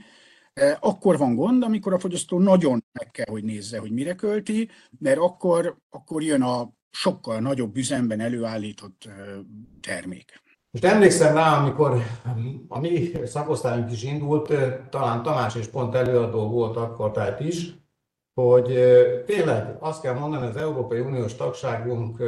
E, 0.54 0.78
akkor 0.80 1.18
van 1.18 1.34
gond, 1.34 1.62
amikor 1.62 1.92
a 1.92 1.98
fogyasztó 1.98 2.38
nagyon 2.38 2.84
meg 2.92 3.10
kell, 3.10 3.26
hogy 3.30 3.44
nézze, 3.44 3.78
hogy 3.78 3.92
mire 3.92 4.14
költi, 4.14 4.68
mert 4.98 5.18
akkor, 5.18 5.76
akkor 5.90 6.22
jön 6.22 6.42
a 6.42 6.72
sokkal 6.90 7.40
nagyobb 7.40 7.76
üzemben 7.76 8.20
előállított 8.20 9.04
e, 9.04 9.10
termék. 9.80 10.42
Most 10.70 10.84
emlékszem 10.84 11.34
rá, 11.34 11.58
amikor 11.58 12.02
a 12.68 12.78
mi 12.78 13.10
szakosztályunk 13.24 13.92
is 13.92 14.02
indult, 14.02 14.50
e, 14.50 14.88
talán 14.90 15.22
Tamás 15.22 15.54
és 15.54 15.66
pont 15.66 15.94
előadó 15.94 16.48
volt 16.48 16.76
akkor 16.76 17.10
tehát 17.10 17.40
is, 17.40 17.74
hogy 18.42 18.64
tényleg 19.26 19.76
azt 19.78 20.00
kell 20.00 20.14
mondani, 20.14 20.46
az 20.46 20.56
Európai 20.56 21.00
Uniós 21.00 21.34
tagságunk 21.34 22.22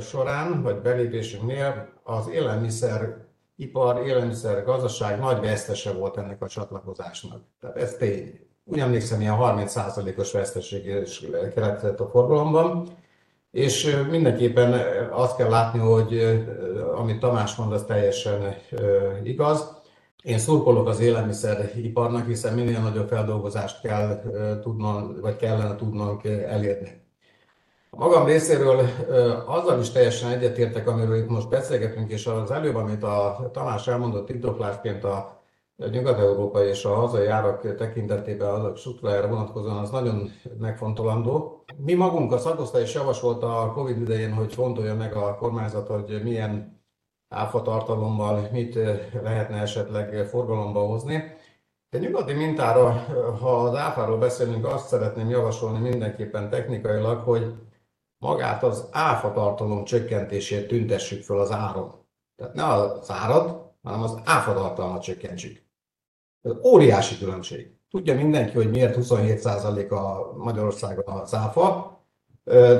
során, 0.00 0.62
vagy 0.62 0.76
belépésünknél 0.76 1.88
az 2.02 2.28
élelmiszer 2.28 3.16
ipar, 3.56 4.06
élelmiszer 4.06 4.64
gazdaság 4.64 5.18
nagy 5.18 5.40
vesztese 5.40 5.92
volt 5.92 6.16
ennek 6.16 6.42
a 6.42 6.48
csatlakozásnak. 6.48 7.42
Tehát 7.60 7.76
ez 7.76 7.94
tény. 7.94 8.40
Úgy 8.64 8.78
emlékszem, 8.78 9.20
ilyen 9.20 9.36
30%-os 9.40 10.32
veszteség 10.32 10.86
is 10.86 11.26
keletkezett 11.54 12.00
a 12.00 12.08
forgalomban, 12.08 12.88
és 13.50 13.96
mindenképpen 14.10 14.80
azt 15.10 15.36
kell 15.36 15.50
látni, 15.50 15.78
hogy 15.78 16.42
amit 16.94 17.20
Tamás 17.20 17.54
mond, 17.54 17.72
az 17.72 17.84
teljesen 17.84 18.54
igaz. 19.22 19.82
Én 20.24 20.38
szurkolok 20.38 20.88
az 20.88 21.00
élelmiszeriparnak, 21.00 22.26
hiszen 22.26 22.54
minél 22.54 22.80
nagyobb 22.80 23.08
feldolgozást 23.08 23.80
kell 23.80 24.22
tudnunk, 24.62 25.20
vagy 25.20 25.36
kellene 25.36 25.76
tudnunk 25.76 26.24
elérni. 26.24 27.02
A 27.90 27.96
magam 27.96 28.26
részéről 28.26 28.80
azzal 29.46 29.80
is 29.80 29.90
teljesen 29.90 30.30
egyetértek, 30.30 30.88
amiről 30.88 31.16
itt 31.16 31.28
most 31.28 31.48
beszélgetünk, 31.48 32.10
és 32.10 32.26
az 32.26 32.50
előbb, 32.50 32.74
amit 32.74 33.02
a 33.02 33.50
Tamás 33.52 33.88
elmondott 33.88 34.30
indoklásként 34.30 35.04
a 35.04 35.42
nyugat-európai 35.90 36.68
és 36.68 36.84
a 36.84 36.94
hazai 36.94 37.26
árak 37.26 37.74
tekintetében 37.76 38.48
azok 38.48 38.76
struktúrájára 38.76 39.28
vonatkozóan 39.28 39.76
az 39.76 39.90
nagyon 39.90 40.30
megfontolandó. 40.58 41.64
Mi 41.76 41.94
magunk 41.94 42.32
a 42.32 42.38
szakosztály 42.38 42.82
is 42.82 42.94
javasolta 42.94 43.60
a 43.60 43.72
Covid 43.72 44.00
idején, 44.00 44.32
hogy 44.32 44.54
fontolja 44.54 44.94
meg 44.94 45.14
a 45.14 45.34
kormányzat, 45.34 45.88
hogy 45.88 46.20
milyen 46.22 46.73
áfa 47.34 47.62
tartalommal 47.62 48.48
mit 48.52 48.74
lehetne 49.22 49.56
esetleg 49.60 50.26
forgalomba 50.26 50.80
hozni. 50.80 51.36
De 51.90 51.98
nyugati 51.98 52.32
mintára, 52.32 52.90
ha 53.40 53.62
az 53.62 53.74
áfáról 53.74 54.18
beszélünk, 54.18 54.66
azt 54.66 54.88
szeretném 54.88 55.28
javasolni 55.28 55.88
mindenképpen 55.88 56.50
technikailag, 56.50 57.20
hogy 57.20 57.54
magát 58.18 58.62
az 58.62 58.88
áfa 58.90 59.32
tartalom 59.32 59.84
csökkentését 59.84 60.68
tüntessük 60.68 61.22
föl 61.22 61.40
az 61.40 61.52
áron. 61.52 61.94
Tehát 62.36 62.54
ne 62.54 62.64
az 62.64 63.10
árad, 63.10 63.72
hanem 63.82 64.02
az 64.02 64.18
áfa 64.24 64.54
tartalmat 64.54 65.02
csökkentsük. 65.02 65.62
Ez 66.42 66.52
óriási 66.64 67.18
különbség. 67.18 67.72
Tudja 67.90 68.14
mindenki, 68.14 68.56
hogy 68.56 68.70
miért 68.70 68.96
27% 69.00 69.90
a 69.90 70.36
Magyarországon 70.36 71.20
az 71.20 71.34
áfa, 71.34 71.98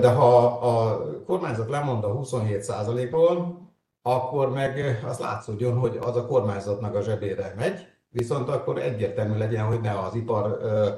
de 0.01 0.13
ha 0.13 0.47
a 0.47 1.05
kormányzat 1.25 1.71
lemond 1.71 2.05
a 2.05 2.19
27%-ról, 2.19 3.64
akkor 4.07 4.51
meg 4.51 5.01
az 5.09 5.19
látszódjon, 5.19 5.79
hogy 5.79 5.99
az 6.03 6.17
a 6.17 6.27
kormányzatnak 6.27 6.95
a 6.95 7.03
zsebére 7.03 7.55
megy, 7.57 7.87
viszont 8.09 8.49
akkor 8.49 8.79
egyértelmű 8.79 9.39
legyen, 9.39 9.65
hogy 9.65 9.81
ne 9.81 9.99
az 9.99 10.15
ipar 10.15 10.59
ö, 10.63 10.89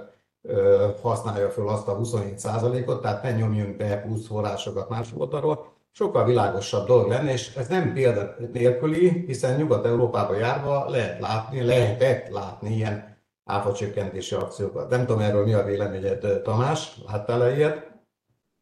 ö, 0.42 0.88
használja 1.02 1.50
föl 1.50 1.68
azt 1.68 1.88
a 1.88 1.98
27%-ot, 1.98 3.00
tehát 3.00 3.22
ne 3.22 3.32
nyomjunk 3.32 3.76
be 3.76 4.00
plusz 4.00 4.26
forrásokat 4.26 4.88
más 4.88 5.08
oldalról, 5.16 5.72
sokkal 5.92 6.24
világosabb 6.24 6.86
dolog 6.86 7.08
lenne, 7.08 7.32
és 7.32 7.54
ez 7.54 7.68
nem 7.68 7.92
példa 7.92 8.34
nélküli, 8.52 9.08
hiszen 9.26 9.56
Nyugat-Európába 9.56 10.36
járva 10.36 10.90
lehet 10.90 11.20
látni, 11.20 11.62
lehetett 11.62 12.28
látni 12.28 12.74
ilyen 12.74 13.16
áfacsökkentési 13.44 14.34
akciókat. 14.34 14.90
Nem 14.90 15.06
tudom 15.06 15.20
erről 15.20 15.44
mi 15.44 15.52
a 15.52 15.64
véleményed, 15.64 16.42
Tamás, 16.42 17.00
láttál-e 17.06 17.56
ilyet? 17.56 17.90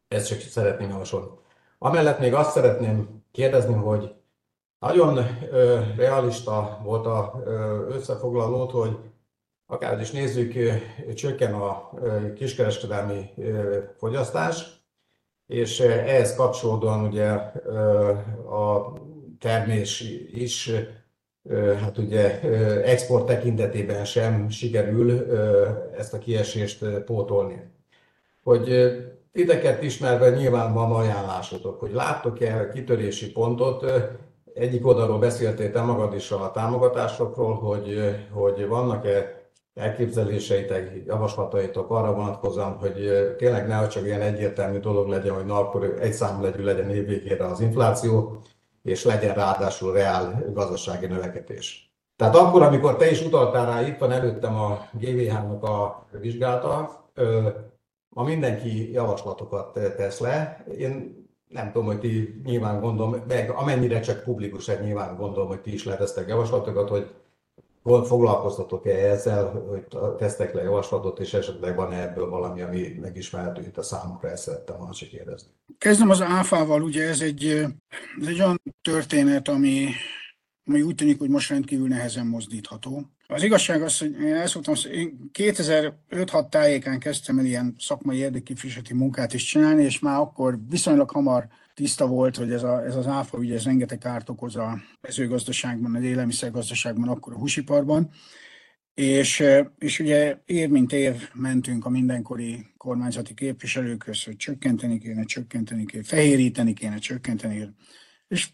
Ezt 0.09 0.29
csak 0.29 0.39
szeretném 0.41 0.89
javasolni. 0.89 1.27
Amellett 1.79 2.19
még 2.19 2.35
azt 2.35 2.51
szeretném 2.51 3.23
kérdezni, 3.33 3.75
hogy 3.75 4.15
nagyon 4.85 5.27
ö, 5.51 5.81
realista 5.97 6.81
volt 6.83 7.07
a 7.07 7.43
ö, 7.45 7.87
összefoglalót, 7.89 8.71
hogy 8.71 8.99
akár 9.67 10.01
is 10.01 10.11
nézzük, 10.11 10.53
csökken 11.15 11.55
a 11.55 11.91
kiskereskedelmi 12.35 13.31
fogyasztás, 13.97 14.65
és 15.47 15.81
ehhez 15.81 16.37
kapcsolódóan 16.37 17.05
ugye 17.05 17.29
a 18.51 18.93
termés 19.39 20.01
is, 20.33 20.71
hát 21.81 21.99
ugye 21.99 22.41
export 22.83 23.27
tekintetében 23.27 24.05
sem 24.05 24.49
sikerül 24.49 25.35
ezt 25.97 26.15
a 26.15 26.19
kiesést 26.19 26.85
pótolni. 26.85 27.63
Hogy 28.43 28.93
titeket 29.33 29.83
ismerve 29.83 30.31
nyilván 30.31 30.73
van 30.73 30.93
ajánlásotok, 30.93 31.81
hogy 31.81 31.93
láttok-e 31.93 32.69
kitörési 32.69 33.33
pontot, 33.33 33.85
egyik 34.55 34.87
oldalról 34.87 35.19
beszéltél 35.19 35.71
te 35.71 35.83
magad 35.83 36.15
is 36.15 36.31
a 36.31 36.51
támogatásokról, 36.51 37.55
hogy, 37.55 38.17
hogy 38.33 38.67
vannak-e 38.67 39.43
elképzeléseitek, 39.75 41.03
javaslataitok 41.07 41.91
arra 41.91 42.15
vonatkozóan, 42.15 42.73
hogy 42.73 42.95
tényleg 43.37 43.67
ne 43.67 43.87
csak 43.87 44.05
ilyen 44.05 44.21
egyértelmű 44.21 44.79
dolog 44.79 45.09
legyen, 45.09 45.35
hogy 45.35 45.45
na 45.45 45.59
akkor 45.59 45.97
egy 46.01 46.13
számlegyű 46.13 46.63
legyen 46.63 46.91
évvégére 46.91 47.47
az 47.47 47.61
infláció, 47.61 48.37
és 48.83 49.05
legyen 49.05 49.35
ráadásul 49.35 49.93
reál 49.93 50.45
gazdasági 50.53 51.07
növekedés. 51.07 51.93
Tehát 52.17 52.37
akkor, 52.37 52.63
amikor 52.63 52.97
te 52.97 53.11
is 53.11 53.25
utaltál 53.25 53.67
rá, 53.67 53.87
itt 53.87 53.99
van 53.99 54.13
előttem 54.13 54.55
a 54.55 54.89
GVH-nak 54.93 55.63
a 55.63 56.07
vizsgálata, 56.21 57.03
ma 58.09 58.23
mindenki 58.23 58.93
javaslatokat 58.93 59.73
tesz 59.73 60.21
le. 60.21 60.65
Én 60.79 61.24
nem 61.55 61.73
tudom, 61.73 61.87
hogy 61.87 61.99
ti 61.99 62.41
nyilván 62.45 62.81
gondolom, 62.81 63.23
meg 63.29 63.51
amennyire 63.51 64.01
csak 64.01 64.23
publikus, 64.23 64.67
nyilván 64.67 65.17
gondolom, 65.17 65.49
hogy 65.49 65.61
ti 65.61 65.73
is 65.73 65.85
letesztek 65.85 66.29
javaslatokat, 66.29 66.89
hogy 66.89 67.11
foglalkoztatok-e 67.83 69.11
ezzel, 69.11 69.51
hogy 69.69 69.87
tesztek 70.17 70.55
le 70.55 70.63
javaslatot, 70.63 71.21
és 71.21 71.35
esetleg 71.35 71.77
van 71.77 71.93
ebből 71.93 72.29
valami, 72.29 72.61
ami 72.61 72.99
megismerhető 73.01 73.63
itt 73.63 73.79
a 73.79 73.83
számokra, 73.83 74.31
ezt 74.31 74.43
szerettem 74.43 74.77
volna 74.77 74.93
csak 74.93 75.09
kérdezni. 75.09 75.49
Kezdem 75.79 76.11
az 76.11 76.21
áfával, 76.23 76.83
ugye 76.83 77.09
ez 77.09 77.21
egy, 77.21 77.45
ez 78.21 78.27
egy 78.27 78.41
olyan 78.41 78.63
történet, 78.83 79.49
ami, 79.49 79.89
ami 80.67 80.83
úgy 80.83 80.95
tűnik, 80.95 81.19
hogy 81.19 81.31
most 81.31 81.51
rendkívül 81.51 81.89
nehezen 81.89 82.27
mozdítható. 82.27 83.03
Az 83.27 83.43
igazság 83.43 83.83
az, 83.83 83.99
hogy 83.99 84.21
én 84.21 84.35
ezt 84.35 84.55
mondtam, 84.55 84.93
én 84.93 85.31
2005-6 85.33 86.49
tájékán 86.49 86.99
kezdtem 86.99 87.39
el 87.39 87.45
ilyen 87.45 87.75
szakmai 87.79 88.17
érdekképviseleti 88.17 88.95
munkát 88.95 89.35
is 89.35 89.45
csinálni, 89.45 89.83
és 89.83 89.99
már 89.99 90.19
akkor 90.19 90.59
viszonylag 90.69 91.11
hamar 91.11 91.47
tiszta 91.75 92.07
volt, 92.07 92.37
hogy 92.37 92.53
ez, 92.53 92.63
a, 92.63 92.85
ez 92.85 92.97
az 92.97 93.07
áfa 93.07 93.39
ugye 93.39 93.55
ez 93.55 93.65
rengeteg 93.65 93.99
kárt 93.99 94.29
okoz 94.29 94.57
a 94.57 94.79
mezőgazdaságban, 95.01 95.95
az 95.95 96.03
élelmiszergazdaságban, 96.03 97.09
akkor 97.09 97.33
a 97.33 97.39
húsiparban. 97.39 98.11
És, 98.95 99.45
és 99.79 99.99
ugye 99.99 100.39
év 100.45 100.69
mint 100.69 100.93
év 100.93 101.31
mentünk 101.33 101.85
a 101.85 101.89
mindenkori 101.89 102.67
kormányzati 102.77 103.35
képviselőkhöz, 103.35 104.25
hogy 104.25 104.37
csökkenteni 104.37 104.99
kéne, 104.99 105.25
csökkenteni 105.25 105.85
kéne, 105.85 106.03
fehéríteni 106.03 106.73
kéne, 106.73 106.99
csökkenteni. 106.99 107.69
És 108.29 108.49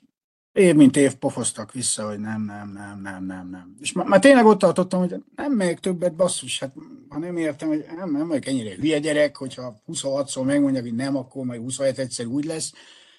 év 0.52 0.74
mint 0.74 0.96
év 0.96 1.14
pofoztak 1.14 1.72
vissza, 1.72 2.06
hogy 2.08 2.18
nem, 2.18 2.42
nem, 2.42 2.72
nem, 2.72 3.00
nem, 3.02 3.24
nem, 3.24 3.48
nem. 3.50 3.74
És 3.80 3.92
már, 3.92 4.06
már 4.06 4.20
tényleg 4.20 4.44
ott 4.44 4.58
tartottam, 4.58 5.00
hogy 5.00 5.14
nem 5.36 5.52
megyek 5.52 5.80
többet, 5.80 6.14
basszus, 6.14 6.58
hát 6.58 6.74
ha 7.08 7.18
nem 7.18 7.36
értem, 7.36 7.68
hogy 7.68 7.84
nem, 7.96 8.10
nem 8.10 8.28
vagyok 8.28 8.46
ennyire 8.46 8.74
hülye 8.74 8.98
gyerek, 8.98 9.36
hogyha 9.36 9.82
26-szor 9.86 10.44
megmondják, 10.44 10.82
hogy 10.82 10.94
nem, 10.94 11.16
akkor 11.16 11.44
majd 11.44 11.60
27 11.60 11.98
egyszer 11.98 12.26
úgy 12.26 12.44
lesz. 12.44 12.72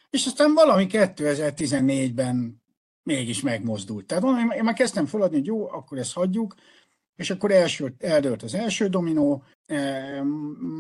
És 0.10 0.26
aztán 0.26 0.54
valami 0.54 0.88
2014-ben 0.90 2.62
mégis 3.04 3.42
megmozdult. 3.42 4.06
Tehát 4.06 4.24
valami, 4.24 4.56
én 4.56 4.64
már 4.64 4.74
kezdtem 4.74 5.06
feladni, 5.06 5.38
hogy 5.38 5.46
jó, 5.46 5.70
akkor 5.72 5.98
ezt 5.98 6.14
hagyjuk, 6.14 6.56
és 7.16 7.30
akkor 7.30 7.52
első, 7.52 7.96
eldőlt 8.00 8.44
az 8.44 8.56
első 8.56 8.88
dominó, 8.88 9.44
eh, 9.66 10.22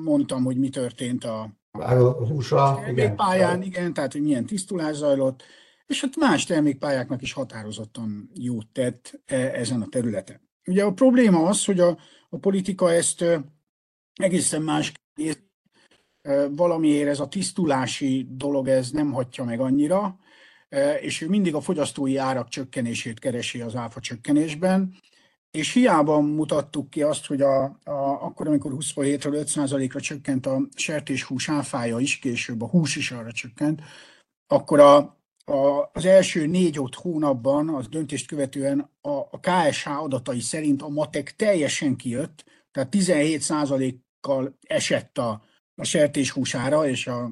mondtam, 0.03 0.43
hogy 0.43 0.57
mi 0.57 0.69
történt 0.69 1.23
a, 1.23 1.49
a 1.71 1.93
húsa, 2.27 2.83
igen. 2.89 3.15
pályán, 3.15 3.61
igen, 3.61 3.93
tehát 3.93 4.11
hogy 4.11 4.21
milyen 4.21 4.45
tisztulás 4.45 4.95
zajlott, 4.95 5.43
és 5.91 6.01
hát 6.01 6.15
más 6.15 6.45
termékpályáknak 6.45 7.21
is 7.21 7.33
határozottan 7.33 8.31
jót 8.33 8.67
tett 8.67 9.21
e, 9.25 9.35
ezen 9.35 9.81
a 9.81 9.87
területen. 9.87 10.49
Ugye 10.65 10.83
a 10.83 10.93
probléma 10.93 11.47
az, 11.47 11.65
hogy 11.65 11.79
a, 11.79 11.97
a 12.29 12.37
politika 12.37 12.91
ezt 12.91 13.25
egészen 14.13 14.61
más 14.61 14.91
valamiért 16.49 17.09
ez 17.09 17.19
a 17.19 17.27
tisztulási 17.27 18.27
dolog 18.29 18.67
ez 18.67 18.91
nem 18.91 19.11
hagyja 19.11 19.43
meg 19.43 19.59
annyira, 19.59 20.19
és 20.99 21.21
ő 21.21 21.27
mindig 21.27 21.55
a 21.55 21.61
fogyasztói 21.61 22.17
árak 22.17 22.47
csökkenését 22.47 23.19
keresi 23.19 23.61
az 23.61 23.75
áfa 23.75 23.99
csökkenésben, 23.99 24.95
és 25.51 25.73
hiába 25.73 26.19
mutattuk 26.19 26.89
ki 26.89 27.01
azt, 27.01 27.25
hogy 27.25 27.41
a, 27.41 27.63
a, 27.63 28.23
akkor, 28.23 28.47
amikor 28.47 28.71
27-ről 28.75 29.45
5%-ra 29.55 29.99
csökkent 29.99 30.45
a 30.45 30.67
sertéshús 30.75 31.49
áfája 31.49 31.99
is, 31.99 32.19
később 32.19 32.61
a 32.61 32.67
hús 32.67 32.95
is 32.95 33.11
arra 33.11 33.31
csökkent, 33.31 33.81
akkor 34.47 34.79
a, 34.79 35.20
a, 35.45 35.89
az 35.93 36.05
első 36.05 36.45
négy-öt 36.45 36.95
hónapban, 36.95 37.69
az 37.69 37.87
döntést 37.87 38.27
követően 38.27 38.89
a, 39.01 39.09
a 39.09 39.39
KSH 39.39 40.01
adatai 40.01 40.39
szerint 40.39 40.81
a 40.81 40.89
matek 40.89 41.35
teljesen 41.35 41.95
kijött, 41.95 42.43
tehát 42.71 42.95
17%-kal 42.97 44.57
esett 44.61 45.17
a, 45.17 45.43
a 45.75 45.83
sertéshúsára, 45.83 46.87
és 46.87 47.07
a, 47.07 47.31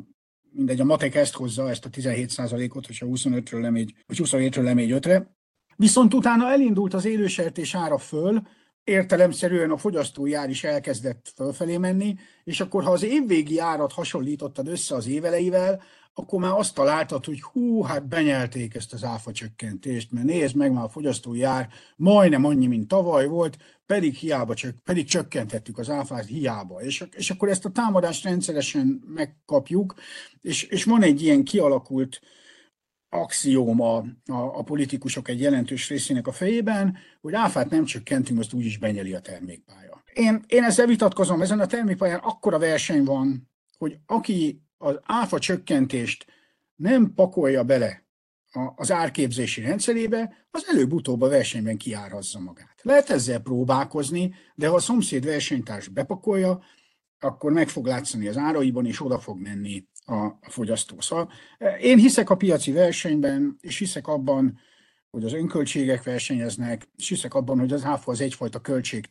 mindegy, 0.51 0.79
a 0.79 0.83
matek 0.83 1.15
ezt 1.15 1.33
hozza, 1.33 1.69
ezt 1.69 1.85
a 1.85 1.89
17%-ot, 1.89 2.85
hogyha 2.85 3.05
25-ről 3.09 3.61
lemegy, 3.61 3.93
vagy 4.07 4.19
27-ről 4.23 4.63
lemegy 4.63 4.91
5-re. 4.91 5.37
Viszont 5.75 6.13
utána 6.13 6.51
elindult 6.51 6.93
az 6.93 7.05
élősertés 7.05 7.75
ára 7.75 7.97
föl, 7.97 8.41
értelemszerűen 8.83 9.71
a 9.71 9.77
fogyasztói 9.77 10.33
ár 10.33 10.49
is 10.49 10.63
elkezdett 10.63 11.31
fölfelé 11.35 11.77
menni, 11.77 12.15
és 12.43 12.59
akkor 12.59 12.83
ha 12.83 12.91
az 12.91 13.03
évvégi 13.03 13.59
árat 13.59 13.91
hasonlítottad 13.91 14.67
össze 14.67 14.95
az 14.95 15.07
éveleivel, 15.07 15.81
akkor 16.13 16.39
már 16.39 16.51
azt 16.51 16.73
találtad, 16.73 17.25
hogy 17.25 17.41
hú, 17.41 17.81
hát 17.81 18.07
benyelték 18.07 18.75
ezt 18.75 18.93
az 18.93 19.03
áfa 19.03 19.31
csökkentést, 19.31 20.11
mert 20.11 20.25
nézd 20.25 20.55
meg, 20.55 20.71
már 20.71 20.83
a 20.83 20.89
fogyasztói 20.89 21.43
ár 21.43 21.69
majdnem 21.95 22.45
annyi, 22.45 22.67
mint 22.67 22.87
tavaly 22.87 23.27
volt, 23.27 23.57
pedig 23.85 24.13
hiába 24.13 24.53
csök, 24.53 24.75
pedig 24.83 25.05
csökkentettük 25.05 25.77
az 25.77 25.89
áfát 25.89 26.25
hiába. 26.25 26.81
És, 26.81 27.05
és 27.11 27.29
akkor 27.29 27.49
ezt 27.49 27.65
a 27.65 27.71
támadást 27.71 28.23
rendszeresen 28.23 29.03
megkapjuk, 29.07 29.95
és, 30.41 30.63
és 30.63 30.83
van 30.83 31.03
egy 31.03 31.21
ilyen 31.21 31.43
kialakult 31.43 32.21
axióma 33.09 33.97
a, 33.97 34.03
a 34.33 34.63
politikusok 34.63 35.27
egy 35.27 35.39
jelentős 35.39 35.89
részének 35.89 36.27
a 36.27 36.31
fejében, 36.31 36.97
hogy 37.21 37.33
áfát 37.33 37.69
nem 37.69 37.85
csökkentünk, 37.85 38.39
azt 38.39 38.53
úgyis 38.53 38.77
benyeli 38.77 39.13
a 39.13 39.19
termékpálya. 39.19 40.03
Én, 40.13 40.43
én 40.47 40.63
ezzel 40.63 40.85
vitatkozom, 40.85 41.41
ezen 41.41 41.59
a 41.59 41.65
termékpályán 41.65 42.19
akkora 42.19 42.59
verseny 42.59 43.03
van, 43.03 43.49
hogy 43.77 43.97
aki 44.05 44.61
az 44.81 44.99
áfa 45.03 45.39
csökkentést 45.39 46.25
nem 46.75 47.13
pakolja 47.13 47.63
bele 47.63 48.07
az 48.75 48.91
árképzési 48.91 49.61
rendszerébe, 49.61 50.47
az 50.51 50.65
előbb-utóbb 50.67 51.21
a 51.21 51.27
versenyben 51.27 51.77
kiárazza 51.77 52.39
magát. 52.39 52.79
Lehet 52.81 53.09
ezzel 53.09 53.39
próbálkozni, 53.39 54.33
de 54.55 54.67
ha 54.67 54.75
a 54.75 54.79
szomszéd 54.79 55.25
versenytárs 55.25 55.87
bepakolja, 55.87 56.61
akkor 57.19 57.51
meg 57.51 57.69
fog 57.69 57.85
látszani 57.85 58.27
az 58.27 58.37
áraiban, 58.37 58.85
és 58.85 59.01
oda 59.01 59.19
fog 59.19 59.39
menni 59.41 59.87
a 60.05 60.29
fogyasztó. 60.41 61.01
Szóval 61.01 61.31
én 61.81 61.97
hiszek 61.97 62.29
a 62.29 62.35
piaci 62.35 62.71
versenyben, 62.71 63.57
és 63.61 63.77
hiszek 63.77 64.07
abban, 64.07 64.59
hogy 65.11 65.23
az 65.23 65.33
önköltségek 65.33 66.03
versenyeznek, 66.03 66.89
és 66.95 67.07
hiszek 67.09 67.33
abban, 67.33 67.59
hogy 67.59 67.73
az 67.73 67.83
áfa 67.83 68.11
az 68.11 68.21
egyfajta 68.21 68.59
költség 68.59 69.05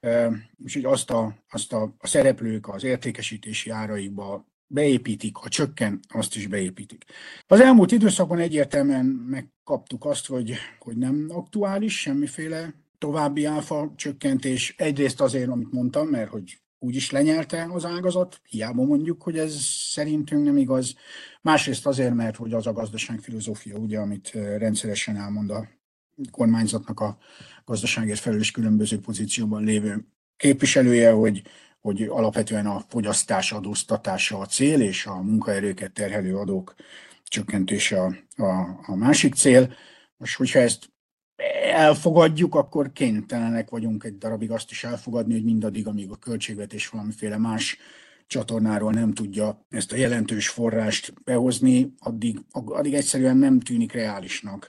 tényező, 0.00 0.48
és 0.64 0.74
hogy 0.74 0.84
azt 0.84 1.10
a, 1.10 1.34
azt 1.50 1.72
a, 1.72 1.94
a 1.98 2.06
szereplők 2.06 2.68
az 2.68 2.84
értékesítési 2.84 3.70
áraikba 3.70 4.48
beépítik, 4.66 5.36
ha 5.36 5.48
csökken, 5.48 6.00
azt 6.08 6.36
is 6.36 6.46
beépítik. 6.46 7.04
Az 7.46 7.60
elmúlt 7.60 7.92
időszakban 7.92 8.38
egyértelműen 8.38 9.04
megkaptuk 9.04 10.04
azt, 10.04 10.26
hogy, 10.26 10.54
hogy 10.78 10.96
nem 10.96 11.26
aktuális 11.28 12.00
semmiféle 12.00 12.74
további 12.98 13.44
áfa 13.44 13.92
csökkentés. 13.96 14.74
Egyrészt 14.76 15.20
azért, 15.20 15.48
amit 15.48 15.72
mondtam, 15.72 16.08
mert 16.08 16.30
hogy 16.30 16.60
úgy 16.78 16.96
is 16.96 17.10
lenyelte 17.10 17.68
az 17.72 17.84
ágazat, 17.84 18.40
hiába 18.48 18.84
mondjuk, 18.84 19.22
hogy 19.22 19.38
ez 19.38 19.54
szerintünk 19.92 20.44
nem 20.44 20.56
igaz. 20.56 20.94
Másrészt 21.42 21.86
azért, 21.86 22.14
mert 22.14 22.36
hogy 22.36 22.52
az 22.52 22.66
a 22.66 22.72
gazdaságfilozófia, 22.72 23.76
ugye, 23.76 23.98
amit 23.98 24.30
rendszeresen 24.32 25.16
elmond 25.16 25.50
a 25.50 25.68
kormányzatnak 26.30 27.00
a 27.00 27.18
gazdaságért 27.64 28.18
felelős 28.18 28.50
különböző 28.50 29.00
pozícióban 29.00 29.64
lévő 29.64 30.06
képviselője, 30.36 31.10
hogy, 31.10 31.42
hogy 31.80 32.02
alapvetően 32.02 32.66
a 32.66 32.84
fogyasztás 32.88 33.52
adóztatása 33.52 34.38
a 34.38 34.46
cél, 34.46 34.80
és 34.80 35.06
a 35.06 35.22
munkaerőket 35.22 35.92
terhelő 35.92 36.36
adók 36.36 36.74
csökkentése 37.24 38.00
a, 38.00 38.14
a, 38.42 38.80
a 38.86 38.94
másik 38.94 39.34
cél. 39.34 39.74
Most, 40.16 40.36
hogyha 40.36 40.58
ezt 40.58 40.90
elfogadjuk, 41.72 42.54
akkor 42.54 42.92
kénytelenek 42.92 43.70
vagyunk 43.70 44.04
egy 44.04 44.18
darabig 44.18 44.50
azt 44.50 44.70
is 44.70 44.84
elfogadni, 44.84 45.32
hogy 45.32 45.44
mindaddig, 45.44 45.86
amíg 45.86 46.10
a 46.10 46.16
költségvetés 46.16 46.88
valamiféle 46.88 47.38
más 47.38 47.78
csatornáról 48.26 48.92
nem 48.92 49.12
tudja 49.12 49.66
ezt 49.68 49.92
a 49.92 49.96
jelentős 49.96 50.48
forrást 50.48 51.22
behozni, 51.24 51.94
addig, 51.98 52.38
addig 52.50 52.94
egyszerűen 52.94 53.36
nem 53.36 53.60
tűnik 53.60 53.92
reálisnak 53.92 54.68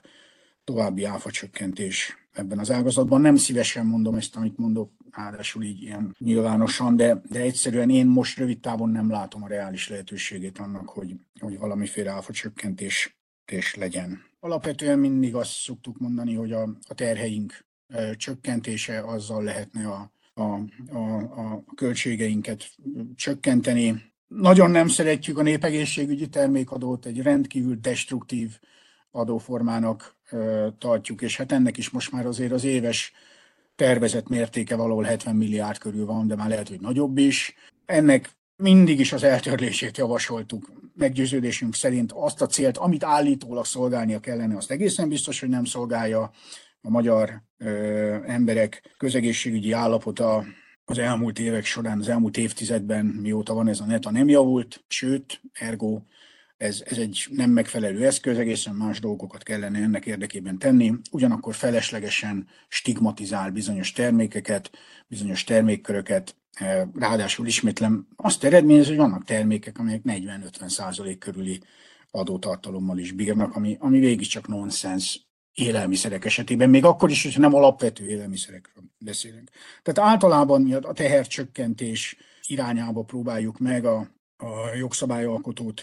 további 0.72 1.04
áfacsökkentés 1.04 2.16
ebben 2.32 2.58
az 2.58 2.70
ágazatban. 2.70 3.20
Nem 3.20 3.36
szívesen 3.36 3.86
mondom 3.86 4.14
ezt, 4.14 4.36
amit 4.36 4.58
mondok, 4.58 4.90
ráadásul 5.10 5.62
így 5.62 5.82
ilyen 5.82 6.14
nyilvánosan, 6.18 6.96
de, 6.96 7.22
de 7.30 7.40
egyszerűen 7.40 7.90
én 7.90 8.06
most 8.06 8.38
rövid 8.38 8.60
távon 8.60 8.90
nem 8.90 9.10
látom 9.10 9.42
a 9.42 9.48
reális 9.48 9.88
lehetőségét 9.88 10.58
annak, 10.58 10.88
hogy, 10.88 11.14
hogy 11.40 11.58
valamiféle 11.58 12.10
áfacsökkentés 12.10 13.16
legyen. 13.76 14.22
Alapvetően 14.40 14.98
mindig 14.98 15.34
azt 15.34 15.50
szoktuk 15.50 15.98
mondani, 15.98 16.34
hogy 16.34 16.52
a, 16.52 16.62
a 16.88 16.94
terheink 16.94 17.64
csökkentése 18.16 19.00
azzal 19.00 19.42
lehetne 19.42 19.88
a, 19.88 20.12
a, 20.34 20.42
a, 20.96 21.18
a 21.18 21.64
költségeinket 21.74 22.70
csökkenteni. 23.14 24.02
Nagyon 24.26 24.70
nem 24.70 24.88
szeretjük 24.88 25.38
a 25.38 25.42
népegészségügyi 25.42 26.28
termékadót, 26.28 27.06
egy 27.06 27.22
rendkívül 27.22 27.76
destruktív 27.80 28.58
adóformának 29.12 30.16
tartjuk, 30.78 31.22
és 31.22 31.36
hát 31.36 31.52
ennek 31.52 31.76
is 31.76 31.90
most 31.90 32.12
már 32.12 32.26
azért 32.26 32.52
az 32.52 32.64
éves 32.64 33.12
tervezett 33.76 34.28
mértéke 34.28 34.76
valahol 34.76 35.04
70 35.04 35.36
milliárd 35.36 35.78
körül 35.78 36.06
van, 36.06 36.26
de 36.26 36.36
már 36.36 36.48
lehet, 36.48 36.68
hogy 36.68 36.80
nagyobb 36.80 37.18
is. 37.18 37.54
Ennek 37.86 38.30
mindig 38.56 39.00
is 39.00 39.12
az 39.12 39.22
eltörlését 39.22 39.98
javasoltuk. 39.98 40.72
Meggyőződésünk 40.94 41.74
szerint 41.74 42.12
azt 42.12 42.42
a 42.42 42.46
célt, 42.46 42.76
amit 42.76 43.04
állítólag 43.04 43.64
szolgálnia 43.64 44.20
kellene, 44.20 44.56
azt 44.56 44.70
egészen 44.70 45.08
biztos, 45.08 45.40
hogy 45.40 45.48
nem 45.48 45.64
szolgálja 45.64 46.30
a 46.80 46.90
magyar 46.90 47.42
ö, 47.58 47.68
emberek 48.26 48.94
közegészségügyi 48.98 49.72
állapota 49.72 50.44
az 50.84 50.98
elmúlt 50.98 51.38
évek 51.38 51.64
során, 51.64 51.98
az 51.98 52.08
elmúlt 52.08 52.36
évtizedben, 52.36 53.06
mióta 53.06 53.54
van 53.54 53.68
ez 53.68 53.80
a 53.80 53.84
neta, 53.84 54.10
nem 54.10 54.28
javult, 54.28 54.84
sőt, 54.88 55.40
ergo 55.52 56.00
ez, 56.62 56.82
ez 56.84 56.98
egy 56.98 57.26
nem 57.30 57.50
megfelelő 57.50 58.06
eszköz, 58.06 58.38
egészen 58.38 58.74
más 58.74 59.00
dolgokat 59.00 59.42
kellene 59.42 59.78
ennek 59.78 60.06
érdekében 60.06 60.58
tenni, 60.58 60.92
ugyanakkor 61.10 61.54
feleslegesen 61.54 62.48
stigmatizál 62.68 63.50
bizonyos 63.50 63.92
termékeket, 63.92 64.70
bizonyos 65.08 65.44
termékköröket, 65.44 66.36
eh, 66.52 66.82
ráadásul 66.94 67.46
ismétlem 67.46 68.06
azt 68.16 68.44
eredményez, 68.44 68.86
hogy 68.86 68.96
vannak 68.96 69.24
termékek, 69.24 69.78
amelyek 69.78 70.02
40-50 70.04 70.68
százalék 70.68 71.18
körüli 71.18 71.62
adótartalommal 72.10 72.98
is 72.98 73.12
bírnak, 73.12 73.56
ami, 73.56 73.76
ami 73.80 73.98
végig 73.98 74.26
csak 74.26 74.48
nonsens 74.48 75.26
élelmiszerek 75.52 76.24
esetében, 76.24 76.70
még 76.70 76.84
akkor 76.84 77.10
is, 77.10 77.22
hogyha 77.22 77.40
nem 77.40 77.54
alapvető 77.54 78.06
élelmiszerekről 78.06 78.84
beszélünk. 78.98 79.50
Tehát 79.82 80.10
általában 80.10 80.62
mi 80.62 80.74
a 80.74 80.92
tehercsökkentés 80.92 82.16
irányába 82.46 83.02
próbáljuk 83.02 83.58
meg 83.58 83.84
a, 83.84 84.10
a 84.42 84.74
jogszabályalkotót 84.74 85.82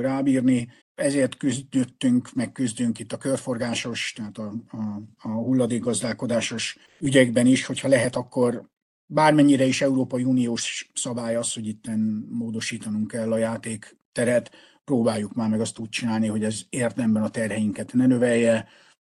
rábírni. 0.00 0.68
Ezért 0.94 1.36
küzdöttünk, 1.36 2.32
meg 2.32 2.52
küzdünk 2.52 2.98
itt 2.98 3.12
a 3.12 3.18
körforgásos, 3.18 4.12
tehát 4.16 4.38
a, 4.38 4.52
a, 4.70 5.02
a 5.18 5.28
hulladékgazdálkodásos 5.28 6.76
ügyekben 7.00 7.46
is, 7.46 7.66
hogyha 7.66 7.88
lehet, 7.88 8.16
akkor 8.16 8.68
bármennyire 9.06 9.64
is 9.64 9.80
Európai 9.80 10.24
Uniós 10.24 10.90
szabály 10.94 11.36
az, 11.36 11.52
hogy 11.52 11.66
itt 11.66 11.84
módosítanunk 12.28 13.08
kell 13.08 13.32
a 13.32 13.36
játékteret, 13.36 14.50
próbáljuk 14.84 15.34
már 15.34 15.48
meg 15.48 15.60
azt 15.60 15.78
úgy 15.78 15.88
csinálni, 15.88 16.26
hogy 16.26 16.44
ez 16.44 16.60
érdemben 16.70 17.22
a 17.22 17.30
terheinket 17.30 17.92
ne 17.92 18.06
növelje, 18.06 18.68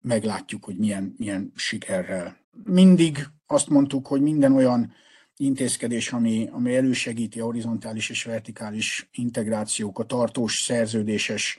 meglátjuk, 0.00 0.64
hogy 0.64 0.76
milyen, 0.76 1.14
milyen 1.16 1.52
sikerrel. 1.56 2.36
Mindig 2.64 3.26
azt 3.46 3.68
mondtuk, 3.68 4.06
hogy 4.06 4.20
minden 4.20 4.52
olyan 4.52 4.92
intézkedés, 5.44 6.12
ami, 6.12 6.48
ami 6.52 6.74
elősegíti 6.74 7.40
a 7.40 7.44
horizontális 7.44 8.10
és 8.10 8.24
vertikális 8.24 9.08
integrációk, 9.12 9.98
a 9.98 10.04
tartós 10.04 10.62
szerződéses 10.62 11.58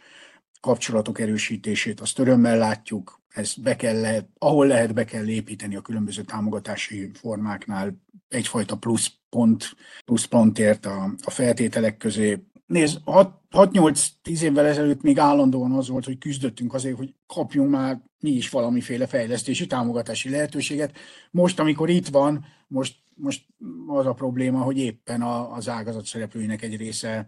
kapcsolatok 0.61 1.19
erősítését, 1.19 1.99
azt 1.99 2.19
örömmel 2.19 2.57
látjuk, 2.57 3.21
ezt 3.33 3.61
be 3.61 3.75
kell 3.75 3.99
lehet, 3.99 4.27
ahol 4.37 4.67
lehet, 4.67 4.93
be 4.93 5.05
kell 5.05 5.27
építeni 5.27 5.75
a 5.75 5.81
különböző 5.81 6.21
támogatási 6.21 7.09
formáknál 7.13 7.97
egyfajta 8.27 8.75
plusz 8.75 9.11
pont, 9.29 9.75
plusz 10.05 10.25
pontért 10.25 10.85
a, 10.85 11.13
a 11.23 11.29
feltételek 11.29 11.97
közé. 11.97 12.43
Nézd, 12.65 12.99
6-8-10 13.05 14.05
évvel 14.23 14.65
ezelőtt 14.65 15.01
még 15.01 15.19
állandóan 15.19 15.71
az 15.71 15.87
volt, 15.87 16.05
hogy 16.05 16.17
küzdöttünk 16.17 16.73
azért, 16.73 16.97
hogy 16.97 17.13
kapjunk 17.27 17.69
már 17.69 18.01
mi 18.19 18.29
is 18.29 18.49
valamiféle 18.49 19.07
fejlesztési 19.07 19.67
támogatási 19.67 20.29
lehetőséget. 20.29 20.97
Most, 21.31 21.59
amikor 21.59 21.89
itt 21.89 22.07
van, 22.07 22.45
most 22.67 22.95
most 23.15 23.45
az 23.87 24.05
a 24.05 24.13
probléma, 24.13 24.61
hogy 24.61 24.77
éppen 24.77 25.21
a, 25.21 25.53
az 25.53 25.69
ágazat 25.69 26.05
szereplőinek 26.05 26.61
egy 26.61 26.77
része 26.77 27.27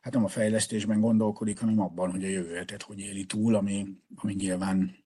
hát 0.00 0.12
nem 0.12 0.24
a 0.24 0.28
fejlesztésben 0.28 1.00
gondolkodik, 1.00 1.60
hanem 1.60 1.80
abban, 1.80 2.10
hogy 2.10 2.24
a 2.24 2.28
jövő 2.28 2.54
hetet 2.54 2.82
hogy 2.82 2.98
éli 2.98 3.24
túl, 3.24 3.54
ami, 3.54 3.86
ami 4.16 4.34
nyilván 4.34 4.96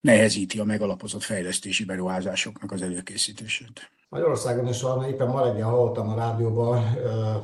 nehezíti 0.00 0.58
a 0.58 0.64
megalapozott 0.64 1.22
fejlesztési 1.22 1.84
beruházásoknak 1.84 2.72
az 2.72 2.82
előkészítését. 2.82 3.90
Magyarországon 4.08 4.68
is 4.68 4.82
van, 4.82 5.04
éppen 5.04 5.28
ma 5.28 5.44
reggel 5.44 5.68
hallottam 5.68 6.08
a 6.08 6.14
rádióban, 6.14 6.84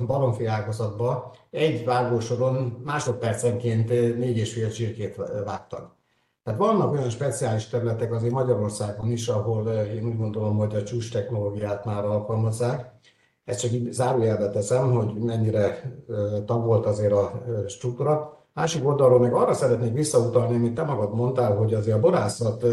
baromfi 0.07 0.47
ágazatban, 0.47 1.23
egy 1.51 1.85
vágósoron 1.85 2.81
másodpercenként 2.85 3.89
négy 4.19 4.37
és 4.37 4.53
fél 4.53 4.71
csirkét 4.71 5.17
vágtak. 5.45 5.97
Tehát 6.45 6.59
vannak 6.59 6.93
olyan 6.93 7.11
speciális 7.11 7.69
területek 7.69 8.13
azért 8.13 8.33
Magyarországon 8.33 9.11
is, 9.11 9.29
ahol 9.29 9.69
én 9.69 10.05
úgy 10.05 10.17
gondolom, 10.17 10.57
hogy 10.57 10.75
a 10.75 10.83
csúcs 10.83 11.13
technológiát 11.13 11.85
már 11.85 12.05
alkalmazzák. 12.05 12.93
Ezt 13.45 13.61
csak 13.61 13.73
így 13.73 13.93
zárójelbe 13.93 14.51
teszem, 14.51 14.93
hogy 14.93 15.15
mennyire 15.15 15.63
eh, 15.65 15.83
tagolt 16.47 16.87
azért 16.87 17.13
a 17.13 17.43
struktúra. 17.67 18.45
Másik 18.55 18.87
oldalról 18.87 19.19
meg 19.19 19.33
arra 19.33 19.53
szeretnék 19.53 19.93
visszautalni, 19.93 20.55
amit 20.55 20.75
te 20.75 20.83
magad 20.83 21.15
mondtál, 21.15 21.57
hogy 21.57 21.75
azért 21.75 21.97
a 21.97 22.01
borászat 22.01 22.65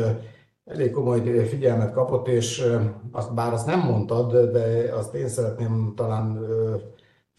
elég 0.65 0.91
komoly 0.91 1.45
figyelmet 1.48 1.93
kapott, 1.93 2.27
és 2.27 2.65
azt, 3.11 3.34
bár 3.34 3.53
azt 3.53 3.65
nem 3.65 3.80
mondtad, 3.80 4.52
de 4.52 4.93
azt 4.93 5.14
én 5.14 5.27
szeretném 5.27 5.93
talán 5.95 6.39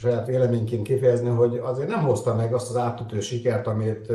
saját 0.02 0.26
véleményként 0.26 0.86
kifejezni, 0.86 1.28
hogy 1.28 1.56
azért 1.56 1.88
nem 1.88 2.02
hozta 2.02 2.34
meg 2.34 2.54
azt 2.54 2.70
az 2.70 2.76
átütő 2.76 3.20
sikert, 3.20 3.66
amit 3.66 4.12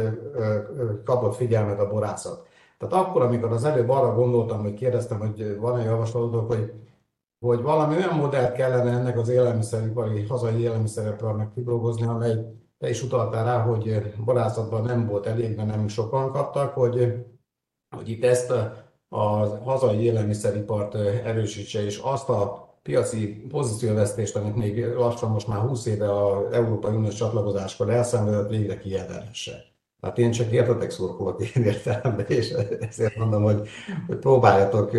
kapott 1.04 1.36
figyelmet 1.36 1.80
a 1.80 1.90
borászat. 1.90 2.48
Tehát 2.78 3.06
akkor, 3.06 3.22
amikor 3.22 3.52
az 3.52 3.64
előbb 3.64 3.90
arra 3.90 4.16
gondoltam, 4.16 4.62
hogy 4.62 4.74
kérdeztem, 4.74 5.20
hogy 5.20 5.58
van-e 5.58 5.84
javaslatok, 5.84 6.52
hogy, 6.52 6.74
hogy 7.40 7.62
valami 7.62 7.96
olyan 7.96 8.16
modellt 8.16 8.54
kellene 8.54 8.92
ennek 8.92 9.18
az 9.18 9.30
élelmiszeripari, 9.30 10.26
hazai 10.26 10.62
élelmiszeriparnak 10.62 11.54
kidolgozni, 11.54 12.08
amely 12.08 12.36
te 12.78 12.90
is 12.90 13.04
utaltál 13.04 13.46
rá, 13.46 13.62
hogy 13.62 14.14
borászatban 14.26 14.84
nem 14.84 15.08
volt 15.08 15.26
elég, 15.26 15.56
mert 15.56 15.70
nem 15.70 15.88
sokan 15.88 16.32
kaptak, 16.32 16.74
hogy, 16.74 17.26
hogy 17.96 18.10
itt 18.10 18.24
ezt 18.24 18.52
a, 18.52 18.74
a 19.10 19.26
hazai 19.64 20.00
élelmiszeripart 20.02 20.96
erősítse, 21.24 21.84
és 21.84 21.98
azt 21.98 22.30
a 22.30 22.67
piaci 22.88 23.46
pozícióvesztést, 23.50 24.36
amit 24.36 24.56
még 24.56 24.86
lassan 24.86 25.32
most 25.32 25.48
már 25.48 25.60
20 25.60 25.86
éve 25.86 26.26
az 26.26 26.52
Európai 26.52 26.96
Uniós 26.96 27.16
csatlakozáskor 27.16 27.90
elszenvedett, 27.90 28.50
végre 28.50 28.78
kijelenesse. 28.78 29.52
Tehát 30.02 30.18
én 30.18 30.32
csak 30.32 30.52
értetek 30.52 30.92
szurkolok 30.92 31.56
én 31.56 31.64
értelemben, 31.64 32.26
és 32.26 32.50
ezért 32.80 33.16
mondom, 33.16 33.44
hogy, 33.44 33.68
hogy 34.08 34.18
próbáljatok 34.18 34.92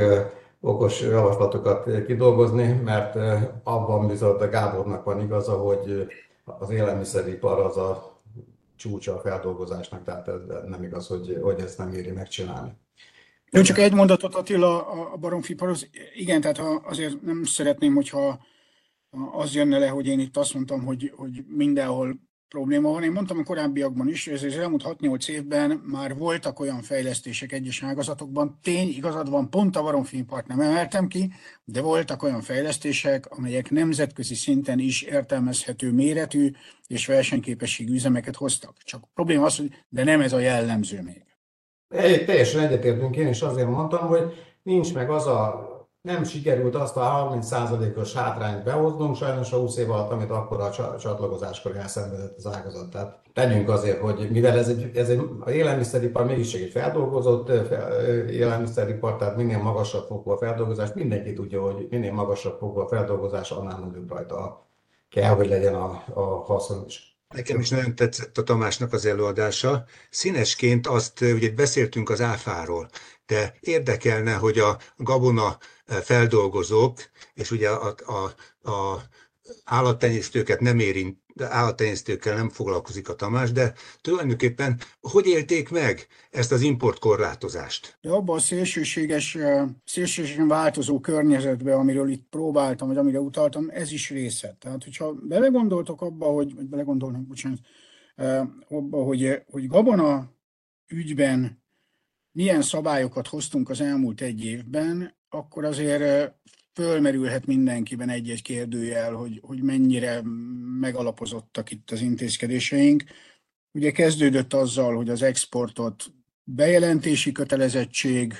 okos 0.60 1.00
javaslatokat 1.00 2.04
kidolgozni, 2.06 2.72
mert 2.84 3.16
abban 3.62 4.06
bizony 4.06 4.30
a 4.30 4.48
Gábornak 4.48 5.04
van 5.04 5.20
igaza, 5.20 5.52
hogy 5.52 6.06
az 6.44 6.70
élelmiszeripar 6.70 7.60
az 7.60 7.76
a 7.76 8.16
csúcsa 8.76 9.14
a 9.14 9.20
feldolgozásnak, 9.20 10.04
tehát 10.04 10.30
nem 10.68 10.82
igaz, 10.82 11.06
hogy, 11.06 11.38
hogy 11.42 11.60
ezt 11.60 11.78
nem 11.78 11.92
éri 11.92 12.10
megcsinálni. 12.10 12.72
Jó, 13.50 13.62
csak 13.62 13.78
egy 13.78 13.92
mondatot 13.92 14.34
Attila 14.34 14.86
a 15.12 15.16
baromfiparhoz. 15.16 15.88
Igen, 16.14 16.40
tehát 16.40 16.56
ha 16.56 16.82
azért 16.84 17.22
nem 17.22 17.44
szeretném, 17.44 17.94
hogyha 17.94 18.40
az 19.32 19.54
jönne 19.54 19.78
le, 19.78 19.88
hogy 19.88 20.06
én 20.06 20.20
itt 20.20 20.36
azt 20.36 20.54
mondtam, 20.54 20.84
hogy, 20.84 21.12
hogy 21.16 21.44
mindenhol 21.46 22.20
probléma 22.48 22.90
van. 22.90 23.02
Én 23.02 23.12
mondtam 23.12 23.38
a 23.38 23.42
korábbiakban 23.42 24.08
is, 24.08 24.24
hogy 24.24 24.34
az 24.34 24.56
elmúlt 24.56 24.82
6-8 24.86 25.28
évben 25.28 25.70
már 25.70 26.16
voltak 26.16 26.60
olyan 26.60 26.82
fejlesztések 26.82 27.52
egyes 27.52 27.82
ágazatokban. 27.82 28.58
Tény, 28.62 28.88
igazad 28.88 29.30
van, 29.30 29.50
pont 29.50 29.76
a 29.76 29.82
baromfipart 29.82 30.46
nem 30.46 30.60
emeltem 30.60 31.06
ki, 31.06 31.32
de 31.64 31.80
voltak 31.80 32.22
olyan 32.22 32.40
fejlesztések, 32.40 33.26
amelyek 33.26 33.70
nemzetközi 33.70 34.34
szinten 34.34 34.78
is 34.78 35.02
értelmezhető 35.02 35.92
méretű 35.92 36.50
és 36.86 37.06
versenyképességű 37.06 37.94
üzemeket 37.94 38.36
hoztak. 38.36 38.76
Csak 38.82 39.12
probléma 39.14 39.44
az, 39.44 39.56
hogy 39.56 39.70
de 39.88 40.04
nem 40.04 40.20
ez 40.20 40.32
a 40.32 40.38
jellemző 40.38 41.02
még. 41.02 41.27
Teljesen 41.88 42.60
egyetértünk, 42.60 43.16
én 43.16 43.28
is 43.28 43.42
azért 43.42 43.68
mondtam, 43.68 44.06
hogy 44.06 44.32
nincs 44.62 44.94
meg 44.94 45.10
az 45.10 45.26
a, 45.26 45.66
nem 46.00 46.24
sikerült 46.24 46.74
azt 46.74 46.96
a 46.96 47.30
30%-os 47.40 48.14
hátrányt 48.14 48.64
behoznunk, 48.64 49.16
sajnos 49.16 49.52
a 49.52 49.56
20 49.56 49.76
év 49.76 49.90
alatt, 49.90 50.10
amit 50.10 50.30
akkor 50.30 50.60
a 50.60 50.70
csatlakozáskor 50.98 51.76
elszenvedett 51.76 52.36
az 52.36 52.46
ágazat. 52.46 52.90
Tehát 52.90 53.20
tegyünk 53.32 53.68
azért, 53.68 54.00
hogy 54.00 54.28
mivel 54.30 54.58
ez 54.58 54.68
egy, 54.68 54.96
ez 54.96 55.08
egy 55.08 55.20
a 55.40 55.50
élelmiszeripar 55.50 56.24
mégis 56.26 56.54
egy 56.54 56.70
feldolgozott 56.70 57.48
élelmiszeripar, 58.30 59.16
tehát 59.16 59.36
minél 59.36 59.58
magasabb 59.58 60.06
fokú 60.06 60.30
a 60.30 60.36
feldolgozás, 60.36 60.92
mindenki 60.92 61.32
tudja, 61.32 61.62
hogy 61.62 61.86
minél 61.90 62.12
magasabb 62.12 62.58
fokú 62.58 62.78
a 62.78 62.88
feldolgozás, 62.88 63.50
annál 63.50 63.78
nagyobb 63.78 64.10
rajta 64.10 64.66
kell, 65.08 65.34
hogy 65.34 65.48
legyen 65.48 65.74
a, 65.74 66.02
a 66.14 66.20
haszon 66.20 66.84
is. 66.86 67.17
Nekem 67.34 67.60
is 67.60 67.68
nagyon 67.68 67.94
tetszett 67.94 68.38
a 68.38 68.42
Tamásnak 68.42 68.92
az 68.92 69.06
előadása. 69.06 69.84
Színesként 70.10 70.86
azt, 70.86 71.20
ugye 71.20 71.50
beszéltünk 71.50 72.10
az 72.10 72.20
áfáról, 72.20 72.90
de 73.26 73.56
érdekelne, 73.60 74.34
hogy 74.34 74.58
a 74.58 74.78
gabona 74.96 75.58
feldolgozók, 75.86 77.10
és 77.34 77.50
ugye 77.50 77.70
a, 77.70 77.94
a, 78.04 78.34
a 78.70 79.02
állattenyésztőket 79.64 80.60
nem 80.60 80.78
érint, 80.78 81.18
állattenyésztőkkel 81.42 82.36
nem 82.36 82.48
foglalkozik 82.48 83.08
a 83.08 83.14
Tamás, 83.14 83.52
de 83.52 83.72
tulajdonképpen 84.00 84.80
hogy 85.00 85.26
élték 85.26 85.70
meg 85.70 86.06
ezt 86.30 86.52
az 86.52 86.60
importkorlátozást? 86.60 87.98
De 88.00 88.10
abban 88.10 88.36
a 88.36 88.40
szélsőséges, 88.40 89.38
szélsőségesen 89.84 90.48
változó 90.48 91.00
környezetben, 91.00 91.78
amiről 91.78 92.10
itt 92.10 92.26
próbáltam, 92.30 92.88
vagy 92.88 92.96
amire 92.96 93.20
utaltam, 93.20 93.68
ez 93.70 93.92
is 93.92 94.10
része. 94.10 94.56
Tehát, 94.60 94.84
hogyha 94.84 95.12
belegondoltok 95.12 96.02
abba, 96.02 96.26
hogy, 96.26 96.54
vagy 96.54 96.66
belegondolnak, 96.66 97.26
bocsánat, 97.26 97.58
abba, 98.68 99.02
hogy, 99.02 99.42
hogy 99.50 99.66
gabona 99.66 100.32
ügyben 100.86 101.62
milyen 102.32 102.62
szabályokat 102.62 103.26
hoztunk 103.26 103.68
az 103.70 103.80
elmúlt 103.80 104.20
egy 104.20 104.44
évben, 104.44 105.16
akkor 105.28 105.64
azért 105.64 106.32
fölmerülhet 106.78 107.46
mindenkiben 107.46 108.08
egy-egy 108.08 108.42
kérdőjel, 108.42 109.12
hogy, 109.12 109.40
hogy 109.42 109.62
mennyire 109.62 110.22
megalapozottak 110.80 111.70
itt 111.70 111.90
az 111.90 112.00
intézkedéseink. 112.00 113.04
Ugye 113.72 113.90
kezdődött 113.90 114.54
azzal, 114.54 114.96
hogy 114.96 115.08
az 115.08 115.22
exportot 115.22 116.04
bejelentési 116.44 117.32
kötelezettség 117.32 118.34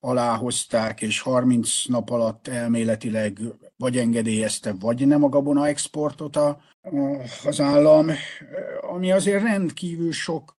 alá 0.00 0.36
hozták, 0.36 1.02
és 1.02 1.20
30 1.20 1.84
nap 1.84 2.10
alatt 2.10 2.48
elméletileg 2.48 3.38
vagy 3.76 3.96
engedélyezte, 3.96 4.72
vagy 4.72 5.06
nem 5.06 5.24
a 5.24 5.28
gabona 5.28 5.66
exportot 5.66 6.36
a, 6.36 6.60
az 7.44 7.60
állam, 7.60 8.10
ami 8.80 9.12
azért 9.12 9.42
rendkívül 9.42 10.12
sok 10.12 10.58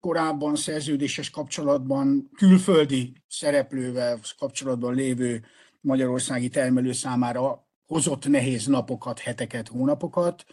korábban 0.00 0.56
szerződéses 0.56 1.30
kapcsolatban 1.30 2.30
külföldi 2.36 3.12
szereplővel 3.28 4.18
kapcsolatban 4.38 4.94
lévő 4.94 5.44
magyarországi 5.80 6.48
termelő 6.48 6.92
számára 6.92 7.66
hozott 7.86 8.28
nehéz 8.28 8.66
napokat, 8.66 9.18
heteket, 9.18 9.68
hónapokat, 9.68 10.44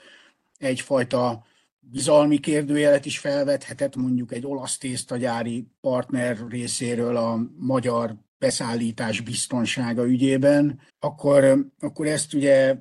egyfajta 0.58 1.46
bizalmi 1.80 2.38
kérdőjelet 2.38 3.06
is 3.06 3.20
felvethetett 3.20 3.96
mondjuk 3.96 4.32
egy 4.34 4.46
olasz 4.46 4.78
tésztagyári 4.78 5.68
partner 5.82 6.38
részéről 6.50 7.18
a 7.18 7.40
magyar 7.58 8.16
beszállítás 8.38 9.22
biztonsága 9.22 10.08
ügyében, 10.08 10.80
akkor, 11.00 11.66
akkor 11.80 12.08
ezt 12.08 12.34
ugye 12.34 12.76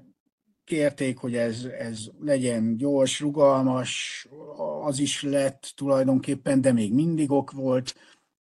kérték, 0.64 1.18
hogy 1.18 1.36
ez, 1.36 1.64
ez 1.78 2.00
legyen 2.20 2.76
gyors, 2.76 3.20
rugalmas, 3.20 4.26
az 4.82 4.98
is 4.98 5.22
lett 5.22 5.72
tulajdonképpen, 5.76 6.60
de 6.60 6.72
még 6.72 6.94
mindig 6.94 7.30
ok 7.30 7.50
volt 7.50 7.94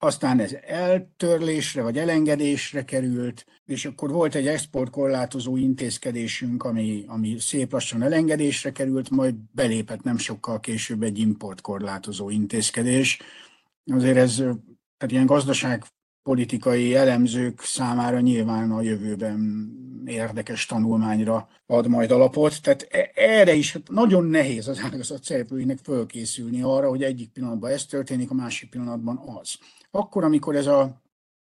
aztán 0.03 0.39
ez 0.39 0.55
eltörlésre 0.67 1.81
vagy 1.81 1.97
elengedésre 1.97 2.85
került, 2.85 3.45
és 3.65 3.85
akkor 3.85 4.11
volt 4.11 4.35
egy 4.35 4.47
exportkorlátozó 4.47 5.57
intézkedésünk, 5.57 6.63
ami, 6.63 7.03
ami 7.07 7.35
szép 7.39 7.71
lassan 7.71 8.01
elengedésre 8.01 8.71
került, 8.71 9.09
majd 9.09 9.35
belépett 9.51 10.03
nem 10.03 10.17
sokkal 10.17 10.59
később 10.59 11.03
egy 11.03 11.19
importkorlátozó 11.19 12.29
intézkedés. 12.29 13.19
Azért 13.91 14.17
ez, 14.17 14.35
tehát 14.35 15.11
ilyen 15.11 15.25
gazdaságpolitikai 15.25 16.95
elemzők 16.95 17.61
számára 17.61 18.19
nyilván 18.19 18.71
a 18.71 18.81
jövőben 18.81 19.69
érdekes 20.05 20.65
tanulmányra 20.65 21.47
ad 21.65 21.87
majd 21.87 22.11
alapot. 22.11 22.61
Tehát 22.61 22.87
e, 22.91 23.11
erre 23.15 23.53
is 23.53 23.73
hát 23.73 23.89
nagyon 23.89 24.25
nehéz 24.25 24.67
az 24.67 24.79
ágazat 24.83 25.23
szereplőinek 25.23 25.79
fölkészülni 25.83 26.61
arra, 26.61 26.89
hogy 26.89 27.03
egyik 27.03 27.31
pillanatban 27.31 27.71
ez 27.71 27.85
történik, 27.85 28.31
a 28.31 28.33
másik 28.33 28.69
pillanatban 28.69 29.17
az. 29.39 29.57
Akkor, 29.91 30.23
amikor 30.23 30.55
ez 30.55 30.67
a, 30.67 31.01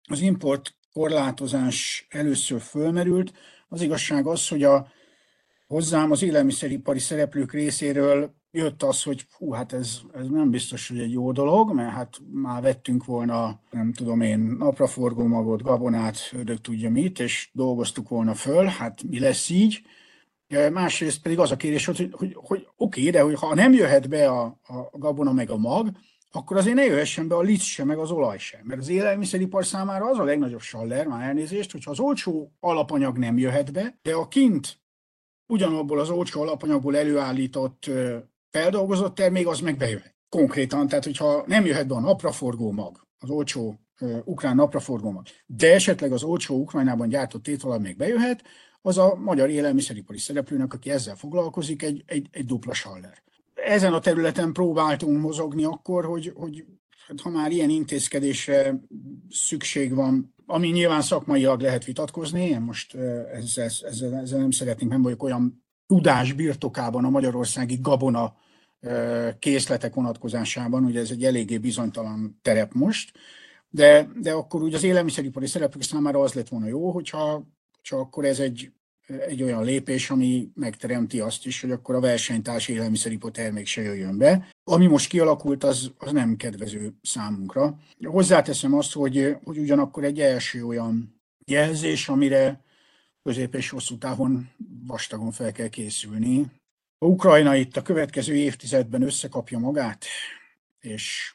az 0.10 0.20
import 0.22 0.76
korlátozás 0.94 2.07
először 2.10 2.61
fölmerült, 2.61 3.34
az 3.68 3.82
igazság 3.82 4.28
az, 4.28 4.48
hogy 4.48 4.64
a, 4.64 4.88
hozzám 5.68 6.11
az 6.11 6.22
élelmiszeripari 6.22 6.99
szereplők 6.99 7.52
részéről 7.52 8.34
jött 8.52 8.84
az, 8.84 9.03
hogy 9.03 9.26
hú, 9.38 9.52
hát 9.52 9.74
ez, 9.74 9.99
ez 10.14 10.28
nem 10.28 10.49
biztos, 10.49 10.88
hogy 10.88 10.99
egy 10.99 11.11
jó 11.11 11.32
dolog, 11.32 11.74
mert 11.74 11.91
hát 11.91 12.18
már 12.32 12.61
vettünk 12.61 13.06
volna, 13.06 13.61
nem 13.72 13.94
tudom 13.94 14.22
én, 14.22 14.40
napraforgó 14.40 15.28
magot, 15.28 15.61
gabonát, 15.61 16.18
ördög 16.34 16.57
tudja 16.57 16.90
mit, 16.90 17.20
és 17.20 17.49
dolgoztuk 17.53 18.10
volna 18.10 18.34
föl, 18.34 18.66
hát 18.66 19.03
mi 19.03 19.20
lesz 19.20 19.49
így. 19.49 19.82
Másrészt 20.72 21.22
pedig 21.22 21.40
az 21.40 21.52
a 21.52 21.56
kérdés, 21.56 21.86
hogy, 21.86 22.10
hogy, 22.11 22.34
hogy 22.36 22.68
oké, 22.76 23.10
de 23.10 23.22
hogy 23.22 23.36
ha 23.36 23.56
nem 23.56 23.74
jöhet 23.74 24.10
be 24.10 24.30
a, 24.30 24.44
a 24.68 24.98
gabona 24.98 25.32
meg 25.32 25.49
a 25.49 25.57
mag, 25.57 25.91
akkor 26.31 26.57
azért 26.57 26.76
ne 26.76 26.85
jöhessen 26.85 27.27
be 27.27 27.35
a 27.35 27.41
lic 27.41 27.61
sem, 27.61 27.88
meg 27.88 27.97
az 27.97 28.11
olaj 28.11 28.38
sem. 28.38 28.61
Mert 28.64 28.80
az 28.80 28.89
élelmiszeripar 28.89 29.65
számára 29.65 30.06
az 30.06 30.19
a 30.19 30.23
legnagyobb 30.23 30.61
saller, 30.61 31.07
már 31.07 31.27
elnézést, 31.27 31.72
hogyha 31.72 31.91
az 31.91 31.99
olcsó 31.99 32.51
alapanyag 32.60 33.18
nem 33.18 33.38
jöhet 33.38 33.73
be, 33.73 33.99
de 34.01 34.14
a 34.14 34.27
kint 34.27 34.80
ugyanabból 35.47 35.99
az 35.99 36.10
olcsó 36.10 36.41
alapanyagból 36.41 36.97
előállított 36.97 37.89
feldolgozott 38.49 39.15
termék, 39.15 39.47
az 39.47 39.60
meg 39.60 39.77
bejöhet. 39.77 40.15
Konkrétan, 40.30 40.88
tehát 40.88 41.06
hogyha 41.06 41.43
nem 41.47 41.65
jöhet 41.65 41.88
be 41.88 41.95
a 41.95 41.99
napraforgó 41.99 42.72
mag, 42.72 43.07
az 43.19 43.30
olcsó 43.30 43.80
ukrán 44.23 44.56
napraforgó 44.56 45.11
mag, 45.11 45.26
de 45.45 45.73
esetleg 45.73 46.11
az 46.11 46.23
olcsó 46.23 46.60
Ukrajnában 46.60 47.10
gyártott 47.10 47.47
étvalami 47.47 47.84
még 47.84 47.97
bejöhet, 47.97 48.43
az 48.81 48.97
a 48.97 49.15
magyar 49.15 49.49
élelmiszeripari 49.49 50.18
szereplőnek, 50.18 50.73
aki 50.73 50.89
ezzel 50.89 51.15
foglalkozik, 51.15 51.84
egy, 51.84 52.03
egy, 52.06 52.27
egy 52.31 52.45
dupla 52.45 52.73
saller 52.73 53.23
ezen 53.65 53.94
a 53.94 53.99
területen 53.99 54.53
próbáltunk 54.53 55.22
mozogni 55.22 55.64
akkor, 55.64 56.06
hogy, 56.06 56.31
hogy 56.36 56.65
hát 57.07 57.22
ha 57.22 57.30
már 57.30 57.52
ilyen 57.52 57.69
intézkedésre 57.69 58.80
szükség 59.30 59.94
van, 59.94 60.34
ami 60.45 60.68
nyilván 60.68 61.02
szakmailag 61.02 61.61
lehet 61.61 61.86
vitatkozni, 61.86 62.45
én 62.45 62.61
most 62.61 62.95
ezzel, 63.34 63.69
ezzel, 63.81 64.15
ezzel 64.15 64.40
nem 64.40 64.52
szeretnénk, 64.52 64.91
nem 64.91 65.02
vagyok 65.02 65.23
olyan 65.23 65.64
tudás 65.88 66.34
birtokában 66.34 67.06
a 67.06 67.10
magyarországi 67.10 67.77
gabona 67.81 68.36
készletek 69.40 69.94
vonatkozásában, 69.94 70.84
ugye 70.84 70.99
ez 70.99 71.11
egy 71.11 71.23
eléggé 71.23 71.57
bizonytalan 71.57 72.40
terep 72.41 72.73
most, 72.73 73.11
de, 73.69 74.10
de 74.22 74.31
akkor 74.31 74.61
ugye 74.61 74.76
az 74.76 74.84
élelmiszeripari 74.84 75.48
szereplők 75.48 75.84
számára 75.84 76.19
az 76.19 76.34
lett 76.34 76.48
volna 76.48 76.68
jó, 76.68 76.91
hogyha, 76.91 77.44
hogyha 77.76 77.98
akkor 77.98 78.26
ez 78.26 78.40
egy 78.40 78.72
egy 79.27 79.44
olyan 79.44 79.64
lépés, 79.64 80.10
ami 80.10 80.49
megteremti 80.56 81.19
azt 81.19 81.45
is, 81.45 81.61
hogy 81.61 81.72
akkor 81.72 81.95
a 81.95 81.99
versenytárs 81.99 82.68
élelmiszeripar 82.68 83.31
termék 83.31 83.65
se 83.65 83.81
jöjjön 83.81 84.18
be. 84.18 84.49
Ami 84.64 84.88
most 84.88 85.10
kialakult, 85.10 85.64
az, 85.64 85.91
az 85.98 86.11
nem 86.11 86.36
kedvező 86.36 86.94
számunkra. 87.02 87.77
Hozzáteszem 88.03 88.73
azt, 88.73 88.94
hogy, 88.94 89.36
hogy 89.44 89.57
ugyanakkor 89.57 90.03
egy 90.03 90.19
első 90.19 90.65
olyan 90.65 91.22
jelzés, 91.45 92.10
amire 92.10 92.64
közép 93.23 93.56
és 93.56 93.69
hosszú 93.69 93.98
távon 93.98 94.49
vastagon 94.88 95.31
fel 95.31 95.52
kell 95.52 95.68
készülni. 95.68 96.45
A 96.98 97.06
Ukrajna 97.06 97.56
itt 97.56 97.77
a 97.77 97.81
következő 97.81 98.36
évtizedben 98.36 99.02
összekapja 99.02 99.60
magát, 99.60 100.06
és 100.80 101.34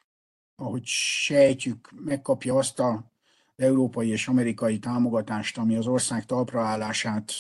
ahogy 0.56 0.84
sejtjük, 0.84 1.90
megkapja 2.04 2.54
azt 2.54 2.78
a 2.80 3.12
európai 3.56 4.08
és 4.08 4.28
amerikai 4.28 4.78
támogatást, 4.78 5.58
ami 5.58 5.76
az 5.76 5.86
ország 5.86 6.24
talpraállását 6.24 7.32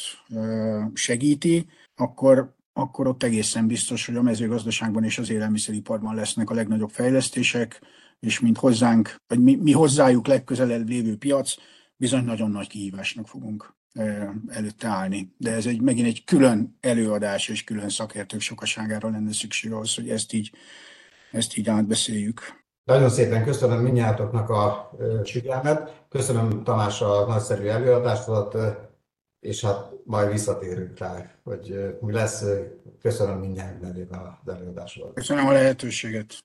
segíti, 0.94 1.66
akkor, 1.94 2.54
akkor 2.72 3.06
ott 3.06 3.22
egészen 3.22 3.66
biztos, 3.66 4.06
hogy 4.06 4.16
a 4.16 4.22
mezőgazdaságban 4.22 5.04
és 5.04 5.18
az 5.18 5.30
élelmiszeriparban 5.30 6.14
lesznek 6.14 6.50
a 6.50 6.54
legnagyobb 6.54 6.90
fejlesztések, 6.90 7.80
és 8.20 8.40
mint 8.40 8.58
hozzánk, 8.58 9.16
vagy 9.26 9.40
mi, 9.40 9.54
mi 9.54 9.72
hozzájuk 9.72 10.26
legközelebb 10.26 10.88
lévő 10.88 11.16
piac, 11.16 11.54
bizony 11.96 12.24
nagyon 12.24 12.50
nagy 12.50 12.68
kihívásnak 12.68 13.28
fogunk 13.28 13.74
előtte 14.48 14.88
állni. 14.88 15.34
De 15.36 15.52
ez 15.52 15.66
egy, 15.66 15.80
megint 15.80 16.06
egy 16.06 16.24
külön 16.24 16.76
előadás 16.80 17.48
és 17.48 17.64
külön 17.64 17.88
szakértők 17.88 18.40
sokaságára 18.40 19.10
lenne 19.10 19.32
szükség 19.32 19.72
ahhoz, 19.72 19.94
hogy 19.94 20.08
ezt 20.08 20.32
így, 20.32 20.50
ezt 21.30 21.56
így 21.56 21.68
átbeszéljük. 21.68 22.62
Nagyon 22.84 23.10
szépen 23.10 23.44
köszönöm 23.44 23.82
mindnyájatoknak 23.82 24.48
a 24.50 24.90
figyelmet, 25.24 26.03
köszönöm 26.14 26.64
Tamás 26.64 27.00
a 27.00 27.26
nagyszerű 27.26 27.66
előadásodat, 27.66 28.56
és 29.40 29.64
hát 29.64 29.92
majd 30.04 30.30
visszatérünk 30.30 30.98
rá, 30.98 31.30
hogy 31.44 31.96
mi 32.00 32.12
lesz. 32.12 32.44
Köszönöm 33.00 33.38
mindjárt 33.38 33.80
nevében 33.80 34.38
az 34.44 34.52
előadásodat. 34.52 35.14
Köszönöm 35.14 35.46
a 35.46 35.52
lehetőséget. 35.52 36.44